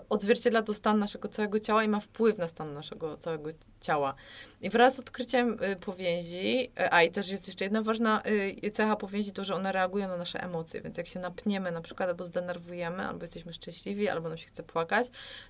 odzwierciedla 0.08 0.62
to 0.62 0.74
stan 0.74 0.98
naszego 0.98 1.28
całego 1.28 1.60
ciała 1.60 1.84
i 1.84 1.88
ma 1.88 2.00
wpływ 2.00 2.38
na 2.38 2.48
stan 2.48 2.72
naszego 2.72 3.16
całego 3.16 3.50
ciała. 3.86 4.14
I 4.60 4.70
wraz 4.70 4.96
z 4.96 4.98
odkryciem 4.98 5.58
y, 5.62 5.76
powięzi, 5.76 6.70
y, 6.80 6.92
a 6.92 7.02
i 7.02 7.10
też 7.10 7.28
jest 7.28 7.46
jeszcze 7.46 7.64
jedna 7.64 7.82
ważna 7.82 8.22
y, 8.64 8.70
cecha 8.70 8.96
powięzi, 8.96 9.32
to, 9.32 9.44
że 9.44 9.54
one 9.54 9.72
reagują 9.72 10.08
na 10.08 10.16
nasze 10.16 10.42
emocje, 10.42 10.80
więc 10.80 10.96
jak 10.98 11.06
się 11.06 11.20
napniemy 11.20 11.70
na 11.70 11.80
przykład, 11.80 12.08
albo 12.08 12.24
zdenerwujemy, 12.24 13.06
albo 13.06 13.22
jesteśmy 13.22 13.52
szczęśliwi, 13.52 14.08
albo 14.08 14.28
nam 14.28 14.38
się 14.38 14.46
chce 14.46 14.62
płakać, 14.62 15.06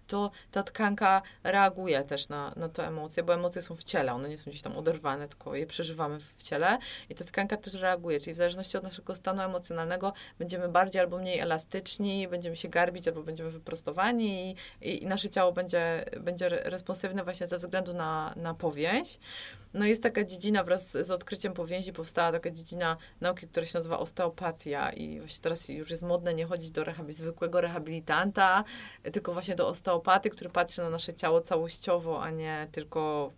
to 0.07 0.31
ta 0.51 0.63
tkanka 0.63 1.23
reaguje 1.45 2.03
też 2.03 2.29
na, 2.29 2.53
na 2.57 2.69
te 2.69 2.87
emocje, 2.87 3.23
bo 3.23 3.35
emocje 3.35 3.63
są 3.63 3.75
w 3.75 3.85
ciele, 3.85 4.13
one 4.13 4.29
nie 4.29 4.39
są 4.39 4.51
gdzieś 4.51 4.63
tam 4.63 4.77
oderwane, 4.77 5.29
tylko 5.29 5.55
je 5.55 5.67
przeżywamy 5.67 6.21
w 6.21 6.43
ciele 6.43 6.79
i 7.09 7.15
ta 7.15 7.25
tkanka 7.25 7.57
też 7.57 7.75
reaguje, 7.75 8.21
czyli 8.21 8.35
w 8.35 8.37
zależności 8.37 8.77
od 8.77 8.85
naszego 8.85 9.17
stanu 9.17 9.43
emocjonalnego 9.43 10.13
będziemy 10.39 10.69
bardziej 10.69 11.01
albo 11.01 11.19
mniej 11.19 11.39
elastyczni, 11.39 12.29
będziemy 12.29 12.57
się 12.57 12.69
garbić, 12.69 13.09
albo 13.09 13.23
będziemy 13.23 13.51
wyprostowani 13.51 14.51
i, 14.51 14.57
i, 14.89 15.03
i 15.03 15.07
nasze 15.07 15.29
ciało 15.29 15.53
będzie, 15.53 16.05
będzie 16.21 16.49
responsywne 16.49 17.25
właśnie 17.25 17.47
ze 17.47 17.59
względu 17.59 17.95
na, 17.95 18.26
na 18.37 18.55
powięź. 18.55 19.19
No 19.75 19.87
jest 19.87 20.03
taka 20.03 20.25
dziedzina, 20.25 20.65
wraz 20.65 20.91
z 20.91 21.11
odkryciem 21.11 21.53
powięzi 21.53 21.93
powstała 21.93 22.33
taka 22.33 22.51
dziedzina 22.51 22.97
nauki, 23.21 23.49
która 23.49 23.67
się 23.67 23.79
nazywa 23.79 23.99
osteopatia 23.99 24.91
i 24.91 25.19
właśnie 25.19 25.41
teraz 25.43 25.69
już 25.69 25.91
jest 25.91 26.03
modne 26.03 26.35
nie 26.35 26.45
chodzić 26.45 26.71
do 26.71 26.85
rehabi, 26.85 27.13
zwykłego 27.13 27.61
rehabilitanta, 27.61 28.65
tylko 29.13 29.33
właśnie 29.33 29.55
do 29.55 29.69
osteopaty, 29.69 30.31
który 30.31 30.51
patrzy 30.51 30.83
na 30.83 30.91
nasze 30.91 31.15
ciało 31.15 31.41
całościowo, 31.41 32.23
a 32.23 32.31
nie 32.31 32.69
tylko 32.73 33.33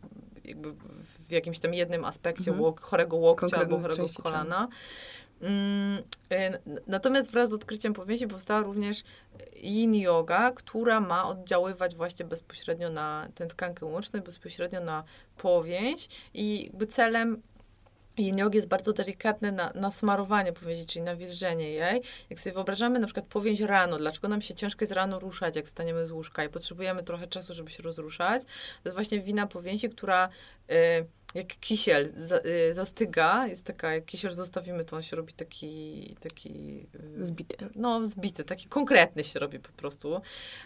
jakby 0.44 0.72
w 1.02 1.30
jakimś 1.30 1.60
tam 1.60 1.74
jednym 1.74 2.04
aspekcie 2.04 2.50
mhm. 2.50 2.60
łok, 2.60 2.80
chorego 2.80 3.16
łokcia 3.16 3.56
albo 3.56 3.80
chorego 3.80 4.06
kolana. 4.22 4.56
Ciała. 4.56 4.68
Mm, 5.40 5.98
y, 6.32 6.80
natomiast 6.86 7.30
wraz 7.30 7.50
z 7.50 7.52
odkryciem 7.52 7.94
powięzi 7.94 8.26
powstała 8.26 8.60
również 8.60 9.02
yin 9.56 9.94
yoga, 9.94 10.52
która 10.52 11.00
ma 11.00 11.28
oddziaływać 11.28 11.94
właśnie 11.94 12.24
bezpośrednio 12.24 12.90
na 12.90 13.28
tę 13.34 13.46
tkankę 13.46 13.86
łączną 13.86 14.20
bezpośrednio 14.20 14.80
na 14.80 15.04
powięź 15.36 16.08
i 16.34 16.64
jakby 16.64 16.86
celem 16.86 17.42
Yin 18.18 18.38
yogi 18.38 18.56
jest 18.56 18.68
bardzo 18.68 18.92
delikatne 18.92 19.52
na, 19.52 19.72
na 19.74 19.90
smarowanie 19.90 20.52
powięzi, 20.52 20.86
czyli 20.86 21.04
na 21.04 21.16
wilżenie 21.16 21.70
jej. 21.70 22.02
Jak 22.30 22.40
sobie 22.40 22.54
wyobrażamy 22.54 22.98
na 22.98 23.06
przykład 23.06 23.26
powięź 23.26 23.60
rano, 23.60 23.98
dlaczego 23.98 24.28
nam 24.28 24.42
się 24.42 24.54
ciężko 24.54 24.82
jest 24.82 24.92
rano 24.92 25.18
ruszać, 25.18 25.56
jak 25.56 25.66
wstaniemy 25.66 26.06
z 26.06 26.10
łóżka 26.10 26.44
i 26.44 26.48
potrzebujemy 26.48 27.02
trochę 27.02 27.26
czasu, 27.26 27.54
żeby 27.54 27.70
się 27.70 27.82
rozruszać, 27.82 28.42
to 28.44 28.80
jest 28.84 28.94
właśnie 28.94 29.20
wina 29.20 29.46
powięzi, 29.46 29.90
która... 29.90 30.28
Y, 30.70 31.06
jak 31.34 31.46
kisiel 31.60 32.12
y, 32.46 32.74
zastyga, 32.74 33.46
jest 33.46 33.64
taka, 33.64 33.94
jak 33.94 34.04
kisiel 34.04 34.32
zostawimy, 34.32 34.84
to 34.84 34.96
on 34.96 35.02
się 35.02 35.16
robi 35.16 35.32
taki, 35.32 36.16
taki... 36.20 36.86
Y, 37.18 37.24
zbity. 37.24 37.56
No, 37.74 38.06
zbity, 38.06 38.44
taki 38.44 38.66
konkretny 38.68 39.24
się 39.24 39.38
robi 39.38 39.58
po 39.58 39.72
prostu. 39.72 40.20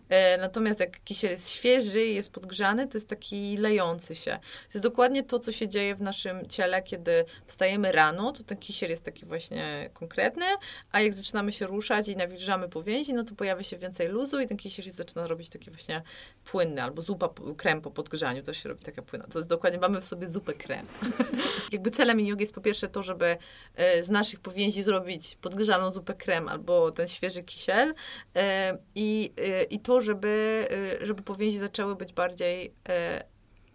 E, 0.08 0.38
natomiast 0.38 0.80
jak 0.80 1.04
kisiel 1.04 1.30
jest 1.30 1.50
świeży 1.50 2.04
i 2.04 2.14
jest 2.14 2.32
podgrzany, 2.32 2.88
to 2.88 2.98
jest 2.98 3.08
taki 3.08 3.56
lejący 3.56 4.14
się. 4.14 4.30
To 4.40 4.74
jest 4.74 4.82
dokładnie 4.82 5.22
to, 5.22 5.38
co 5.38 5.52
się 5.52 5.68
dzieje 5.68 5.94
w 5.94 6.02
naszym 6.02 6.48
ciele, 6.48 6.82
kiedy 6.82 7.24
wstajemy 7.46 7.92
rano, 7.92 8.32
to 8.32 8.42
ten 8.42 8.58
kisiel 8.58 8.90
jest 8.90 9.04
taki 9.04 9.26
właśnie 9.26 9.90
konkretny, 9.92 10.46
a 10.92 11.00
jak 11.00 11.12
zaczynamy 11.12 11.52
się 11.52 11.66
ruszać 11.66 12.08
i 12.08 12.16
nawilżamy 12.16 12.68
powięzi, 12.68 13.14
no 13.14 13.24
to 13.24 13.34
pojawia 13.34 13.62
się 13.62 13.76
więcej 13.76 14.08
luzu 14.08 14.40
i 14.40 14.46
ten 14.46 14.56
kisiel 14.56 14.84
się 14.84 14.90
zaczyna 14.90 15.26
robić 15.26 15.48
taki 15.48 15.70
właśnie 15.70 16.02
płynny, 16.44 16.82
albo 16.82 17.02
zupa, 17.02 17.28
krem 17.56 17.80
po 17.80 17.90
podgrzaniu 17.90 18.42
też 18.42 18.62
się 18.62 18.68
robi 18.68 18.84
taka 18.84 19.02
płynna. 19.02 19.26
To 19.26 19.38
jest 19.38 19.48
dokładnie, 19.48 19.78
mamy 19.78 20.00
w 20.00 20.04
sobie 20.04 20.30
zupę 20.30 20.51
krem. 20.54 20.86
Jakby 21.72 21.90
celem 21.90 22.20
jogi 22.20 22.42
jest 22.42 22.54
po 22.54 22.60
pierwsze 22.60 22.88
to, 22.88 23.02
żeby 23.02 23.36
e, 23.74 24.02
z 24.02 24.10
naszych 24.10 24.40
powięzi 24.40 24.82
zrobić 24.82 25.36
podgrzaną 25.40 25.90
zupę 25.90 26.14
krem 26.14 26.48
albo 26.48 26.90
ten 26.90 27.08
świeży 27.08 27.42
kisiel 27.42 27.94
e, 28.36 28.78
i, 28.94 29.32
e, 29.36 29.62
i 29.62 29.80
to, 29.80 30.00
żeby, 30.00 30.66
żeby 31.00 31.22
powięzi 31.22 31.58
zaczęły 31.58 31.96
być 31.96 32.12
bardziej 32.12 32.74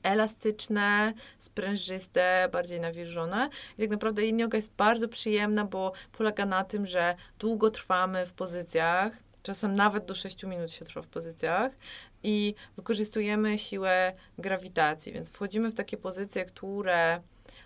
elastyczne, 0.03 1.13
sprężyste, 1.39 2.49
bardziej 2.51 2.79
nawilżone. 2.79 3.49
I 3.77 3.81
tak 3.81 3.89
naprawdę 3.89 4.25
yin 4.25 4.39
yoga 4.39 4.57
jest 4.57 4.73
bardzo 4.73 5.07
przyjemna, 5.07 5.65
bo 5.65 5.91
polega 6.11 6.45
na 6.45 6.63
tym, 6.63 6.85
że 6.85 7.15
długo 7.39 7.71
trwamy 7.71 8.25
w 8.25 8.33
pozycjach, 8.33 9.13
czasem 9.43 9.73
nawet 9.73 10.05
do 10.05 10.15
6 10.15 10.43
minut 10.43 10.71
się 10.71 10.85
trwa 10.85 11.01
w 11.01 11.07
pozycjach 11.07 11.71
i 12.23 12.55
wykorzystujemy 12.75 13.57
siłę 13.57 14.13
grawitacji, 14.37 15.13
więc 15.13 15.29
wchodzimy 15.29 15.71
w 15.71 15.75
takie 15.75 15.97
pozycje, 15.97 16.45
które 16.45 17.21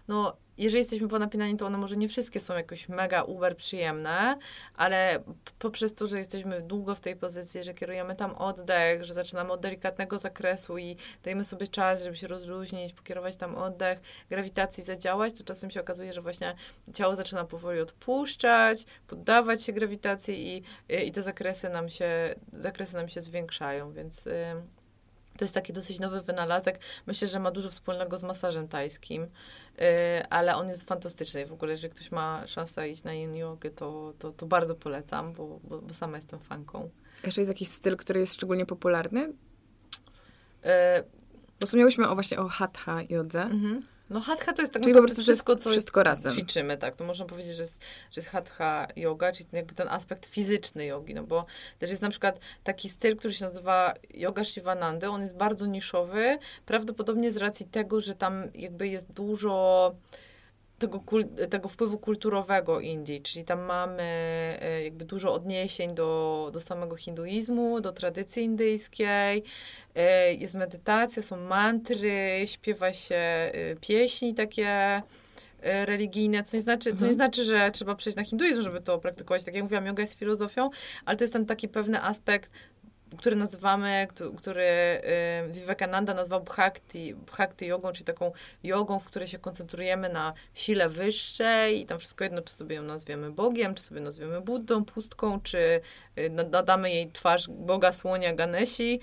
no, 0.07 0.37
jeżeli 0.61 0.79
jesteśmy 0.79 1.07
ponapinani, 1.07 1.57
to 1.57 1.65
one 1.65 1.77
może 1.77 1.95
nie 1.95 2.07
wszystkie 2.07 2.39
są 2.39 2.55
jakoś 2.55 2.89
mega 2.89 3.23
uber 3.23 3.57
przyjemne, 3.57 4.37
ale 4.75 5.23
poprzez 5.59 5.93
to, 5.93 6.07
że 6.07 6.19
jesteśmy 6.19 6.61
długo 6.61 6.95
w 6.95 6.99
tej 6.99 7.15
pozycji, 7.15 7.63
że 7.63 7.73
kierujemy 7.73 8.15
tam 8.15 8.35
oddech, 8.35 9.03
że 9.05 9.13
zaczynamy 9.13 9.51
od 9.51 9.61
delikatnego 9.61 10.19
zakresu 10.19 10.77
i 10.77 10.95
dajemy 11.23 11.43
sobie 11.43 11.67
czas, 11.67 12.03
żeby 12.03 12.15
się 12.15 12.27
rozluźnić, 12.27 12.93
pokierować 12.93 13.37
tam 13.37 13.55
oddech, 13.55 13.99
grawitacji 14.29 14.83
zadziałać, 14.83 15.33
to 15.37 15.43
czasem 15.43 15.71
się 15.71 15.81
okazuje, 15.81 16.13
że 16.13 16.21
właśnie 16.21 16.55
ciało 16.93 17.15
zaczyna 17.15 17.45
powoli 17.45 17.79
odpuszczać, 17.79 18.85
poddawać 19.07 19.63
się 19.63 19.73
grawitacji 19.73 20.57
i, 20.57 20.63
i 21.07 21.11
te 21.11 21.21
zakresy 21.21 21.69
nam 21.69 21.89
się, 21.89 22.35
zakresy 22.53 22.95
nam 22.95 23.09
się 23.09 23.21
zwiększają, 23.21 23.93
więc... 23.93 24.25
Yy 24.25 24.80
to 25.41 25.45
jest 25.45 25.53
taki 25.53 25.73
dosyć 25.73 25.99
nowy 25.99 26.21
wynalazek. 26.21 26.79
Myślę, 27.07 27.27
że 27.27 27.39
ma 27.39 27.51
dużo 27.51 27.69
wspólnego 27.69 28.17
z 28.17 28.23
masażem 28.23 28.67
tajskim, 28.67 29.21
yy, 29.21 29.85
ale 30.29 30.55
on 30.55 30.67
jest 30.69 30.87
fantastyczny. 30.87 31.45
W 31.45 31.53
ogóle, 31.53 31.71
jeżeli 31.71 31.93
ktoś 31.93 32.11
ma 32.11 32.47
szansę 32.47 32.89
iść 32.89 33.03
na 33.03 33.13
yin 33.13 33.35
yogę, 33.35 33.69
to, 33.69 34.13
to, 34.19 34.31
to 34.31 34.45
bardzo 34.45 34.75
polecam, 34.75 35.33
bo, 35.33 35.59
bo, 35.63 35.81
bo 35.81 35.93
sama 35.93 36.17
jestem 36.17 36.39
fanką. 36.39 36.89
Jeszcze 37.23 37.41
jest 37.41 37.49
jakiś 37.49 37.67
styl, 37.67 37.97
który 37.97 38.19
jest 38.19 38.33
szczególnie 38.33 38.65
popularny? 38.65 39.21
Yy, 39.21 39.31
bo 41.59 41.65
wspomniałyśmy 41.65 42.09
o 42.09 42.13
właśnie 42.13 42.39
o 42.39 42.47
hatha 42.47 43.01
jodze. 43.09 43.41
Mhm. 43.41 43.83
No 44.11 44.19
hatha 44.19 44.53
to 44.53 44.61
jest 44.61 44.73
tak 44.73 44.81
czyli 44.83 44.95
po 44.95 45.01
prostu 45.01 45.21
wszystko, 45.21 45.57
co 45.57 45.69
wszystko 45.69 46.03
razem. 46.03 46.33
ćwiczymy, 46.33 46.77
tak. 46.77 46.95
To 46.95 47.03
można 47.03 47.25
powiedzieć, 47.25 47.55
że 47.55 47.63
jest, 47.63 47.79
że 48.11 48.21
jest 48.21 48.27
hatha 48.27 48.87
yoga, 48.95 49.31
czyli 49.31 49.45
ten, 49.45 49.57
jakby 49.57 49.75
ten 49.75 49.87
aspekt 49.87 50.25
fizyczny 50.25 50.85
jogi, 50.85 51.13
no 51.13 51.23
bo 51.23 51.45
też 51.79 51.89
jest 51.89 52.01
na 52.01 52.09
przykład 52.09 52.39
taki 52.63 52.89
styl, 52.89 53.15
który 53.15 53.33
się 53.33 53.45
nazywa 53.45 53.93
yoga 54.13 54.45
Shivananda, 54.45 55.09
on 55.09 55.21
jest 55.21 55.35
bardzo 55.35 55.65
niszowy, 55.65 56.37
prawdopodobnie 56.65 57.31
z 57.31 57.37
racji 57.37 57.65
tego, 57.65 58.01
że 58.01 58.15
tam 58.15 58.43
jakby 58.55 58.87
jest 58.87 59.11
dużo 59.11 59.95
tego, 60.81 61.03
tego 61.49 61.69
wpływu 61.69 61.97
kulturowego 61.97 62.79
Indii, 62.79 63.21
czyli 63.21 63.45
tam 63.45 63.61
mamy 63.61 64.03
e, 64.61 64.83
jakby 64.83 65.05
dużo 65.05 65.33
odniesień 65.33 65.95
do, 65.95 66.49
do 66.53 66.61
samego 66.61 66.95
hinduizmu, 66.95 67.81
do 67.81 67.91
tradycji 67.91 68.43
indyjskiej, 68.43 69.43
e, 69.95 70.33
jest 70.33 70.53
medytacja, 70.53 71.23
są 71.23 71.37
mantry, 71.37 72.41
śpiewa 72.45 72.93
się 72.93 73.15
e, 73.15 73.51
pieśni 73.81 74.33
takie 74.33 75.01
religijne, 75.63 76.43
co 76.43 76.57
nie 76.57 76.61
znaczy, 76.61 76.83
co 76.83 77.05
nie 77.05 77.11
mhm. 77.11 77.13
znaczy, 77.13 77.43
że 77.43 77.71
trzeba 77.71 77.95
przejść 77.95 78.17
na 78.17 78.23
hinduizm, 78.23 78.61
żeby 78.61 78.81
to 78.81 78.99
praktykować. 78.99 79.43
Tak 79.43 79.55
jak 79.55 79.63
mówiłam, 79.63 79.85
yoga 79.85 80.01
jest 80.01 80.13
filozofią, 80.13 80.69
ale 81.05 81.17
to 81.17 81.23
jest 81.23 81.33
ten 81.33 81.45
taki 81.45 81.67
pewny 81.67 82.01
aspekt 82.03 82.51
który 83.17 83.35
nazywamy, 83.35 84.07
który 84.37 84.63
y, 84.63 85.51
Vivekananda 85.51 86.13
nazwał 86.13 86.43
bhakti, 86.43 87.15
bhakti 87.15 87.67
jogą, 87.67 87.91
czyli 87.91 88.05
taką 88.05 88.31
jogą, 88.63 88.99
w 88.99 89.05
której 89.05 89.27
się 89.27 89.39
koncentrujemy 89.39 90.09
na 90.09 90.33
sile 90.53 90.89
wyższej 90.89 91.81
i 91.81 91.85
tam 91.85 91.99
wszystko 91.99 92.23
jedno, 92.23 92.41
czy 92.41 92.53
sobie 92.53 92.75
ją 92.75 92.83
nazwiemy 92.83 93.31
Bogiem, 93.31 93.75
czy 93.75 93.83
sobie 93.83 94.01
nazwiemy 94.01 94.41
Buddą, 94.41 94.85
pustką, 94.85 95.41
czy 95.41 95.81
y, 96.19 96.29
nadamy 96.29 96.91
jej 96.91 97.11
twarz 97.11 97.49
Boga 97.49 97.91
Słonia 97.91 98.33
Ganesi. 98.33 98.99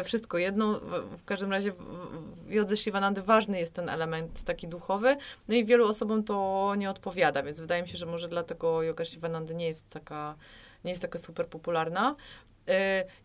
Y, 0.00 0.04
wszystko 0.04 0.38
jedno. 0.38 0.80
W, 1.16 1.24
każdym 1.24 1.50
razie 1.52 1.72
w, 1.72 1.78
w 2.46 2.50
jodze 2.50 2.76
Shivanandy 2.76 3.22
ważny 3.22 3.58
jest 3.58 3.74
ten 3.74 3.88
element 3.88 4.44
taki 4.44 4.68
duchowy. 4.68 5.16
No 5.48 5.54
i 5.54 5.64
wielu 5.64 5.88
osobom 5.88 6.24
to 6.24 6.72
nie 6.78 6.90
odpowiada, 6.90 7.42
więc 7.42 7.60
wydaje 7.60 7.82
mi 7.82 7.88
się, 7.88 7.98
że 7.98 8.06
może 8.06 8.28
dlatego 8.28 8.82
yoga 8.82 9.04
Shivanandy 9.04 9.54
nie 9.54 9.66
jest 9.66 9.90
taka 9.90 10.34
nie 10.84 10.90
jest 10.90 11.02
taka 11.02 11.18
super 11.18 11.46
popularna. 11.46 12.16
Y, 12.68 12.72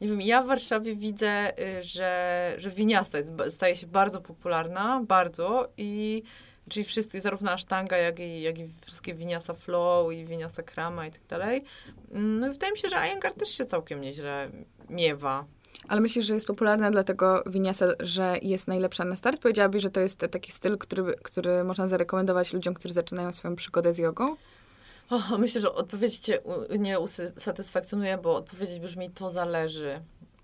nie 0.02 0.08
wiem, 0.08 0.22
ja 0.22 0.44
w 0.44 0.48
Warszawie 0.48 0.96
widzę, 0.96 1.60
y, 1.80 1.84
że, 1.84 2.54
że 2.58 2.70
winiasta 2.70 3.18
jest, 3.18 3.30
staje 3.50 3.76
się 3.76 3.88
bardzo 3.88 4.22
popularna, 4.22 5.02
bardzo 5.08 5.70
i 5.78 6.24
czyli 6.70 6.86
wszyscy, 6.86 7.22
zarówno 7.22 7.52
asztanga, 7.52 7.98
jak 7.98 8.20
i, 8.20 8.42
jak 8.42 8.60
i 8.60 8.68
wszystkie 8.86 9.14
winiasa 9.14 9.54
flow 9.54 10.14
i 10.14 10.26
winiasa 10.26 10.64
krama 10.64 11.08
i 11.08 11.12
tak 11.12 11.22
dalej. 11.28 11.64
No 12.12 12.48
i 12.48 12.52
wydaje 12.52 12.74
mi 12.74 12.80
się, 12.80 12.90
że 12.90 12.96
Iyengar 12.96 13.34
też 13.34 13.50
się 13.50 13.66
całkiem 13.66 14.02
nieźle 14.02 14.50
miewa. 14.90 15.46
Ale 15.88 16.02
myślisz, 16.02 16.26
że 16.26 16.34
jest 16.34 16.48
popularna 16.48 16.92
dlatego 16.92 17.44
winiasa, 17.46 17.86
że 18.00 18.38
jest 18.42 18.68
najlepsza 18.68 19.06
na 19.06 19.16
start? 19.16 19.42
Powiedziałabyś, 19.42 19.84
że 19.84 19.90
to 19.90 20.00
jest 20.00 20.20
taki 20.32 20.52
styl, 20.52 20.78
który, 20.78 21.16
który 21.24 21.64
można 21.64 21.88
zarekomendować 21.88 22.54
ludziom, 22.54 22.74
którzy 22.74 22.94
zaczynają 22.94 23.34
swoją 23.34 23.56
przygodę 23.56 23.94
z 23.94 23.98
jogą? 23.98 24.36
Myślę, 25.38 25.62
że 25.62 25.74
odpowiedź 25.74 26.18
cię 26.18 26.40
nie 26.80 27.00
usatysfakcjonuje, 27.00 28.18
bo 28.18 28.36
odpowiedź 28.36 28.80
brzmi 28.80 29.10
to 29.10 29.30
zależy. 29.30 30.02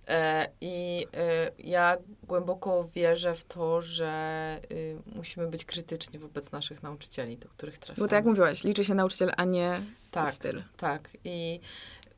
E, 0.07 0.47
I 0.61 1.07
e, 1.13 1.51
ja 1.57 1.97
głęboko 2.24 2.84
wierzę 2.84 3.36
w 3.36 3.43
to, 3.43 3.82
że 3.82 4.59
y, 4.72 4.97
musimy 5.16 5.47
być 5.47 5.66
krytyczni 5.66 6.20
wobec 6.20 6.51
naszych 6.51 6.84
nauczycieli, 6.84 7.38
do 7.38 7.49
których 7.49 7.78
trafiamy. 7.78 8.05
Bo 8.05 8.09
tak 8.09 8.18
jak 8.18 8.26
mówiłaś, 8.26 8.63
liczy 8.63 8.84
się 8.84 8.95
nauczyciel, 8.95 9.32
a 9.38 9.45
nie 9.45 9.82
tak, 10.11 10.34
styl. 10.34 10.63
Tak. 10.78 11.09
I 11.24 11.59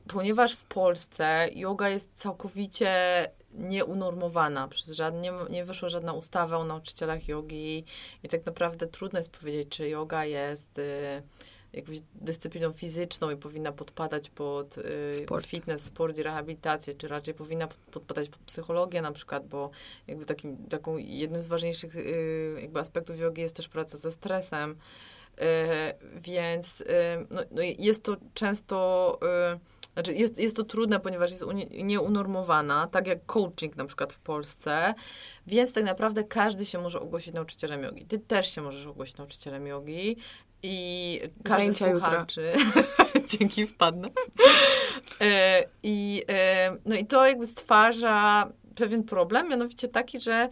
ponieważ 0.07 0.53
w 0.53 0.65
Polsce 0.65 1.47
yoga 1.55 1.89
jest 1.89 2.09
całkowicie 2.15 2.91
nieunormowana, 3.53 4.67
przez 4.67 4.87
żadne, 4.87 5.21
nie, 5.21 5.31
nie 5.49 5.65
wyszła 5.65 5.89
żadna 5.89 6.13
ustawa 6.13 6.57
o 6.57 6.63
nauczycielach 6.63 7.27
jogi 7.27 7.83
i 8.23 8.27
tak 8.27 8.45
naprawdę 8.45 8.87
trudno 8.87 9.19
jest 9.19 9.31
powiedzieć, 9.31 9.69
czy 9.69 9.89
yoga 9.89 10.25
jest 10.25 10.79
y, 10.79 11.21
jakąś 11.73 11.97
dyscypliną 12.15 12.71
fizyczną 12.71 13.29
i 13.29 13.35
powinna 13.37 13.71
podpadać 13.71 14.29
pod 14.29 14.77
y, 14.77 15.13
Sport. 15.13 15.45
fitness, 15.45 15.81
sport 15.81 16.17
i 16.17 16.23
rehabilitację, 16.23 16.93
czy 16.95 17.07
raczej 17.07 17.33
powinna 17.33 17.67
pod- 17.67 17.77
podpadać 17.77 18.29
pod 18.29 18.39
psychologię 18.39 19.01
na 19.01 19.11
przykład, 19.11 19.47
bo 19.47 19.69
jakby 20.07 20.25
takim, 20.25 20.57
taką 20.69 20.97
jednym 20.97 21.41
z 21.41 21.47
ważniejszych 21.47 21.95
y, 21.95 22.57
jakby 22.61 22.79
aspektów 22.79 23.19
jogi 23.19 23.41
jest 23.41 23.55
też 23.55 23.67
praca 23.67 23.97
ze 23.97 24.11
stresem. 24.11 24.71
Y, 24.71 25.43
więc 26.19 26.81
y, 26.81 26.85
no, 27.29 27.41
no 27.51 27.61
jest 27.79 28.03
to 28.03 28.17
często, 28.33 29.19
y, 29.55 29.59
znaczy 29.93 30.13
jest, 30.13 30.39
jest 30.39 30.55
to 30.55 30.63
trudne, 30.63 30.99
ponieważ 30.99 31.31
jest 31.31 31.43
nieunormowana, 31.83 32.87
tak 32.87 33.07
jak 33.07 33.25
coaching 33.25 33.75
na 33.75 33.85
przykład 33.85 34.13
w 34.13 34.19
Polsce, 34.19 34.93
więc 35.47 35.73
tak 35.73 35.83
naprawdę 35.83 36.23
każdy 36.23 36.65
się 36.65 36.81
może 36.81 36.99
ogłosić 36.99 37.33
nauczycielem 37.33 37.83
jogi. 37.83 38.05
Ty 38.05 38.19
też 38.19 38.51
się 38.55 38.61
możesz 38.61 38.87
ogłosić 38.87 39.17
nauczycielem 39.17 39.67
jogi 39.67 40.17
i 40.63 41.19
każdy 41.43 41.73
Zajęcia 41.73 41.91
słuchaczy, 41.91 42.53
dzięki 43.39 43.65
wpadnę. 43.65 44.09
E, 45.21 45.63
I, 45.83 46.23
e, 46.29 46.77
no 46.85 46.95
i 46.95 47.05
to 47.05 47.25
jakby 47.25 47.47
stwarza 47.47 48.49
pewien 48.75 49.03
problem, 49.03 49.49
mianowicie 49.49 49.87
taki, 49.87 50.21
że 50.21 50.49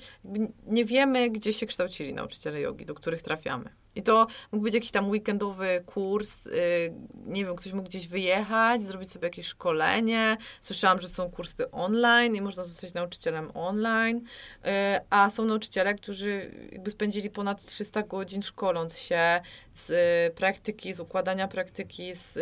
nie 0.67 0.85
wiemy, 0.85 1.29
gdzie 1.29 1.53
się 1.53 1.65
kształcili 1.65 2.13
nauczyciele 2.13 2.61
jogi, 2.61 2.85
do 2.85 2.93
których 2.93 3.21
trafiamy. 3.21 3.69
I 3.95 4.03
to 4.03 4.27
mógł 4.51 4.63
być 4.63 4.73
jakiś 4.73 4.91
tam 4.91 5.09
weekendowy 5.09 5.83
kurs, 5.85 6.45
y, 6.47 6.93
nie 7.25 7.45
wiem, 7.45 7.55
ktoś 7.55 7.73
mógł 7.73 7.89
gdzieś 7.89 8.07
wyjechać, 8.07 8.83
zrobić 8.83 9.11
sobie 9.11 9.25
jakieś 9.25 9.47
szkolenie. 9.47 10.37
Słyszałam, 10.61 11.01
że 11.01 11.07
są 11.07 11.31
kursy 11.31 11.71
online 11.71 12.35
i 12.35 12.41
można 12.41 12.63
zostać 12.63 12.93
nauczycielem 12.93 13.51
online, 13.53 14.17
y, 14.17 14.69
a 15.09 15.29
są 15.29 15.45
nauczyciele, 15.45 15.95
którzy 15.95 16.51
jakby 16.71 16.91
spędzili 16.91 17.29
ponad 17.29 17.65
300 17.65 18.03
godzin 18.03 18.41
szkoląc 18.41 18.97
się 18.97 19.41
z 19.75 19.89
y, 19.89 20.35
praktyki, 20.35 20.93
z 20.93 20.99
układania 20.99 21.47
praktyki, 21.47 22.15
z 22.15 22.37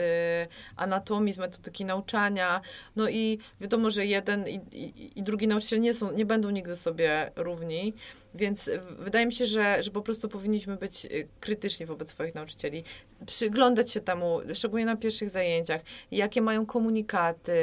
anatomii, 0.75 1.33
z 1.33 1.37
metodyki 1.37 1.85
nauczania. 1.85 2.61
No 2.95 3.09
i 3.09 3.39
wiadomo, 3.61 3.89
że 3.89 4.05
jeden 4.05 4.47
i, 4.47 4.59
i, 4.71 5.19
i 5.19 5.23
drugi 5.23 5.47
nauczyciel 5.47 5.81
nie, 5.81 5.93
są, 5.93 6.11
nie 6.11 6.25
będą 6.25 6.49
nigdy 6.49 6.75
sobie 6.75 7.31
równi, 7.35 7.93
więc 8.35 8.69
w- 8.81 9.03
wydaje 9.03 9.25
mi 9.25 9.33
się, 9.33 9.45
że, 9.45 9.83
że 9.83 9.91
po 9.91 10.01
prostu 10.01 10.29
powinniśmy 10.29 10.77
być 10.77 11.05
y, 11.05 11.27
krytyczni 11.39 11.85
wobec 11.85 12.09
swoich 12.09 12.35
nauczycieli, 12.35 12.83
przyglądać 13.25 13.91
się 13.91 13.99
temu, 14.01 14.39
szczególnie 14.53 14.85
na 14.85 14.95
pierwszych 14.95 15.29
zajęciach, 15.29 15.81
jakie 16.11 16.41
mają 16.41 16.65
komunikaty, 16.65 17.53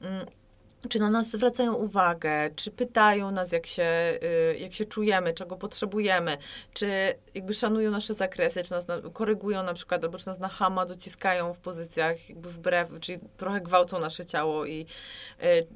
mm, 0.00 0.26
czy 0.88 0.98
na 0.98 1.10
nas 1.10 1.30
zwracają 1.30 1.74
uwagę, 1.74 2.50
czy 2.56 2.70
pytają 2.70 3.30
nas, 3.30 3.52
jak 3.52 3.66
się, 3.66 4.18
y, 4.52 4.58
jak 4.58 4.72
się 4.72 4.84
czujemy, 4.84 5.34
czego 5.34 5.56
potrzebujemy, 5.56 6.36
czy 6.74 7.14
jakby 7.34 7.54
szanują 7.54 7.90
nasze 7.90 8.14
zakresy, 8.14 8.62
czy 8.62 8.70
nas 8.70 8.88
na, 8.88 8.96
korygują 9.12 9.62
na 9.62 9.74
przykład, 9.74 10.04
albo 10.04 10.18
czy 10.18 10.26
nas 10.26 10.38
na 10.38 10.48
hama 10.48 10.86
dociskają 10.86 11.52
w 11.52 11.58
pozycjach 11.58 12.28
jakby 12.28 12.48
wbrew, 12.48 13.00
czyli 13.00 13.18
trochę 13.36 13.60
gwałcą 13.60 13.98
nasze 13.98 14.24
ciało 14.24 14.66
i, 14.66 14.86
y, 15.42 15.46
y, 15.46 15.66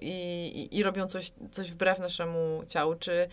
i, 0.00 0.78
i 0.78 0.82
robią 0.82 1.06
coś, 1.06 1.32
coś 1.50 1.70
wbrew 1.70 1.98
naszemu 1.98 2.64
ciału, 2.68 2.94
czy, 2.94 3.28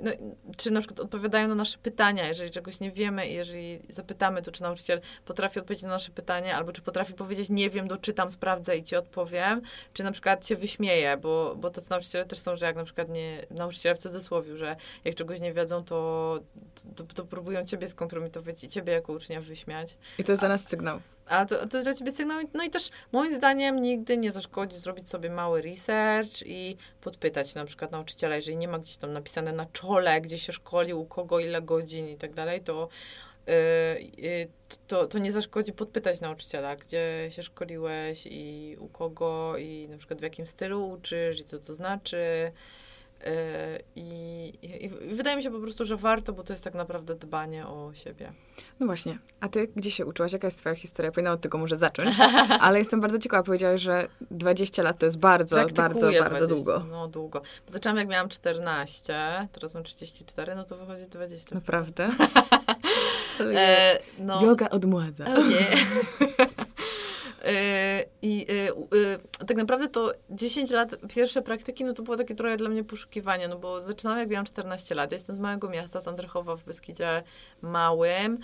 no, 0.00 0.10
czy 0.56 0.70
na 0.70 0.80
przykład 0.80 1.00
odpowiadają 1.00 1.48
na 1.48 1.54
nasze 1.54 1.78
pytania, 1.78 2.28
jeżeli 2.28 2.50
czegoś 2.50 2.80
nie 2.80 2.90
wiemy 2.90 3.28
i 3.28 3.34
jeżeli 3.34 3.80
zapytamy, 3.88 4.42
to 4.42 4.52
czy 4.52 4.62
nauczyciel 4.62 5.00
potrafi 5.24 5.58
odpowiedzieć 5.58 5.82
na 5.82 5.88
nasze 5.88 6.10
pytanie, 6.10 6.54
albo 6.56 6.72
czy 6.72 6.82
potrafi 6.82 7.14
powiedzieć, 7.14 7.50
nie 7.50 7.70
wiem, 7.70 7.88
doczytam, 7.88 8.30
sprawdzę 8.30 8.76
i 8.76 8.84
ci 8.84 8.96
odpowiem, 8.96 9.62
czy 9.92 10.04
na 10.04 10.12
przykład 10.12 10.44
cię 10.44 10.56
wyśmieje, 10.56 11.16
bo, 11.16 11.56
bo 11.56 11.70
tacy 11.70 11.90
nauczyciele 11.90 12.24
też 12.24 12.38
są, 12.38 12.56
że 12.56 12.66
jak 12.66 12.76
na 12.76 12.84
przykład 12.84 13.08
nie, 13.08 13.46
nauczyciele 13.50 13.94
w 13.94 13.98
cudzysłowie, 13.98 14.56
że 14.56 14.76
jak 15.04 15.14
czegoś 15.14 15.40
nie 15.40 15.52
wiedzą, 15.52 15.84
to, 15.84 16.40
to, 16.96 17.04
to 17.04 17.24
próbują 17.24 17.64
ciebie 17.64 17.88
skompromitować 17.88 18.64
i 18.64 18.68
ciebie 18.68 18.92
jako 18.92 19.12
ucznia 19.12 19.40
wyśmiać. 19.40 19.96
I 20.18 20.24
to 20.24 20.32
jest 20.32 20.42
dla 20.42 20.48
nas 20.48 20.68
sygnał. 20.68 21.00
A 21.30 21.44
to, 21.44 21.66
to 21.66 21.76
jest 21.76 21.86
dla 21.86 21.94
ciebie 21.94 22.10
sygnał. 22.10 22.40
No 22.54 22.64
i 22.64 22.70
też 22.70 22.90
moim 23.12 23.34
zdaniem 23.34 23.80
nigdy 23.80 24.16
nie 24.16 24.32
zaszkodzi 24.32 24.76
zrobić 24.78 25.08
sobie 25.08 25.30
mały 25.30 25.62
research 25.62 26.42
i 26.46 26.76
podpytać 27.00 27.54
na 27.54 27.64
przykład 27.64 27.92
nauczyciela, 27.92 28.36
jeżeli 28.36 28.56
nie 28.56 28.68
ma 28.68 28.78
gdzieś 28.78 28.96
tam 28.96 29.12
napisane 29.12 29.52
na 29.52 29.66
czole, 29.66 30.20
gdzie 30.20 30.38
się 30.38 30.52
szkolił, 30.52 31.00
u 31.00 31.06
kogo, 31.06 31.40
ile 31.40 31.62
godzin 31.62 32.08
i 32.08 32.16
tak 32.16 32.34
dalej, 32.34 32.60
to 32.60 32.88
yy, 33.46 33.54
yy, 34.28 34.48
to, 34.86 35.06
to 35.06 35.18
nie 35.18 35.32
zaszkodzi 35.32 35.72
podpytać 35.72 36.20
nauczyciela, 36.20 36.76
gdzie 36.76 37.26
się 37.30 37.42
szkoliłeś 37.42 38.26
i 38.30 38.76
u 38.80 38.88
kogo 38.88 39.56
i 39.58 39.88
na 39.90 39.98
przykład 39.98 40.20
w 40.20 40.22
jakim 40.22 40.46
stylu 40.46 40.90
uczysz 40.90 41.40
i 41.40 41.44
co 41.44 41.58
to 41.58 41.74
znaczy. 41.74 42.52
Yy, 43.26 43.32
I, 43.96 44.52
i, 44.62 44.88
wydaje 45.14 45.36
mi 45.36 45.42
się 45.42 45.50
po 45.50 45.60
prostu, 45.60 45.84
że 45.84 45.96
warto, 45.96 46.32
bo 46.32 46.42
to 46.42 46.52
jest 46.52 46.64
tak 46.64 46.74
naprawdę 46.74 47.14
dbanie 47.14 47.66
o 47.66 47.90
siebie. 47.94 48.32
No 48.80 48.86
właśnie. 48.86 49.18
A 49.40 49.48
ty 49.48 49.68
gdzie 49.76 49.90
się 49.90 50.06
uczyłaś? 50.06 50.32
Jaka 50.32 50.46
jest 50.46 50.58
twoja 50.58 50.74
historia? 50.74 51.12
Powinna 51.12 51.32
od 51.32 51.40
tego 51.40 51.58
może 51.58 51.76
zacząć. 51.76 52.16
Ale 52.60 52.78
jestem 52.78 53.00
bardzo 53.00 53.18
ciekawa. 53.18 53.42
Powiedziałaś, 53.42 53.80
że 53.80 54.08
20 54.30 54.82
lat 54.82 54.98
to 54.98 55.06
jest 55.06 55.18
bardzo, 55.18 55.56
bardzo, 55.56 55.74
Praktykuję 55.74 56.20
bardzo 56.20 56.46
20, 56.46 56.54
długo. 56.54 56.84
No 56.90 57.08
długo. 57.08 57.42
Zaczęłam 57.66 57.96
jak 57.96 58.08
miałam 58.08 58.28
14, 58.28 59.14
teraz 59.52 59.74
mam 59.74 59.82
34, 59.82 60.54
no 60.54 60.64
to 60.64 60.76
wychodzi 60.76 61.06
20. 61.06 61.54
Naprawdę? 61.54 62.08
E, 63.54 63.98
no. 64.18 64.42
Yoga 64.42 64.68
odmładza. 64.70 65.24
O 65.24 65.42
nie. 65.42 65.66
E, 67.44 68.04
I 68.22 68.46
u- 68.74 68.84
e, 69.40 69.44
tak 69.46 69.56
naprawdę 69.56 69.88
to 69.88 70.12
10 70.30 70.70
lat 70.70 70.96
pierwsze 71.14 71.42
praktyki, 71.42 71.84
no 71.84 71.92
to 71.92 72.02
było 72.02 72.16
takie 72.16 72.34
trochę 72.34 72.56
dla 72.56 72.68
mnie 72.68 72.84
poszukiwanie, 72.84 73.48
no 73.48 73.58
bo 73.58 73.80
zaczynałam 73.80 74.20
jak 74.20 74.28
miałam 74.28 74.46
14 74.46 74.94
lat. 74.94 75.10
Ja 75.10 75.16
jestem 75.16 75.36
z 75.36 75.38
małego 75.38 75.68
miasta, 75.68 76.00
z 76.00 76.08
Andrychowa 76.08 76.56
w 76.56 76.64
Beskidzie 76.64 77.22
Małym 77.62 78.38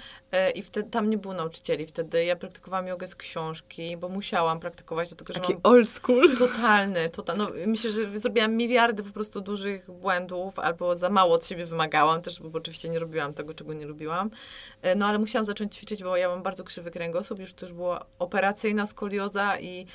i 0.54 0.62
wtedy 0.62 0.90
tam 0.90 1.10
nie 1.10 1.18
było 1.18 1.34
nauczycieli. 1.34 1.86
Wtedy 1.86 2.24
ja 2.24 2.36
praktykowałam 2.36 2.86
jogę 2.86 3.08
z 3.08 3.14
książki, 3.14 3.96
bo 3.96 4.08
musiałam 4.08 4.60
praktykować, 4.60 5.08
dlatego 5.08 5.32
że 5.32 5.40
Taki 5.40 5.52
mam 5.52 5.60
old 5.62 5.88
school. 5.88 6.36
Totalny, 6.38 7.08
total, 7.10 7.36
no, 7.36 7.48
myślę, 7.66 7.90
że 7.90 8.18
zrobiłam 8.18 8.54
miliardy 8.56 9.02
po 9.02 9.10
prostu 9.12 9.40
dużych 9.40 9.90
błędów, 9.90 10.58
albo 10.58 10.94
za 10.94 11.10
mało 11.10 11.34
od 11.34 11.46
siebie 11.46 11.64
wymagałam 11.64 12.22
też, 12.22 12.40
bo 12.40 12.58
oczywiście 12.58 12.88
nie 12.88 12.98
robiłam 12.98 13.34
tego, 13.34 13.54
czego 13.54 13.72
nie 13.72 13.86
lubiłam. 13.86 14.30
No 14.96 15.06
ale 15.06 15.18
musiałam 15.18 15.46
zacząć 15.46 15.74
ćwiczyć, 15.76 16.02
bo 16.02 16.16
ja 16.16 16.28
mam 16.28 16.42
bardzo 16.42 16.64
krzywy 16.64 16.90
kręgosłup, 16.90 17.38
już 17.38 17.52
też 17.52 17.72
była 17.72 18.06
operacyjna 18.18 18.85
skolioza 18.86 19.58
i 19.58 19.86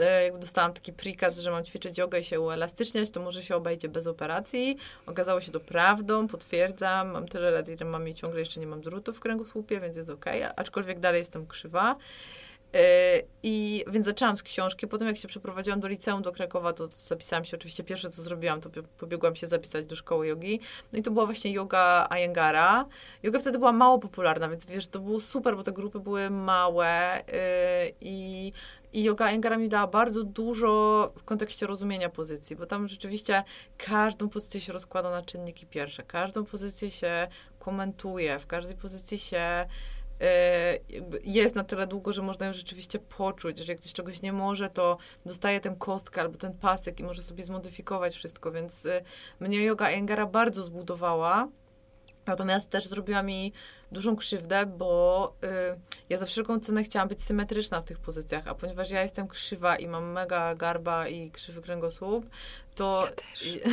e, 0.00 0.38
dostałam 0.38 0.72
taki 0.72 0.92
prikaz, 0.92 1.38
że 1.38 1.50
mam 1.50 1.64
ćwiczyć 1.64 1.98
jogę 1.98 2.20
i 2.20 2.24
się 2.24 2.40
uelastyczniać, 2.40 3.10
to 3.10 3.20
może 3.20 3.42
się 3.42 3.56
obejdzie 3.56 3.88
bez 3.88 4.06
operacji. 4.06 4.76
Okazało 5.06 5.40
się 5.40 5.52
to 5.52 5.60
prawdą, 5.60 6.28
potwierdzam. 6.28 7.10
Mam 7.10 7.28
tyle 7.28 7.50
lat, 7.50 7.68
ile 7.68 7.86
mam 7.86 8.08
i 8.08 8.14
ciągle 8.14 8.40
jeszcze 8.40 8.60
nie 8.60 8.66
mam 8.66 8.80
drutów 8.80 9.16
w 9.16 9.20
kręgosłupie, 9.20 9.80
więc 9.80 9.96
jest 9.96 10.10
okej, 10.10 10.42
aczkolwiek 10.56 11.00
dalej 11.00 11.18
jestem 11.18 11.46
krzywa. 11.46 11.96
Yy, 12.72 12.80
I 13.42 13.84
więc 13.90 14.06
zaczęłam 14.06 14.38
z 14.38 14.42
książki. 14.42 14.86
Potem, 14.86 15.08
jak 15.08 15.16
się 15.16 15.28
przeprowadziłam 15.28 15.80
do 15.80 15.88
liceum 15.88 16.22
do 16.22 16.32
Krakowa, 16.32 16.72
to 16.72 16.86
zapisałam 16.86 17.44
się 17.44 17.56
oczywiście. 17.56 17.84
Pierwsze, 17.84 18.08
co 18.08 18.22
zrobiłam, 18.22 18.60
to 18.60 18.70
pobiegłam 18.98 19.36
się 19.36 19.46
zapisać 19.46 19.86
do 19.86 19.96
szkoły 19.96 20.26
jogi. 20.26 20.60
No 20.92 20.98
i 20.98 21.02
to 21.02 21.10
była 21.10 21.26
właśnie 21.26 21.52
yoga 21.52 22.06
Ayengara. 22.10 22.86
Yoga 23.22 23.38
wtedy 23.38 23.58
była 23.58 23.72
mało 23.72 23.98
popularna, 23.98 24.48
więc 24.48 24.66
wiesz, 24.66 24.86
to 24.86 25.00
było 25.00 25.20
super, 25.20 25.56
bo 25.56 25.62
te 25.62 25.72
grupy 25.72 26.00
były 26.00 26.30
małe 26.30 27.22
yy, 27.28 27.94
i. 28.00 28.52
I 28.92 29.02
yoga 29.02 29.24
Ayengara 29.24 29.56
mi 29.56 29.68
dała 29.68 29.86
bardzo 29.86 30.24
dużo 30.24 31.12
w 31.18 31.24
kontekście 31.24 31.66
rozumienia 31.66 32.08
pozycji, 32.10 32.56
bo 32.56 32.66
tam 32.66 32.88
rzeczywiście 32.88 33.44
każdą 33.78 34.28
pozycję 34.28 34.60
się 34.60 34.72
rozkłada 34.72 35.10
na 35.10 35.22
czynniki 35.22 35.66
pierwsze, 35.66 36.02
każdą 36.02 36.44
pozycję 36.44 36.90
się 36.90 37.28
komentuje, 37.58 38.38
w 38.38 38.46
każdej 38.46 38.76
pozycji 38.76 39.18
się 39.18 39.38
e, 39.38 39.66
jest 41.24 41.54
na 41.54 41.64
tyle 41.64 41.86
długo, 41.86 42.12
że 42.12 42.22
można 42.22 42.46
ją 42.46 42.52
rzeczywiście 42.52 42.98
poczuć, 42.98 43.58
że 43.58 43.72
jak 43.72 43.80
ktoś 43.80 43.92
czegoś 43.92 44.22
nie 44.22 44.32
może, 44.32 44.70
to 44.70 44.98
dostaje 45.26 45.60
tę 45.60 45.76
kostkę 45.78 46.20
albo 46.20 46.38
ten 46.38 46.58
pasek 46.58 47.00
i 47.00 47.04
może 47.04 47.22
sobie 47.22 47.44
zmodyfikować 47.44 48.16
wszystko, 48.16 48.52
więc 48.52 48.86
e, 48.86 49.02
mnie 49.40 49.64
yoga 49.64 49.88
Engara 49.88 50.26
bardzo 50.26 50.62
zbudowała. 50.62 51.48
Natomiast 52.26 52.70
też 52.70 52.86
zrobiła 52.86 53.22
mi 53.22 53.52
dużą 53.92 54.16
krzywdę, 54.16 54.66
bo 54.66 55.32
y, 55.44 55.46
ja 56.08 56.18
za 56.18 56.26
wszelką 56.26 56.60
cenę 56.60 56.84
chciałam 56.84 57.08
być 57.08 57.22
symetryczna 57.22 57.80
w 57.80 57.84
tych 57.84 57.98
pozycjach, 57.98 58.48
a 58.48 58.54
ponieważ 58.54 58.90
ja 58.90 59.02
jestem 59.02 59.28
krzywa 59.28 59.76
i 59.76 59.88
mam 59.88 60.12
mega 60.12 60.54
garba 60.54 61.08
i 61.08 61.30
krzywy 61.30 61.62
kręgosłup, 61.62 62.26
to 62.74 63.08
Ja 63.44 63.70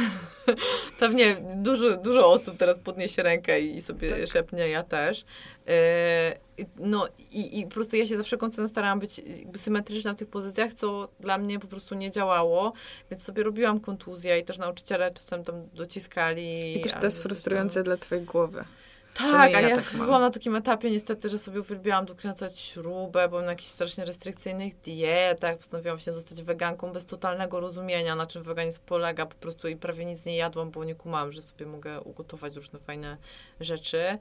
pewnie 0.99 1.35
dużo, 1.55 1.97
dużo 1.97 2.31
osób 2.31 2.57
teraz 2.57 2.79
podniesie 2.79 3.23
rękę 3.23 3.59
i 3.61 3.81
sobie 3.81 4.09
Tak. 4.09 4.27
szepnie, 4.29 4.69
ja 4.69 4.83
też. 4.83 5.21
Y, 5.21 6.63
no 6.77 7.07
i, 7.31 7.59
i 7.59 7.63
po 7.65 7.71
prostu 7.71 7.95
ja 7.95 8.07
się 8.07 8.17
za 8.17 8.23
wszelką 8.23 8.49
cenę 8.49 8.67
starałam 8.67 8.99
być 8.99 9.17
jakby 9.17 9.57
symetryczna 9.57 10.13
w 10.13 10.17
tych 10.17 10.27
pozycjach, 10.27 10.73
co 10.73 11.07
dla 11.19 11.37
mnie 11.37 11.59
po 11.59 11.67
prostu 11.67 11.95
nie 11.95 12.11
działało, 12.11 12.73
więc 13.11 13.23
sobie 13.23 13.43
robiłam 13.43 13.79
kontuzję 13.79 14.39
i 14.39 14.43
też 14.43 14.57
nauczyciele 14.57 15.11
czasem 15.11 15.43
tam 15.43 15.67
dociskali. 15.73 16.77
I 16.77 16.81
też 16.81 16.93
to 16.93 17.03
jest 17.03 17.23
frustrujące 17.23 17.75
tam. 17.75 17.83
dla 17.83 17.97
twojej 17.97 18.25
głowy. 18.25 18.65
Tak, 19.13 19.51
ja 19.51 19.57
a 19.57 19.61
ja 19.61 19.75
tak 19.75 19.93
mam. 19.93 20.05
byłam 20.05 20.21
na 20.21 20.29
takim 20.29 20.55
etapie 20.55 20.91
niestety, 20.91 21.29
że 21.29 21.37
sobie 21.37 21.59
uwielbiałam 21.59 22.05
dokręcać 22.05 22.59
śrubę, 22.59 23.29
byłam 23.29 23.45
na 23.45 23.51
jakichś 23.51 23.69
strasznie 23.69 24.05
restrykcyjnych 24.05 24.81
dietach, 24.81 25.57
postanowiłam 25.57 25.99
się 25.99 26.13
zostać 26.13 26.41
weganką 26.41 26.91
bez 26.91 27.05
totalnego 27.05 27.59
rozumienia, 27.59 28.15
na 28.15 28.27
czym 28.27 28.43
weganizm 28.43 28.81
polega, 28.85 29.25
po 29.25 29.35
prostu 29.35 29.67
i 29.67 29.75
prawie 29.75 30.05
nic 30.05 30.25
nie 30.25 30.35
jadłam, 30.35 30.71
bo 30.71 30.83
nie 30.83 30.95
kumałam, 30.95 31.31
że 31.31 31.41
sobie 31.41 31.65
mogę 31.65 32.01
ugotować 32.01 32.55
różne 32.55 32.79
fajne 32.79 33.17
rzeczy. 33.59 34.17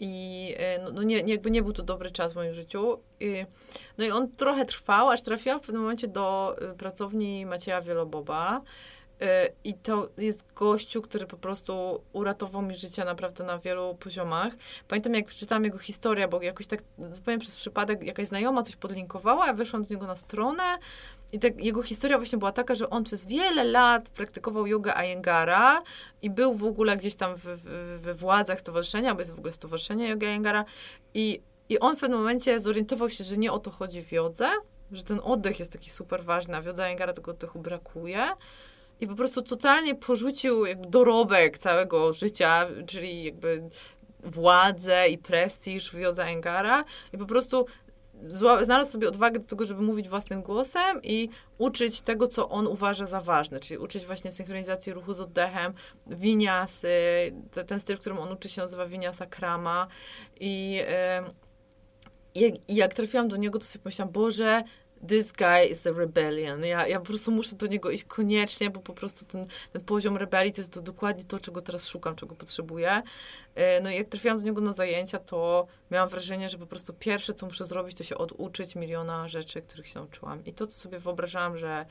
I 0.00 0.54
e, 0.58 0.78
no, 0.78 0.90
no 0.92 1.02
nie, 1.02 1.16
jakby 1.16 1.50
nie 1.50 1.62
był 1.62 1.72
to 1.72 1.82
dobry 1.82 2.10
czas 2.10 2.32
w 2.32 2.36
moim 2.36 2.54
życiu. 2.54 2.98
I, 3.20 3.46
no 3.98 4.04
i 4.04 4.10
on 4.10 4.32
trochę 4.36 4.64
trwał, 4.64 5.08
aż 5.08 5.22
trafiłam 5.22 5.58
w 5.58 5.62
pewnym 5.62 5.82
momencie 5.82 6.08
do 6.08 6.56
y, 6.72 6.76
pracowni 6.76 7.46
Macieja 7.46 7.80
Wieloboba. 7.80 8.60
Y, 9.22 9.26
I 9.64 9.74
to 9.74 10.08
jest 10.16 10.52
gościu, 10.54 11.02
który 11.02 11.26
po 11.26 11.36
prostu 11.36 12.02
uratował 12.12 12.62
mi 12.62 12.74
życie 12.74 13.04
naprawdę 13.04 13.44
na 13.44 13.58
wielu 13.58 13.94
poziomach. 13.94 14.52
Pamiętam, 14.88 15.14
jak 15.14 15.26
przeczytałam 15.26 15.64
jego 15.64 15.78
historię, 15.78 16.28
bo 16.28 16.42
jakoś 16.42 16.66
tak 16.66 16.82
zupełnie 17.10 17.40
przez 17.40 17.56
przypadek 17.56 18.04
jakaś 18.04 18.26
znajoma 18.26 18.62
coś 18.62 18.76
podlinkowała, 18.76 19.46
ja 19.46 19.54
weszłam 19.54 19.82
do 19.84 19.94
niego 19.94 20.06
na 20.06 20.16
stronę 20.16 20.62
i 21.32 21.38
tak 21.38 21.64
jego 21.64 21.82
historia 21.82 22.18
właśnie 22.18 22.38
była 22.38 22.52
taka, 22.52 22.74
że 22.74 22.90
on 22.90 23.04
przez 23.04 23.26
wiele 23.26 23.64
lat 23.64 24.08
praktykował 24.08 24.66
jogę 24.66 24.94
Ayengara 24.96 25.82
i 26.22 26.30
był 26.30 26.54
w 26.54 26.64
ogóle 26.64 26.96
gdzieś 26.96 27.14
tam 27.14 27.36
w, 27.36 27.44
w, 27.44 28.00
we 28.00 28.14
władzach 28.14 28.60
stowarzyszenia, 28.60 29.14
bo 29.14 29.20
jest 29.20 29.32
w 29.34 29.38
ogóle 29.38 29.52
stowarzyszenie 29.52 30.08
jogi 30.08 30.26
Ayengara 30.26 30.64
i, 31.14 31.40
i 31.68 31.78
on 31.78 31.96
w 31.96 32.00
pewnym 32.00 32.18
momencie 32.18 32.60
zorientował 32.60 33.10
się, 33.10 33.24
że 33.24 33.36
nie 33.36 33.52
o 33.52 33.58
to 33.58 33.70
chodzi 33.70 34.02
w 34.02 34.12
jodze, 34.12 34.48
że 34.92 35.04
ten 35.04 35.20
oddech 35.22 35.58
jest 35.58 35.72
taki 35.72 35.90
super 35.90 36.24
ważny, 36.24 36.56
a 36.56 36.60
w 36.60 36.66
jodze 36.66 36.84
Ayengara 36.84 37.12
tego 37.12 37.30
oddechu 37.30 37.58
brakuje 37.58 38.28
i 39.00 39.06
po 39.06 39.14
prostu 39.14 39.42
totalnie 39.42 39.94
porzucił 39.94 40.66
jakby 40.66 40.88
dorobek 40.88 41.58
całego 41.58 42.12
życia, 42.12 42.66
czyli 42.86 43.24
jakby 43.24 43.68
władzę 44.24 45.08
i 45.08 45.18
prestiż 45.18 45.90
w 45.90 45.98
Jodze 45.98 46.24
Engara 46.24 46.84
i 47.12 47.18
po 47.18 47.26
prostu 47.26 47.66
znalazł 48.62 48.92
sobie 48.92 49.08
odwagę 49.08 49.40
do 49.40 49.46
tego, 49.46 49.66
żeby 49.66 49.82
mówić 49.82 50.08
własnym 50.08 50.42
głosem 50.42 51.00
i 51.02 51.28
uczyć 51.58 52.02
tego, 52.02 52.28
co 52.28 52.48
on 52.48 52.66
uważa 52.66 53.06
za 53.06 53.20
ważne, 53.20 53.60
czyli 53.60 53.78
uczyć 53.78 54.06
właśnie 54.06 54.32
synchronizacji 54.32 54.92
ruchu 54.92 55.14
z 55.14 55.20
oddechem, 55.20 55.72
winiasy, 56.06 56.88
ten 57.66 57.80
styl, 57.80 57.96
w 57.96 58.00
którym 58.00 58.18
on 58.18 58.32
uczy 58.32 58.48
się 58.48 58.62
nazywa 58.62 58.86
winiasa 58.86 59.26
krama 59.26 59.86
i, 60.40 60.80
yy, 62.34 62.48
i 62.68 62.74
jak 62.74 62.94
trafiłam 62.94 63.28
do 63.28 63.36
niego, 63.36 63.58
to 63.58 63.64
sobie 63.64 63.82
pomyślałam, 63.82 64.12
Boże, 64.12 64.62
this 65.08 65.32
guy 65.32 65.64
is 65.72 65.86
a 65.86 65.92
rebellion. 65.92 66.64
Ja, 66.64 66.86
ja 66.86 66.98
po 66.98 67.06
prostu 67.06 67.30
muszę 67.30 67.56
do 67.56 67.66
niego 67.66 67.90
iść 67.90 68.04
koniecznie, 68.04 68.70
bo 68.70 68.80
po 68.80 68.94
prostu 68.94 69.24
ten, 69.24 69.46
ten 69.72 69.82
poziom 69.82 70.16
rebelii 70.16 70.52
to 70.52 70.60
jest 70.60 70.72
to 70.72 70.82
dokładnie 70.82 71.24
to, 71.24 71.40
czego 71.40 71.60
teraz 71.60 71.88
szukam, 71.88 72.16
czego 72.16 72.34
potrzebuję. 72.34 73.02
E, 73.54 73.80
no 73.80 73.90
i 73.90 73.96
jak 73.96 74.08
trafiłam 74.08 74.38
do 74.38 74.44
niego 74.44 74.60
na 74.60 74.72
zajęcia, 74.72 75.18
to 75.18 75.66
miałam 75.90 76.08
wrażenie, 76.08 76.48
że 76.48 76.58
po 76.58 76.66
prostu 76.66 76.92
pierwsze, 76.92 77.34
co 77.34 77.46
muszę 77.46 77.64
zrobić, 77.64 77.96
to 77.96 78.04
się 78.04 78.18
oduczyć 78.18 78.74
miliona 78.74 79.28
rzeczy, 79.28 79.62
których 79.62 79.86
się 79.86 79.98
nauczyłam. 79.98 80.44
I 80.44 80.52
to, 80.52 80.66
co 80.66 80.78
sobie 80.78 80.98
wyobrażałam, 80.98 81.58
że 81.58 81.86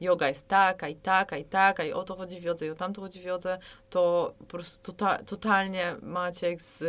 yoga 0.00 0.28
jest 0.28 0.48
taka 0.48 0.88
i 0.88 0.96
taka 0.96 1.36
i 1.36 1.44
taka 1.44 1.84
i 1.84 1.92
o 1.92 2.04
to 2.04 2.16
chodzi 2.16 2.40
w 2.40 2.42
jodze 2.42 2.66
i 2.66 2.70
o 2.70 2.74
tamto 2.74 3.00
chodzi 3.00 3.20
w 3.20 3.24
jodze, 3.24 3.58
to 3.90 4.34
po 4.38 4.44
prostu 4.44 4.92
tota, 4.92 5.18
totalnie 5.24 5.96
Maciek 6.02 6.62
z 6.62 6.84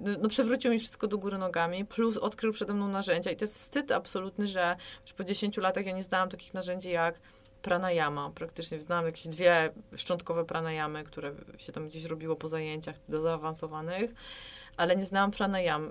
no, 0.00 0.12
no, 0.22 0.28
przewrócił 0.28 0.70
mi 0.70 0.78
wszystko 0.78 1.06
do 1.06 1.18
góry 1.18 1.38
nogami, 1.38 1.84
plus 1.84 2.16
odkrył 2.16 2.52
przede 2.52 2.74
mną 2.74 2.88
narzędzia 2.88 3.30
i 3.30 3.36
to 3.36 3.44
jest 3.44 3.58
wstyd 3.58 3.92
absolutny, 3.92 4.46
że 4.46 4.76
po 5.16 5.24
10 5.24 5.56
latach 5.56 5.86
ja 5.86 5.92
nie 5.92 6.02
znałam 6.02 6.28
takich 6.28 6.54
narzędzi 6.54 6.90
jak 6.90 7.20
pranayama. 7.62 8.30
Praktycznie 8.34 8.80
znałam 8.80 9.06
jakieś 9.06 9.28
dwie 9.28 9.70
szczątkowe 9.96 10.44
pranayamy, 10.44 11.04
które 11.04 11.34
się 11.58 11.72
tam 11.72 11.88
gdzieś 11.88 12.04
robiło 12.04 12.36
po 12.36 12.48
zajęciach 12.48 12.96
do 13.08 13.20
zaawansowanych 13.20 14.10
ale 14.78 14.96
nie 14.96 15.04
znałam 15.04 15.30
pranayamy 15.30 15.90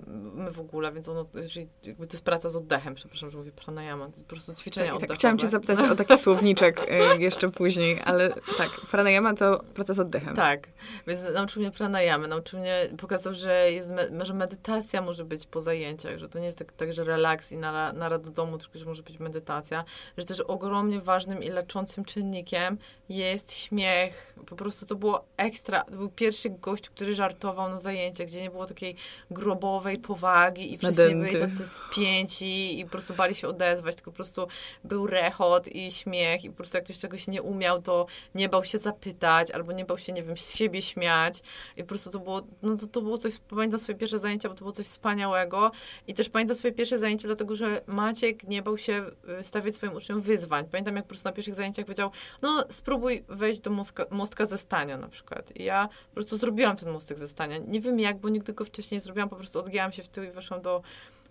w 0.50 0.60
ogóle, 0.60 0.92
więc 0.92 1.08
ono, 1.08 1.26
jeżeli 1.34 1.68
jakby 1.84 2.06
to 2.06 2.12
jest 2.12 2.24
praca 2.24 2.48
z 2.48 2.56
oddechem, 2.56 2.94
przepraszam, 2.94 3.30
że 3.30 3.38
mówię 3.38 3.52
pranayama, 3.52 4.04
to 4.04 4.10
jest 4.10 4.22
po 4.22 4.28
prostu 4.28 4.54
ćwiczenia 4.54 4.86
tak, 4.86 4.94
oddechowe. 4.94 5.08
Tak, 5.08 5.18
chciałam 5.18 5.38
cię 5.38 5.48
zapytać 5.48 5.80
o 5.80 5.94
taki 5.94 6.18
słowniczek 6.18 6.80
y, 6.82 7.22
jeszcze 7.22 7.50
później, 7.50 8.00
ale 8.04 8.32
tak, 8.58 8.70
pranayama 8.90 9.34
to 9.34 9.60
praca 9.74 9.94
z 9.94 10.00
oddechem. 10.00 10.36
Tak, 10.36 10.68
więc 11.06 11.22
nauczył 11.34 11.62
mnie 11.62 11.70
pranayamy, 11.70 12.28
nauczył 12.28 12.60
mnie, 12.60 12.88
pokazał, 12.98 13.34
że, 13.34 13.72
jest, 13.72 13.90
że 14.22 14.34
medytacja 14.34 15.02
może 15.02 15.24
być 15.24 15.46
po 15.46 15.60
zajęciach, 15.60 16.18
że 16.18 16.28
to 16.28 16.38
nie 16.38 16.46
jest 16.46 16.58
tak, 16.58 16.72
tak 16.72 16.92
że 16.92 17.04
relaks 17.04 17.52
i 17.52 17.56
nara, 17.56 17.92
nara 17.92 18.18
do 18.18 18.30
domu, 18.30 18.58
tylko 18.58 18.78
że 18.78 18.84
może 18.84 19.02
być 19.02 19.18
medytacja, 19.18 19.84
że 20.18 20.24
też 20.24 20.40
ogromnie 20.40 21.00
ważnym 21.00 21.42
i 21.42 21.48
leczącym 21.48 22.04
czynnikiem 22.04 22.78
jest 23.08 23.52
śmiech. 23.52 24.34
Po 24.46 24.56
prostu 24.56 24.86
to 24.86 24.94
było 24.94 25.24
ekstra. 25.36 25.82
To 25.82 25.96
był 25.96 26.08
pierwszy 26.08 26.50
gość, 26.50 26.90
który 26.90 27.14
żartował 27.14 27.70
na 27.70 27.80
zajęciach, 27.80 28.26
gdzie 28.26 28.42
nie 28.42 28.50
było 28.50 28.66
takiej 28.78 28.96
grobowej 29.30 29.98
powagi 29.98 30.72
i 30.72 30.78
wszyscy 30.78 31.00
Nadęty. 31.14 31.38
byli 31.38 31.50
tacy 31.50 31.68
spięci 31.68 32.80
i 32.80 32.84
po 32.84 32.90
prostu 32.90 33.14
bali 33.14 33.34
się 33.34 33.48
odezwać, 33.48 33.94
tylko 33.94 34.10
po 34.10 34.16
prostu 34.16 34.46
był 34.84 35.06
rechot 35.06 35.68
i 35.68 35.92
śmiech 35.92 36.44
i 36.44 36.50
po 36.50 36.56
prostu 36.56 36.76
jak 36.76 36.84
ktoś 36.84 36.98
czegoś 36.98 37.28
nie 37.28 37.42
umiał, 37.42 37.82
to 37.82 38.06
nie 38.34 38.48
bał 38.48 38.64
się 38.64 38.78
zapytać 38.78 39.50
albo 39.50 39.72
nie 39.72 39.84
bał 39.84 39.98
się, 39.98 40.12
nie 40.12 40.22
wiem, 40.22 40.36
z 40.36 40.54
siebie 40.54 40.82
śmiać 40.82 41.42
i 41.76 41.82
po 41.82 41.88
prostu 41.88 42.10
to 42.10 42.18
było, 42.18 42.42
no 42.62 42.76
to, 42.76 42.86
to 42.86 43.02
było 43.02 43.18
coś, 43.18 43.34
pamiętam 43.48 43.80
swoje 43.80 43.98
pierwsze 43.98 44.18
zajęcia, 44.18 44.48
bo 44.48 44.54
to 44.54 44.58
było 44.58 44.72
coś 44.72 44.86
wspaniałego 44.86 45.70
i 46.06 46.14
też 46.14 46.28
pamiętam 46.28 46.56
swoje 46.56 46.74
pierwsze 46.74 46.98
zajęcie, 46.98 47.28
dlatego, 47.28 47.56
że 47.56 47.80
Maciek 47.86 48.44
nie 48.44 48.62
bał 48.62 48.78
się 48.78 49.10
y, 49.40 49.42
stawiać 49.42 49.74
swoim 49.74 49.92
uczniom 49.92 50.20
wyzwań. 50.20 50.64
Pamiętam, 50.70 50.96
jak 50.96 51.04
po 51.04 51.08
prostu 51.08 51.28
na 51.28 51.32
pierwszych 51.32 51.54
zajęciach 51.54 51.84
powiedział, 51.84 52.10
no 52.42 52.64
spróbuj 52.70 53.08
spróbuj 53.08 53.24
wejść 53.28 53.60
do 53.60 53.70
mostka, 53.70 54.04
mostka 54.10 54.46
ze 54.46 54.58
stania 54.58 54.96
na 54.96 55.08
przykład. 55.08 55.56
I 55.56 55.64
ja 55.64 55.88
po 56.08 56.14
prostu 56.14 56.36
zrobiłam 56.36 56.76
ten 56.76 56.92
mostek 56.92 57.18
ze 57.18 57.28
stania. 57.28 57.58
Nie 57.58 57.80
wiem 57.80 58.00
jak, 58.00 58.18
bo 58.18 58.28
nigdy 58.28 58.52
go 58.52 58.64
wcześniej 58.68 58.96
nie 58.96 59.00
zrobiłam, 59.00 59.28
po 59.28 59.36
prostu 59.36 59.58
odgięłam 59.58 59.92
się 59.92 60.02
w 60.02 60.08
tył 60.08 60.24
i 60.24 60.30
weszłam 60.30 60.62
do 60.62 60.82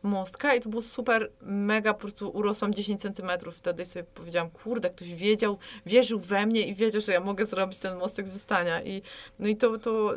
mostka 0.04 0.56
i 0.56 0.62
to 0.62 0.70
było 0.70 0.82
super, 0.82 1.32
mega, 1.42 1.94
po 1.94 2.00
prostu 2.00 2.30
urosłam 2.30 2.74
10 2.74 3.02
centymetrów. 3.02 3.58
Wtedy 3.58 3.86
sobie 3.86 4.04
powiedziałam, 4.04 4.50
kurde, 4.50 4.90
ktoś 4.90 5.14
wiedział, 5.14 5.58
wierzył 5.86 6.20
we 6.20 6.46
mnie 6.46 6.68
i 6.68 6.76
wiedział, 6.76 7.02
że 7.02 7.14
ja 7.14 7.20
mogę 7.20 7.46
zrobić 7.46 7.80
ten 7.80 7.98
mostek 7.98 8.28
ze 8.28 8.40
stania. 8.40 8.84
I 8.84 9.02
no 9.40 9.48
i 9.48 9.56
to, 9.56 9.78
to 9.78 10.14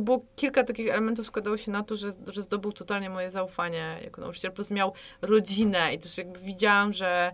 było 0.00 0.24
kilka 0.36 0.64
takich 0.64 0.88
elementów 0.88 1.26
składało 1.26 1.56
się 1.56 1.70
na 1.70 1.82
to, 1.82 1.96
że, 1.96 2.12
że 2.28 2.42
zdobył 2.42 2.72
totalnie 2.72 3.10
moje 3.10 3.30
zaufanie 3.30 3.98
jako 4.04 4.20
nauczyciel, 4.20 4.52
plus 4.52 4.70
miał 4.70 4.92
rodzinę 5.22 5.94
i 5.94 5.98
też 5.98 6.18
jakby 6.18 6.38
widziałam, 6.38 6.92
że 6.92 7.32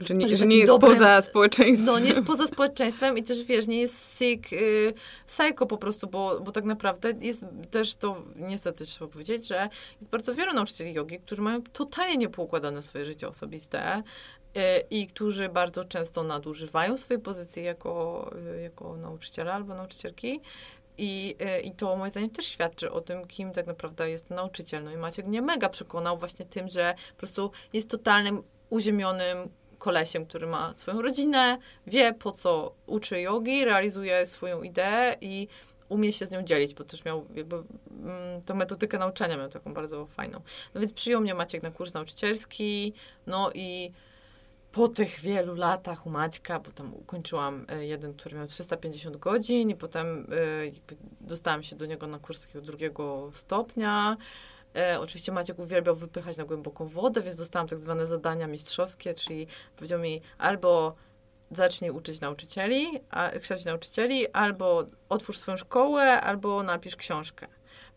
że 0.00 0.14
nie, 0.14 0.36
że 0.36 0.46
nie 0.46 0.56
jest 0.56 0.72
dobrym, 0.72 0.92
poza 0.92 1.22
społeczeństwem. 1.22 1.86
No, 1.86 1.98
nie 1.98 2.08
jest 2.08 2.22
poza 2.26 2.46
społeczeństwem 2.46 3.18
i 3.18 3.22
też, 3.22 3.44
wiesz, 3.44 3.66
nie 3.66 3.80
jest 3.80 4.18
sick, 4.18 4.52
y, 4.52 4.94
psycho 5.26 5.66
po 5.66 5.76
prostu, 5.76 6.06
bo, 6.06 6.40
bo 6.40 6.52
tak 6.52 6.64
naprawdę 6.64 7.12
jest 7.20 7.44
też 7.70 7.94
to, 7.94 8.22
niestety 8.36 8.86
trzeba 8.86 9.10
powiedzieć, 9.10 9.48
że 9.48 9.68
jest 10.00 10.10
bardzo 10.10 10.34
wielu 10.34 10.52
nauczycieli 10.52 10.94
jogi, 10.94 11.18
którzy 11.18 11.42
mają 11.42 11.62
totalnie 11.62 12.16
niepoukładane 12.16 12.82
swoje 12.82 13.04
życie 13.04 13.28
osobiste 13.28 13.98
y, 13.98 14.60
i 14.90 15.06
którzy 15.06 15.48
bardzo 15.48 15.84
często 15.84 16.22
nadużywają 16.22 16.98
swojej 16.98 17.22
pozycji 17.22 17.64
jako, 17.64 18.30
y, 18.56 18.60
jako 18.60 18.96
nauczyciela 18.96 19.52
albo 19.52 19.74
nauczycielki. 19.74 20.40
I, 20.98 21.36
y, 21.58 21.60
I 21.60 21.72
to 21.72 21.96
moim 21.96 22.10
zdaniem 22.10 22.30
też 22.30 22.46
świadczy 22.46 22.90
o 22.92 23.00
tym, 23.00 23.26
kim 23.26 23.52
tak 23.52 23.66
naprawdę 23.66 24.10
jest 24.10 24.30
nauczyciel. 24.30 24.84
No 24.84 24.90
i 24.90 24.96
Maciek 24.96 25.26
mnie 25.26 25.42
mega 25.42 25.68
przekonał 25.68 26.18
właśnie 26.18 26.44
tym, 26.44 26.68
że 26.68 26.94
po 27.10 27.18
prostu 27.18 27.50
jest 27.72 27.90
totalnym 27.90 28.42
uziemionym 28.74 29.48
kolesiem, 29.78 30.26
który 30.26 30.46
ma 30.46 30.76
swoją 30.76 31.02
rodzinę, 31.02 31.58
wie 31.86 32.14
po 32.14 32.32
co 32.32 32.74
uczy 32.86 33.20
jogi, 33.20 33.64
realizuje 33.64 34.26
swoją 34.26 34.62
ideę 34.62 35.16
i 35.20 35.48
umie 35.88 36.12
się 36.12 36.26
z 36.26 36.30
nią 36.30 36.42
dzielić, 36.42 36.74
bo 36.74 36.84
też 36.84 37.04
miał 37.04 37.26
jakby 37.34 37.56
mm, 37.56 38.42
tę 38.42 38.54
metodykę 38.54 38.98
nauczania 38.98 39.36
miał 39.36 39.48
taką 39.48 39.74
bardzo 39.74 40.06
fajną. 40.06 40.40
No 40.74 40.80
więc 40.80 40.92
przyjął 40.92 41.20
mnie 41.20 41.34
Maciek 41.34 41.62
na 41.62 41.70
kurs 41.70 41.94
nauczycielski, 41.94 42.92
no 43.26 43.50
i 43.54 43.92
po 44.72 44.88
tych 44.88 45.20
wielu 45.20 45.54
latach 45.54 46.06
u 46.06 46.10
Maćka, 46.10 46.60
bo 46.60 46.70
tam 46.70 46.94
ukończyłam 46.94 47.66
e, 47.68 47.86
jeden, 47.86 48.14
który 48.14 48.36
miał 48.36 48.46
350 48.46 49.16
godzin 49.16 49.70
i 49.70 49.74
potem 49.74 50.26
y, 50.32 50.72
dostałam 51.20 51.62
się 51.62 51.76
do 51.76 51.86
niego 51.86 52.06
na 52.06 52.18
kurs 52.18 52.46
takiego 52.46 52.64
drugiego 52.64 53.30
stopnia, 53.34 54.16
E, 54.76 55.00
oczywiście 55.00 55.32
Maciek 55.32 55.58
uwielbiał 55.58 55.96
wypychać 55.96 56.36
na 56.36 56.44
głęboką 56.44 56.86
wodę, 56.86 57.22
więc 57.22 57.36
dostałam 57.36 57.68
tak 57.68 57.78
zwane 57.78 58.06
zadania 58.06 58.46
mistrzowskie, 58.46 59.14
czyli 59.14 59.46
powiedział 59.76 60.00
mi 60.00 60.20
albo 60.38 60.94
zacznij 61.50 61.90
uczyć 61.90 62.20
nauczycieli, 62.20 63.00
a, 63.10 63.30
kształcić 63.30 63.66
nauczycieli, 63.66 64.28
albo 64.28 64.84
otwórz 65.08 65.38
swoją 65.38 65.56
szkołę, 65.56 66.20
albo 66.20 66.62
napisz 66.62 66.96
książkę. 66.96 67.46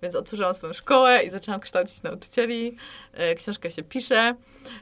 Więc 0.02 0.16
otworzyłam 0.16 0.54
swoją 0.54 0.74
szkołę 0.74 1.24
i 1.24 1.30
zaczęłam 1.30 1.60
kształcić 1.60 2.04
nauczycieli. 2.04 2.78
E, 3.14 3.36
książkę 3.36 3.72
się 3.72 3.84
pisze, 3.84 4.36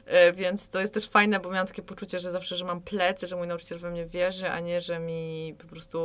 e, 0.06 0.32
więc 0.32 0.68
to 0.68 0.80
jest 0.80 0.94
też 0.94 1.08
fajne, 1.08 1.40
bo 1.40 1.50
miałam 1.50 1.66
takie 1.66 1.82
poczucie, 1.82 2.18
że 2.18 2.30
zawsze, 2.30 2.56
że 2.56 2.64
mam 2.64 2.80
plecy, 2.80 3.26
że 3.26 3.36
mój 3.36 3.46
nauczyciel 3.46 3.78
we 3.78 3.90
mnie 3.90 4.06
wierzy, 4.06 4.50
a 4.50 4.60
nie, 4.60 4.80
że 4.80 4.98
mi 4.98 5.54
po 5.58 5.66
prostu 5.66 5.98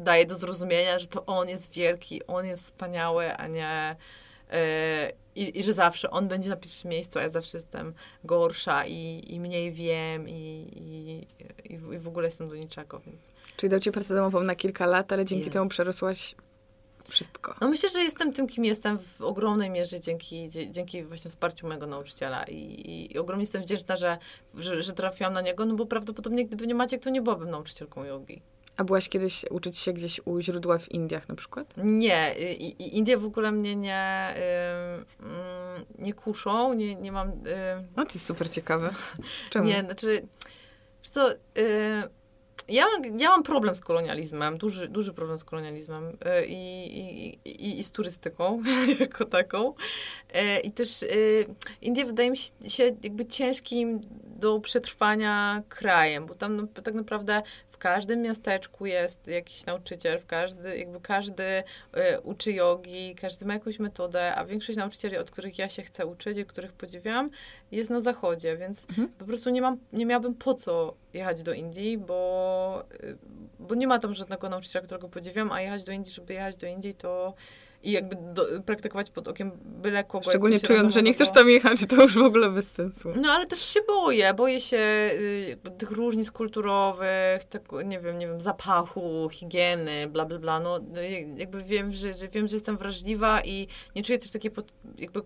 daje 0.00 0.26
do 0.26 0.34
zrozumienia, 0.34 0.98
że 0.98 1.06
to 1.06 1.26
on 1.26 1.48
jest 1.48 1.72
wielki, 1.72 2.26
on 2.26 2.46
jest 2.46 2.64
wspaniały, 2.64 3.34
a 3.36 3.46
nie 3.46 3.96
I, 5.36 5.58
I, 5.58 5.64
że 5.64 5.72
zawsze 5.72 6.10
on 6.10 6.28
będzie 6.28 6.50
na 6.50 6.56
pierwszym 6.56 6.90
miejscu, 6.90 7.18
a 7.18 7.22
ja 7.22 7.30
zawsze 7.30 7.58
jestem 7.58 7.94
gorsza 8.24 8.86
i, 8.86 9.24
i 9.28 9.40
mniej 9.40 9.72
wiem 9.72 10.28
i, 10.28 10.66
i, 11.64 11.74
i 11.94 11.98
w 11.98 12.08
ogóle 12.08 12.26
jestem 12.26 12.48
do 12.48 12.56
niczego, 12.56 13.00
więc... 13.06 13.30
Czyli 13.56 13.70
dał 13.70 13.80
ci 13.80 13.92
pracę 13.92 14.14
domową 14.14 14.40
na 14.40 14.54
kilka 14.54 14.86
lat, 14.86 15.12
ale 15.12 15.24
dzięki 15.24 15.46
yes. 15.46 15.52
temu 15.52 15.68
przerosłaś 15.68 16.34
wszystko? 17.08 17.54
No 17.60 17.68
myślę, 17.68 17.88
że 17.88 18.02
jestem 18.02 18.32
tym, 18.32 18.46
kim 18.46 18.64
jestem 18.64 18.98
w 18.98 19.20
ogromnej 19.22 19.70
mierze 19.70 20.00
dzięki, 20.00 20.48
dzięki 20.70 21.04
właśnie 21.04 21.30
wsparciu 21.30 21.66
mojego 21.66 21.86
nauczyciela 21.86 22.44
i, 22.44 22.54
i, 22.54 23.12
i 23.14 23.18
ogromnie 23.18 23.42
jestem 23.42 23.62
wdzięczna, 23.62 23.96
że, 23.96 24.18
że, 24.58 24.82
że 24.82 24.92
trafiłam 24.92 25.32
na 25.32 25.40
niego, 25.40 25.66
no 25.66 25.74
bo 25.74 25.86
prawdopodobnie 25.86 26.46
gdyby 26.46 26.66
nie 26.66 26.74
Maciek, 26.74 27.02
to 27.02 27.10
nie 27.10 27.22
byłabym 27.22 27.50
nauczycielką 27.50 28.04
jogi. 28.04 28.42
A 28.80 28.84
byłaś 28.84 29.08
kiedyś 29.08 29.44
uczyć 29.50 29.78
się 29.78 29.92
gdzieś 29.92 30.20
u 30.24 30.40
źródła 30.40 30.78
w 30.78 30.90
Indiach 30.90 31.28
na 31.28 31.34
przykład? 31.34 31.74
Nie, 31.76 32.34
i, 32.38 32.82
i 32.82 32.96
Indie 32.96 33.16
w 33.16 33.24
ogóle 33.24 33.52
mnie 33.52 33.76
nie, 33.76 34.34
y, 34.36 35.24
y, 35.24 36.04
nie 36.04 36.14
kuszą, 36.14 36.74
nie, 36.74 36.94
nie 36.94 37.12
mam... 37.12 37.28
Y, 37.28 37.34
no 37.96 38.04
to 38.04 38.12
jest 38.14 38.26
super 38.26 38.50
ciekawe. 38.50 38.94
Czemu? 39.50 39.66
Nie, 39.66 39.80
znaczy, 39.80 40.26
co, 41.02 41.28
ja, 42.68 42.86
ja 43.16 43.28
mam 43.28 43.42
problem 43.42 43.74
z 43.74 43.80
kolonializmem, 43.80 44.58
duży, 44.58 44.88
duży 44.88 45.12
problem 45.12 45.38
z 45.38 45.44
kolonializmem 45.44 46.16
i, 46.46 46.54
i, 47.44 47.48
i, 47.48 47.80
i 47.80 47.84
z 47.84 47.92
turystyką 47.92 48.62
jako 49.00 49.24
taką. 49.24 49.74
I 50.64 50.72
też 50.72 51.04
Indie 51.82 52.04
wydaje 52.04 52.30
mi 52.30 52.36
się 52.68 52.84
jakby 53.02 53.26
ciężkim 53.26 54.00
do 54.40 54.60
przetrwania 54.60 55.62
krajem, 55.68 56.26
bo 56.26 56.34
tam 56.34 56.56
no, 56.56 56.66
tak 56.66 56.94
naprawdę 56.94 57.42
każdym 57.80 58.22
miasteczku 58.22 58.86
jest 58.86 59.26
jakiś 59.26 59.66
nauczyciel, 59.66 60.18
w 60.18 60.26
każdy, 60.26 60.78
jakby 60.78 61.00
każdy 61.00 61.42
y, 61.42 62.20
uczy 62.22 62.52
jogi, 62.52 63.14
każdy 63.14 63.46
ma 63.46 63.54
jakąś 63.54 63.78
metodę, 63.78 64.34
a 64.34 64.44
większość 64.44 64.78
nauczycieli, 64.78 65.16
od 65.16 65.30
których 65.30 65.58
ja 65.58 65.68
się 65.68 65.82
chcę 65.82 66.06
uczyć 66.06 66.38
i 66.38 66.44
których 66.44 66.72
podziwiam, 66.72 67.30
jest 67.72 67.90
na 67.90 68.00
zachodzie, 68.00 68.56
więc 68.56 68.86
mhm. 68.88 69.08
po 69.08 69.24
prostu 69.24 69.50
nie 69.50 69.62
mam, 69.62 69.78
nie 69.92 70.06
miałabym 70.06 70.34
po 70.34 70.54
co 70.54 70.94
jechać 71.14 71.42
do 71.42 71.52
Indii, 71.52 71.98
bo, 71.98 72.84
y, 73.04 73.16
bo 73.60 73.74
nie 73.74 73.86
ma 73.86 73.98
tam 73.98 74.14
żadnego 74.14 74.48
nauczyciela, 74.48 74.84
którego 74.84 75.08
podziwiam, 75.08 75.52
a 75.52 75.60
jechać 75.60 75.84
do 75.84 75.92
Indii, 75.92 76.12
żeby 76.12 76.34
jechać 76.34 76.56
do 76.56 76.66
Indii, 76.66 76.94
to 76.94 77.34
i 77.82 77.90
jakby 77.92 78.16
do, 78.34 78.46
praktykować 78.66 79.10
pod 79.10 79.28
okiem 79.28 79.50
byle 79.64 80.04
kogo. 80.04 80.30
Szczególnie 80.30 80.60
czując, 80.60 80.92
że 80.92 81.02
nie 81.02 81.12
chcesz 81.12 81.30
tam 81.30 81.48
jechać, 81.48 81.80
to 81.88 82.02
już 82.02 82.14
w 82.14 82.22
ogóle 82.22 82.50
bez 82.50 82.70
sensu. 82.70 83.12
No 83.16 83.32
ale 83.32 83.46
też 83.46 83.58
się 83.58 83.80
boję. 83.88 84.34
Boję 84.34 84.60
się 84.60 84.78
y, 84.78 85.56
tych 85.78 85.90
różnic 85.90 86.30
kulturowych, 86.30 87.44
tak, 87.50 87.62
nie 87.84 88.00
wiem, 88.00 88.18
nie 88.18 88.26
wiem, 88.26 88.40
zapachu, 88.40 89.28
higieny, 89.32 90.08
bla, 90.08 90.24
bla, 90.24 90.38
bla. 90.38 90.60
No, 90.60 90.80
jakby 91.36 91.62
wiem, 91.62 91.92
że, 91.92 92.14
że 92.14 92.28
wiem, 92.28 92.48
że 92.48 92.56
jestem 92.56 92.76
wrażliwa 92.76 93.40
i 93.40 93.68
nie 93.96 94.02
czuję 94.02 94.18
też 94.18 94.30
takiej 94.30 94.50
pod, 94.50 94.72
jakby 94.98 95.22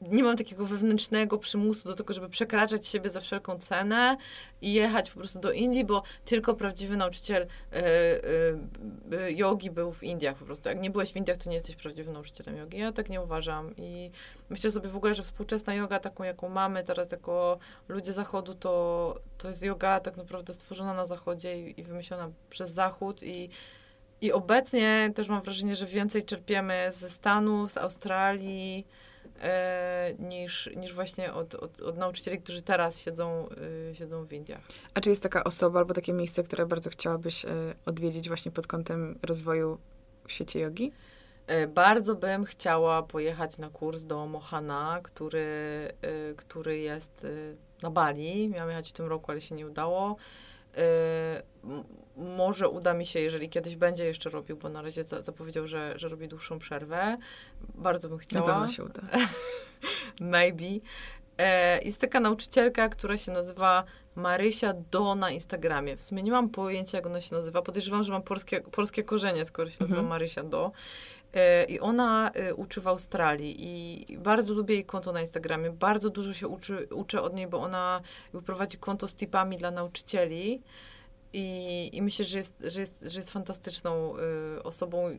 nie 0.00 0.22
mam 0.22 0.36
takiego 0.36 0.66
wewnętrznego 0.66 1.38
przymusu 1.38 1.88
do 1.88 1.94
tego, 1.94 2.14
żeby 2.14 2.28
przekraczać 2.28 2.86
siebie 2.86 3.10
za 3.10 3.20
wszelką 3.20 3.58
cenę 3.58 4.16
i 4.62 4.72
jechać 4.72 5.10
po 5.10 5.18
prostu 5.18 5.38
do 5.38 5.52
Indii, 5.52 5.84
bo 5.84 6.02
tylko 6.24 6.54
prawdziwy 6.54 6.96
nauczyciel 6.96 7.42
y, 7.42 7.76
y, 9.12 9.66
y, 9.66 9.70
był 9.70 9.92
w 9.92 10.02
Indiach 10.02 10.36
po 10.36 10.44
prostu. 10.44 10.68
Jak 10.68 10.80
nie 10.80 10.90
byłeś 10.90 11.12
w 11.12 11.16
Indiach, 11.16 11.36
to 11.36 11.50
nie 11.50 11.56
jesteś 11.56 11.76
prawdziwym 11.76 12.12
nauczycielem 12.12 12.56
jogi. 12.56 12.78
Ja 12.78 12.92
tak 12.92 13.10
nie 13.10 13.20
uważam 13.20 13.76
i 13.76 14.10
myślę 14.50 14.70
sobie 14.70 14.88
w 14.88 14.96
ogóle, 14.96 15.14
że 15.14 15.22
współczesna 15.22 15.74
yoga, 15.74 15.98
taką 15.98 16.24
jaką 16.24 16.48
mamy 16.48 16.84
teraz 16.84 17.12
jako 17.12 17.58
ludzie 17.88 18.12
zachodu, 18.12 18.54
to, 18.54 19.14
to 19.38 19.48
jest 19.48 19.62
yoga 19.62 20.00
tak 20.00 20.16
naprawdę 20.16 20.54
stworzona 20.54 20.94
na 20.94 21.06
zachodzie 21.06 21.60
i, 21.60 21.80
i 21.80 21.84
wymyślona 21.84 22.30
przez 22.50 22.70
zachód 22.70 23.22
i 23.22 23.50
i 24.20 24.32
obecnie 24.32 25.10
też 25.14 25.28
mam 25.28 25.42
wrażenie, 25.42 25.76
że 25.76 25.86
więcej 25.86 26.24
czerpiemy 26.24 26.88
ze 26.90 27.10
Stanów, 27.10 27.72
z 27.72 27.76
Australii, 27.76 28.86
niż, 30.18 30.70
niż 30.76 30.94
właśnie 30.94 31.32
od, 31.32 31.54
od, 31.54 31.80
od, 31.80 31.96
nauczycieli, 31.96 32.38
którzy 32.38 32.62
teraz 32.62 33.00
siedzą, 33.00 33.48
y, 33.90 33.94
siedzą 33.94 34.24
w 34.24 34.32
Indiach. 34.32 34.60
A 34.94 35.00
czy 35.00 35.10
jest 35.10 35.22
taka 35.22 35.44
osoba 35.44 35.78
albo 35.78 35.94
takie 35.94 36.12
miejsce, 36.12 36.42
które 36.42 36.66
bardzo 36.66 36.90
chciałabyś 36.90 37.44
e, 37.44 37.48
odwiedzić 37.86 38.28
właśnie 38.28 38.52
pod 38.52 38.66
kątem 38.66 39.18
rozwoju 39.22 39.78
w 40.26 40.32
świecie 40.32 40.60
jogi? 40.60 40.92
E, 41.46 41.66
bardzo 41.66 42.14
bym 42.14 42.44
chciała 42.44 43.02
pojechać 43.02 43.58
na 43.58 43.70
kurs 43.70 44.04
do 44.04 44.26
Mohana, 44.26 45.00
który, 45.02 45.46
e, 46.02 46.34
który 46.36 46.78
jest 46.78 47.26
na 47.82 47.90
Bali. 47.90 48.48
Miałam 48.48 48.68
jechać 48.68 48.88
w 48.88 48.92
tym 48.92 49.06
roku, 49.06 49.30
ale 49.30 49.40
się 49.40 49.54
nie 49.54 49.66
udało. 49.66 50.16
Może 52.16 52.68
uda 52.68 52.94
mi 52.94 53.06
się, 53.06 53.20
jeżeli 53.20 53.48
kiedyś 53.48 53.76
będzie 53.76 54.04
jeszcze 54.04 54.30
robił, 54.30 54.56
bo 54.56 54.68
na 54.68 54.82
razie 54.82 55.04
zapowiedział, 55.04 55.66
że, 55.66 55.94
że 55.96 56.08
robi 56.08 56.28
dłuższą 56.28 56.58
przerwę. 56.58 57.16
Bardzo 57.74 58.08
bym 58.08 58.18
chciała. 58.18 58.46
Na 58.46 58.52
pewno 58.52 58.68
się 58.68 58.84
uda. 58.84 59.02
Maybe. 60.20 60.80
E, 61.38 61.82
jest 61.82 62.00
taka 62.00 62.20
nauczycielka, 62.20 62.88
która 62.88 63.18
się 63.18 63.32
nazywa 63.32 63.84
Marysia 64.14 64.72
Do 64.90 65.14
na 65.14 65.30
Instagramie. 65.30 65.96
W 65.96 66.02
sumie 66.02 66.22
nie 66.22 66.30
mam 66.30 66.48
pojęcia, 66.48 66.98
jak 66.98 67.06
ona 67.06 67.20
się 67.20 67.34
nazywa. 67.34 67.62
Podejrzewam, 67.62 68.04
że 68.04 68.12
mam 68.12 68.22
polskie, 68.22 68.60
polskie 68.60 69.04
korzenie, 69.04 69.44
skoro 69.44 69.70
się 69.70 69.76
nazywa 69.80 70.00
mhm. 70.00 70.08
Marysia 70.08 70.42
Do. 70.42 70.72
E, 71.34 71.64
I 71.64 71.80
ona 71.80 72.30
e, 72.30 72.54
uczy 72.54 72.80
w 72.80 72.88
Australii 72.88 73.56
i 73.58 74.18
bardzo 74.18 74.54
lubię 74.54 74.74
jej 74.74 74.84
konto 74.84 75.12
na 75.12 75.20
Instagramie. 75.20 75.70
Bardzo 75.70 76.10
dużo 76.10 76.34
się 76.34 76.48
uczy, 76.48 76.88
uczę 76.90 77.22
od 77.22 77.34
niej, 77.34 77.46
bo 77.46 77.60
ona 77.60 78.00
prowadzi 78.46 78.78
konto 78.78 79.08
z 79.08 79.14
tipami 79.14 79.56
dla 79.56 79.70
nauczycieli. 79.70 80.62
I, 81.32 81.90
I 81.92 82.02
myślę, 82.02 82.24
że 82.24 82.38
jest, 82.38 82.54
że 82.60 82.80
jest, 82.80 83.04
że 83.08 83.18
jest 83.18 83.30
fantastyczną 83.30 84.14
y, 84.56 84.62
osobą. 84.62 85.16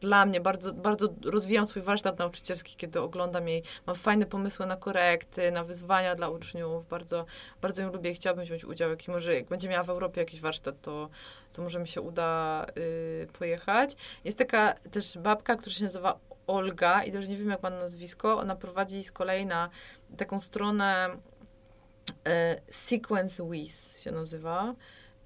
Dla 0.00 0.26
mnie 0.26 0.40
bardzo, 0.40 0.72
bardzo 0.72 1.08
rozwijam 1.24 1.66
swój 1.66 1.82
warsztat 1.82 2.18
nauczycielski, 2.18 2.76
kiedy 2.76 3.00
oglądam 3.00 3.48
jej. 3.48 3.62
Mam 3.86 3.96
fajne 3.96 4.26
pomysły 4.26 4.66
na 4.66 4.76
korekty, 4.76 5.50
na 5.50 5.64
wyzwania 5.64 6.14
dla 6.14 6.28
uczniów. 6.28 6.86
Bardzo, 6.86 7.26
bardzo 7.62 7.82
ją 7.82 7.92
lubię 7.92 8.10
i 8.10 8.14
chciałabym 8.14 8.44
wziąć 8.44 8.64
udział. 8.64 8.90
Jak, 8.90 9.08
może, 9.08 9.34
jak 9.34 9.46
będzie 9.46 9.68
miała 9.68 9.84
w 9.84 9.90
Europie 9.90 10.20
jakiś 10.20 10.40
warsztat, 10.40 10.80
to, 10.82 11.08
to 11.52 11.62
może 11.62 11.78
mi 11.78 11.88
się 11.88 12.00
uda 12.00 12.66
y, 12.78 13.26
pojechać. 13.38 13.96
Jest 14.24 14.38
taka 14.38 14.72
też 14.72 15.18
babka, 15.18 15.56
która 15.56 15.74
się 15.74 15.84
nazywa 15.84 16.18
Olga 16.46 17.04
i 17.04 17.12
też 17.12 17.28
nie 17.28 17.36
wiem, 17.36 17.50
jak 17.50 17.62
ma 17.62 17.70
nazwisko. 17.70 18.38
Ona 18.38 18.56
prowadzi 18.56 19.04
z 19.04 19.12
kolei 19.12 19.46
na 19.46 19.70
taką 20.16 20.40
stronę 20.40 21.08
y, 21.08 22.72
Sequence 22.72 23.50
Wiz 23.50 24.00
się 24.00 24.12
nazywa 24.12 24.74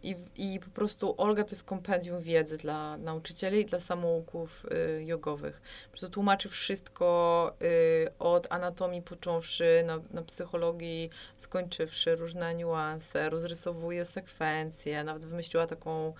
i, 0.03 0.17
I 0.37 0.61
po 0.61 0.71
prostu 0.71 1.15
Olga 1.17 1.45
to 1.45 1.51
jest 1.51 1.65
kompendium 1.65 2.23
wiedzy 2.23 2.57
dla 2.57 2.97
nauczycieli 2.97 3.61
i 3.61 3.65
dla 3.65 3.81
samouków 3.81 4.67
y, 4.99 5.05
jogowych. 5.05 5.61
Po 5.85 5.91
prostu 5.91 6.09
tłumaczy 6.09 6.49
wszystko 6.49 7.53
y, 7.63 8.09
od 8.19 8.47
anatomii 8.53 9.03
począwszy, 9.03 9.83
na, 9.87 10.01
na 10.11 10.23
psychologii 10.23 11.11
skończywszy, 11.37 12.17
różne 12.17 12.55
niuanse, 12.55 13.31
rozrysowuje 13.31 14.05
sekwencje, 14.05 15.05
nawet 15.05 15.25
wymyśliła 15.25 15.67
taką 15.67 16.13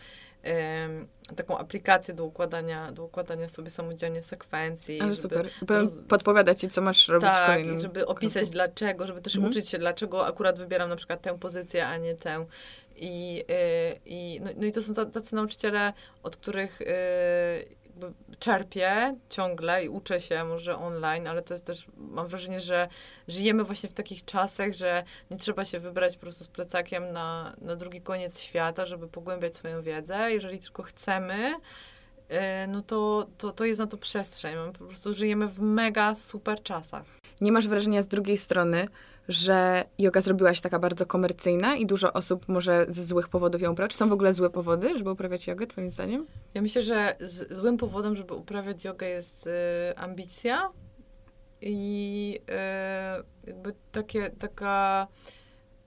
y, 1.29 1.35
taką 1.37 1.59
aplikację 1.59 2.15
do 2.15 2.25
układania, 2.25 2.93
do 2.93 3.05
układania 3.05 3.49
sobie 3.49 3.71
samodzielnie 3.71 4.23
sekwencji. 4.23 5.01
Ale 5.01 5.15
żeby, 5.15 5.23
super. 5.23 5.51
Podpowiada 6.09 6.55
ci, 6.55 6.69
co 6.69 6.81
masz 6.81 7.09
robić 7.09 7.31
tak, 7.31 7.65
i 7.65 7.79
żeby 7.79 8.07
opisać 8.07 8.43
kroku. 8.43 8.53
dlaczego, 8.53 9.07
żeby 9.07 9.21
też 9.21 9.37
mhm. 9.37 9.51
uczyć 9.51 9.69
się, 9.69 9.79
dlaczego 9.79 10.27
akurat 10.27 10.59
wybieram 10.59 10.89
na 10.89 10.97
przykład 10.97 11.23
tę 11.23 11.39
pozycję, 11.39 11.87
a 11.87 11.97
nie 11.97 12.15
tę. 12.15 12.47
I, 13.01 13.45
y, 13.51 14.01
i, 14.07 14.41
no, 14.45 14.51
no 14.57 14.67
i 14.67 14.73
to 14.73 14.83
są 14.83 14.95
tacy 14.95 15.35
nauczyciele, 15.35 15.93
od 16.23 16.37
których 16.37 16.81
y, 16.81 16.87
czerpię 18.39 19.17
ciągle 19.29 19.85
i 19.85 19.89
uczę 19.89 20.21
się 20.21 20.45
może 20.45 20.79
online, 20.79 21.27
ale 21.27 21.43
to 21.43 21.55
jest 21.55 21.65
też, 21.65 21.87
mam 21.97 22.29
wrażenie, 22.29 22.61
że 22.61 22.89
żyjemy 23.29 23.65
właśnie 23.65 23.89
w 23.89 23.93
takich 23.93 24.25
czasach, 24.25 24.73
że 24.73 25.05
nie 25.31 25.37
trzeba 25.37 25.65
się 25.65 25.79
wybrać 25.79 26.17
po 26.17 26.21
prostu 26.21 26.45
z 26.45 26.49
plecakiem 26.49 27.13
na, 27.13 27.57
na 27.61 27.77
drugi 27.77 28.01
koniec 28.01 28.41
świata, 28.41 28.87
żeby 28.87 29.09
pogłębiać 29.09 29.57
swoją 29.57 29.83
wiedzę. 29.83 30.33
Jeżeli 30.33 30.59
tylko 30.59 30.83
chcemy, 30.83 31.55
y, 31.55 32.35
no 32.69 32.83
to, 32.83 33.27
to, 33.39 33.53
to 33.53 33.65
jest 33.65 33.81
na 33.81 33.87
to 33.87 33.97
przestrzeń. 33.97 34.57
My 34.67 34.73
po 34.73 34.85
prostu 34.85 35.15
żyjemy 35.15 35.49
w 35.49 35.61
mega 35.61 36.15
super 36.15 36.63
czasach. 36.63 37.05
Nie 37.41 37.53
masz 37.53 37.69
wrażenia 37.69 38.03
z 38.03 38.07
drugiej 38.07 38.37
strony, 38.37 38.89
że 39.29 39.85
yoga 39.99 40.21
zrobiła 40.21 40.55
się 40.55 40.63
taka 40.63 40.79
bardzo 40.79 41.07
komercyjna 41.07 41.77
i 41.77 41.87
dużo 41.87 42.13
osób 42.13 42.49
może 42.49 42.87
ze 42.89 43.03
złych 43.03 43.29
powodów 43.29 43.63
ją 43.63 43.73
uprawia? 43.73 43.89
Czy 43.89 43.97
są 43.97 44.09
w 44.09 44.13
ogóle 44.13 44.33
złe 44.33 44.51
powody, 44.51 44.99
żeby 44.99 45.11
uprawiać 45.11 45.47
jogę, 45.47 45.67
twoim 45.67 45.91
zdaniem? 45.91 46.27
Ja 46.55 46.63
myślę, 46.63 46.83
że 46.83 47.17
złym 47.51 47.77
powodem, 47.77 48.17
żeby 48.17 48.35
uprawiać 48.35 48.85
jogę 48.85 49.09
jest 49.09 49.47
y, 49.47 49.51
ambicja 49.97 50.71
i 51.61 52.41
y, 53.45 53.47
jakby 53.47 53.75
takie, 53.93 54.31
taka 54.31 55.07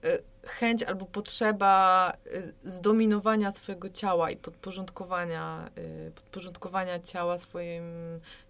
y, 0.04 0.22
chęć 0.46 0.82
albo 0.82 1.06
potrzeba 1.06 2.12
y, 2.26 2.54
zdominowania 2.64 3.52
swojego 3.52 3.88
ciała 3.88 4.30
i 4.30 4.36
podporządkowania, 4.36 5.70
y, 5.78 6.12
podporządkowania 6.14 7.00
ciała 7.00 7.38
swoim, 7.38 7.84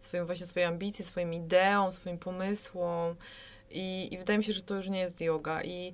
swoim 0.01 0.27
właśnie 0.27 0.47
swojej 0.47 0.69
ambicji, 0.69 1.05
swoim 1.05 1.35
ideom, 1.35 1.93
swoim 1.93 2.19
pomysłom. 2.19 3.17
I, 3.73 4.15
I 4.15 4.19
wydaje 4.19 4.39
mi 4.39 4.45
się, 4.45 4.53
że 4.53 4.63
to 4.63 4.75
już 4.75 4.89
nie 4.89 5.01
jest 5.01 5.21
yoga. 5.21 5.63
I 5.63 5.93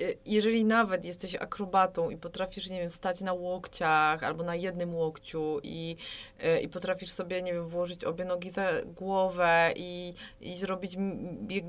y, 0.00 0.18
jeżeli 0.26 0.64
nawet 0.64 1.04
jesteś 1.04 1.34
akrobatą 1.34 2.10
i 2.10 2.16
potrafisz, 2.16 2.70
nie 2.70 2.80
wiem, 2.80 2.90
stać 2.90 3.20
na 3.20 3.32
łokciach 3.32 4.24
albo 4.24 4.44
na 4.44 4.54
jednym 4.54 4.94
łokciu 4.94 5.60
i, 5.62 5.96
y, 6.44 6.60
i 6.60 6.68
potrafisz 6.68 7.10
sobie, 7.10 7.42
nie 7.42 7.52
wiem, 7.52 7.68
włożyć 7.68 8.04
obie 8.04 8.24
nogi 8.24 8.50
za 8.50 8.68
głowę 8.86 9.72
i, 9.76 10.14
i 10.40 10.58
zrobić 10.58 10.96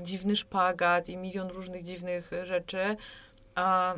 dziwny 0.02 0.36
szpagat 0.36 1.08
i 1.08 1.16
milion 1.16 1.48
różnych 1.48 1.82
dziwnych 1.82 2.30
rzeczy, 2.44 2.96
a 3.54 3.94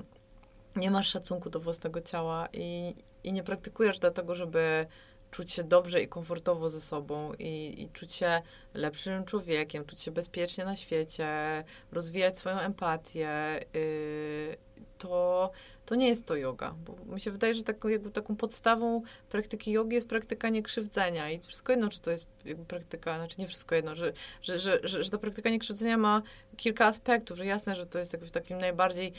nie 0.77 0.91
masz 0.91 1.09
szacunku 1.09 1.51
do 1.51 1.61
własnego 1.61 2.01
ciała 2.01 2.49
i, 2.53 2.95
i 3.25 3.33
nie 3.33 3.43
praktykujesz 3.43 3.99
dlatego, 3.99 4.35
żeby 4.35 4.87
czuć 5.31 5.53
się 5.53 5.65
dobrze 5.65 6.03
i 6.03 6.09
komfortowo 6.09 6.71
ze 6.71 6.81
sobą 6.81 7.33
i, 7.39 7.83
i 7.83 7.89
czuć 7.93 8.13
się 8.15 8.43
lepszym 8.75 9.25
człowiekiem, 9.25 9.85
czuć 9.85 10.03
się 10.03 10.11
bezpiecznie 10.11 10.65
na 10.65 10.77
świecie, 10.77 11.29
rozwijać 11.93 12.39
swoją 12.39 12.59
empatię, 12.59 13.61
yy, 13.75 14.57
to, 14.99 15.51
to 15.87 15.95
nie 15.95 16.09
jest 16.09 16.27
to 16.27 16.37
yoga. 16.37 16.75
Bo 16.87 17.15
mi 17.15 17.21
się 17.21 17.31
wydaje, 17.31 17.55
że 17.55 17.63
taką, 17.63 17.89
jakby 17.89 18.11
taką 18.11 18.37
podstawą 18.37 19.03
praktyki 19.31 19.73
jogi 19.73 19.95
jest 19.95 20.09
praktyka 20.09 20.49
niekrzywdzenia. 20.49 21.31
I 21.31 21.39
wszystko 21.39 21.73
jedno, 21.73 21.89
czy 21.89 22.01
to 22.01 22.11
jest 22.11 22.27
jakby 22.45 22.65
praktyka, 22.65 23.17
znaczy 23.17 23.37
nie 23.39 23.47
wszystko 23.47 23.75
jedno, 23.75 23.95
że, 23.95 24.13
że, 24.43 24.59
że, 24.59 24.81
że, 24.83 25.05
że 25.05 25.11
ta 25.11 25.19
praktyka 25.19 25.51
niekrzywdzenia 25.51 25.97
ma 25.97 26.23
kilka 26.57 26.87
aspektów, 26.87 27.37
że 27.37 27.47
jasne, 27.47 27.77
że 27.77 27.87
to 27.87 27.99
jest 27.99 28.13
jakby 28.13 28.27
w 28.29 28.31
takim 28.31 28.59
najbardziej 28.59 29.13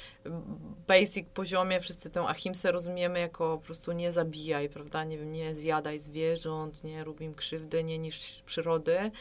basic 0.88 1.28
poziomie, 1.34 1.80
wszyscy 1.80 2.10
tę 2.10 2.22
ahimsę 2.22 2.72
rozumiemy 2.72 3.20
jako 3.20 3.58
po 3.58 3.66
prostu 3.66 3.92
nie 3.92 4.12
zabijaj, 4.12 4.70
prawda, 4.70 5.04
nie 5.04 5.18
nie 5.18 5.56
zjadaj 5.56 6.00
zwierząt, 6.00 6.84
nie 6.84 7.04
rób 7.04 7.22
im 7.22 7.36
krzywdy, 7.36 7.84
nie 7.84 8.00
niż 8.00 8.42
przyrody, 8.46 9.12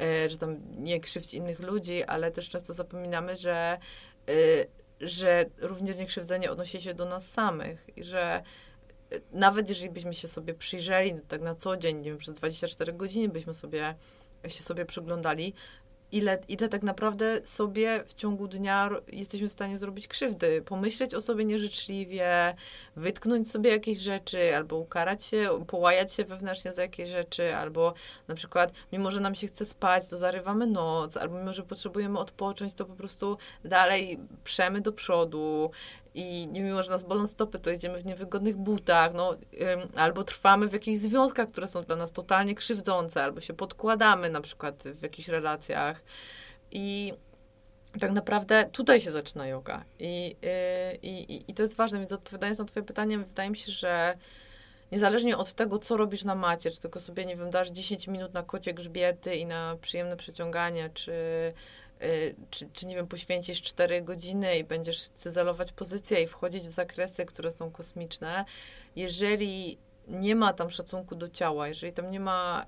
e, 0.00 0.28
że 0.28 0.38
tam 0.38 0.56
nie 0.78 1.00
krzywdź 1.00 1.34
innych 1.34 1.60
ludzi, 1.60 2.04
ale 2.04 2.30
też 2.30 2.48
często 2.48 2.74
zapominamy, 2.74 3.36
że 3.36 3.78
y, 4.28 4.66
że 5.00 5.44
również 5.58 5.98
niekrzywdzenie 5.98 6.50
odnosi 6.50 6.82
się 6.82 6.94
do 6.94 7.04
nas 7.04 7.30
samych 7.30 7.86
i 7.96 8.04
że 8.04 8.42
e, 9.10 9.20
nawet 9.32 9.68
jeżeli 9.68 9.90
byśmy 9.90 10.14
się 10.14 10.28
sobie 10.28 10.54
przyjrzeli 10.54 11.12
tak 11.28 11.40
na 11.40 11.54
co 11.54 11.76
dzień, 11.76 11.96
nie 11.96 12.10
wiem, 12.10 12.18
przez 12.18 12.34
24 12.34 12.92
godziny 12.92 13.28
byśmy 13.28 13.54
sobie 13.54 13.94
się 14.48 14.62
sobie 14.62 14.84
przyglądali, 14.84 15.54
ile, 16.14 16.38
ile 16.48 16.68
tak 16.68 16.82
naprawdę 16.82 17.40
sobie 17.44 18.04
w 18.06 18.14
ciągu 18.14 18.48
dnia 18.48 18.90
jesteśmy 19.12 19.48
w 19.48 19.52
stanie 19.52 19.78
zrobić 19.78 20.08
krzywdy. 20.08 20.62
Pomyśleć 20.62 21.14
o 21.14 21.22
sobie 21.22 21.44
nieżyczliwie, 21.44 22.54
wytknąć 22.96 23.50
sobie 23.50 23.70
jakieś 23.70 23.98
rzeczy, 23.98 24.56
albo 24.56 24.76
ukarać 24.76 25.24
się, 25.24 25.64
połajać 25.66 26.12
się 26.12 26.24
wewnętrznie 26.24 26.72
za 26.72 26.82
jakieś 26.82 27.10
rzeczy, 27.10 27.56
albo 27.56 27.94
na 28.28 28.34
przykład, 28.34 28.72
mimo 28.92 29.10
że 29.10 29.20
nam 29.20 29.34
się 29.34 29.46
chce 29.46 29.64
spać, 29.64 30.08
to 30.08 30.16
zarywamy 30.16 30.66
noc, 30.66 31.16
albo 31.16 31.38
mimo 31.38 31.52
że 31.52 31.62
potrzebujemy 31.62 32.18
odpocząć, 32.18 32.74
to 32.74 32.84
po 32.84 32.94
prostu 32.94 33.38
dalej 33.64 34.18
przemy 34.44 34.80
do 34.80 34.92
przodu 34.92 35.70
i 36.14 36.48
mimo, 36.52 36.82
że 36.82 36.90
nas 36.90 37.02
bolą 37.02 37.26
stopy, 37.26 37.58
to 37.58 37.70
idziemy 37.70 37.98
w 37.98 38.06
niewygodnych 38.06 38.56
butach, 38.56 39.14
no, 39.14 39.36
albo 39.96 40.24
trwamy 40.24 40.68
w 40.68 40.72
jakichś 40.72 40.98
związkach, 40.98 41.50
które 41.50 41.66
są 41.66 41.82
dla 41.82 41.96
nas 41.96 42.12
totalnie 42.12 42.54
krzywdzące, 42.54 43.24
albo 43.24 43.40
się 43.40 43.54
podkładamy 43.54 44.30
na 44.30 44.40
przykład 44.40 44.82
w 44.82 45.02
jakichś 45.02 45.28
relacjach. 45.28 46.02
I 46.70 47.12
tak 48.00 48.12
naprawdę 48.12 48.64
tutaj 48.72 49.00
się 49.00 49.10
zaczyna 49.10 49.46
yoga. 49.46 49.84
I, 49.98 50.36
yy, 50.42 50.98
i, 51.02 51.44
I 51.50 51.54
to 51.54 51.62
jest 51.62 51.76
ważne, 51.76 51.98
więc 51.98 52.12
odpowiadając 52.12 52.58
na 52.58 52.64
twoje 52.64 52.86
pytanie, 52.86 53.18
wydaje 53.18 53.50
mi 53.50 53.56
się, 53.56 53.72
że 53.72 54.16
niezależnie 54.92 55.36
od 55.36 55.52
tego, 55.52 55.78
co 55.78 55.96
robisz 55.96 56.24
na 56.24 56.34
macie, 56.34 56.70
czy 56.70 56.80
tylko 56.80 57.00
sobie, 57.00 57.24
nie 57.24 57.36
wiem, 57.36 57.50
dasz 57.50 57.70
10 57.70 58.08
minut 58.08 58.34
na 58.34 58.42
kocie 58.42 58.74
grzbiety 58.74 59.36
i 59.36 59.46
na 59.46 59.76
przyjemne 59.80 60.16
przeciąganie, 60.16 60.90
czy 60.94 61.12
Y, 61.12 61.54
czy, 62.50 62.68
czy 62.72 62.86
nie 62.86 62.94
wiem, 62.94 63.06
poświęcisz 63.06 63.62
4 63.62 64.02
godziny 64.02 64.58
i 64.58 64.64
będziesz 64.64 65.08
cyzelować 65.08 65.72
pozycję 65.72 66.22
i 66.22 66.26
wchodzić 66.26 66.68
w 66.68 66.70
zakresy, 66.70 67.24
które 67.24 67.52
są 67.52 67.70
kosmiczne, 67.70 68.44
jeżeli 68.96 69.78
nie 70.08 70.36
ma 70.36 70.52
tam 70.52 70.70
szacunku 70.70 71.14
do 71.14 71.28
ciała, 71.28 71.68
jeżeli 71.68 71.92
tam 71.92 72.10
nie 72.10 72.20
ma 72.20 72.66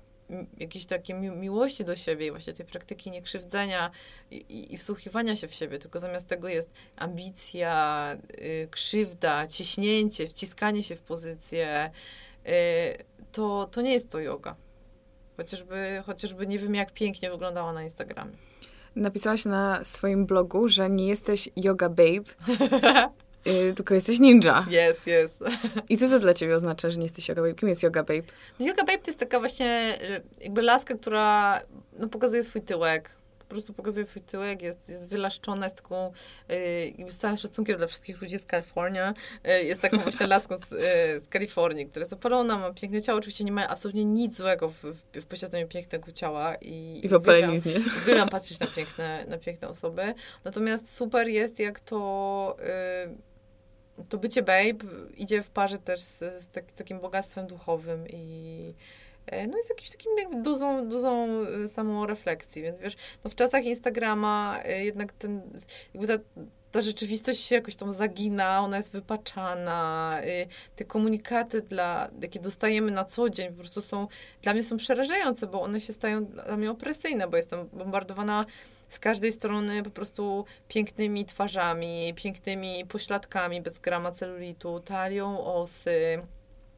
jakiejś 0.57 0.85
takiej 0.85 1.15
mi 1.15 1.29
miłości 1.29 1.85
do 1.85 1.95
siebie 1.95 2.27
i 2.27 2.31
właśnie 2.31 2.53
tej 2.53 2.65
praktyki 2.65 3.11
niekrzywdzenia 3.11 3.91
i, 4.31 4.35
i, 4.35 4.73
i, 4.73 4.77
wsłuchiwania 4.77 5.35
się 5.35 5.47
w 5.47 5.53
siebie, 5.53 5.79
tylko 5.79 5.99
zamiast 5.99 6.27
tego 6.27 6.47
jest 6.47 6.69
ambicja, 6.95 8.17
y, 8.41 8.67
krzywda, 8.71 9.47
ciśnięcie, 9.47 10.27
wciskanie 10.27 10.83
się 10.83 10.95
w 10.95 11.01
pozycję, 11.01 11.91
y, 12.47 12.51
to, 13.31 13.69
to 13.71 13.81
nie 13.81 13.93
jest 13.93 14.09
to 14.09 14.19
yoga. 14.19 14.55
Chociażby, 15.37 16.03
chociażby 16.05 16.47
nie 16.47 16.59
wiem, 16.59 16.75
jak 16.75 16.91
pięknie 16.91 17.31
wyglądała 17.31 17.73
na 17.73 17.83
Instagramie. 17.83 18.37
Napisałaś 18.97 19.45
na 19.45 19.85
swoim 19.85 20.25
blogu, 20.25 20.69
że 20.69 20.89
nie 20.89 21.07
jesteś 21.07 21.49
yoga 21.55 21.89
babe, 21.89 22.23
y, 23.47 23.73
tylko 23.75 23.93
jesteś 23.93 24.19
ninja. 24.19 24.65
Jest, 24.69 25.07
jest. 25.07 25.39
I 25.89 25.97
co 25.97 26.09
to 26.09 26.19
dla 26.19 26.33
ciebie 26.33 26.55
oznacza, 26.55 26.89
że 26.89 26.97
nie 26.97 27.05
jesteś 27.05 27.29
yoga 27.29 27.41
babe? 27.41 27.53
Kim 27.53 27.69
jest 27.69 27.83
yoga 27.83 28.03
babe? 28.03 28.23
No, 28.59 28.65
yoga 28.65 28.83
babe 28.83 28.97
to 28.97 29.07
jest 29.07 29.19
taka 29.19 29.39
właśnie 29.39 29.97
y, 30.39 30.43
jakby 30.43 30.61
laska, 30.61 30.95
która 30.95 31.61
no, 31.99 32.07
pokazuje 32.07 32.43
swój 32.43 32.61
tyłek, 32.61 33.09
po 33.47 33.55
prostu 33.55 33.73
pokazuje 33.73 34.05
swój 34.05 34.21
tyłek, 34.21 34.61
jest, 34.61 34.89
jest 34.89 35.09
wylaszczona, 35.09 35.65
jest 35.65 35.75
taką, 35.75 36.11
yy, 36.97 37.11
z 37.11 37.17
całym 37.17 37.37
szacunkiem 37.37 37.77
dla 37.77 37.87
wszystkich 37.87 38.21
ludzi 38.21 38.39
z 38.39 38.45
Kalifornii, 38.45 39.01
yy, 39.43 39.63
jest 39.63 39.81
taką 39.81 39.97
właśnie 39.97 40.27
laską 40.37 40.57
z, 40.57 40.71
yy, 40.71 40.77
z 41.25 41.27
Kalifornii, 41.29 41.85
która 41.85 42.01
jest 42.01 42.13
opalona, 42.13 42.57
ma 42.57 42.73
piękne 42.73 43.01
ciało, 43.01 43.19
oczywiście 43.19 43.43
nie 43.43 43.51
ma 43.51 43.67
absolutnie 43.67 44.05
nic 44.05 44.37
złego 44.37 44.69
w, 44.69 44.83
w, 44.83 45.21
w 45.21 45.25
posiadaniu 45.25 45.67
pięknego 45.67 46.11
ciała 46.11 46.55
i, 46.55 47.01
I 47.03 47.09
w 47.09 47.13
opaleniznie. 47.13 47.73
Uwielbiam 48.03 48.29
patrzeć 48.29 48.59
na 48.59 48.67
piękne, 48.67 49.25
na 49.27 49.37
piękne 49.37 49.67
osoby, 49.67 50.13
natomiast 50.43 50.95
super 50.95 51.27
jest, 51.27 51.59
jak 51.59 51.79
to 51.79 52.57
y, 53.99 54.03
to 54.09 54.17
bycie 54.17 54.41
babe 54.41 54.85
idzie 55.17 55.43
w 55.43 55.49
parze 55.49 55.77
też 55.77 55.99
z, 55.99 56.17
z 56.17 56.47
tak, 56.47 56.71
takim 56.71 56.99
bogactwem 56.99 57.47
duchowym 57.47 58.07
i 58.09 58.73
no 59.31 59.59
i 59.59 59.63
z 59.63 59.69
jakimś 59.69 59.89
takim 59.91 60.11
jakby 60.17 60.41
dozą, 60.41 60.89
dozą 60.89 61.27
y, 61.63 61.67
samorefleksji, 61.67 62.61
więc 62.61 62.79
wiesz, 62.79 62.95
no 63.23 63.29
w 63.29 63.35
czasach 63.35 63.65
Instagrama 63.65 64.59
y, 64.69 64.83
jednak 64.83 65.11
ten, 65.11 65.41
jakby 65.93 66.07
ta, 66.07 66.23
ta 66.71 66.81
rzeczywistość 66.81 67.43
się 67.43 67.55
jakoś 67.55 67.75
tam 67.75 67.93
zagina, 67.93 68.59
ona 68.61 68.77
jest 68.77 68.91
wypaczana, 68.91 70.17
te 70.75 70.85
komunikaty, 70.85 71.61
dla, 71.61 72.09
jakie 72.21 72.39
dostajemy 72.39 72.91
na 72.91 73.05
co 73.05 73.29
dzień, 73.29 73.49
po 73.49 73.59
prostu 73.59 73.81
są, 73.81 74.07
dla 74.41 74.53
mnie 74.53 74.63
są 74.63 74.77
przerażające, 74.77 75.47
bo 75.47 75.61
one 75.61 75.81
się 75.81 75.93
stają 75.93 76.25
dla 76.25 76.57
mnie 76.57 76.71
opresyjne, 76.71 77.27
bo 77.27 77.37
jestem 77.37 77.67
bombardowana 77.73 78.45
z 78.89 78.99
każdej 78.99 79.31
strony 79.31 79.83
po 79.83 79.89
prostu 79.89 80.45
pięknymi 80.67 81.25
twarzami, 81.25 82.13
pięknymi 82.15 82.85
pośladkami 82.85 83.61
bez 83.61 83.79
grama 83.79 84.11
celulitu, 84.11 84.79
talią 84.79 85.45
osy, 85.45 86.21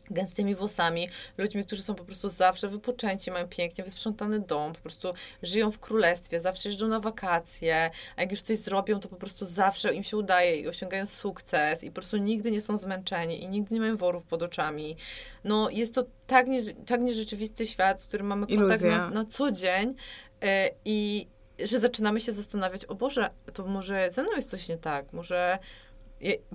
gęstymi 0.09 0.55
włosami, 0.55 1.09
ludźmi, 1.37 1.65
którzy 1.65 1.81
są 1.81 1.95
po 1.95 2.03
prostu 2.03 2.29
zawsze 2.29 2.67
wypoczęci, 2.67 3.31
mają 3.31 3.47
pięknie 3.47 3.83
wysprzątany 3.83 4.39
dom, 4.39 4.73
po 4.73 4.79
prostu 4.79 5.13
żyją 5.43 5.71
w 5.71 5.79
królestwie, 5.79 6.39
zawsze 6.39 6.69
jeżdżą 6.69 6.87
na 6.87 6.99
wakacje, 6.99 7.91
a 8.15 8.21
jak 8.21 8.31
już 8.31 8.41
coś 8.41 8.57
zrobią, 8.57 8.99
to 8.99 9.09
po 9.09 9.15
prostu 9.15 9.45
zawsze 9.45 9.93
im 9.93 10.03
się 10.03 10.17
udaje 10.17 10.55
i 10.55 10.67
osiągają 10.67 11.05
sukces 11.07 11.83
i 11.83 11.87
po 11.87 11.93
prostu 11.93 12.17
nigdy 12.17 12.51
nie 12.51 12.61
są 12.61 12.77
zmęczeni 12.77 13.43
i 13.43 13.47
nigdy 13.47 13.75
nie 13.75 13.81
mają 13.81 13.97
worów 13.97 14.25
pod 14.25 14.43
oczami. 14.43 14.95
No 15.43 15.69
jest 15.69 15.95
to 15.95 16.03
tak, 16.27 16.47
nie, 16.47 16.73
tak 16.73 17.01
nierzeczywisty 17.01 17.65
świat, 17.65 18.01
z 18.01 18.07
którym 18.07 18.27
mamy 18.27 18.47
kontakt 18.47 18.83
na, 18.83 19.09
na, 19.09 19.25
co 19.25 19.51
dzień 19.51 19.95
yy, 20.41 20.47
i 20.85 21.27
że 21.63 21.79
zaczynamy 21.79 22.21
się 22.21 22.31
zastanawiać, 22.31 22.85
o 22.85 22.95
Boże, 22.95 23.29
to 23.53 23.65
może 23.65 24.09
ze 24.11 24.23
mną 24.23 24.31
jest 24.35 24.49
coś 24.49 24.67
nie 24.67 24.77
tak, 24.77 25.13
może 25.13 25.59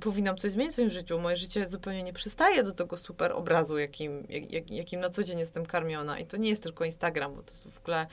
powinnam 0.00 0.36
coś 0.36 0.50
zmienić 0.50 0.70
w 0.70 0.72
swoim 0.72 0.90
życiu. 0.90 1.18
Moje 1.18 1.36
życie 1.36 1.66
zupełnie 1.66 2.02
nie 2.02 2.12
przystaje 2.12 2.62
do 2.62 2.72
tego 2.72 2.96
super 2.96 3.32
obrazu, 3.32 3.78
jakim, 3.78 4.26
jak, 4.28 4.70
jakim 4.70 5.00
na 5.00 5.10
co 5.10 5.24
dzień 5.24 5.38
jestem 5.38 5.66
karmiona. 5.66 6.18
I 6.18 6.26
to 6.26 6.36
nie 6.36 6.48
jest 6.48 6.62
tylko 6.62 6.84
Instagram, 6.84 7.34
bo 7.34 7.42
to 7.42 7.54
są 7.54 7.70
w 7.70 7.78
ogóle 7.78 8.06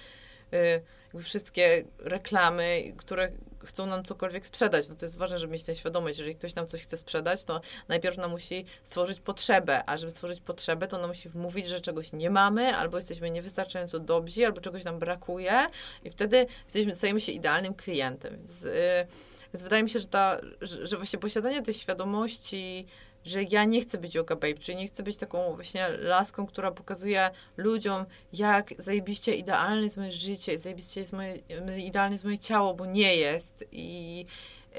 y, 0.53 0.81
wszystkie 1.19 1.83
reklamy, 1.99 2.93
które 2.97 3.31
chcą 3.65 3.85
nam 3.85 4.03
cokolwiek 4.03 4.47
sprzedać. 4.47 4.89
No 4.89 4.95
to 4.95 5.05
jest 5.05 5.17
ważne, 5.17 5.37
żeby 5.37 5.53
mieć 5.53 5.63
tę 5.63 5.75
świadomość. 5.75 6.19
Jeżeli 6.19 6.35
ktoś 6.35 6.55
nam 6.55 6.67
coś 6.67 6.83
chce 6.83 6.97
sprzedać, 6.97 7.43
to 7.43 7.61
najpierw 7.87 8.17
nam 8.17 8.31
musi 8.31 8.65
stworzyć 8.83 9.19
potrzebę, 9.19 9.83
a 9.89 9.97
żeby 9.97 10.11
stworzyć 10.11 10.41
potrzebę, 10.41 10.87
to 10.87 10.97
nam 10.97 11.07
musi 11.07 11.29
wmówić, 11.29 11.67
że 11.67 11.81
czegoś 11.81 12.13
nie 12.13 12.29
mamy, 12.29 12.75
albo 12.75 12.97
jesteśmy 12.97 13.31
niewystarczająco 13.31 13.99
dobrzy, 13.99 14.45
albo 14.45 14.61
czegoś 14.61 14.83
nam 14.83 14.99
brakuje 14.99 15.67
i 16.03 16.09
wtedy 16.09 16.45
jesteśmy, 16.65 16.95
stajemy 16.95 17.21
się 17.21 17.31
idealnym 17.31 17.73
klientem. 17.73 18.37
Więc... 18.37 18.63
Y, 18.63 19.07
więc 19.53 19.63
wydaje 19.63 19.83
mi 19.83 19.89
się, 19.89 19.99
że, 19.99 20.07
ta, 20.07 20.41
że, 20.61 20.87
że 20.87 20.97
właśnie 20.97 21.19
posiadanie 21.19 21.61
tej 21.61 21.73
świadomości, 21.73 22.85
że 23.25 23.43
ja 23.43 23.65
nie 23.65 23.81
chcę 23.81 23.97
być 23.97 24.15
yoga 24.15 24.35
babe, 24.35 24.53
czyli 24.53 24.77
nie 24.77 24.87
chcę 24.87 25.03
być 25.03 25.17
taką 25.17 25.55
właśnie 25.55 25.89
laską, 25.89 26.47
która 26.47 26.71
pokazuje 26.71 27.29
ludziom, 27.57 28.05
jak 28.33 28.73
zajebiście 28.77 29.35
idealne 29.35 29.83
jest 29.83 29.97
moje 29.97 30.11
życie, 30.11 30.57
zajebiście 30.57 30.99
jest 30.99 31.13
moje, 31.13 31.39
idealne 31.77 32.15
jest 32.15 32.23
moje 32.23 32.39
ciało, 32.39 32.73
bo 32.73 32.85
nie 32.85 33.15
jest. 33.15 33.65
I 33.71 34.25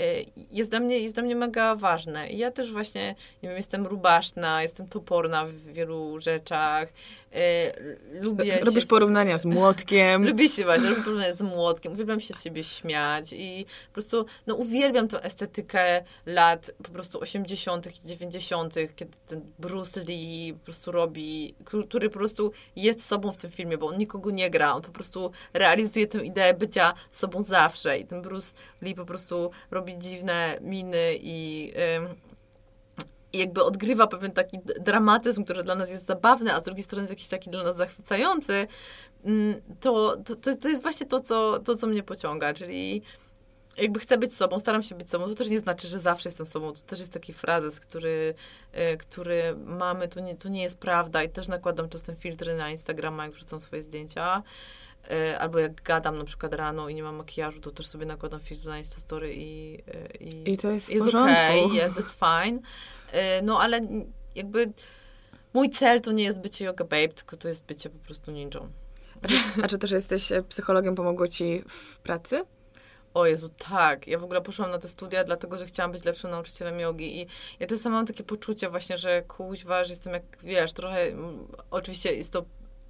Y, 0.01 0.27
jest 0.51 0.71
dla 0.71 0.81
mnie, 0.81 0.99
jest 0.99 1.15
dla 1.15 1.23
mnie 1.23 1.37
mega 1.37 1.77
ważne. 1.77 2.31
I 2.31 2.39
ja 2.39 2.51
też 2.51 2.73
właśnie, 2.73 3.15
nie 3.43 3.49
wiem, 3.49 3.57
jestem 3.57 3.87
rubaszna, 3.87 4.63
jestem 4.63 4.89
toporna 4.89 5.47
w 5.47 5.73
wielu 5.73 6.21
rzeczach. 6.21 6.89
Yy, 7.35 8.21
lubię 8.21 8.61
Robisz 8.61 8.83
się... 8.83 8.89
porównania 8.89 9.39
z 9.39 9.45
młotkiem. 9.45 10.25
lubię 10.29 10.49
się 10.49 10.65
właśnie, 10.65 10.89
robię 10.89 11.03
porównania 11.03 11.37
z 11.37 11.41
młotkiem. 11.41 11.93
Uwielbiam 11.93 12.21
się 12.21 12.35
z 12.35 12.43
siebie 12.43 12.65
śmiać 12.65 13.33
i 13.33 13.67
po 13.87 13.93
prostu, 13.93 14.27
no 14.47 14.55
uwielbiam 14.55 15.09
tę 15.09 15.25
estetykę 15.25 16.05
lat 16.27 16.71
po 16.83 16.91
prostu 16.91 17.21
80 17.21 18.05
i 18.05 18.09
90 18.09 18.75
kiedy 18.97 19.13
ten 19.27 19.41
Bruce 19.59 20.01
Lee 20.01 20.55
po 20.59 20.65
prostu 20.65 20.93
robi, 20.93 21.55
który 21.89 22.11
po 22.11 22.19
prostu 22.19 22.53
jest 22.77 23.07
sobą 23.07 23.33
w 23.33 23.37
tym 23.37 23.51
filmie, 23.51 23.79
bo 23.79 23.87
on 23.87 23.99
nikogo 23.99 24.31
nie 24.31 24.51
gra, 24.51 24.75
on 24.75 24.83
po 24.83 24.93
prostu 24.93 25.33
realizuje 25.55 26.07
tę 26.07 26.25
ideę 26.25 26.55
bycia 26.55 26.95
sobą 27.11 27.43
zawsze 27.43 27.99
i 27.99 28.05
ten 28.05 28.23
Bruce 28.23 28.53
Lee 28.83 28.95
po 28.95 29.05
prostu 29.05 29.51
robi 29.71 29.93
robi 29.93 29.99
dziwne 29.99 30.59
miny 30.61 31.19
i 31.21 31.73
i 33.33 33.39
jakby 33.39 33.65
odgrywa 33.65 34.07
pewien 34.07 34.31
taki 34.31 34.59
dramatyzm, 34.81 35.45
który 35.45 35.63
dla 35.63 35.75
nas 35.75 35.91
jest 35.91 36.07
zabawny, 36.07 36.55
a 36.55 36.61
z 36.61 36.63
drugiej 36.63 36.85
strony 36.85 37.03
jest 37.03 37.11
jakiś 37.11 37.29
taki 37.29 37.51
dla 37.51 37.65
nas 37.65 37.77
zachwycający, 37.77 38.67
mm, 39.25 39.55
to, 39.81 40.17
to, 40.17 40.57
to 40.57 40.69
jest 40.69 40.83
właśnie 40.83 41.07
to 41.07 41.21
co, 41.21 41.59
to, 41.59 41.77
co 41.77 41.87
mnie 41.87 42.03
pociąga, 42.03 42.55
czyli 42.55 43.03
jakby 43.77 44.01
chcę 44.01 44.19
być 44.19 44.37
sobą, 44.37 44.59
staram 44.59 44.83
się 44.83 44.95
być 44.95 45.11
sobą. 45.11 45.29
To 45.29 45.35
też 45.35 45.51
nie 45.51 45.59
znaczy, 45.59 45.89
że 45.89 45.99
zawsze 45.99 46.29
jestem 46.29 46.47
sobą. 46.47 46.73
To 46.73 46.81
też 46.81 46.99
jest 46.99 47.13
taki 47.13 47.33
frazes, 47.33 47.81
który, 47.81 48.35
y, 48.93 48.97
który 48.97 49.57
mamy, 49.65 50.09
to 50.09 50.21
nie, 50.21 50.37
to 50.37 50.49
nie 50.49 50.63
jest 50.63 50.79
prawda 50.79 51.23
i 51.23 51.29
też 51.29 51.49
nakładam 51.49 51.89
czasem 51.89 52.17
filtry 52.17 52.55
na 52.55 52.71
Instagrama, 52.71 53.25
jak 53.25 53.33
wrzucam 53.33 53.61
swoje 53.61 53.83
zdjęcia. 53.83 54.43
Y, 55.11 55.39
albo 55.39 55.59
jak 55.59 55.83
gadam 55.83 56.19
na 56.19 56.25
przykład 56.25 56.55
rano 56.55 56.89
i 56.89 56.95
nie 56.95 57.03
mam 57.03 57.17
makijażu, 57.17 57.61
to 57.61 57.71
też 57.71 57.87
sobie 57.87 58.07
nakładam 58.07 58.41
filtr 58.41 58.67
na 58.67 58.79
Instastory 58.79 59.35
i, 59.35 59.75
y, 59.75 60.17
i, 60.21 60.53
I 60.53 60.57
to 60.57 60.71
jest 60.71 60.87
w 60.87 60.91
jest 60.91 61.05
porządku. 61.05 61.33
okej, 61.33 61.65
okay, 61.65 61.77
yeah, 61.77 61.93
that's 61.97 62.45
fine. 62.45 62.59
No 63.43 63.61
ale 63.61 63.81
jakby 64.35 64.73
mój 65.55 65.71
cel 65.71 66.01
to 66.01 66.13
nie 66.13 66.25
jest 66.25 66.41
bycie 66.41 66.65
yoga 66.65 66.85
babe, 66.85 67.09
tylko 67.09 67.37
to 67.37 67.49
jest 67.49 67.65
bycie 67.65 67.91
po 67.91 67.99
prostu 67.99 68.31
ninją. 68.31 68.73
A 69.63 69.69
czy, 69.69 69.79
też 69.79 69.91
jesteś 69.91 70.33
e, 70.33 70.43
psychologiem, 70.43 70.95
pomogło 70.95 71.29
ci 71.29 71.63
w 71.69 71.99
pracy? 71.99 72.45
O 73.15 73.27
Jezu, 73.27 73.49
tak. 73.49 74.07
Ja 74.07 74.19
w 74.19 74.25
ogóle 74.25 74.41
poszłam 74.41 74.71
na 74.71 74.79
te 74.79 74.89
studia, 74.89 75.25
dlatego 75.25 75.59
że 75.59 75.67
chciałam 75.67 75.93
być 75.93 76.05
lepszym 76.05 76.31
nauczycielem 76.31 76.81
jogi 76.81 77.21
i 77.21 77.27
ja 77.61 77.67
czasem 77.67 77.93
mam 77.93 78.07
takie 78.07 78.25
poczucie 78.25 78.69
właśnie, 78.69 78.97
że 78.97 79.23
kuźwa, 79.23 79.85
że 79.85 79.91
jestem 79.91 80.13
jak, 80.13 80.23
wiesz, 80.43 80.73
trochę, 80.73 81.07
oczywiście 81.71 82.15
jest 82.15 82.33
to 82.33 82.45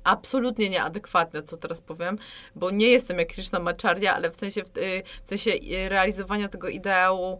absolutnie 0.05 0.71
nieadekwatne, 0.71 1.43
co 1.43 1.57
teraz 1.57 1.81
powiem, 1.81 2.19
bo 2.55 2.71
nie 2.71 2.89
jestem 2.89 3.19
jak 3.19 3.29
Krishna 3.29 3.59
Macharya, 3.59 4.09
ale 4.15 4.31
w 4.31 4.37
sensie, 4.37 4.63
w, 4.65 4.79
y, 4.79 5.03
w 5.25 5.29
sensie 5.29 5.51
y, 5.51 5.89
realizowania 5.89 6.49
tego 6.49 6.69
ideału 6.69 7.39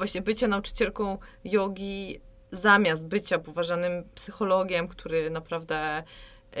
właśnie 0.00 0.22
bycia 0.22 0.48
nauczycielką 0.48 1.18
jogi 1.44 2.20
zamiast 2.52 3.04
bycia 3.04 3.38
poważanym 3.38 4.04
psychologiem, 4.14 4.88
który 4.88 5.30
naprawdę, 5.30 6.02
y, 6.56 6.60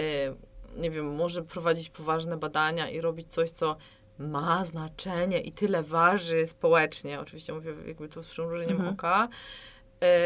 nie 0.76 0.90
wiem, 0.90 1.14
może 1.14 1.42
prowadzić 1.42 1.90
poważne 1.90 2.36
badania 2.36 2.90
i 2.90 3.00
robić 3.00 3.32
coś, 3.32 3.50
co 3.50 3.76
ma 4.18 4.64
znaczenie 4.64 5.40
i 5.40 5.52
tyle 5.52 5.82
waży 5.82 6.46
społecznie, 6.46 7.20
oczywiście 7.20 7.52
mówię 7.52 7.72
jakby 7.86 8.08
to 8.08 8.22
z 8.22 8.26
przymrużeniem 8.26 8.76
mhm. 8.76 8.94
oka, 8.94 9.28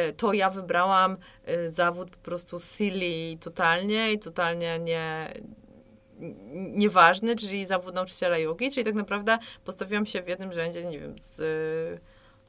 y, 0.09 0.13
to 0.13 0.33
ja 0.33 0.51
wybrałam 0.51 1.17
y, 1.49 1.71
zawód 1.71 2.11
po 2.11 2.19
prostu 2.19 2.61
silly 2.61 3.37
totalnie 3.41 4.13
i 4.13 4.19
totalnie 4.19 4.79
nie, 4.79 5.35
nieważny, 6.55 7.37
czyli 7.37 7.67
zawód 7.67 7.95
nauczyciela 7.95 8.39
jogi, 8.39 8.71
czyli 8.71 8.85
tak 8.85 8.95
naprawdę 8.95 9.39
postawiłam 9.65 10.07
się 10.07 10.23
w 10.23 10.29
jednym 10.29 10.53
rzędzie, 10.53 10.85
nie 10.85 11.01
wiem, 11.01 11.15
z 11.19 11.41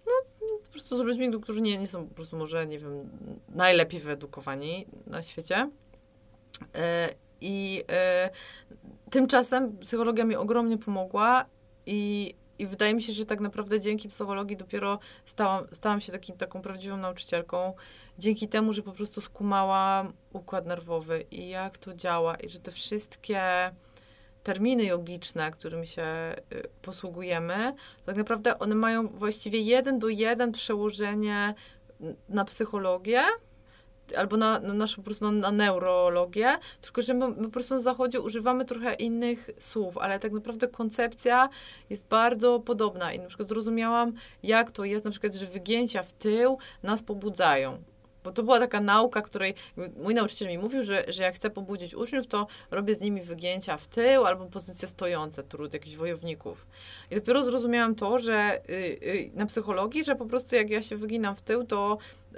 no, 0.08 0.58
po 0.64 0.70
prostu 0.72 0.97
z 0.97 0.99
ludźmi, 0.99 1.32
którzy 1.41 1.62
nie, 1.62 1.78
nie 1.78 1.88
są 1.88 2.08
po 2.08 2.16
prostu 2.16 2.38
może, 2.38 2.68
nie 2.68 2.80
wiem, 2.80 3.10
najlepiej 3.49 3.99
wyedukowani 3.99 4.88
na 5.08 5.24
świecie. 5.24 5.70
Y, 6.62 6.80
I 7.41 7.84
tymczasem 9.10 9.78
psychologia 9.78 10.26
mi 10.26 10.36
ogromnie 10.36 10.78
pomogła 10.78 11.45
i, 11.86 12.34
i 12.60 12.68
wydaje 12.68 12.93
mi 12.93 13.01
się, 13.01 13.14
że 13.14 13.26
tak 13.26 13.39
naprawdę 13.39 13.80
dzięki 13.80 14.10
psychologii 14.10 14.58
dopiero 14.58 14.99
stałam, 15.26 15.66
stałam 15.72 16.01
się 16.01 16.12
taki, 16.12 16.34
taką 16.34 16.62
prawdziwą 16.62 16.97
nauczycielką. 16.97 17.74
Dzięki 18.20 18.47
temu, 18.47 18.74
że 18.74 18.82
po 18.82 18.91
prostu 18.91 19.22
skumałam 19.22 20.14
układ 20.34 20.66
nerwowy 20.66 21.26
i 21.32 21.49
jak 21.49 21.78
to 21.78 21.93
działa 21.93 22.36
i 22.36 22.49
że 22.49 22.60
te 22.60 22.72
wszystkie 22.72 23.41
terminy 24.46 24.84
jogiczne, 24.84 25.52
którymi 25.52 25.88
się 25.88 26.04
y, 26.54 26.64
posługujemy, 26.82 27.74
tak 28.06 28.16
naprawdę 28.16 28.60
one 28.60 28.76
mają 28.76 29.08
właściwie 29.08 29.60
jeden 29.62 30.00
do 30.00 30.10
jeden 30.10 30.52
przełożenie 30.52 31.54
na 32.30 32.46
psychologię, 32.46 33.22
albo 34.18 34.38
na, 34.38 34.60
na 34.60 34.74
naszą 34.74 34.96
po 34.96 35.02
prostu 35.04 35.32
na, 35.32 35.52
neurologię, 35.52 36.58
tylko 36.82 37.02
że 37.02 37.14
my, 37.14 37.28
my, 37.28 37.43
po 37.43 37.50
prostu 37.50 37.74
na 37.74 37.80
zachodzie 37.80 38.22
używamy 38.22 38.66
trochę 38.66 38.93
innych 38.93 39.50
słów, 39.60 39.98
ale 39.98 40.20
tak 40.20 40.32
naprawdę 40.32 40.68
koncepcja 40.68 41.50
jest 41.89 42.08
bardzo 42.08 42.60
podobna 42.60 43.14
i 43.14 43.20
na 43.20 43.28
przykład 43.28 43.50
zrozumiałam, 43.50 44.14
jak 44.43 44.72
to 44.72 44.86
jest 44.86 45.06
na 45.06 45.12
przykład, 45.12 45.36
że 45.36 45.46
wygięcia 45.46 46.04
w 46.04 46.14
tył 46.14 46.58
nas 46.84 47.04
pobudzają. 47.04 47.78
Bo 48.26 48.32
to 48.32 48.44
była 48.44 48.60
taka 48.60 48.82
nauka, 48.82 49.22
której 49.22 49.54
mój 49.98 50.14
nauczyciel 50.14 50.48
mi 50.48 50.58
mówił, 50.58 50.84
że, 50.84 51.04
że 51.08 51.24
jak 51.24 51.36
chcę 51.36 51.50
pobudzić 51.50 51.96
uczniów, 51.96 52.28
to 52.28 52.48
robię 52.72 52.96
z 52.96 53.02
nimi 53.02 53.22
wygięcia 53.22 53.78
w 53.78 53.88
tył 53.88 54.26
albo 54.26 54.46
pozycje 54.46 54.88
stojące, 54.88 55.44
trud 55.44 55.74
jakichś 55.74 55.96
wojowników. 55.96 56.68
I 57.12 57.16
dopiero 57.16 57.44
zrozumiałam 57.44 57.96
to, 57.96 58.20
że 58.20 58.62
y, 58.70 58.74
y, 58.74 59.32
na 59.34 59.46
psychologii, 59.46 60.04
że 60.04 60.16
po 60.16 60.26
prostu 60.26 60.56
jak 60.56 60.70
ja 60.70 60.82
się 60.82 60.98
wyginam 60.98 61.36
w 61.36 61.42
tył, 61.42 61.64
to 61.64 61.98
y, 62.34 62.38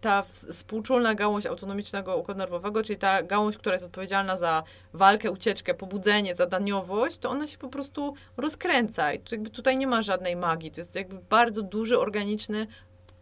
ta 0.00 0.22
współczulna 0.22 1.14
gałąź 1.14 1.46
autonomicznego 1.46 2.16
układu 2.16 2.38
nerwowego, 2.38 2.82
czyli 2.82 2.98
ta 2.98 3.22
gałąź, 3.22 3.58
która 3.58 3.74
jest 3.74 3.84
odpowiedzialna 3.84 4.36
za 4.36 4.62
walkę, 4.92 5.30
ucieczkę, 5.30 5.74
pobudzenie, 5.74 6.34
zadaniowość, 6.34 7.18
to 7.18 7.30
ona 7.30 7.46
się 7.46 7.58
po 7.58 7.68
prostu 7.68 8.14
rozkręca. 8.36 9.14
I 9.14 9.20
jakby 9.32 9.50
tutaj 9.50 9.78
nie 9.78 9.86
ma 9.86 10.02
żadnej 10.02 10.36
magii. 10.36 10.70
To 10.70 10.80
jest 10.80 10.94
jakby 10.94 11.16
bardzo 11.30 11.62
duży, 11.62 11.98
organiczny 11.98 12.66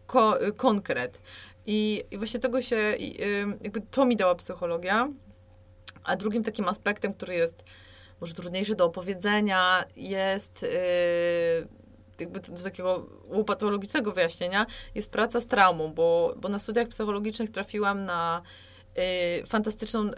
ko 0.07 0.39
konkret. 0.57 1.20
I, 1.70 2.04
I 2.10 2.18
właśnie 2.18 2.40
tego 2.40 2.62
się, 2.62 2.76
jakby 3.60 3.80
to 3.80 4.06
mi 4.06 4.16
dała 4.16 4.34
psychologia. 4.34 5.08
A 6.04 6.16
drugim 6.16 6.42
takim 6.42 6.68
aspektem, 6.68 7.14
który 7.14 7.34
jest 7.34 7.64
może 8.20 8.34
trudniejszy 8.34 8.74
do 8.74 8.84
opowiedzenia, 8.84 9.84
jest 9.96 10.62
yy, 10.62 10.68
jakby 12.20 12.40
do 12.40 12.62
takiego 12.62 13.06
łopatologicznego 13.24 14.12
wyjaśnienia, 14.12 14.66
jest 14.94 15.10
praca 15.10 15.40
z 15.40 15.46
traumą, 15.46 15.92
bo, 15.92 16.34
bo 16.36 16.48
na 16.48 16.58
studiach 16.58 16.88
psychologicznych 16.88 17.50
trafiłam 17.50 18.04
na 18.04 18.42
y, 19.42 19.46
fantastyczną 19.46 20.06
y, 20.06 20.14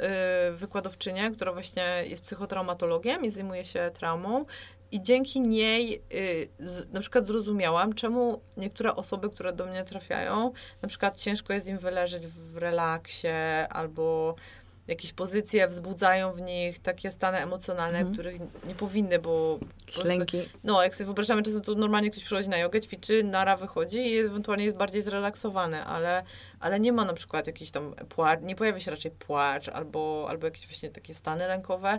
wykładowczynię, 0.53 1.31
która 1.31 1.53
właśnie 1.53 1.85
jest 2.07 2.23
psychotraumatologiem 2.23 3.25
i 3.25 3.31
zajmuje 3.31 3.65
się 3.65 3.91
traumą. 3.95 4.45
I 4.93 5.03
dzięki 5.03 5.41
niej 5.41 6.03
y, 6.15 6.49
z, 6.59 6.93
na 6.93 7.01
przykład 7.01 7.27
zrozumiałam, 7.27 7.93
czemu 7.93 8.41
niektóre 8.57 8.97
osoby, 8.97 9.31
które 9.31 9.53
do 9.53 9.67
mnie 9.67 9.85
trafiają, 9.85 10.53
na 10.83 10.89
przykład 10.89 11.19
ciężko 11.19 11.53
jest 11.53 11.69
im 11.69 11.79
wyleżeć 11.79 12.27
w 12.27 12.57
relaksie 12.57 13.29
albo 13.71 14.35
jakieś 14.91 15.13
pozycje 15.13 15.69
wzbudzają 15.69 16.33
w 16.33 16.41
nich 16.41 16.79
takie 16.79 17.13
stany 17.13 17.39
emocjonalne, 17.39 17.99
mm. 17.99 18.13
których 18.13 18.41
nie 18.41 18.75
powinny, 18.75 19.19
bo... 19.19 19.59
Ślęki. 19.91 20.49
no, 20.65 20.83
jak 20.83 20.95
sobie 20.95 21.05
wyobrażamy, 21.05 21.43
czasem 21.43 21.63
to 21.63 21.75
normalnie 21.75 22.11
ktoś 22.11 22.25
przychodzi 22.25 22.49
na 22.49 22.59
jogę, 22.59 22.81
ćwiczy, 22.81 23.25
nara 23.25 23.57
wychodzi 23.57 23.97
i 23.97 24.19
ewentualnie 24.19 24.65
jest 24.65 24.77
bardziej 24.77 25.03
zrelaksowany, 25.03 25.85
ale, 25.85 26.23
ale 26.61 26.81
nie 26.81 26.93
ma 26.93 27.05
na 27.05 27.15
przykład 27.15 27.47
jakiś 27.47 27.71
tam 27.71 27.95
płacz, 28.09 28.41
nie 28.43 28.57
pojawia 28.57 28.81
się 28.81 28.91
raczej 28.91 29.11
płacz 29.11 29.69
albo, 29.69 30.27
albo 30.29 30.47
jakieś 30.47 30.67
właśnie 30.67 30.89
takie 30.89 31.15
stany 31.15 31.49
lękowe. 31.49 31.99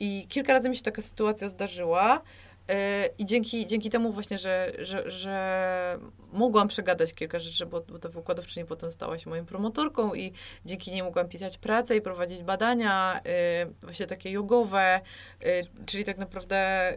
I 0.00 0.26
kilka 0.28 0.52
razy 0.52 0.68
mi 0.68 0.76
się 0.76 0.82
taka 0.82 1.02
sytuacja 1.02 1.48
zdarzyła. 1.48 2.22
E, 2.68 3.08
I 3.18 3.26
dzięki, 3.26 3.66
dzięki 3.66 3.90
temu 3.90 4.12
właśnie, 4.12 4.38
że, 4.38 4.72
że, 4.78 5.10
że 5.10 5.98
mogłam 6.32 6.68
przegadać 6.68 7.14
kilka 7.14 7.38
rzeczy, 7.38 7.66
bo, 7.66 7.80
bo 7.80 7.98
ta 7.98 8.08
wykładowczyni 8.08 8.66
potem 8.66 8.92
stała 8.92 9.18
się 9.18 9.30
moją 9.30 9.46
promotorką 9.46 10.14
i 10.14 10.32
dzięki 10.64 10.90
niej 10.90 11.02
mogłam 11.02 11.28
pisać 11.28 11.58
pracę 11.58 11.96
i 11.96 12.00
prowadzić 12.00 12.42
badania 12.42 13.20
e, 13.26 13.66
właśnie 13.82 14.06
takie 14.06 14.30
jogowe, 14.30 15.00
e, 15.40 15.62
czyli 15.86 16.04
tak 16.04 16.18
naprawdę 16.18 16.96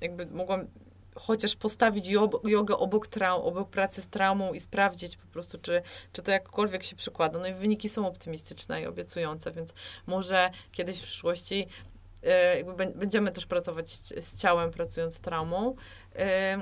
jakby 0.00 0.26
mogłam 0.26 0.66
chociaż 1.16 1.56
postawić 1.56 2.08
jogę 2.44 2.76
obok, 2.76 3.06
traum, 3.06 3.42
obok 3.42 3.70
pracy 3.70 4.02
z 4.02 4.06
traumą 4.06 4.52
i 4.52 4.60
sprawdzić 4.60 5.16
po 5.16 5.26
prostu, 5.26 5.58
czy, 5.58 5.82
czy 6.12 6.22
to 6.22 6.30
jakkolwiek 6.30 6.82
się 6.84 6.96
przekłada. 6.96 7.38
No 7.38 7.46
i 7.46 7.54
wyniki 7.54 7.88
są 7.88 8.06
optymistyczne 8.06 8.82
i 8.82 8.86
obiecujące, 8.86 9.52
więc 9.52 9.74
może 10.06 10.50
kiedyś 10.72 10.98
w 10.98 11.02
przyszłości 11.02 11.66
jakby 12.56 12.86
będziemy 12.86 13.32
też 13.32 13.46
pracować 13.46 13.90
z 14.20 14.36
ciałem, 14.36 14.70
pracując 14.70 15.20
traumą, 15.20 15.76
e, 16.16 16.58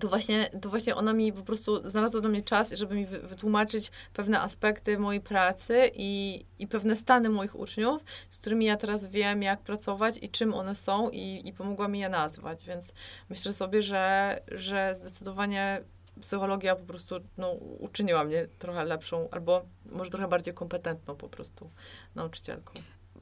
to 0.00 0.08
właśnie, 0.08 0.48
to 0.62 0.68
właśnie 0.68 0.94
ona 0.94 1.12
mi 1.12 1.32
po 1.32 1.42
prostu 1.42 1.88
znalazła 1.88 2.20
do 2.20 2.28
mnie 2.28 2.42
czas, 2.42 2.72
żeby 2.72 2.94
mi 2.94 3.06
wytłumaczyć 3.06 3.90
pewne 4.12 4.40
aspekty 4.40 4.98
mojej 4.98 5.20
pracy 5.20 5.90
i, 5.94 6.44
i 6.58 6.66
pewne 6.66 6.96
stany 6.96 7.28
moich 7.28 7.58
uczniów, 7.58 8.04
z 8.30 8.38
którymi 8.38 8.64
ja 8.64 8.76
teraz 8.76 9.06
wiem, 9.06 9.42
jak 9.42 9.60
pracować 9.60 10.18
i 10.22 10.28
czym 10.28 10.54
one 10.54 10.74
są 10.74 11.10
i, 11.10 11.48
i 11.48 11.52
pomogła 11.52 11.88
mi 11.88 11.98
je 11.98 12.08
nazwać. 12.08 12.64
Więc 12.64 12.92
myślę 13.30 13.52
sobie, 13.52 13.82
że, 13.82 14.38
że 14.48 14.94
zdecydowanie 14.96 15.82
psychologia 16.20 16.76
po 16.76 16.84
prostu 16.84 17.14
no, 17.38 17.52
uczyniła 17.78 18.24
mnie 18.24 18.46
trochę 18.58 18.84
lepszą, 18.84 19.28
albo 19.30 19.62
może 19.86 20.10
trochę 20.10 20.28
bardziej 20.28 20.54
kompetentną 20.54 21.16
po 21.16 21.28
prostu 21.28 21.70
nauczycielką 22.14 22.72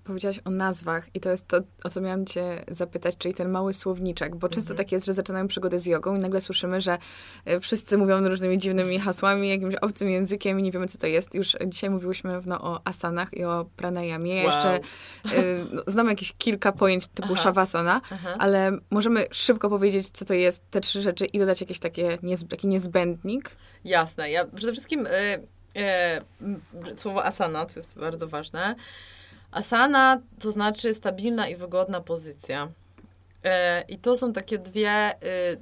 powiedziałaś 0.04 0.40
o 0.44 0.50
nazwach 0.50 1.06
i 1.14 1.20
to 1.20 1.30
jest 1.30 1.48
to, 1.48 1.60
o 1.84 1.90
co 1.90 2.00
miałam 2.00 2.26
cię 2.26 2.64
zapytać, 2.68 3.16
czyli 3.16 3.34
ten 3.34 3.50
mały 3.50 3.72
słowniczek, 3.72 4.36
bo 4.36 4.48
często 4.48 4.70
Mhm. 4.72 4.76
tak 4.86 4.92
jest, 4.92 5.06
że 5.06 5.12
zaczynają 5.12 5.48
przygodę 5.48 5.78
z 5.78 5.86
jogą 5.86 6.16
i 6.16 6.18
nagle 6.18 6.40
słyszymy, 6.40 6.80
że 6.80 6.98
e, 7.44 7.60
wszyscy 7.60 7.98
mówią 7.98 8.28
różnymi 8.28 8.58
dziwnymi 8.58 8.98
hasłami, 8.98 9.48
jakimś 9.48 9.74
obcym 9.74 10.10
językiem 10.10 10.60
i 10.60 10.62
nie 10.62 10.70
wiemy, 10.72 10.86
co 10.86 10.98
to 10.98 11.06
jest. 11.06 11.34
Już 11.34 11.56
dzisiaj 11.66 11.90
mówiłyśmy 11.90 12.40
no, 12.46 12.60
o 12.60 12.80
asanach 12.84 13.28
i 13.34 13.44
o 13.44 13.66
pranayamie. 13.76 14.34
Ja 14.36 14.44
Wow. 14.44 14.52
jeszcze 14.54 14.80
no, 15.72 15.82
znam 15.86 16.08
jakieś 16.08 16.32
kilka 16.38 16.72
pojęć 16.72 17.06
typu 17.08 17.28
Aha. 17.32 17.42
shavasana, 17.42 18.00
Aha. 18.12 18.34
ale 18.38 18.72
możemy 18.90 19.24
szybko 19.30 19.68
powiedzieć, 19.70 20.10
co 20.10 20.24
to 20.24 20.34
jest, 20.34 20.62
te 20.70 20.80
trzy 20.80 21.02
rzeczy 21.02 21.24
i 21.26 21.38
dodać 21.38 21.60
jakieś 21.60 21.78
takie 21.78 22.18
niez, 22.22 22.44
taki 22.48 22.66
niezbędnik. 22.66 23.50
Jasne. 23.84 24.30
Ja 24.30 24.44
przede 24.44 24.72
wszystkim 24.72 25.06
m, 25.74 26.60
słowo 26.96 27.24
asana, 27.24 27.64
to 27.66 27.72
jest 27.80 27.98
bardzo 27.98 28.28
ważne. 28.28 28.74
Asana 29.50 30.20
to 30.40 30.52
znaczy 30.52 30.94
stabilna 30.94 31.48
i 31.48 31.56
wygodna 31.56 32.00
pozycja. 32.00 32.68
E, 33.44 33.84
I 33.88 33.98
to 33.98 34.16
są 34.16 34.32
takie 34.32 34.58
dwie, 34.58 34.90
e, 34.90 35.16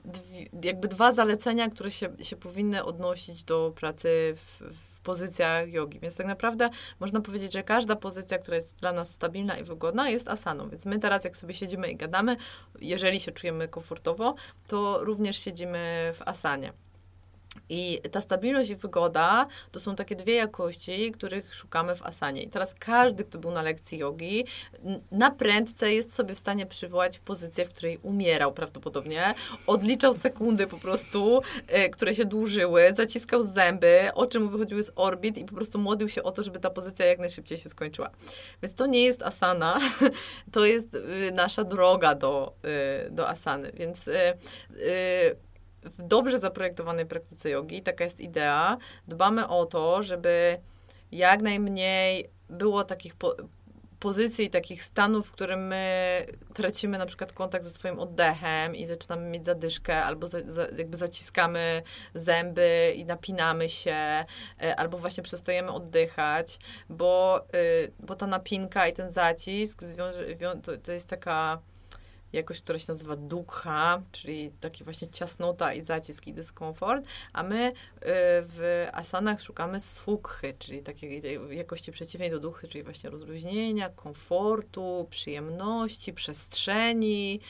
dwie, 0.05 0.47
jakby 0.63 0.89
dwa 0.89 1.13
zalecenia, 1.13 1.71
które 1.71 1.91
się, 1.91 2.09
się 2.23 2.37
powinny 2.37 2.85
odnosić 2.85 3.45
do 3.45 3.73
pracy 3.77 4.09
w, 4.37 4.63
w 4.97 5.01
pozycjach 5.01 5.73
jogi. 5.73 6.01
Więc 6.01 6.15
tak 6.15 6.27
naprawdę 6.27 6.71
można 7.01 7.21
powiedzieć, 7.21 7.53
że 7.53 7.63
każda 7.63 7.97
pozycja, 7.97 8.39
która 8.39 8.57
jest 8.57 8.75
dla 8.77 8.93
nas 8.93 9.11
stabilna 9.11 9.59
i 9.59 9.65
wygodna, 9.65 10.11
jest 10.11 10.29
asaną. 10.29 10.69
Więc 10.69 10.87
my 10.87 10.99
teraz, 10.99 11.25
jak 11.25 11.37
sobie 11.37 11.55
siedzimy 11.55 11.91
i 11.91 11.97
gadamy, 11.97 12.37
jeżeli 12.81 13.21
się 13.21 13.33
czujemy 13.33 13.69
komfortowo, 13.69 14.35
to 14.67 15.05
również 15.05 15.37
siedzimy 15.39 16.13
w 16.15 16.23
asanie. 16.29 16.73
I 17.69 18.01
ta 18.13 18.21
stabilność 18.21 18.71
i 18.71 18.77
wygoda 18.77 19.47
to 19.73 19.81
są 19.81 19.97
takie 19.97 20.17
dwie 20.17 20.35
jakości, 20.35 21.13
których 21.13 21.55
szukamy 21.55 21.97
w 21.97 22.03
asanie. 22.03 22.43
I 22.43 22.49
teraz 22.49 22.75
każdy, 22.79 23.25
kto 23.25 23.39
był 23.39 23.51
na 23.51 23.63
lekcji 23.63 23.99
jogi, 23.99 24.45
na 25.11 25.31
prędce 25.31 25.95
jest 25.95 26.15
sobie 26.15 26.35
w 26.35 26.39
stanie 26.39 26.67
przywołać 26.67 27.19
w 27.19 27.21
pozycję, 27.21 27.65
w 27.65 27.73
której 27.73 27.99
umierał 28.03 28.53
prawdopodobnie, 28.53 29.35
odliczał 29.67 30.15
sekundy 30.15 30.67
po 30.67 30.79
prostu, 30.79 31.41
y, 31.87 31.91
które 31.91 32.15
się 32.15 32.25
dłużyły, 32.25 32.93
zaciskał 32.97 33.43
zęby, 33.43 34.11
oczy 34.15 34.41
mu 34.41 34.49
wychodziły 34.49 34.83
z 34.83 34.91
orbit 34.97 35.39
i 35.39 35.45
po 35.45 35.55
prostu 35.55 35.79
modlił 35.79 36.09
się 36.09 36.23
o 36.23 36.33
to, 36.33 36.43
żeby 36.43 36.59
ta 36.61 36.71
pozycja 36.71 37.07
jak 37.07 37.19
najszybciej 37.19 37.59
się 37.59 37.69
skończyła. 37.69 38.11
Więc 38.63 38.75
to 38.75 38.87
nie 38.87 39.03
jest 39.03 39.23
asana, 39.23 39.81
to 40.53 40.65
jest 40.65 40.95
y, 40.95 41.33
nasza 41.33 41.65
droga 41.65 42.15
do, 42.15 42.53
y, 43.07 43.11
do 43.11 43.29
asany. 43.29 43.73
Więc 43.75 44.09
y, 44.09 44.13
y, 44.77 45.48
w 45.89 46.03
dobrze 46.03 46.39
zaprojektowanej 46.39 47.07
praktyce 47.07 47.51
jogi, 47.51 47.83
taka 47.83 48.05
jest 48.05 48.21
idea, 48.21 48.77
dbamy 49.09 49.49
o 49.49 49.67
to, 49.67 50.03
żeby 50.03 50.59
jak 51.13 51.43
najmniej 51.43 52.31
było 52.49 52.85
takich 52.85 53.15
po, 53.15 53.37
pozycji 53.99 54.51
takich 54.51 54.83
stanów, 54.83 55.29
w 55.29 55.33
którym 55.33 55.67
my 55.67 56.27
tracimy 56.55 56.99
na 56.99 57.07
przykład 57.07 57.33
kontakt 57.33 57.65
ze 57.65 57.71
swoim 57.71 57.99
oddechem 57.99 58.77
i 58.77 58.87
zaczynamy 58.87 59.31
mieć 59.31 59.45
zadyszkę, 59.45 60.05
albo 60.05 60.27
za, 60.27 60.39
za, 60.47 60.67
jakby 60.79 60.97
zaciskamy 60.97 61.83
zęby 62.15 62.93
i 62.97 63.05
napinamy 63.05 63.69
się, 63.69 63.95
e, 64.63 64.77
albo 64.77 64.99
właśnie 64.99 65.23
przestajemy 65.23 65.73
oddychać, 65.73 66.59
bo, 66.89 67.45
y, 67.85 67.93
bo 68.01 68.15
ta 68.15 68.27
napinka 68.27 68.89
i 68.89 68.93
ten 68.93 69.13
zacisk 69.13 69.83
to, 70.63 70.79
to 70.79 70.93
jest 70.93 71.09
taka 71.09 71.59
jakość, 72.33 72.61
która 72.61 72.79
się 72.79 72.93
nazywa 72.93 73.17
dukha, 73.17 74.03
czyli 74.13 74.51
taki 74.61 74.85
właśnie 74.85 75.09
ciasnota 75.09 75.75
i 75.75 75.83
zacisk 75.83 76.27
i 76.27 76.33
dyskomfort, 76.33 77.05
a 77.33 77.43
my 77.43 77.69
y, 77.69 77.73
w 78.47 78.87
asanach 78.93 79.41
szukamy 79.43 79.81
sukhy, 79.81 80.55
czyli 80.59 80.83
takiej 80.83 81.23
jakości 81.51 81.93
przeciwnej 81.93 82.31
do 82.31 82.41
duchy, 82.41 82.69
czyli 82.69 82.85
właśnie 82.85 83.11
rozluźnienia, 83.11 83.89
komfortu, 83.89 85.07
przyjemności, 85.11 86.13
przestrzeni. 86.13 87.41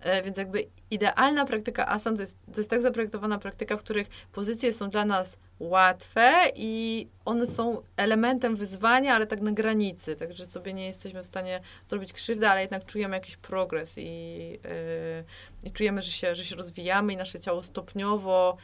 E, 0.00 0.22
Więc 0.22 0.38
jakby 0.38 0.66
idealna 0.90 1.44
praktyka 1.44 1.86
asan 1.88 2.16
to 2.16 2.22
jest, 2.22 2.36
to 2.52 2.60
jest 2.60 2.70
tak 2.70 2.82
zaprojektowana 2.82 3.38
praktyka, 3.38 3.76
w 3.76 3.80
których 3.80 4.08
pozycje 4.32 4.72
są 4.72 4.90
dla 4.90 5.04
nas 5.04 5.38
łatwe 5.58 6.32
i 6.54 7.08
one 7.24 7.46
są 7.46 7.82
elementem 7.96 8.56
wyzwania, 8.56 9.14
ale 9.14 9.26
tak 9.26 9.40
na 9.40 9.52
granicy, 9.52 10.16
także 10.16 10.46
sobie 10.46 10.72
nie 10.72 10.86
jesteśmy 10.86 11.22
w 11.22 11.26
stanie 11.26 11.60
zrobić 11.84 12.12
krzywdy, 12.12 12.48
ale 12.48 12.60
jednak 12.60 12.86
czujemy 12.86 13.16
jakiś 13.16 13.36
progres 13.36 13.98
i, 13.98 14.50
yy, 14.50 15.24
i 15.64 15.70
czujemy, 15.72 16.02
że 16.02 16.10
się, 16.10 16.34
że 16.34 16.44
się 16.44 16.56
rozwijamy 16.56 17.12
i 17.12 17.16
nasze 17.16 17.40
ciało 17.40 17.62
stopniowo 17.62 18.56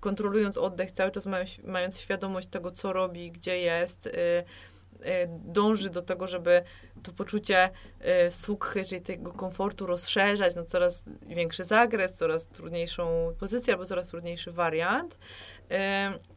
kontrolując 0.00 0.56
oddech, 0.58 0.90
cały 0.90 1.10
czas 1.10 1.26
mając, 1.26 1.58
mając 1.58 2.00
świadomość 2.00 2.48
tego, 2.48 2.70
co 2.70 2.92
robi, 2.92 3.30
gdzie 3.30 3.58
jest, 3.58 4.06
yy, 4.06 4.12
yy, 4.12 5.28
dąży 5.44 5.90
do 5.90 6.02
tego, 6.02 6.26
żeby 6.26 6.62
to 7.02 7.12
poczucie 7.12 7.70
y, 8.28 8.32
sukhy, 8.32 8.84
czyli 8.84 9.00
tego 9.00 9.32
komfortu 9.32 9.86
rozszerzać 9.86 10.54
na 10.54 10.64
coraz 10.64 11.04
większy 11.26 11.64
zakres, 11.64 12.12
coraz 12.12 12.46
trudniejszą 12.46 13.34
pozycję 13.38 13.72
albo 13.74 13.86
coraz 13.86 14.08
trudniejszy 14.08 14.52
wariant. 14.52 15.18
Y, 15.70 16.32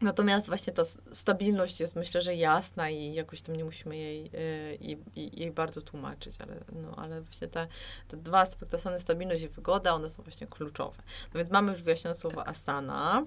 Natomiast 0.00 0.46
właśnie 0.46 0.72
ta 0.72 0.82
stabilność 1.12 1.80
jest 1.80 1.96
myślę, 1.96 2.20
że 2.20 2.34
jasna 2.34 2.90
i 2.90 3.14
jakoś 3.14 3.42
tam 3.42 3.56
nie 3.56 3.64
musimy 3.64 3.96
jej, 3.96 4.26
y, 4.26 4.78
jej, 4.80 4.98
jej- 5.16 5.40
jej 5.40 5.50
bardzo 5.50 5.82
tłumaczyć, 5.82 6.34
ale, 6.40 6.56
no, 6.72 6.94
ale 6.96 7.20
właśnie 7.20 7.48
te, 7.48 7.66
te 8.08 8.16
dwa 8.16 8.38
aspekty 8.40 8.76
asany, 8.76 9.00
stabilność 9.00 9.42
i 9.42 9.48
wygoda, 9.48 9.94
one 9.94 10.10
są 10.10 10.22
właśnie 10.22 10.46
kluczowe. 10.46 11.02
No 11.34 11.38
więc 11.38 11.50
mamy 11.50 11.72
już 11.72 11.82
wyjaśnione 11.82 12.14
słowo 12.14 12.48
asana. 12.48 13.24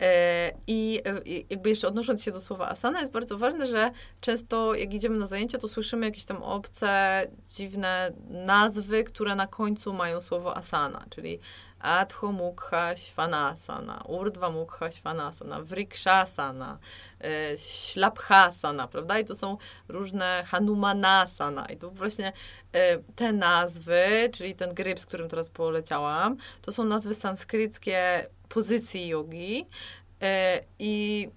E, 0.00 0.52
I 0.66 1.02
i 1.24 1.46
jakby 1.50 1.68
jeszcze 1.68 1.88
odnosząc 1.88 2.22
się 2.22 2.32
do 2.32 2.40
słowa 2.40 2.68
asana, 2.68 3.00
jest 3.00 3.12
bardzo 3.12 3.38
ważne, 3.38 3.66
że 3.66 3.90
często 4.20 4.74
jak 4.74 4.94
idziemy 4.94 5.18
na 5.18 5.26
zajęcia, 5.26 5.58
to 5.58 5.68
słyszymy 5.68 6.06
jakieś 6.06 6.24
tam 6.24 6.42
obce, 6.42 7.22
dziwne 7.54 8.12
nazwy, 8.30 9.04
które 9.04 9.34
na 9.34 9.46
końcu 9.46 9.92
mają 9.92 10.20
słowo 10.20 10.56
asana, 10.56 11.04
czyli 11.10 11.38
Adho 11.82 12.32
Mukha 12.32 12.96
Svanasana, 12.96 14.04
Urdhva 14.08 14.50
Mukha 14.50 14.90
Svanasana, 14.90 15.62
Vrikshasana, 15.62 16.78
e, 17.20 17.58
Ślabhasana, 17.58 18.88
prawda? 18.88 19.18
I 19.18 19.24
to 19.24 19.34
są 19.34 19.56
różne 19.88 20.44
Hanumanasana. 20.46 21.66
I 21.66 21.76
to 21.76 21.90
właśnie 21.90 22.32
e, 22.72 22.98
te 22.98 23.32
nazwy, 23.32 24.30
czyli 24.32 24.54
ten 24.54 24.74
gryp, 24.74 25.00
z 25.00 25.06
którym 25.06 25.28
teraz 25.28 25.50
poleciałam, 25.50 26.36
to 26.62 26.72
są 26.72 26.84
nazwy 26.84 27.14
sanskryckie 27.14 28.26
pozycji 28.48 29.08
jogi 29.08 29.66
e, 30.22 30.60
i 30.78 31.28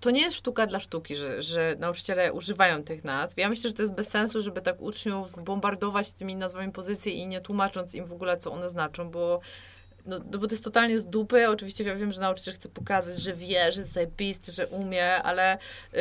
to 0.00 0.10
nie 0.10 0.20
jest 0.20 0.36
sztuka 0.36 0.66
dla 0.66 0.80
sztuki, 0.80 1.16
że, 1.16 1.42
że 1.42 1.76
nauczyciele 1.78 2.32
używają 2.32 2.84
tych 2.84 3.04
nazw. 3.04 3.38
Ja 3.38 3.48
myślę, 3.48 3.70
że 3.70 3.74
to 3.74 3.82
jest 3.82 3.94
bez 3.94 4.08
sensu, 4.08 4.40
żeby 4.40 4.60
tak 4.60 4.80
uczniów 4.80 5.44
bombardować 5.44 6.12
tymi 6.12 6.36
nazwami 6.36 6.72
pozycji 6.72 7.18
i 7.18 7.26
nie 7.26 7.40
tłumacząc 7.40 7.94
im 7.94 8.06
w 8.06 8.12
ogóle, 8.12 8.36
co 8.36 8.52
one 8.52 8.70
znaczą, 8.70 9.10
bo 9.10 9.40
no, 10.06 10.18
no 10.32 10.38
bo 10.38 10.46
to 10.46 10.52
jest 10.52 10.64
totalnie 10.64 11.00
z 11.00 11.04
dupy. 11.04 11.48
Oczywiście 11.48 11.84
ja 11.84 11.94
wiem, 11.94 12.12
że 12.12 12.20
nauczyciel 12.20 12.54
chce 12.54 12.68
pokazać, 12.68 13.18
że 13.18 13.34
wie, 13.34 13.72
że 13.72 13.80
jest 13.80 13.92
zajebisty, 13.92 14.52
że 14.52 14.66
umie, 14.66 15.14
ale 15.14 15.58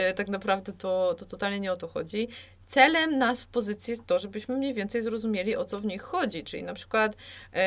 y, 0.09 0.13
tak 0.13 0.27
naprawdę 0.27 0.73
to, 0.73 1.13
to 1.13 1.25
totalnie 1.25 1.59
nie 1.59 1.71
o 1.71 1.75
to 1.75 1.87
chodzi. 1.87 2.27
Celem 2.67 3.17
nas 3.17 3.43
w 3.43 3.47
pozycji 3.47 3.91
jest 3.91 4.05
to, 4.05 4.19
żebyśmy 4.19 4.57
mniej 4.57 4.73
więcej 4.73 5.01
zrozumieli, 5.01 5.55
o 5.55 5.65
co 5.65 5.79
w 5.79 5.85
nich 5.85 6.01
chodzi. 6.01 6.43
Czyli 6.43 6.63
na 6.63 6.73
przykład, 6.73 7.13
y, 7.13 7.57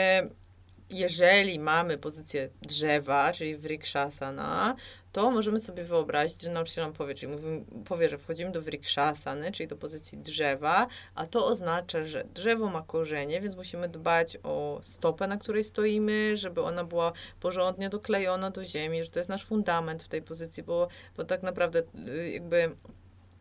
jeżeli 0.99 1.59
mamy 1.59 1.99
pozycję 1.99 2.49
drzewa, 2.63 3.33
czyli 3.33 3.57
vrikshasana, 3.57 4.77
to 5.13 5.31
możemy 5.31 5.61
sobie 5.61 5.85
wyobrazić, 5.85 6.43
że 6.43 6.51
nauczyciel 6.51 6.85
nam 6.85 6.93
powie, 6.93 7.15
czyli 7.15 7.33
mówi, 7.33 7.65
powie, 7.85 8.09
że 8.09 8.19
wchodzimy 8.19 8.53
do 8.53 8.63
vrikshasany, 8.63 9.53
czyli 9.53 9.67
do 9.67 9.77
pozycji 9.77 10.19
drzewa, 10.19 10.87
a 11.15 11.27
to 11.27 11.47
oznacza, 11.47 12.05
że 12.05 12.25
drzewo 12.35 12.69
ma 12.69 12.83
korzenie, 12.83 13.41
więc 13.41 13.57
musimy 13.57 13.89
dbać 13.89 14.39
o 14.43 14.79
stopę, 14.83 15.27
na 15.27 15.37
której 15.37 15.65
stoimy, 15.65 16.37
żeby 16.37 16.63
ona 16.63 16.85
była 16.85 17.13
porządnie 17.41 17.89
doklejona 17.89 18.51
do 18.51 18.65
ziemi, 18.65 19.05
że 19.05 19.11
to 19.11 19.21
jest 19.21 19.31
nasz 19.31 19.45
fundament 19.45 20.03
w 20.03 20.09
tej 20.09 20.23
pozycji, 20.23 20.63
bo, 20.63 20.89
bo 21.17 21.25
tak 21.25 21.43
naprawdę 21.43 21.83
y, 22.09 22.31
jakby 22.31 22.77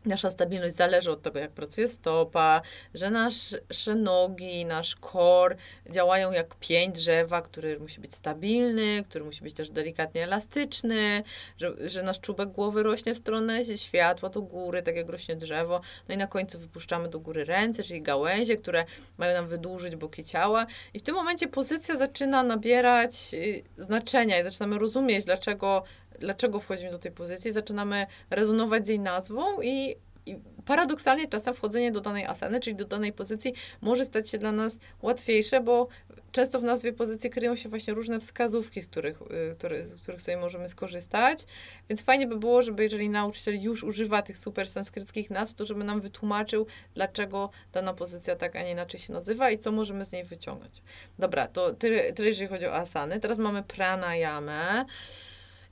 nasza 0.06 0.30
stabilność 0.30 0.76
zależy 0.76 1.10
od 1.10 1.22
tego, 1.22 1.38
jak 1.38 1.50
pracuje 1.50 1.88
stopa, 1.88 2.60
że 2.94 3.10
nasze 3.10 3.94
nogi, 3.96 4.64
nasz 4.64 4.94
kor 4.94 5.56
działają 5.90 6.32
jak 6.32 6.54
pień 6.54 6.92
drzewa, 6.92 7.42
który 7.42 7.80
musi 7.80 8.00
być 8.00 8.14
stabilny, 8.14 9.04
który 9.08 9.24
musi 9.24 9.42
być 9.42 9.54
też 9.54 9.70
delikatnie 9.70 10.24
elastyczny, 10.24 11.22
że, 11.58 11.90
że 11.90 12.02
nasz 12.02 12.20
czubek 12.20 12.48
głowy 12.48 12.82
rośnie 12.82 13.14
w 13.14 13.18
stronę 13.18 13.64
światła 13.76 14.28
do 14.28 14.42
góry, 14.42 14.82
tak 14.82 14.96
jak 14.96 15.08
rośnie 15.08 15.36
drzewo. 15.36 15.80
No 16.08 16.14
i 16.14 16.18
na 16.18 16.26
końcu 16.26 16.58
wypuszczamy 16.58 17.08
do 17.08 17.20
góry 17.20 17.44
ręce, 17.44 17.82
czyli 17.82 18.02
gałęzie, 18.02 18.56
które 18.56 18.84
mają 19.18 19.34
nam 19.34 19.48
wydłużyć 19.48 19.96
boki 19.96 20.24
ciała. 20.24 20.66
I 20.94 20.98
w 20.98 21.02
tym 21.02 21.14
momencie 21.14 21.48
pozycja 21.48 21.96
zaczyna 21.96 22.42
nabierać 22.42 23.14
y, 23.34 23.62
znaczenia 23.78 24.40
i 24.40 24.44
zaczynamy 24.44 24.78
rozumieć, 24.78 25.24
dlaczego 25.24 25.84
dlaczego 26.20 26.60
wchodzimy 26.60 26.90
do 26.90 26.98
tej 26.98 27.12
pozycji, 27.12 27.52
zaczynamy 27.52 28.06
rezonować 28.30 28.86
z 28.86 28.88
jej 28.88 29.00
nazwą 29.00 29.62
i 29.62 29.96
i 30.26 30.38
paradoksalnie 30.64 31.28
czasem 31.28 31.54
wchodzenie 31.54 31.92
do 31.92 32.00
danej 32.00 32.24
asany, 32.24 32.60
czyli 32.60 32.76
do 32.76 32.84
danej 32.84 33.12
pozycji, 33.12 33.54
może 33.80 34.04
stać 34.04 34.30
się 34.30 34.38
dla 34.38 34.52
nas 34.52 34.78
łatwiejsze, 35.02 35.60
bo 35.60 35.88
często 36.32 36.60
w 36.60 36.62
nazwie 36.62 36.92
pozycji 36.92 37.30
kryją 37.30 37.56
się 37.56 37.68
właśnie 37.68 37.94
różne 37.94 38.20
wskazówki, 38.20 38.82
z 38.82 38.86
których, 38.86 39.22
y, 39.22 39.54
które, 39.54 39.86
z 39.86 40.02
których 40.02 40.22
sobie 40.22 40.36
możemy 40.36 40.68
skorzystać. 40.68 41.44
Więc 41.88 42.02
fajnie 42.02 42.26
by 42.26 42.36
było, 42.36 42.62
żeby 42.62 42.82
jeżeli 42.82 43.10
nauczyciel 43.10 43.62
już 43.62 43.84
używa 43.84 44.22
tych 44.22 44.38
super 44.38 44.68
sanskryckich 44.68 45.30
nazw, 45.30 45.54
to 45.54 45.66
żeby 45.66 45.84
nam 45.84 46.00
wytłumaczył, 46.00 46.66
dlaczego 46.94 47.50
dana 47.72 47.94
pozycja 47.94 48.36
tak, 48.36 48.56
a 48.56 48.62
nie 48.62 48.70
inaczej 48.70 49.00
się 49.00 49.12
nazywa 49.12 49.50
i 49.50 49.58
co 49.58 49.72
możemy 49.72 50.04
z 50.04 50.12
niej 50.12 50.24
wyciągnąć. 50.24 50.82
Dobra, 51.18 51.48
to 51.48 51.74
tyle, 51.74 52.12
tyle 52.12 52.28
jeżeli 52.28 52.48
chodzi 52.48 52.66
o 52.66 52.74
asany. 52.74 53.20
Teraz 53.20 53.38
mamy 53.38 53.62
pranayamę. 53.62 54.84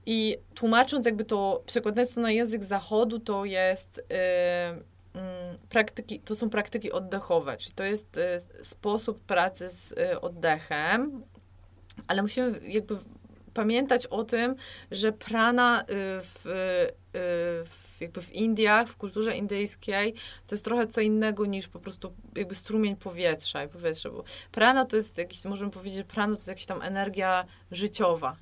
I 0.07 0.37
tłumacząc 0.55 1.07
jakby 1.07 1.25
to, 1.25 1.63
przekładając 1.67 2.15
to 2.15 2.21
na 2.21 2.31
język 2.31 2.65
zachodu, 2.65 3.19
to 3.19 3.45
jest 3.45 3.97
yy, 4.11 5.21
yy, 5.21 5.59
praktyki, 5.69 6.21
to 6.21 6.35
są 6.35 6.51
praktyki 6.51 6.93
oddechowe, 6.93 7.57
czyli 7.57 7.75
to 7.75 7.85
jest 7.85 8.17
yy, 8.17 8.65
sposób 8.65 9.21
pracy 9.21 9.69
z 9.69 9.93
y, 9.93 10.21
oddechem, 10.21 11.23
ale 12.07 12.23
musimy 12.23 12.61
jakby 12.69 12.99
pamiętać 13.55 14.07
o 14.07 14.25
tym, 14.25 14.57
że 14.91 15.13
prana 15.13 15.83
y, 15.83 15.85
w, 16.23 16.47
y, 16.47 16.51
w 17.67 17.82
jakby 18.03 18.23
w 18.23 18.33
Indiach, 18.33 18.89
w 18.89 18.97
kulturze 18.97 19.37
indyjskiej, 19.37 20.15
to 20.47 20.55
jest 20.55 20.65
trochę 20.65 20.87
co 20.87 21.01
innego 21.01 21.47
niż 21.47 21.69
po 21.69 21.81
prostu 21.81 22.13
jakby 22.37 22.55
strumień 22.55 22.97
powietrza 22.97 23.65
i 23.65 23.69
powietrze, 23.69 24.11
bo 24.11 24.25
prana 24.53 24.85
to 24.85 24.97
jest 24.97 25.19
jakiś, 25.19 25.45
możemy 25.45 25.71
powiedzieć, 25.71 26.07
prana 26.07 26.33
to 26.35 26.39
jest 26.39 26.49
jakaś 26.49 26.67
tam 26.67 26.83
energia 26.83 27.45
życiowa. 27.71 28.37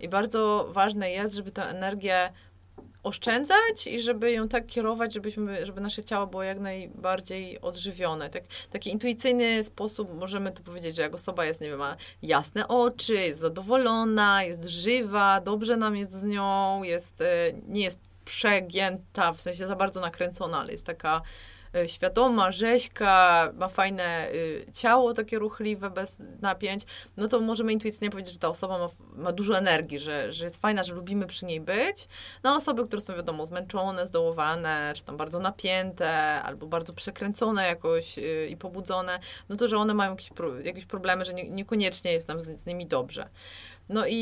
I 0.00 0.08
bardzo 0.08 0.68
ważne 0.72 1.10
jest, 1.10 1.34
żeby 1.34 1.50
tę 1.50 1.62
energię 1.68 2.32
oszczędzać 3.06 3.86
i 3.86 4.00
żeby 4.00 4.32
ją 4.32 4.48
tak 4.48 4.66
kierować, 4.66 5.14
żebyśmy, 5.14 5.66
żeby 5.66 5.80
nasze 5.80 6.04
ciało 6.04 6.26
było 6.26 6.42
jak 6.42 6.60
najbardziej 6.60 7.60
odżywione. 7.60 8.30
Tak, 8.30 8.42
taki 8.70 8.90
intuicyjny 8.90 9.64
sposób 9.64 10.14
możemy 10.14 10.52
tu 10.52 10.62
powiedzieć, 10.62 10.96
że 10.96 11.02
jak 11.02 11.14
osoba 11.14 11.44
jest, 11.44 11.60
nie 11.60 11.68
wiem, 11.68 11.78
ma 11.78 11.96
jasne 12.22 12.68
oczy, 12.68 13.14
jest 13.14 13.40
zadowolona, 13.40 14.44
jest 14.44 14.64
żywa, 14.64 15.40
dobrze 15.40 15.76
nam 15.76 15.96
jest 15.96 16.12
z 16.12 16.24
nią, 16.24 16.82
jest, 16.82 17.20
e, 17.20 17.26
nie 17.68 17.82
jest 17.82 18.05
przegięta, 18.26 19.32
w 19.32 19.40
sensie 19.40 19.66
za 19.66 19.76
bardzo 19.76 20.00
nakręcona, 20.00 20.58
ale 20.60 20.72
jest 20.72 20.86
taka 20.86 21.22
e, 21.74 21.88
świadoma, 21.88 22.52
rzeźka, 22.52 23.52
ma 23.54 23.68
fajne 23.68 24.30
y, 24.34 24.66
ciało 24.72 25.12
takie 25.12 25.38
ruchliwe, 25.38 25.90
bez 25.90 26.18
napięć, 26.40 26.82
no 27.16 27.28
to 27.28 27.40
możemy 27.40 27.72
intuicyjnie 27.72 28.10
powiedzieć, 28.10 28.32
że 28.32 28.38
ta 28.38 28.48
osoba 28.48 28.78
ma, 28.78 28.88
ma 29.22 29.32
dużo 29.32 29.58
energii, 29.58 29.98
że, 29.98 30.32
że 30.32 30.44
jest 30.44 30.60
fajna, 30.60 30.84
że 30.84 30.94
lubimy 30.94 31.26
przy 31.26 31.46
niej 31.46 31.60
być. 31.60 32.08
No 32.42 32.56
osoby, 32.56 32.84
które 32.84 33.02
są 33.02 33.14
wiadomo 33.14 33.46
zmęczone, 33.46 34.06
zdołowane, 34.06 34.92
czy 34.96 35.04
tam 35.04 35.16
bardzo 35.16 35.40
napięte, 35.40 36.10
albo 36.42 36.66
bardzo 36.66 36.92
przekręcone 36.92 37.66
jakoś 37.66 38.18
y, 38.18 38.48
i 38.50 38.56
pobudzone, 38.56 39.18
no 39.48 39.56
to, 39.56 39.68
że 39.68 39.76
one 39.76 39.94
mają 39.94 40.10
jakieś, 40.10 40.30
jakieś 40.64 40.86
problemy, 40.86 41.24
że 41.24 41.34
nie, 41.34 41.50
niekoniecznie 41.50 42.12
jest 42.12 42.28
nam 42.28 42.40
z, 42.40 42.60
z 42.60 42.66
nimi 42.66 42.86
dobrze. 42.86 43.28
No 43.88 44.06
i, 44.06 44.16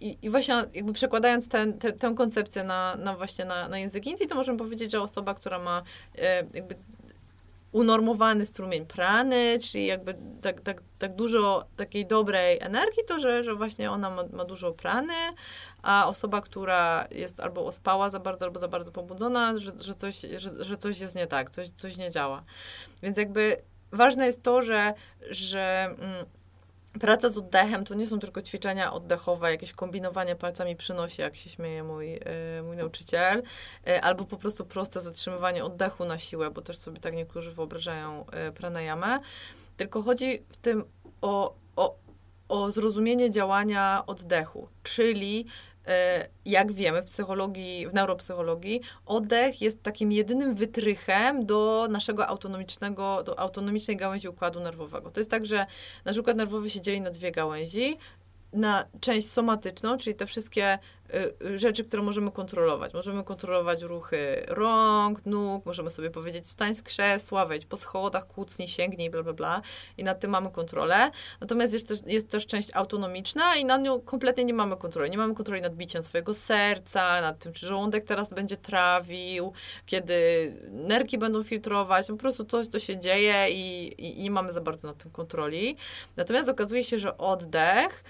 i, 0.00 0.18
i 0.22 0.30
właśnie 0.30 0.64
jakby 0.74 0.92
przekładając 0.92 1.48
ten, 1.48 1.78
te, 1.78 1.92
tę 1.92 2.14
koncepcję 2.14 2.64
na, 2.64 2.96
na 2.96 3.16
właśnie 3.16 3.44
na, 3.44 3.68
na 3.68 3.78
język 3.78 4.06
Indii, 4.06 4.26
to 4.26 4.34
możemy 4.34 4.58
powiedzieć, 4.58 4.92
że 4.92 5.02
osoba, 5.02 5.34
która 5.34 5.58
ma 5.58 5.82
e, 6.18 6.44
jakby 6.54 6.74
unormowany 7.72 8.46
strumień 8.46 8.86
prany, 8.86 9.58
czyli 9.62 9.86
jakby 9.86 10.14
tak, 10.42 10.60
tak, 10.60 10.82
tak 10.98 11.14
dużo 11.14 11.64
takiej 11.76 12.06
dobrej 12.06 12.58
energii, 12.60 13.04
to 13.06 13.20
że, 13.20 13.44
że 13.44 13.54
właśnie 13.54 13.90
ona 13.90 14.10
ma, 14.10 14.22
ma 14.32 14.44
dużo 14.44 14.72
prany, 14.72 15.14
a 15.82 16.08
osoba, 16.08 16.40
która 16.40 17.08
jest 17.10 17.40
albo 17.40 17.66
ospała 17.66 18.10
za 18.10 18.20
bardzo, 18.20 18.44
albo 18.44 18.60
za 18.60 18.68
bardzo 18.68 18.92
pobudzona, 18.92 19.58
że, 19.58 19.72
że, 19.80 19.94
coś, 19.94 20.20
że, 20.36 20.64
że 20.64 20.76
coś 20.76 21.00
jest 21.00 21.14
nie 21.14 21.26
tak, 21.26 21.50
coś, 21.50 21.68
coś 21.68 21.96
nie 21.96 22.10
działa. 22.10 22.42
Więc 23.02 23.18
jakby 23.18 23.56
ważne 23.92 24.26
jest 24.26 24.42
to, 24.42 24.62
że, 24.62 24.94
że 25.30 25.84
mm, 25.84 26.26
Praca 27.00 27.28
z 27.28 27.38
oddechem 27.38 27.84
to 27.84 27.94
nie 27.94 28.06
są 28.06 28.18
tylko 28.18 28.42
ćwiczenia 28.42 28.92
oddechowe, 28.92 29.50
jakieś 29.50 29.72
kombinowanie 29.72 30.36
palcami 30.36 30.76
przy 30.76 30.94
nosie, 30.94 31.22
jak 31.22 31.36
się 31.36 31.50
śmieje 31.50 31.84
mój, 31.84 32.12
yy, 32.12 32.62
mój 32.62 32.76
nauczyciel, 32.76 33.42
yy, 33.86 34.00
albo 34.02 34.24
po 34.24 34.36
prostu 34.36 34.64
proste 34.64 35.00
zatrzymywanie 35.00 35.64
oddechu 35.64 36.04
na 36.04 36.18
siłę, 36.18 36.50
bo 36.50 36.62
też 36.62 36.78
sobie 36.78 37.00
tak 37.00 37.14
niektórzy 37.14 37.52
wyobrażają 37.52 38.24
yy, 38.44 38.52
pranayamę. 38.52 39.18
Tylko 39.76 40.02
chodzi 40.02 40.42
w 40.48 40.56
tym 40.56 40.84
o, 41.22 41.54
o, 41.76 41.96
o 42.48 42.70
zrozumienie 42.70 43.30
działania 43.30 44.02
oddechu, 44.06 44.68
czyli 44.82 45.46
jak 46.44 46.72
wiemy 46.72 47.02
w 47.02 47.04
psychologii, 47.04 47.88
w 47.88 47.94
neuropsychologii, 47.94 48.80
oddech 49.06 49.62
jest 49.62 49.82
takim 49.82 50.12
jedynym 50.12 50.54
wytrychem 50.54 51.46
do 51.46 51.86
naszego 51.90 52.26
autonomicznego, 52.26 53.22
do 53.22 53.38
autonomicznej 53.38 53.96
gałęzi 53.96 54.28
układu 54.28 54.60
nerwowego. 54.60 55.10
To 55.10 55.20
jest 55.20 55.30
tak, 55.30 55.46
że 55.46 55.66
nasz 56.04 56.16
układ 56.16 56.36
nerwowy 56.36 56.70
się 56.70 56.80
dzieli 56.80 57.00
na 57.00 57.10
dwie 57.10 57.32
gałęzi 57.32 57.96
na 58.52 58.84
część 59.00 59.30
somatyczną, 59.30 59.96
czyli 59.96 60.16
te 60.16 60.26
wszystkie 60.26 60.78
y, 61.14 61.46
y, 61.46 61.58
rzeczy, 61.58 61.84
które 61.84 62.02
możemy 62.02 62.30
kontrolować. 62.30 62.94
Możemy 62.94 63.24
kontrolować 63.24 63.82
ruchy 63.82 64.44
rąk, 64.48 65.26
nóg, 65.26 65.66
możemy 65.66 65.90
sobie 65.90 66.10
powiedzieć 66.10 66.48
stań 66.48 66.74
z 66.74 66.82
krzesła, 66.82 67.46
wejdź 67.46 67.66
po 67.66 67.76
schodach, 67.76 68.26
kłócnij, 68.26 68.68
sięgnij, 68.68 69.10
bla, 69.10 69.22
bla, 69.22 69.32
bla. 69.32 69.62
I 69.98 70.04
nad 70.04 70.20
tym 70.20 70.30
mamy 70.30 70.50
kontrolę. 70.50 71.10
Natomiast 71.40 71.72
jest 71.72 71.88
też, 71.88 71.98
jest 72.06 72.30
też 72.30 72.46
część 72.46 72.70
autonomiczna 72.74 73.56
i 73.56 73.64
nad 73.64 73.82
nią 73.82 74.00
kompletnie 74.00 74.44
nie 74.44 74.54
mamy 74.54 74.76
kontroli. 74.76 75.10
Nie 75.10 75.18
mamy 75.18 75.34
kontroli 75.34 75.62
nad 75.62 75.74
biciem 75.74 76.02
swojego 76.02 76.34
serca, 76.34 77.20
nad 77.20 77.38
tym, 77.38 77.52
czy 77.52 77.66
żołądek 77.66 78.04
teraz 78.04 78.30
będzie 78.30 78.56
trawił, 78.56 79.52
kiedy 79.86 80.14
nerki 80.70 81.18
będą 81.18 81.42
filtrować. 81.42 82.06
Po 82.06 82.16
prostu 82.16 82.44
coś, 82.44 82.66
co 82.66 82.78
się 82.78 82.98
dzieje 82.98 83.46
i, 83.50 83.86
i, 83.98 84.20
i 84.20 84.22
nie 84.22 84.30
mamy 84.30 84.52
za 84.52 84.60
bardzo 84.60 84.88
nad 84.88 84.98
tym 84.98 85.10
kontroli. 85.10 85.76
Natomiast 86.16 86.48
okazuje 86.48 86.84
się, 86.84 86.98
że 86.98 87.18
oddech 87.18 88.04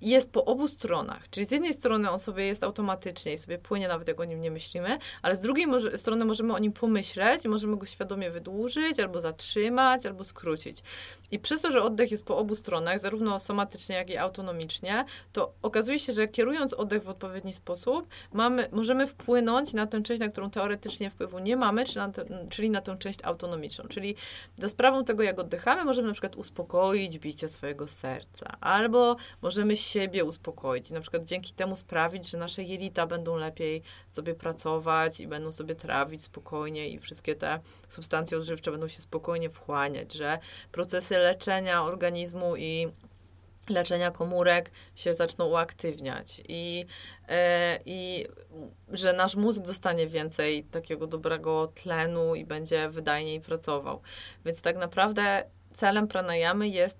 jest 0.00 0.30
po 0.30 0.44
obu 0.44 0.68
stronach. 0.68 1.30
Czyli 1.30 1.46
z 1.46 1.50
jednej 1.50 1.72
strony 1.72 2.10
on 2.10 2.18
sobie 2.18 2.46
jest 2.46 2.64
automatycznie 2.64 3.32
i 3.32 3.38
sobie 3.38 3.58
płynie, 3.58 3.88
nawet 3.88 4.08
jak 4.08 4.20
o 4.20 4.24
nim 4.24 4.40
nie 4.40 4.50
myślimy, 4.50 4.98
ale 5.22 5.36
z 5.36 5.40
drugiej 5.40 5.66
może, 5.66 5.98
strony 5.98 6.24
możemy 6.24 6.54
o 6.54 6.58
nim 6.58 6.72
pomyśleć, 6.72 7.44
możemy 7.44 7.76
go 7.76 7.86
świadomie 7.86 8.30
wydłużyć, 8.30 9.00
albo 9.00 9.20
zatrzymać, 9.20 10.06
albo 10.06 10.24
skrócić. 10.24 10.82
I 11.30 11.38
przez 11.38 11.60
to, 11.60 11.70
że 11.70 11.82
oddech 11.82 12.10
jest 12.10 12.24
po 12.24 12.38
obu 12.38 12.54
stronach, 12.54 13.00
zarówno 13.00 13.40
somatycznie, 13.40 13.96
jak 13.96 14.10
i 14.10 14.16
autonomicznie, 14.16 15.04
to 15.32 15.52
okazuje 15.62 15.98
się, 15.98 16.12
że 16.12 16.28
kierując 16.28 16.72
oddech 16.72 17.02
w 17.02 17.08
odpowiedni 17.08 17.54
sposób, 17.54 18.08
mamy, 18.32 18.68
możemy 18.72 19.06
wpłynąć 19.06 19.72
na 19.72 19.86
tę 19.86 20.02
część, 20.02 20.20
na 20.20 20.28
którą 20.28 20.50
teoretycznie 20.50 21.10
wpływu 21.10 21.38
nie 21.38 21.56
mamy, 21.56 21.84
czyli 21.84 21.96
na, 21.96 22.08
te, 22.08 22.24
czyli 22.48 22.70
na 22.70 22.80
tę 22.80 22.98
część 22.98 23.18
autonomiczną. 23.22 23.84
Czyli 23.88 24.14
za 24.58 24.68
sprawą 24.68 25.04
tego, 25.04 25.22
jak 25.22 25.38
oddychamy, 25.38 25.84
możemy 25.84 26.08
na 26.08 26.14
przykład 26.14 26.36
uspokoić 26.36 27.18
bicie 27.18 27.48
swojego 27.48 27.88
serca, 27.88 28.56
albo 28.60 29.16
możemy 29.42 29.76
siebie 29.90 30.24
uspokoić 30.24 30.90
na 30.90 31.00
przykład 31.00 31.24
dzięki 31.24 31.52
temu 31.52 31.76
sprawić, 31.76 32.30
że 32.30 32.38
nasze 32.38 32.62
jelita 32.62 33.06
będą 33.06 33.36
lepiej 33.36 33.82
sobie 34.12 34.34
pracować 34.34 35.20
i 35.20 35.26
będą 35.26 35.52
sobie 35.52 35.74
trawić 35.74 36.22
spokojnie 36.22 36.88
i 36.88 36.98
wszystkie 36.98 37.34
te 37.34 37.60
substancje 37.88 38.38
odżywcze 38.38 38.70
będą 38.70 38.88
się 38.88 39.02
spokojnie 39.02 39.50
wchłaniać, 39.50 40.12
że 40.12 40.38
procesy 40.72 41.18
leczenia 41.18 41.82
organizmu 41.82 42.56
i 42.56 42.88
leczenia 43.68 44.10
komórek 44.10 44.70
się 44.96 45.14
zaczną 45.14 45.46
uaktywniać 45.46 46.42
i, 46.48 46.86
e, 47.28 47.78
i 47.86 48.26
że 48.88 49.12
nasz 49.12 49.36
mózg 49.36 49.62
dostanie 49.62 50.06
więcej 50.06 50.64
takiego 50.64 51.06
dobrego 51.06 51.72
tlenu 51.74 52.34
i 52.34 52.44
będzie 52.44 52.88
wydajniej 52.88 53.40
pracował. 53.40 54.00
Więc 54.44 54.60
tak 54.60 54.76
naprawdę 54.76 55.44
celem 55.74 56.08
pranayamy 56.08 56.68
jest 56.68 56.96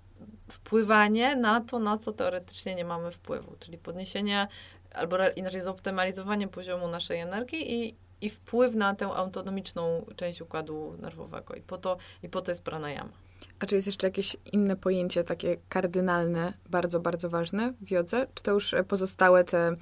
wpływanie 0.53 1.35
na 1.35 1.61
to, 1.61 1.79
na 1.79 1.97
co 1.97 2.11
teoretycznie 2.11 2.75
nie 2.75 2.85
mamy 2.85 3.11
wpływu, 3.11 3.55
czyli 3.59 3.77
podniesienie 3.77 4.47
albo 4.93 5.17
inaczej 5.35 5.61
zoptymalizowanie 5.61 6.47
poziomu 6.47 6.87
naszej 6.87 7.19
energii 7.19 7.73
i, 7.73 7.95
i 8.21 8.29
wpływ 8.29 8.75
na 8.75 8.95
tę 8.95 9.05
autonomiczną 9.05 10.05
część 10.15 10.41
układu 10.41 10.95
nerwowego. 10.99 11.55
I 11.55 11.61
po 11.61 11.77
to, 11.77 11.97
i 12.23 12.29
po 12.29 12.41
to 12.41 12.51
jest 12.51 12.63
pranayama. 12.63 13.11
A 13.59 13.65
czy 13.65 13.75
jest 13.75 13.87
jeszcze 13.87 14.07
jakieś 14.07 14.37
inne 14.53 14.75
pojęcie, 14.75 15.23
takie 15.23 15.57
kardynalne, 15.69 16.53
bardzo, 16.69 16.99
bardzo 16.99 17.29
ważne 17.29 17.73
w 17.81 17.91
jodze? 17.91 18.27
Czy 18.33 18.43
to 18.43 18.51
już 18.51 18.75
pozostałe 18.87 19.43
te 19.43 19.75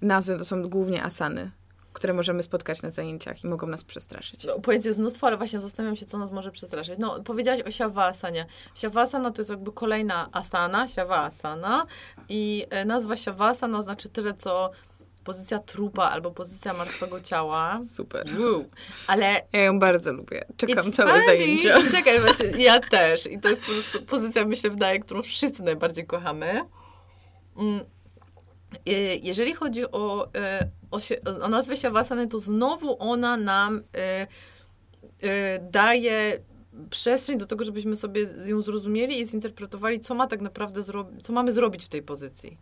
nazwy 0.00 0.38
to 0.38 0.44
są 0.44 0.62
głównie 0.62 1.02
asany? 1.02 1.50
Które 1.92 2.12
możemy 2.14 2.42
spotkać 2.42 2.82
na 2.82 2.90
zajęciach 2.90 3.44
i 3.44 3.46
mogą 3.46 3.66
nas 3.66 3.84
przestraszyć. 3.84 4.44
No, 4.44 4.58
pojęć 4.60 4.84
jest 4.84 4.98
mnóstwo, 4.98 5.26
ale 5.26 5.36
właśnie 5.36 5.60
zastanawiam 5.60 5.96
się, 5.96 6.06
co 6.06 6.18
nas 6.18 6.30
może 6.30 6.52
przestraszyć. 6.52 6.98
No, 6.98 7.22
powiedziałaś 7.22 7.62
o 7.62 7.70
siawasanie. 7.70 8.46
Siawasana 8.74 9.30
to 9.30 9.40
jest 9.40 9.50
jakby 9.50 9.72
kolejna 9.72 10.28
asana, 10.32 10.88
siawasana 10.88 11.86
i 12.28 12.66
e, 12.70 12.84
nazwa 12.84 13.16
siawasana 13.16 13.82
znaczy 13.82 14.08
tyle, 14.08 14.34
co 14.34 14.70
pozycja 15.24 15.58
trupa 15.58 16.02
albo 16.02 16.30
pozycja 16.30 16.72
martwego 16.72 17.20
ciała. 17.20 17.78
Super. 17.96 18.26
Wow. 18.38 18.64
Ale... 19.06 19.42
Ja 19.52 19.62
ją 19.62 19.78
bardzo 19.78 20.12
lubię. 20.12 20.44
Czekam 20.56 20.92
całe 20.92 21.10
funny. 21.10 21.26
zajęcia. 21.26 21.74
Czekaj, 21.96 22.20
właśnie, 22.20 22.46
ja 22.46 22.80
też. 22.80 23.26
I 23.26 23.38
to 23.38 23.48
jest 23.48 23.64
pozycja, 24.06 24.44
mi 24.44 24.56
się 24.56 24.70
wydaje, 24.70 25.00
którą 25.00 25.22
wszyscy 25.22 25.62
najbardziej 25.62 26.06
kochamy. 26.06 26.64
Mm. 27.56 27.84
Y, 28.88 29.20
jeżeli 29.22 29.54
chodzi 29.54 29.90
o, 29.92 30.26
y, 30.26 30.30
o, 30.90 30.98
o 31.44 31.48
nazwę 31.48 31.76
Siawasany, 31.76 32.26
to 32.26 32.40
znowu 32.40 32.96
ona 33.02 33.36
nam 33.36 33.78
y, 33.78 35.26
daje 35.70 36.40
przestrzeń 36.90 37.38
do 37.38 37.46
tego, 37.46 37.64
żebyśmy 37.64 37.96
sobie 37.96 38.26
ją 38.46 38.62
zrozumieli 38.62 39.20
i 39.20 39.26
zinterpretowali, 39.26 40.00
co 40.00 40.14
ma 40.14 40.26
tak 40.26 40.40
naprawdę 40.40 40.82
zrobić, 40.82 41.26
co 41.26 41.32
mamy 41.32 41.52
zrobić 41.52 41.84
w 41.84 41.88
tej 41.88 42.02
pozycji. 42.02 42.58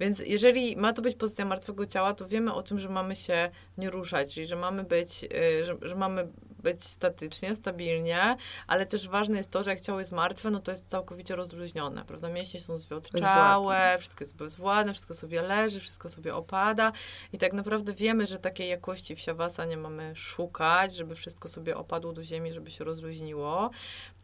Więc 0.00 0.18
jeżeli 0.18 0.76
ma 0.76 0.92
to 0.92 1.02
być 1.02 1.16
pozycja 1.16 1.44
martwego 1.44 1.86
ciała, 1.86 2.14
to 2.14 2.26
wiemy 2.26 2.54
o 2.54 2.62
tym, 2.62 2.78
że 2.78 2.88
mamy 2.88 3.16
się 3.16 3.50
nie 3.78 3.90
ruszać, 3.90 4.34
czyli 4.34 4.46
że 4.46 4.56
mamy 4.56 4.84
być, 4.84 5.24
y, 5.24 5.64
że, 5.64 5.76
że 5.82 5.94
mamy 5.94 6.28
być 6.64 6.84
statycznie, 6.84 7.56
stabilnie, 7.56 8.36
ale 8.66 8.86
też 8.86 9.08
ważne 9.08 9.36
jest 9.36 9.50
to, 9.50 9.62
że 9.62 9.70
jak 9.70 9.80
ciało 9.80 9.98
jest 9.98 10.12
martwe, 10.12 10.50
no 10.50 10.60
to 10.60 10.70
jest 10.70 10.88
całkowicie 10.88 11.36
rozluźnione, 11.36 12.04
prawda? 12.04 12.28
Mięśnie 12.28 12.60
są 12.60 12.78
zwiotczałe, 12.78 13.96
wszystko 13.98 14.24
jest 14.24 14.36
bezwładne, 14.36 14.92
wszystko 14.92 15.14
sobie 15.14 15.42
leży, 15.42 15.80
wszystko 15.80 16.08
sobie 16.08 16.34
opada 16.34 16.92
i 17.32 17.38
tak 17.38 17.52
naprawdę 17.52 17.92
wiemy, 17.92 18.26
że 18.26 18.38
takiej 18.38 18.68
jakości 18.68 19.16
w 19.16 19.20
siawasa 19.20 19.64
nie 19.64 19.76
mamy 19.76 20.16
szukać, 20.16 20.94
żeby 20.94 21.14
wszystko 21.14 21.48
sobie 21.48 21.76
opadło 21.76 22.12
do 22.12 22.22
ziemi, 22.22 22.52
żeby 22.52 22.70
się 22.70 22.84
rozluźniło. 22.84 23.70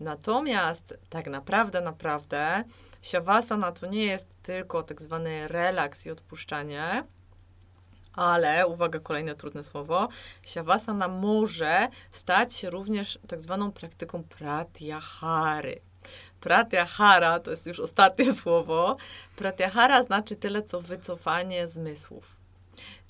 Natomiast 0.01 0.99
tak 1.11 1.27
naprawdę, 1.27 1.81
naprawdę 1.81 2.65
siawasana 3.03 3.73
to 3.73 3.87
nie 3.87 4.05
jest 4.05 4.27
tylko 4.43 4.83
tak 4.83 5.03
zwany 5.03 5.49
relaks 5.49 6.07
i 6.07 6.11
odpuszczanie, 6.11 7.05
ale, 8.13 8.67
uwaga, 8.67 8.99
kolejne 8.99 9.35
trudne 9.35 9.65
słowo, 9.65 10.09
siawasana 10.43 11.09
może 11.09 11.89
stać 12.11 12.55
się 12.55 12.71
również 12.71 13.19
tak 13.29 13.41
zwaną 13.41 13.73
praktyką 13.73 14.25
pratyahary. 14.25 15.81
Pratyahara 16.41 17.41
to 17.41 17.51
jest 17.51 17.67
już 17.67 17.81
ostatnie 17.81 18.35
słowo. 18.43 18.97
Pratyahara 19.37 20.03
znaczy 20.03 20.37
tyle, 20.37 20.63
co 20.63 20.81
wycofanie 20.81 21.69
zmysłów. 21.69 22.40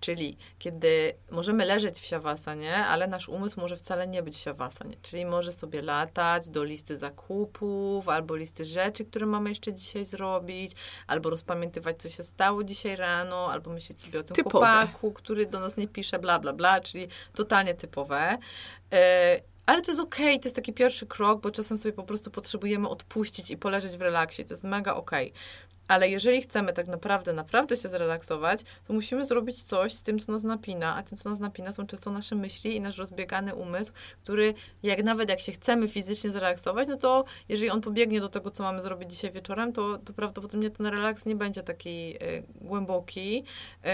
Czyli 0.01 0.37
kiedy 0.59 1.13
możemy 1.31 1.65
leżeć 1.65 1.99
w 1.99 2.07
siawasanie, 2.07 2.77
ale 2.77 3.07
nasz 3.07 3.29
umysł 3.29 3.61
może 3.61 3.77
wcale 3.77 4.07
nie 4.07 4.23
być 4.23 4.37
w 4.37 4.41
siawasanie. 4.41 4.97
Czyli 5.03 5.27
może 5.27 5.53
sobie 5.53 5.83
latać 5.83 6.49
do 6.49 6.65
listy 6.65 6.99
zakupów, 6.99 8.09
albo 8.09 8.37
listy 8.37 8.65
rzeczy, 8.65 9.05
które 9.05 9.27
mamy 9.27 9.49
jeszcze 9.49 9.75
dzisiaj 9.75 10.05
zrobić, 10.05 10.73
albo 11.07 11.31
rozpamiętywać, 11.31 12.03
co 12.03 12.09
się 12.09 12.23
stało 12.23 12.65
dzisiaj 12.65 12.97
rano, 12.97 13.53
albo 13.53 13.71
myśleć 13.71 14.03
sobie 14.03 14.21
o 14.21 14.23
tym 14.23 14.37
typowe. 14.37 14.67
chłopaku, 14.67 15.13
który 15.13 15.47
do 15.47 15.61
nas 15.61 15.77
nie 15.77 15.89
pisze, 15.89 16.19
bla, 16.19 16.39
bla, 16.39 16.53
bla, 16.53 16.81
czyli 16.81 17.09
totalnie 17.35 17.75
typowe. 17.75 18.39
E, 18.93 19.41
ale 19.67 19.83
to 19.83 19.91
jest 19.91 20.01
okej, 20.01 20.27
okay, 20.27 20.39
to 20.39 20.47
jest 20.47 20.57
taki 20.57 20.73
pierwszy 20.73 21.07
krok, 21.07 21.41
bo 21.41 21.51
czasem 21.51 21.79
sobie 21.79 21.93
po 21.93 22.03
prostu 22.03 22.31
potrzebujemy 22.31 22.89
odpuścić 22.89 23.51
i 23.51 23.57
poleżeć 23.57 23.97
w 23.97 24.03
relaksie. 24.03 24.45
To 24.45 24.53
jest 24.55 24.65
mega 24.65 24.95
okej. 24.95 25.29
Okay. 25.31 25.41
Ale 25.91 26.09
jeżeli 26.09 26.43
chcemy 26.43 26.73
tak 26.73 26.87
naprawdę, 26.87 27.33
naprawdę 27.33 27.77
się 27.77 27.89
zrelaksować, 27.89 28.61
to 28.87 28.93
musimy 28.93 29.27
zrobić 29.27 29.63
coś 29.63 29.93
z 29.93 30.03
tym, 30.03 30.19
co 30.19 30.33
nas 30.33 30.43
napina, 30.43 30.97
a 30.97 31.03
tym, 31.03 31.19
co 31.19 31.31
nas 31.31 31.39
napina, 31.39 31.73
są 31.73 31.87
często 31.87 32.11
nasze 32.11 32.35
myśli 32.35 32.77
i 32.77 32.81
nasz 32.81 32.99
rozbiegany 32.99 33.55
umysł, 33.55 33.93
który 34.23 34.55
jak 34.83 35.05
nawet 35.05 35.29
jak 35.29 35.41
się 35.41 35.53
chcemy 35.53 35.89
fizycznie 35.89 36.31
zrelaksować, 36.31 36.89
no 36.89 36.97
to 36.97 37.25
jeżeli 37.49 37.71
on 37.71 37.81
pobiegnie 37.81 38.21
do 38.21 38.29
tego, 38.29 38.51
co 38.51 38.63
mamy 38.63 38.83
zrobić 38.83 39.11
dzisiaj 39.11 39.31
wieczorem, 39.31 39.73
to, 39.73 39.99
to 39.99 40.13
prawdopodobnie 40.13 40.71
ten 40.71 40.87
relaks 40.87 41.25
nie 41.27 41.37
będzie 41.37 41.63
taki 41.63 42.15
y, 42.23 42.43
głęboki 42.61 43.39
y, 43.39 43.89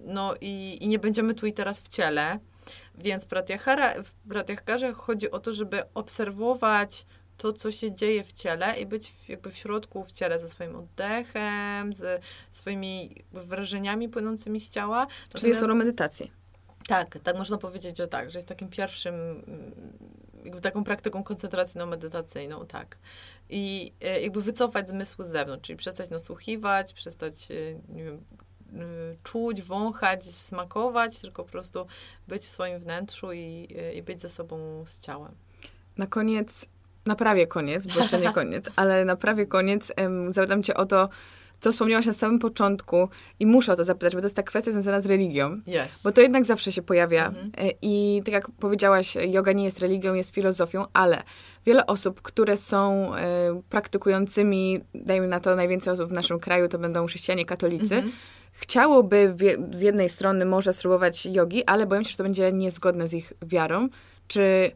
no, 0.00 0.34
i, 0.40 0.78
i, 0.80 0.88
nie 0.88 0.98
będziemy 0.98 1.34
tu 1.34 1.46
i 1.46 1.52
teraz 1.52 1.80
w 1.80 1.88
ciele. 1.88 2.38
Więc 2.94 3.26
pratyahara, 3.26 4.02
w 4.02 4.10
pratyahkarze 4.28 4.92
chodzi 4.92 5.30
o 5.30 5.38
to, 5.38 5.52
żeby 5.52 5.82
obserwować 5.94 7.06
to, 7.38 7.52
co 7.52 7.70
się 7.70 7.94
dzieje 7.94 8.24
w 8.24 8.32
ciele 8.32 8.80
i 8.80 8.86
być 8.86 9.28
jakby 9.28 9.50
w 9.50 9.56
środku 9.56 10.04
w 10.04 10.12
ciele 10.12 10.38
ze 10.38 10.48
swoim 10.48 10.76
oddechem, 10.76 11.92
ze 11.92 12.20
swoimi 12.50 13.24
wrażeniami 13.32 14.08
płynącymi 14.08 14.60
z 14.60 14.70
ciała. 14.70 15.06
Czyli 15.34 15.48
jest 15.48 15.62
medytacji. 15.62 16.32
Tak, 16.86 17.18
tak 17.22 17.36
można 17.36 17.58
powiedzieć, 17.58 17.96
że 17.96 18.08
tak, 18.08 18.30
że 18.30 18.38
jest 18.38 18.48
takim 18.48 18.68
pierwszym, 18.68 19.14
mm, 19.14 19.72
jakby 20.44 20.60
taką 20.60 20.84
praktyką 20.84 21.22
koncentracyjną, 21.22 21.86
medytacyjną, 21.86 22.66
tak. 22.66 22.98
I 23.50 23.92
e, 24.00 24.20
jakby 24.20 24.42
wycofać 24.42 24.88
zmysły 24.88 25.24
z 25.24 25.28
zewnątrz, 25.28 25.66
czyli 25.66 25.76
przestać 25.76 26.10
nasłuchiwać, 26.10 26.92
przestać, 26.92 27.50
e, 27.50 27.54
nie 27.94 28.04
wiem, 28.04 28.24
czuć, 29.22 29.62
wąchać, 29.62 30.24
smakować, 30.24 31.20
tylko 31.20 31.44
po 31.44 31.50
prostu 31.50 31.86
być 32.28 32.42
w 32.42 32.48
swoim 32.48 32.78
wnętrzu 32.78 33.32
i, 33.32 33.68
e, 33.78 33.92
i 33.92 34.02
być 34.02 34.20
ze 34.20 34.28
sobą 34.28 34.84
z 34.86 35.00
ciałem. 35.00 35.34
Na 35.96 36.06
koniec 36.06 36.66
na 37.06 37.14
prawie 37.14 37.46
koniec, 37.46 37.86
bo 37.86 38.00
jeszcze 38.00 38.20
nie 38.20 38.32
koniec, 38.32 38.70
ale 38.76 39.04
na 39.04 39.16
prawie 39.16 39.46
koniec 39.46 39.92
um, 40.02 40.32
zapytam 40.32 40.62
cię 40.62 40.74
o 40.74 40.86
to, 40.86 41.08
co 41.60 41.72
wspomniałaś 41.72 42.06
na 42.06 42.12
samym 42.12 42.38
początku 42.38 43.08
i 43.40 43.46
muszę 43.46 43.72
o 43.72 43.76
to 43.76 43.84
zapytać, 43.84 44.14
bo 44.14 44.20
to 44.20 44.24
jest 44.26 44.36
ta 44.36 44.42
kwestia 44.42 44.72
związana 44.72 45.00
z 45.00 45.06
religią. 45.06 45.60
Yes. 45.66 46.02
Bo 46.04 46.12
to 46.12 46.20
jednak 46.20 46.44
zawsze 46.44 46.72
się 46.72 46.82
pojawia. 46.82 47.26
Mhm. 47.26 47.50
E, 47.58 47.72
I 47.82 48.22
tak 48.24 48.34
jak 48.34 48.50
powiedziałaś, 48.50 49.16
yoga 49.28 49.52
nie 49.52 49.64
jest 49.64 49.80
religią, 49.80 50.14
jest 50.14 50.34
filozofią, 50.34 50.84
ale 50.92 51.22
wiele 51.66 51.86
osób, 51.86 52.22
które 52.22 52.56
są 52.56 53.14
e, 53.14 53.62
praktykującymi, 53.68 54.80
dajmy 54.94 55.28
na 55.28 55.40
to 55.40 55.56
najwięcej 55.56 55.92
osób 55.92 56.08
w 56.08 56.12
naszym 56.12 56.40
kraju, 56.40 56.68
to 56.68 56.78
będą 56.78 57.06
chrześcijanie, 57.06 57.44
katolicy, 57.44 57.94
mhm. 57.94 58.12
chciałoby 58.52 59.34
z 59.70 59.80
jednej 59.80 60.08
strony 60.08 60.44
może 60.44 60.72
spróbować 60.72 61.26
jogi, 61.26 61.64
ale 61.64 61.86
boją 61.86 62.04
się, 62.04 62.10
że 62.10 62.16
to 62.16 62.22
będzie 62.22 62.52
niezgodne 62.52 63.08
z 63.08 63.14
ich 63.14 63.32
wiarą. 63.42 63.88
Czy 64.28 64.70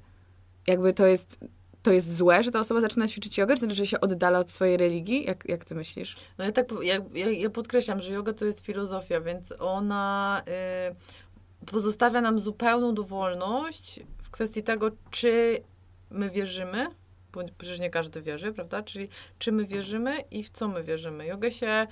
jakby 0.66 0.92
to 0.92 1.06
jest 1.06 1.38
to 1.82 1.92
jest 1.92 2.16
złe, 2.16 2.42
że 2.42 2.50
ta 2.50 2.60
osoba 2.60 2.80
zaczyna 2.80 3.08
ćwiczyć 3.08 3.38
jogę, 3.38 3.54
czy 3.54 3.58
znaczy, 3.58 3.74
że 3.74 3.86
się 3.86 4.00
oddala 4.00 4.38
od 4.38 4.50
swojej 4.50 4.76
religii? 4.76 5.24
Jak, 5.24 5.44
jak 5.48 5.64
ty 5.64 5.74
myślisz? 5.74 6.16
No 6.38 6.44
ja 6.44 6.52
tak 6.52 6.66
ja, 6.82 6.94
ja, 7.14 7.30
ja 7.30 7.50
podkreślam, 7.50 8.00
że 8.00 8.12
yoga 8.12 8.32
to 8.32 8.44
jest 8.44 8.60
filozofia, 8.60 9.20
więc 9.20 9.54
ona 9.58 10.42
y, 10.90 11.66
pozostawia 11.66 12.20
nam 12.20 12.38
zupełną 12.38 12.94
dowolność 12.94 14.00
w 14.18 14.30
kwestii 14.30 14.62
tego, 14.62 14.90
czy 15.10 15.62
my 16.10 16.30
wierzymy, 16.30 16.86
bo 17.32 17.40
przecież 17.58 17.80
nie 17.80 17.90
każdy 17.90 18.22
wierzy, 18.22 18.52
prawda? 18.52 18.82
Czyli 18.82 19.08
czy 19.38 19.52
my 19.52 19.64
wierzymy 19.66 20.20
i 20.30 20.44
w 20.44 20.50
co 20.50 20.68
my 20.68 20.82
wierzymy. 20.82 21.26
Yoga 21.26 21.50
się 21.50 21.86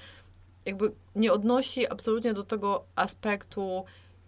jakby 0.67 0.93
nie 1.15 1.33
odnosi 1.33 1.93
absolutnie 1.93 2.33
do 2.33 2.43
tego 2.43 2.85
aspektu, 2.97 3.85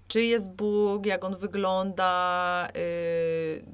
czy 0.09 0.22
jest 0.22 0.51
Bóg, 0.51 1.06
jak 1.06 1.24
on 1.24 1.36
wygląda, 1.36 2.68
yy, 2.74 3.64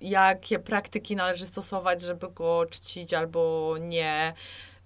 jakie 0.00 0.58
praktyki 0.58 1.16
należy 1.16 1.46
stosować, 1.46 2.02
żeby 2.02 2.28
go 2.30 2.66
czcić 2.66 3.14
albo 3.14 3.74
nie. 3.80 4.34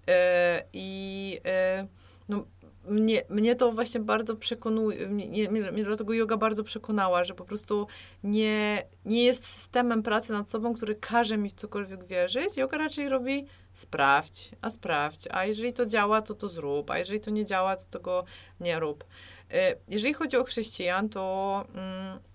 E, 0.08 0.64
I 0.72 1.40
e, 1.46 1.86
no, 2.28 2.44
mnie, 2.84 3.22
mnie 3.28 3.54
to 3.54 3.72
właśnie 3.72 4.00
bardzo 4.00 4.36
przekonuje, 4.36 5.08
mnie, 5.08 5.50
mnie, 5.50 5.72
mnie 5.72 5.84
dlatego 5.84 6.12
yoga 6.12 6.36
bardzo 6.36 6.64
przekonała, 6.64 7.24
że 7.24 7.34
po 7.34 7.44
prostu 7.44 7.86
nie, 8.24 8.82
nie 9.04 9.24
jest 9.24 9.44
systemem 9.44 10.02
pracy 10.02 10.32
nad 10.32 10.50
sobą, 10.50 10.74
który 10.74 10.94
każe 10.94 11.38
mi 11.38 11.50
w 11.50 11.52
cokolwiek 11.52 12.04
wierzyć. 12.04 12.56
Yoga 12.56 12.78
raczej 12.78 13.08
robi 13.08 13.46
sprawdź, 13.74 14.50
a 14.60 14.70
sprawdź, 14.70 15.28
a 15.30 15.44
jeżeli 15.44 15.72
to 15.72 15.86
działa, 15.86 16.22
to 16.22 16.34
to 16.34 16.48
zrób, 16.48 16.90
a 16.90 16.98
jeżeli 16.98 17.20
to 17.20 17.30
nie 17.30 17.44
działa, 17.44 17.76
to 17.76 17.84
tego 17.84 18.24
nie 18.60 18.80
rób. 18.80 19.04
E, 19.50 19.76
jeżeli 19.88 20.14
chodzi 20.14 20.36
o 20.36 20.44
chrześcijan, 20.44 21.08
to... 21.08 21.64
Mm, 21.74 22.31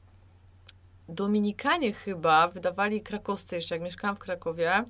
Dominikanie 1.09 1.93
chyba 1.93 2.47
wydawali 2.47 3.01
krakowscy 3.01 3.55
jeszcze, 3.55 3.75
jak 3.75 3.81
mieszkałam 3.81 4.15
w 4.15 4.19
Krakowie, 4.19 4.83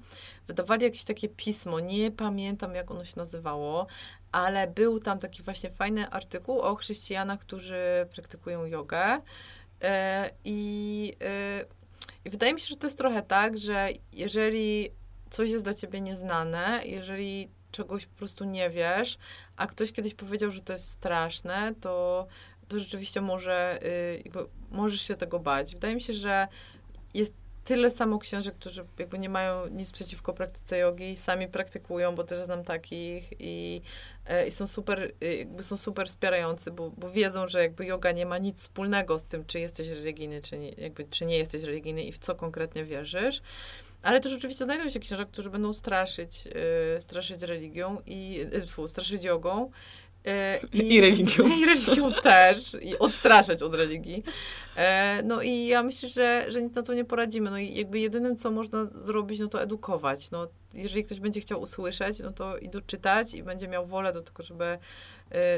wydawali 0.48 0.84
jakieś 0.84 1.04
takie 1.04 1.30
pismo, 1.30 1.80
nie 1.80 2.12
pamiętam 2.12 2.76
jak 2.76 2.92
ono 2.92 3.04
się 3.04 3.14
nazywało, 3.18 3.88
ale 4.32 4.68
był 4.68 5.00
tam 5.00 5.20
taki 5.20 5.44
właśnie 5.44 5.70
fajny 5.70 6.10
artykuł 6.10 6.60
o 6.60 6.76
chrześcijanach, 6.76 7.40
którzy 7.40 8.08
praktykują 8.14 8.66
jogę. 8.66 9.22
E, 9.82 10.30
I, 10.46 11.14
e, 11.22 11.66
I 12.26 12.30
wydaje 12.30 12.54
mi 12.54 12.60
się, 12.60 12.68
że 12.68 12.76
to 12.76 12.88
jest 12.88 12.98
trochę 12.98 13.22
tak, 13.22 13.58
że 13.58 13.90
jeżeli 14.14 14.90
coś 15.30 15.50
jest 15.50 15.64
dla 15.64 15.74
ciebie 15.74 16.02
nieznane, 16.02 16.82
jeżeli 16.86 17.50
czegoś 17.72 18.06
po 18.06 18.18
prostu 18.18 18.44
nie 18.44 18.70
wiesz, 18.70 19.18
a 19.58 19.68
ktoś 19.68 19.92
kiedyś 19.92 20.14
powiedział, 20.14 20.52
że 20.52 20.62
to 20.62 20.74
jest 20.74 20.90
straszne, 20.90 21.74
to 21.82 22.28
to 22.68 22.80
rzeczywiście 22.80 23.22
może, 23.22 23.80
y, 23.84 24.22
jakby, 24.26 24.40
możesz 24.72 25.02
się 25.02 25.16
tego 25.16 25.40
bać. 25.40 25.74
Wydaje 25.74 25.96
mi 25.96 26.02
się, 26.02 26.14
że 26.14 26.48
jest 27.14 27.34
tyle 27.68 27.92
samo 27.92 28.20
książek, 28.20 28.56
którzy 28.56 28.86
jakby 29.00 29.20
nie 29.20 29.30
mają 29.30 29.68
nic 29.68 29.92
przeciwko 29.92 30.34
praktyce 30.34 30.78
jogi, 30.78 31.18
sami 31.18 31.48
praktykują, 31.48 32.16
bo 32.16 32.24
też 32.24 32.38
znam 32.38 32.64
takich 32.64 33.34
i, 33.40 33.82
e, 34.26 34.48
i 34.48 34.52
są 34.52 34.68
super, 34.68 35.12
y, 35.24 35.36
jakby 35.36 35.64
są 35.64 35.78
super 35.78 36.08
wspierający, 36.08 36.72
bo, 36.72 36.90
bo 36.98 37.12
wiedzą, 37.12 37.48
że 37.48 37.62
jakby 37.62 37.86
yoga 37.86 38.12
nie 38.12 38.26
ma 38.26 38.38
nic 38.38 38.60
wspólnego 38.60 39.20
z 39.20 39.24
tym, 39.24 39.46
czy 39.46 39.60
jesteś 39.60 39.90
religijny, 39.90 40.42
czy 40.42 40.58
nie, 40.58 40.70
jakby, 40.70 41.04
czy 41.04 41.26
nie 41.26 41.38
jesteś 41.38 41.64
religijny 41.64 42.04
i 42.04 42.12
w 42.12 42.18
co 42.18 42.36
konkretnie 42.36 42.84
wierzysz. 42.84 43.42
Ale 44.02 44.20
też 44.20 44.34
oczywiście 44.34 44.66
znajdą 44.66 44.90
się 44.90 45.00
książek, 45.00 45.30
którzy 45.30 45.50
będą 45.50 45.74
straszyć, 45.74 46.46
yy, 46.46 47.02
straszyć 47.02 47.42
religią 47.42 47.98
i, 48.06 48.34
yy, 48.78 48.88
straszyć 48.88 49.24
jogą 49.24 49.72
I, 50.74 50.94
I 50.94 51.02
religią. 51.02 51.48
I 51.60 51.66
religią 51.66 52.14
też. 52.14 52.78
I 52.82 53.00
odstraszać 53.00 53.64
od 53.64 53.76
religii. 53.76 54.24
E, 54.76 55.24
no 55.24 55.42
i 55.42 55.68
ja 55.68 55.84
myślę, 55.84 56.10
że, 56.10 56.46
że 56.48 56.62
nic 56.62 56.76
na 56.76 56.84
to 56.84 56.94
nie 56.94 57.06
poradzimy. 57.06 57.52
No 57.52 57.58
i 57.58 57.76
jakby 57.76 58.00
jedynym, 58.00 58.38
co 58.38 58.52
można 58.52 58.86
zrobić, 58.86 59.40
no 59.40 59.48
to 59.48 59.62
edukować. 59.62 60.32
No, 60.32 60.48
jeżeli 60.74 61.04
ktoś 61.04 61.20
będzie 61.20 61.42
chciał 61.42 61.62
usłyszeć, 61.62 62.20
no 62.20 62.32
to 62.32 62.58
i 62.58 62.70
doczytać 62.70 63.34
i 63.34 63.44
będzie 63.44 63.68
miał 63.68 63.86
wolę 63.86 64.14
do 64.14 64.22
tego, 64.22 64.44
żeby, 64.44 64.78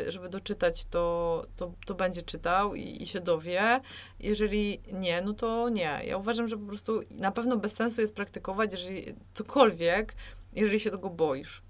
y, 0.08 0.12
żeby 0.12 0.30
doczytać, 0.30 0.86
to, 0.86 1.46
to, 1.56 1.74
to 1.86 1.96
będzie 1.96 2.22
czytał 2.22 2.76
i, 2.76 3.04
i 3.04 3.08
się 3.08 3.20
dowie. 3.20 3.82
Jeżeli 4.20 4.82
nie, 4.92 5.22
no 5.22 5.34
to 5.34 5.70
nie. 5.70 6.00
Ja 6.06 6.18
uważam, 6.18 6.48
że 6.48 6.58
po 6.58 6.66
prostu 6.66 7.02
na 7.12 7.32
pewno 7.32 7.58
bez 7.58 7.74
sensu 7.76 8.02
jest 8.02 8.16
praktykować, 8.16 8.72
jeżeli 8.72 9.06
cokolwiek, 9.34 10.16
jeżeli 10.54 10.80
się 10.80 10.92
tego 10.92 11.10
boisz. 11.10 11.62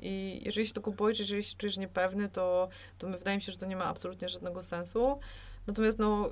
I 0.00 0.40
jeżeli 0.44 0.66
się 0.66 0.72
tego 0.72 0.90
boisz, 0.90 1.18
jeżeli 1.18 1.42
się 1.42 1.56
czujesz 1.56 1.78
niepewny, 1.78 2.28
to, 2.28 2.68
to 2.98 3.08
wydaje 3.08 3.36
mi 3.36 3.42
się, 3.42 3.52
że 3.52 3.58
to 3.58 3.66
nie 3.66 3.76
ma 3.76 3.84
absolutnie 3.84 4.28
żadnego 4.28 4.62
sensu. 4.62 5.20
Natomiast 5.66 5.98
no, 5.98 6.30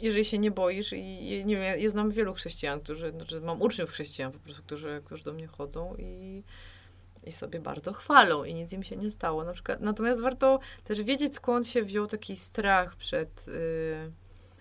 jeżeli 0.00 0.24
się 0.24 0.38
nie 0.38 0.50
boisz 0.50 0.92
i 0.92 1.42
nie 1.44 1.56
wiem, 1.56 1.80
ja 1.80 1.90
znam 1.90 2.10
wielu 2.10 2.34
chrześcijan, 2.34 2.80
którzy, 2.80 3.10
znaczy 3.10 3.40
mam 3.40 3.62
uczniów 3.62 3.90
chrześcijan 3.90 4.32
po 4.32 4.38
prostu, 4.38 4.62
którzy, 4.62 5.02
którzy 5.04 5.24
do 5.24 5.32
mnie 5.32 5.46
chodzą 5.46 5.94
i, 5.98 6.42
i 7.24 7.32
sobie 7.32 7.60
bardzo 7.60 7.92
chwalą 7.92 8.44
i 8.44 8.54
nic 8.54 8.72
im 8.72 8.82
się 8.82 8.96
nie 8.96 9.10
stało. 9.10 9.44
Na 9.44 9.52
przykład, 9.52 9.80
natomiast 9.80 10.20
warto 10.20 10.58
też 10.84 11.02
wiedzieć, 11.02 11.34
skąd 11.34 11.66
się 11.66 11.82
wziął 11.82 12.06
taki 12.06 12.36
strach 12.36 12.96
przed, 12.96 13.46
yy, 13.46 14.12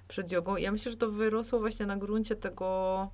przed 0.08 0.32
jogą. 0.32 0.56
I 0.56 0.64
ja 0.64 0.72
myślę, 0.72 0.92
że 0.92 0.98
to 0.98 1.10
wyrosło 1.10 1.60
właśnie 1.60 1.86
na 1.86 1.98
gruncie 1.98 2.36
tego 2.36 3.10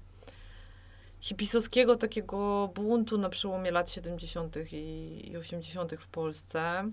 hipisowskiego 1.19 1.95
takiego 1.95 2.69
buntu 2.75 3.17
na 3.17 3.29
przełomie 3.29 3.71
lat 3.71 3.91
70. 3.91 4.55
i, 4.71 5.31
i 5.31 5.37
80. 5.37 5.93
w 5.99 6.07
Polsce 6.07 6.91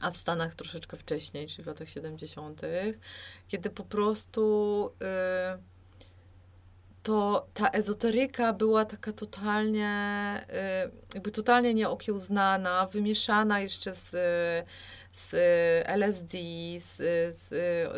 a 0.00 0.10
w 0.10 0.16
Stanach 0.16 0.54
troszeczkę 0.54 0.96
wcześniej, 0.96 1.46
czyli 1.46 1.64
w 1.64 1.66
latach 1.66 1.88
70., 1.88 2.62
kiedy 3.48 3.70
po 3.70 3.84
prostu 3.84 4.90
y, 5.02 5.58
to 7.02 7.46
ta 7.54 7.68
ezoteryka 7.68 8.52
była 8.52 8.84
taka 8.84 9.12
totalnie, 9.12 10.46
y, 10.84 11.14
jakby 11.14 11.30
totalnie 11.30 11.74
nieokiełznana, 11.74 12.86
wymieszana 12.86 13.60
jeszcze 13.60 13.94
z, 13.94 14.10
z 15.12 15.34
LSD, 15.86 16.38
z, 16.78 16.96
z, 17.36 17.48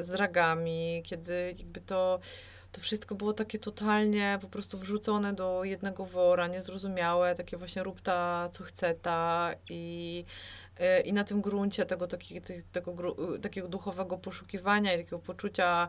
z 0.06 0.10
ragami, 0.10 1.02
kiedy 1.04 1.54
jakby 1.58 1.80
to 1.80 2.20
to 2.76 2.80
wszystko 2.82 3.14
było 3.14 3.32
takie 3.32 3.58
totalnie 3.58 4.38
po 4.40 4.48
prostu 4.48 4.78
wrzucone 4.78 5.32
do 5.32 5.64
jednego 5.64 6.04
wora, 6.04 6.46
niezrozumiałe, 6.46 7.34
takie 7.34 7.56
właśnie 7.56 7.82
rób 7.82 8.00
ta, 8.00 8.48
co 8.52 8.64
chce 8.64 8.94
ta 8.94 9.54
i 9.70 10.24
E, 10.78 11.00
I 11.00 11.12
na 11.12 11.24
tym 11.24 11.40
gruncie 11.40 11.86
tego, 11.86 12.06
taki, 12.06 12.40
tego, 12.72 12.94
takiego 13.42 13.68
duchowego 13.68 14.18
poszukiwania 14.18 14.94
i 14.94 14.96
takiego 14.96 15.18
poczucia 15.18 15.88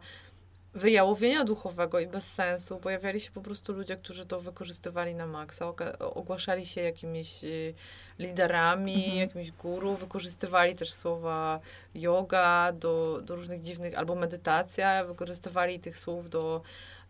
wyjałowienia 0.77 1.43
duchowego 1.43 1.99
i 1.99 2.07
bez 2.07 2.33
sensu 2.33 2.77
pojawiali 2.77 3.19
się 3.19 3.31
po 3.31 3.41
prostu 3.41 3.73
ludzie, 3.73 3.97
którzy 3.97 4.25
to 4.25 4.41
wykorzystywali 4.41 5.15
na 5.15 5.27
maksa, 5.27 5.73
ogłaszali 5.99 6.65
się 6.65 6.81
jakimiś 6.81 7.43
y, 7.43 7.73
liderami, 8.19 8.95
mhm. 8.95 9.17
jakimiś 9.17 9.51
guru, 9.51 9.95
wykorzystywali 9.95 10.75
też 10.75 10.93
słowa 10.93 11.59
yoga 11.95 12.71
do, 12.71 13.21
do 13.23 13.35
różnych 13.35 13.61
dziwnych, 13.61 13.97
albo 13.97 14.15
medytacja, 14.15 15.05
wykorzystywali 15.05 15.79
tych 15.79 15.97
słów 15.97 16.29
do, 16.29 16.61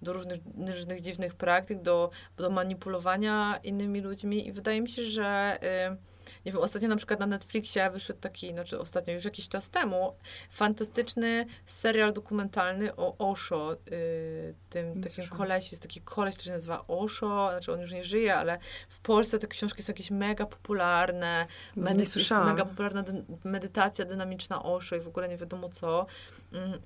do 0.01 0.13
różnych, 0.13 0.39
różnych 0.67 1.01
dziwnych 1.01 1.35
praktyk, 1.35 1.81
do, 1.81 2.09
do 2.37 2.49
manipulowania 2.49 3.59
innymi 3.63 4.01
ludźmi 4.01 4.47
i 4.47 4.51
wydaje 4.51 4.81
mi 4.81 4.89
się, 4.89 5.03
że 5.03 5.59
y, 5.93 6.16
nie 6.47 6.53
wiem, 6.53 6.61
ostatnio 6.61 6.87
na 6.89 6.95
przykład 6.95 7.19
na 7.19 7.27
Netflixie 7.27 7.89
wyszedł 7.89 8.19
taki, 8.19 8.49
znaczy 8.49 8.79
ostatnio, 8.79 9.13
już 9.13 9.25
jakiś 9.25 9.49
czas 9.49 9.69
temu, 9.69 10.15
fantastyczny 10.51 11.45
serial 11.65 12.13
dokumentalny 12.13 12.95
o 12.95 13.17
Osho, 13.17 13.71
yy, 13.91 14.55
tym 14.69 15.01
takim 15.01 15.27
kolesi, 15.27 15.67
jest 15.71 15.81
taki 15.81 16.01
koleś, 16.01 16.35
który 16.35 16.45
się 16.45 16.51
nazywa 16.53 16.87
Osho, 16.87 17.47
znaczy 17.51 17.73
on 17.73 17.81
już 17.81 17.91
nie 17.91 18.03
żyje, 18.03 18.35
ale 18.35 18.57
w 18.89 18.99
Polsce 18.99 19.39
te 19.39 19.47
książki 19.47 19.83
są 19.83 19.91
jakieś 19.91 20.11
mega 20.11 20.45
popularne, 20.45 21.47
medy- 21.75 21.99
nie 21.99 22.05
słyszałam. 22.05 22.47
mega 22.47 22.65
popularna 22.65 23.03
dy- 23.03 23.23
medytacja 23.43 24.05
dynamiczna 24.05 24.63
Osho 24.63 24.95
i 24.95 24.99
w 24.99 25.07
ogóle 25.07 25.29
nie 25.29 25.37
wiadomo 25.37 25.69
co. 25.69 26.05
Mm 26.53 26.81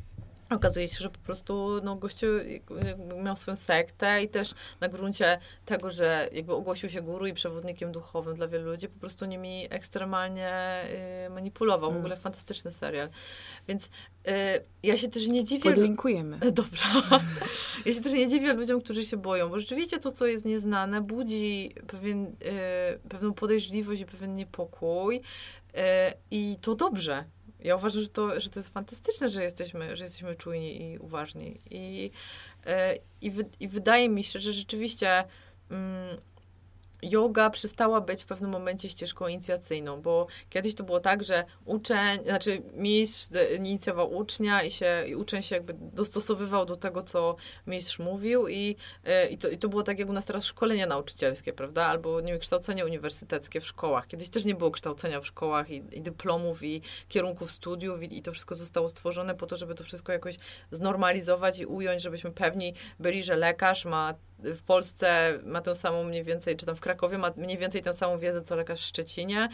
Okazuje 0.51 0.87
się, 0.87 0.99
że 0.99 1.09
po 1.09 1.19
prostu 1.19 1.79
no, 1.83 1.95
gościu 1.95 2.27
miał 3.23 3.37
swoją 3.37 3.57
sektę 3.57 4.23
i 4.23 4.29
też 4.29 4.53
na 4.79 4.87
gruncie 4.87 5.39
tego, 5.65 5.91
że 5.91 6.29
jakby 6.31 6.53
ogłosił 6.53 6.89
się 6.89 7.01
guru 7.01 7.25
i 7.27 7.33
przewodnikiem 7.33 7.91
duchowym 7.91 8.35
dla 8.35 8.47
wielu 8.47 8.65
ludzi, 8.65 8.89
po 8.89 8.99
prostu 8.99 9.25
nimi 9.25 9.67
ekstremalnie 9.69 10.51
y, 11.25 11.29
manipulował. 11.29 11.89
Mm. 11.89 12.01
W 12.01 12.05
ogóle 12.05 12.17
fantastyczny 12.17 12.71
serial. 12.71 13.09
Więc 13.67 13.85
y, 13.85 13.89
ja 14.83 14.97
się 14.97 15.07
też 15.07 15.27
nie 15.27 15.43
dziwię... 15.43 15.69
Podlinkujemy. 15.69 16.39
Dobra. 16.51 16.81
ja 17.85 17.93
się 17.93 18.01
też 18.01 18.13
nie 18.13 18.27
dziwię 18.27 18.53
ludziom, 18.53 18.81
którzy 18.81 19.05
się 19.05 19.17
boją, 19.17 19.49
bo 19.49 19.59
rzeczywiście 19.59 19.99
to, 19.99 20.11
co 20.11 20.25
jest 20.25 20.45
nieznane, 20.45 21.01
budzi 21.01 21.71
pewien, 21.87 22.25
y, 22.25 23.09
pewną 23.09 23.33
podejrzliwość 23.33 24.01
i 24.01 24.05
pewien 24.05 24.35
niepokój 24.35 25.15
y, 25.15 25.21
i 26.31 26.57
to 26.61 26.75
dobrze 26.75 27.25
ja 27.61 27.75
uważam, 27.75 28.01
że 28.01 28.09
to, 28.09 28.39
że 28.39 28.49
to 28.49 28.59
jest 28.59 28.73
fantastyczne, 28.73 29.29
że 29.29 29.43
jesteśmy, 29.43 29.95
że 29.95 30.03
jesteśmy 30.03 30.35
czujni 30.35 30.81
i 30.81 30.97
uważni. 30.97 31.59
I, 31.71 32.11
e, 32.65 32.97
i, 33.21 33.31
i 33.59 33.67
wydaje 33.67 34.09
mi 34.09 34.23
się, 34.23 34.39
że 34.39 34.53
rzeczywiście 34.53 35.23
mm, 35.69 36.17
yoga 37.01 37.49
przestała 37.49 38.01
być 38.01 38.23
w 38.23 38.25
pewnym 38.25 38.51
momencie 38.51 38.89
ścieżką 38.89 39.27
inicjacyjną, 39.27 40.01
bo 40.01 40.27
kiedyś 40.49 40.75
to 40.75 40.83
było 40.83 40.99
tak, 40.99 41.23
że 41.23 41.45
uczeń, 41.65 42.23
znaczy 42.23 42.61
mistrz 42.73 43.29
inicjował 43.57 44.13
ucznia 44.13 44.63
i, 44.63 44.71
się, 44.71 45.03
i 45.07 45.15
uczeń 45.15 45.41
się 45.41 45.55
jakby 45.55 45.73
dostosowywał 45.73 46.65
do 46.65 46.75
tego, 46.75 47.03
co 47.03 47.35
mistrz 47.67 47.99
mówił 47.99 48.47
i, 48.47 48.75
e, 49.05 49.27
i, 49.27 49.37
to, 49.37 49.49
i 49.49 49.57
to 49.57 49.69
było 49.69 49.83
tak 49.83 49.99
jak 49.99 50.09
u 50.09 50.13
nas 50.13 50.25
teraz 50.25 50.45
szkolenia 50.45 50.87
nauczycielskie, 50.87 51.53
prawda? 51.53 51.85
Albo 51.85 52.21
nie 52.21 52.31
wiem, 52.31 52.41
kształcenie 52.41 52.85
uniwersyteckie 52.85 53.61
w 53.61 53.67
szkołach. 53.67 54.07
Kiedyś 54.07 54.29
też 54.29 54.45
nie 54.45 54.55
było 54.55 54.71
kształcenia 54.71 55.21
w 55.21 55.27
szkołach 55.27 55.69
i, 55.69 55.83
i 55.91 56.01
dyplomów 56.01 56.63
i 56.63 56.81
kierunków 57.07 57.51
studiów 57.51 58.03
i, 58.03 58.17
i 58.17 58.21
to 58.21 58.31
wszystko 58.31 58.55
zostało 58.55 58.89
stworzone 58.89 59.35
po 59.35 59.47
to, 59.47 59.57
żeby 59.57 59.75
to 59.75 59.83
wszystko 59.83 60.11
jakoś 60.11 60.37
znormalizować 60.71 61.59
i 61.59 61.65
ująć, 61.65 62.01
żebyśmy 62.01 62.31
pewni 62.31 62.73
byli, 62.99 63.23
że 63.23 63.35
lekarz 63.35 63.85
ma 63.85 64.13
w 64.43 64.61
Polsce 64.61 65.39
ma 65.43 65.61
tę 65.61 65.75
samą 65.75 66.03
mniej 66.03 66.23
więcej, 66.23 66.55
czy 66.55 66.65
tam 66.65 66.75
w 66.75 66.79
Krakowie 66.79 67.17
ma 67.17 67.31
mniej 67.37 67.57
więcej 67.57 67.81
tę 67.81 67.93
samą 67.93 68.17
wiedzę, 68.17 68.41
co 68.41 68.55
lekarz 68.55 68.81
w 68.81 68.85
Szczecinie. 68.85 69.49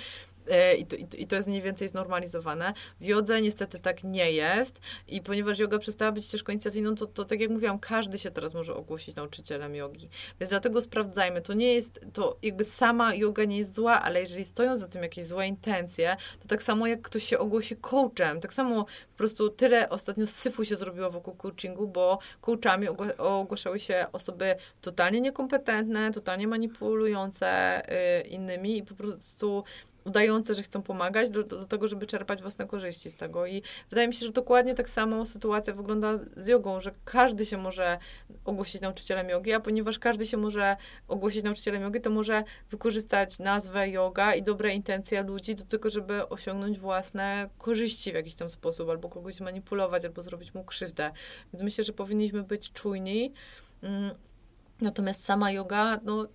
E, 0.50 0.76
I 0.76 0.86
to, 0.86 0.96
I 1.18 1.28
to 1.28 1.36
jest 1.36 1.48
mniej 1.48 1.62
więcej 1.62 1.88
znormalizowane. 1.88 2.74
W 3.00 3.06
jodze 3.06 3.42
niestety 3.42 3.80
tak 3.80 4.04
nie 4.04 4.32
jest 4.32 4.80
i 5.08 5.22
ponieważ 5.22 5.60
yoga 5.60 5.80
przestała 5.80 6.12
być 6.12 6.26
ścieżką 6.26 6.52
inicjacyjną, 6.52 6.96
to, 6.96 7.06
to 7.06 7.26
tak 7.26 7.40
jak 7.40 7.50
mówiłam, 7.50 7.80
każdy 7.80 8.20
się 8.20 8.32
teraz 8.32 8.54
może 8.54 8.76
ogłosić 8.76 9.16
nauczycielem 9.16 9.76
jogi. 9.76 10.10
Więc 10.40 10.50
dlatego 10.50 10.82
sprawdzajmy. 10.82 11.42
To 11.42 11.54
nie 11.54 11.74
jest, 11.74 12.00
to 12.14 12.38
jakby 12.42 12.66
sama 12.66 13.16
yoga 13.16 13.46
nie 13.46 13.58
jest 13.58 13.76
zła, 13.76 14.02
ale 14.02 14.20
jeżeli 14.22 14.46
stoją 14.46 14.78
za 14.78 14.88
tym 14.88 15.04
jakieś 15.04 15.26
złe 15.26 15.48
intencje, 15.48 16.18
to 16.40 16.48
tak 16.48 16.64
samo 16.64 16.88
jak 16.88 17.02
ktoś 17.02 17.24
się 17.24 17.40
ogłosi 17.40 17.76
coachem, 17.76 18.40
tak 18.40 18.54
samo 18.54 18.86
po 19.12 19.18
prostu 19.18 19.50
tyle 19.50 19.90
ostatnio 19.90 20.28
syfu 20.28 20.66
się 20.66 20.76
zrobiło 20.76 21.12
wokół 21.12 21.36
coachingu, 21.36 21.88
bo 21.88 22.20
coachami 22.42 22.88
ogłaszały 23.18 23.80
się 23.80 24.06
osoby 24.12 24.56
totalnie 24.82 25.22
niekompetentne, 25.22 26.12
totalnie 26.12 26.48
manipulujące 26.48 27.82
y, 28.20 28.28
innymi 28.28 28.78
i 28.78 28.84
po 28.84 28.96
prostu 28.96 29.64
udające, 30.08 30.54
że 30.54 30.64
chcą 30.64 30.82
pomagać, 30.82 31.30
do, 31.30 31.44
do, 31.44 31.66
tego, 31.66 31.88
żeby 31.88 32.06
czerpać 32.06 32.42
własne 32.42 32.68
korzyści 32.68 33.12
z 33.12 33.16
tego. 33.16 33.48
I 33.48 33.62
wydaje 33.90 34.08
mi 34.08 34.14
się, 34.14 34.26
że 34.26 34.32
dokładnie 34.32 34.76
tak 34.76 34.90
samo 34.90 35.26
sytuacja 35.26 35.74
wygląda 35.74 36.20
z 36.36 36.48
jogą, 36.48 36.82
że 36.82 36.92
każdy 37.06 37.46
się 37.46 37.58
może 37.58 37.98
ogłosić 38.46 38.82
nauczycielem 38.82 39.30
jogi, 39.30 39.54
a 39.54 39.60
ponieważ 39.60 40.00
każdy 40.00 40.28
się 40.28 40.38
może 40.38 40.78
ogłosić 41.08 41.44
nauczycielem 41.44 41.82
jogi, 41.82 42.02
to 42.02 42.10
może 42.10 42.44
wykorzystać 42.70 43.40
nazwę 43.40 43.90
yoga 43.90 44.36
i 44.36 44.44
dobre 44.44 44.74
intencje 44.74 45.24
ludzi 45.24 45.56
do 45.56 45.66
tego, 45.66 45.90
żeby 45.90 46.30
osiągnąć 46.30 46.80
własne 46.80 47.50
korzyści 47.58 48.12
w 48.12 48.16
jakiś 48.16 48.36
tam 48.36 48.50
sposób, 48.50 48.90
albo 48.90 49.10
kogoś 49.10 49.36
zmanipulować, 49.36 50.06
albo 50.06 50.22
zrobić 50.22 50.54
mu 50.54 50.64
krzywdę. 50.64 51.12
Więc 51.54 51.64
myślę, 51.64 51.84
że 51.84 51.94
powinniśmy 51.94 52.44
być 52.44 52.72
czujni. 52.72 53.34
Mm, 53.82 54.12
natomiast 54.82 55.26
sama 55.26 55.52
yoga, 55.52 56.00
no 56.04 56.28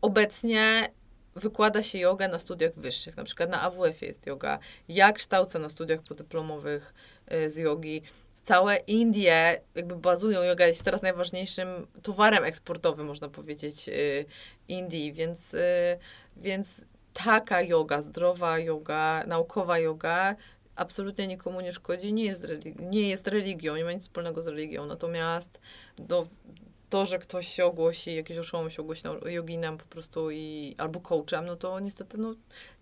obecnie 0.00 0.90
wykłada 1.36 1.82
się 1.82 1.98
jogę 1.98 2.28
na 2.28 2.38
studiach 2.38 2.74
wyższych, 2.74 3.16
na 3.16 3.24
przykład 3.24 3.50
na 3.50 3.62
AWF 3.62 4.02
jest 4.02 4.26
yoga. 4.26 4.58
Ja 4.88 5.12
kształcę 5.12 5.58
na 5.58 5.68
studiach 5.68 6.02
podyplomowych 6.02 6.94
y, 7.32 7.50
z 7.50 7.56
jogi. 7.56 8.02
Całe 8.44 8.76
Indie 8.76 9.60
jakby 9.74 9.96
bazują, 9.96 10.42
yoga 10.42 10.66
jest 10.66 10.82
teraz 10.82 11.02
najważniejszym 11.02 11.86
towarem 12.02 12.44
eksportowym, 12.44 13.06
można 13.06 13.28
powiedzieć, 13.28 13.88
y, 13.88 14.24
Indii, 14.68 15.12
więc, 15.12 15.54
y, 15.54 15.58
więc 16.36 16.80
taka 17.12 17.62
yoga, 17.62 18.02
zdrowa 18.02 18.58
yoga, 18.58 19.24
naukowa 19.26 19.78
yoga 19.78 20.36
absolutnie 20.76 21.26
nikomu 21.26 21.60
nie 21.60 21.72
szkodzi, 21.72 22.12
nie 22.12 22.24
jest, 22.24 22.44
religi- 22.44 22.80
nie 22.80 23.08
jest 23.08 23.28
religią, 23.28 23.76
nie 23.76 23.84
ma 23.84 23.92
nic 23.92 24.02
wspólnego 24.02 24.42
z 24.42 24.46
religią, 24.46 24.86
natomiast 24.86 25.60
do, 25.96 26.26
to, 26.94 27.04
że 27.06 27.18
ktoś 27.18 27.48
się 27.48 27.64
ogłosi, 27.64 28.14
jakiś 28.14 28.38
oszołom 28.38 28.70
się 28.70 28.82
ogłosi 28.82 29.02
joginem 29.26 29.78
po 29.78 29.84
prostu 29.84 30.30
i 30.30 30.74
albo 30.78 31.00
coachem, 31.00 31.46
no 31.46 31.56
to 31.56 31.80
niestety 31.80 32.18
no, 32.18 32.34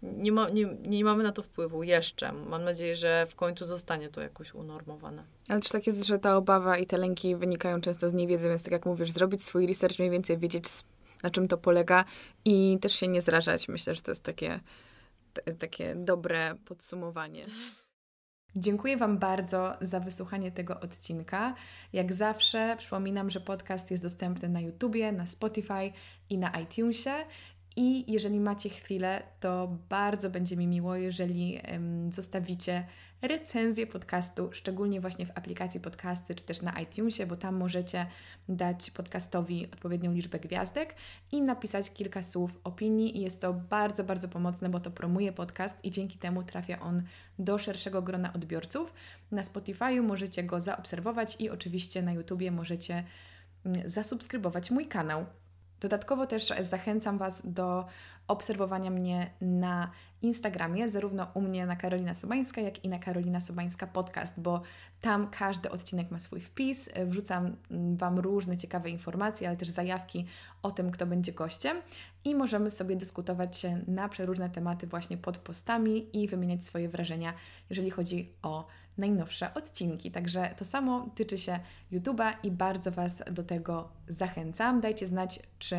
nie, 0.03 0.33
ma, 0.33 0.51
nie, 0.51 0.65
nie 0.83 1.05
mamy 1.05 1.25
na 1.25 1.33
to 1.33 1.43
wpływu 1.43 1.83
jeszcze. 1.83 2.33
Mam 2.33 2.65
nadzieję, 2.65 2.97
że 2.97 3.27
w 3.27 3.35
końcu 3.35 3.67
zostanie 3.67 4.09
to 4.09 4.21
jakoś 4.21 4.55
unormowane. 4.55 5.25
Ale 5.49 5.61
też 5.61 5.71
tak 5.71 5.87
jest, 5.87 6.05
że 6.05 6.19
ta 6.19 6.37
obawa 6.37 6.79
i 6.79 6.87
te 6.87 6.99
lęki 6.99 7.37
wynikają 7.37 7.81
często 7.81 8.09
z 8.09 8.13
niewiedzy, 8.13 8.49
więc 8.49 8.63
tak 8.63 8.73
jak 8.73 8.87
mówisz, 8.87 9.11
zrobić 9.11 9.45
swój 9.45 9.67
research, 9.67 9.99
mniej 9.99 10.11
więcej 10.11 10.39
wiedzieć 10.39 10.65
na 11.23 11.31
czym 11.31 11.49
to 11.49 11.59
polega 11.59 12.05
i 12.45 12.79
też 12.81 12.93
się 12.95 13.09
nie 13.09 13.23
zrażać. 13.23 13.69
Myślę, 13.69 13.95
że 13.95 14.03
to 14.03 14.11
jest 14.11 14.23
takie, 14.23 14.61
takie 15.59 15.95
dobre 15.95 16.55
podsumowanie. 16.65 17.47
Dziękuję 18.57 18.97
Wam 18.97 19.19
bardzo 19.19 19.77
za 19.81 20.01
wysłuchanie 20.01 20.53
tego 20.53 20.81
odcinka. 20.81 21.55
Jak 21.93 22.13
zawsze 22.13 22.77
przypominam, 22.79 23.31
że 23.31 23.41
podcast 23.41 23.91
jest 23.91 24.03
dostępny 24.03 24.49
na 24.49 24.61
YouTubie, 24.61 25.13
na 25.13 25.27
Spotify 25.27 25.93
i 26.31 26.39
na 26.39 26.61
iTunesie. 26.61 27.15
I 27.77 28.13
jeżeli 28.13 28.41
macie 28.41 28.69
chwilę, 28.69 29.23
to 29.41 29.79
bardzo 29.89 30.31
będzie 30.31 30.57
mi 30.57 30.67
miło, 30.67 30.97
jeżeli 30.97 31.61
zostawicie 32.11 32.85
recenzję 33.23 33.87
podcastu, 33.87 34.49
szczególnie 34.53 35.01
właśnie 35.01 35.27
w 35.27 35.31
aplikacji 35.35 35.81
podcasty 35.81 36.35
czy 36.35 36.45
też 36.45 36.63
na 36.63 36.81
iTunesie, 36.81 37.27
bo 37.27 37.37
tam 37.37 37.57
możecie 37.57 38.07
dać 38.49 38.91
podcastowi 38.91 39.67
odpowiednią 39.73 40.13
liczbę 40.13 40.39
gwiazdek 40.39 40.95
i 41.33 41.43
napisać 41.43 41.91
kilka 41.91 42.23
słów 42.23 42.61
opinii. 42.65 43.17
I 43.17 43.21
jest 43.21 43.41
to 43.41 43.55
bardzo, 43.55 44.05
bardzo 44.05 44.29
pomocne, 44.29 44.69
bo 44.69 44.81
to 44.81 44.91
promuje 44.91 45.33
podcast 45.33 45.85
i 45.85 45.91
dzięki 45.91 46.19
temu 46.19 46.43
trafia 46.43 46.81
on 46.81 47.03
do 47.39 47.59
szerszego 47.59 48.03
grona 48.03 48.33
odbiorców. 48.33 48.93
Na 49.31 49.43
Spotify 49.43 50.03
możecie 50.03 50.45
go 50.45 50.61
zaobserwować 50.61 51.37
i 51.41 51.51
oczywiście 51.51 52.03
na 52.03 52.13
YouTubie 52.13 52.51
możecie 52.51 53.05
mm, 53.65 53.91
zasubskrybować 53.91 54.71
mój 54.71 54.87
kanał. 54.87 55.27
Dodatkowo 55.83 56.27
też 56.27 56.53
zachęcam 56.61 57.19
Was 57.19 57.43
do 57.45 57.85
obserwowania 58.33 58.91
mnie 58.91 59.31
na 59.41 59.91
Instagramie, 60.23 60.89
zarówno 60.89 61.27
u 61.35 61.41
mnie 61.41 61.67
na 61.67 61.77
Karolina 61.77 62.15
Sobańska, 62.15 62.61
jak 62.61 62.85
i 62.85 62.89
na 62.89 62.99
Karolina 62.99 63.41
Sobańska 63.41 63.87
Podcast, 63.87 64.35
bo 64.41 64.63
tam 65.01 65.31
każdy 65.31 65.71
odcinek 65.71 66.11
ma 66.11 66.21
swój 66.21 66.41
wpis. 66.41 66.91
Wrzucam 67.07 67.57
Wam 67.97 68.19
różne 68.19 68.57
ciekawe 68.57 68.91
informacje, 68.91 69.49
ale 69.49 69.57
też 69.57 69.69
zajawki 69.69 70.27
o 70.63 70.71
tym, 70.71 70.91
kto 70.91 71.07
będzie 71.07 71.33
gościem 71.33 71.77
i 72.25 72.35
możemy 72.35 72.71
sobie 72.71 72.97
dyskutować 72.97 73.67
na 73.87 74.09
przeróżne 74.09 74.51
tematy 74.51 74.87
właśnie 74.87 75.17
pod 75.17 75.39
postami 75.39 76.23
i 76.23 76.29
wymieniać 76.29 76.65
swoje 76.65 76.89
wrażenia, 76.89 77.33
jeżeli 77.71 77.91
chodzi 77.91 78.33
o 78.43 78.67
najnowsze 78.99 79.55
odcinki. 79.55 80.11
Także 80.11 80.55
to 80.57 80.65
samo 80.65 81.11
tyczy 81.15 81.39
się 81.39 81.59
YouTube'a 81.93 82.33
i 82.43 82.51
bardzo 82.51 82.91
Was 82.91 83.23
do 83.31 83.43
tego 83.43 83.89
zachęcam. 84.09 84.81
Dajcie 84.81 85.07
znać, 85.07 85.41
czy 85.59 85.77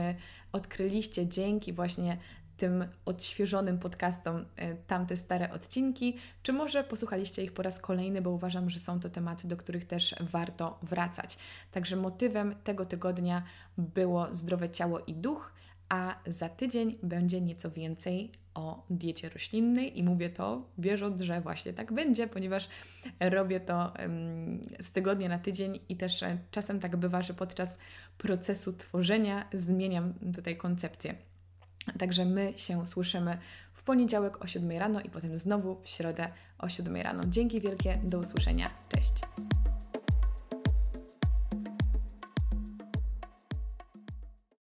odkryliście 0.51 1.27
dzięki 1.27 1.73
właśnie 1.73 2.17
tym 2.57 2.85
odświeżonym 3.05 3.79
podcastom 3.79 4.45
e, 4.55 4.75
tamte 4.75 5.17
stare 5.17 5.51
odcinki, 5.51 6.17
czy 6.43 6.53
może 6.53 6.83
posłuchaliście 6.83 7.43
ich 7.43 7.53
po 7.53 7.61
raz 7.61 7.79
kolejny, 7.79 8.21
bo 8.21 8.29
uważam, 8.29 8.69
że 8.69 8.79
są 8.79 8.99
to 8.99 9.09
tematy, 9.09 9.47
do 9.47 9.57
których 9.57 9.85
też 9.85 10.15
warto 10.19 10.79
wracać. 10.83 11.37
Także 11.71 11.95
motywem 11.95 12.55
tego 12.63 12.85
tygodnia 12.85 13.43
było 13.77 14.27
zdrowe 14.35 14.69
ciało 14.69 14.99
i 14.99 15.13
duch, 15.13 15.53
a 15.89 16.15
za 16.25 16.49
tydzień 16.49 16.97
będzie 17.03 17.41
nieco 17.41 17.71
więcej 17.71 18.31
o 18.53 18.85
diecie 18.89 19.29
roślinnej 19.29 19.99
i 19.99 20.03
mówię 20.03 20.29
to 20.29 20.69
wierząc, 20.77 21.21
że 21.21 21.41
właśnie 21.41 21.73
tak 21.73 21.93
będzie, 21.93 22.27
ponieważ 22.27 22.69
robię 23.19 23.59
to 23.59 23.93
z 24.79 24.91
tygodnia 24.91 25.29
na 25.29 25.39
tydzień 25.39 25.79
i 25.89 25.97
też 25.97 26.23
e, 26.23 26.37
czasem 26.51 26.79
tak 26.79 26.97
bywa, 26.97 27.21
że 27.21 27.33
podczas 27.33 27.77
procesu 28.17 28.73
tworzenia 28.73 29.49
zmieniam 29.53 30.13
tutaj 30.35 30.57
koncepcję. 30.57 31.15
Także 31.99 32.25
my 32.25 32.53
się 32.55 32.85
słyszymy 32.85 33.37
w 33.73 33.83
poniedziałek 33.83 34.43
o 34.43 34.47
7 34.47 34.71
rano 34.71 35.01
i 35.01 35.09
potem 35.09 35.37
znowu 35.37 35.81
w 35.83 35.87
środę 35.87 36.27
o 36.59 36.69
7 36.69 36.95
rano. 36.95 37.23
Dzięki 37.27 37.61
wielkie, 37.61 37.99
do 38.03 38.19
usłyszenia. 38.19 38.69
Cześć. 38.89 39.13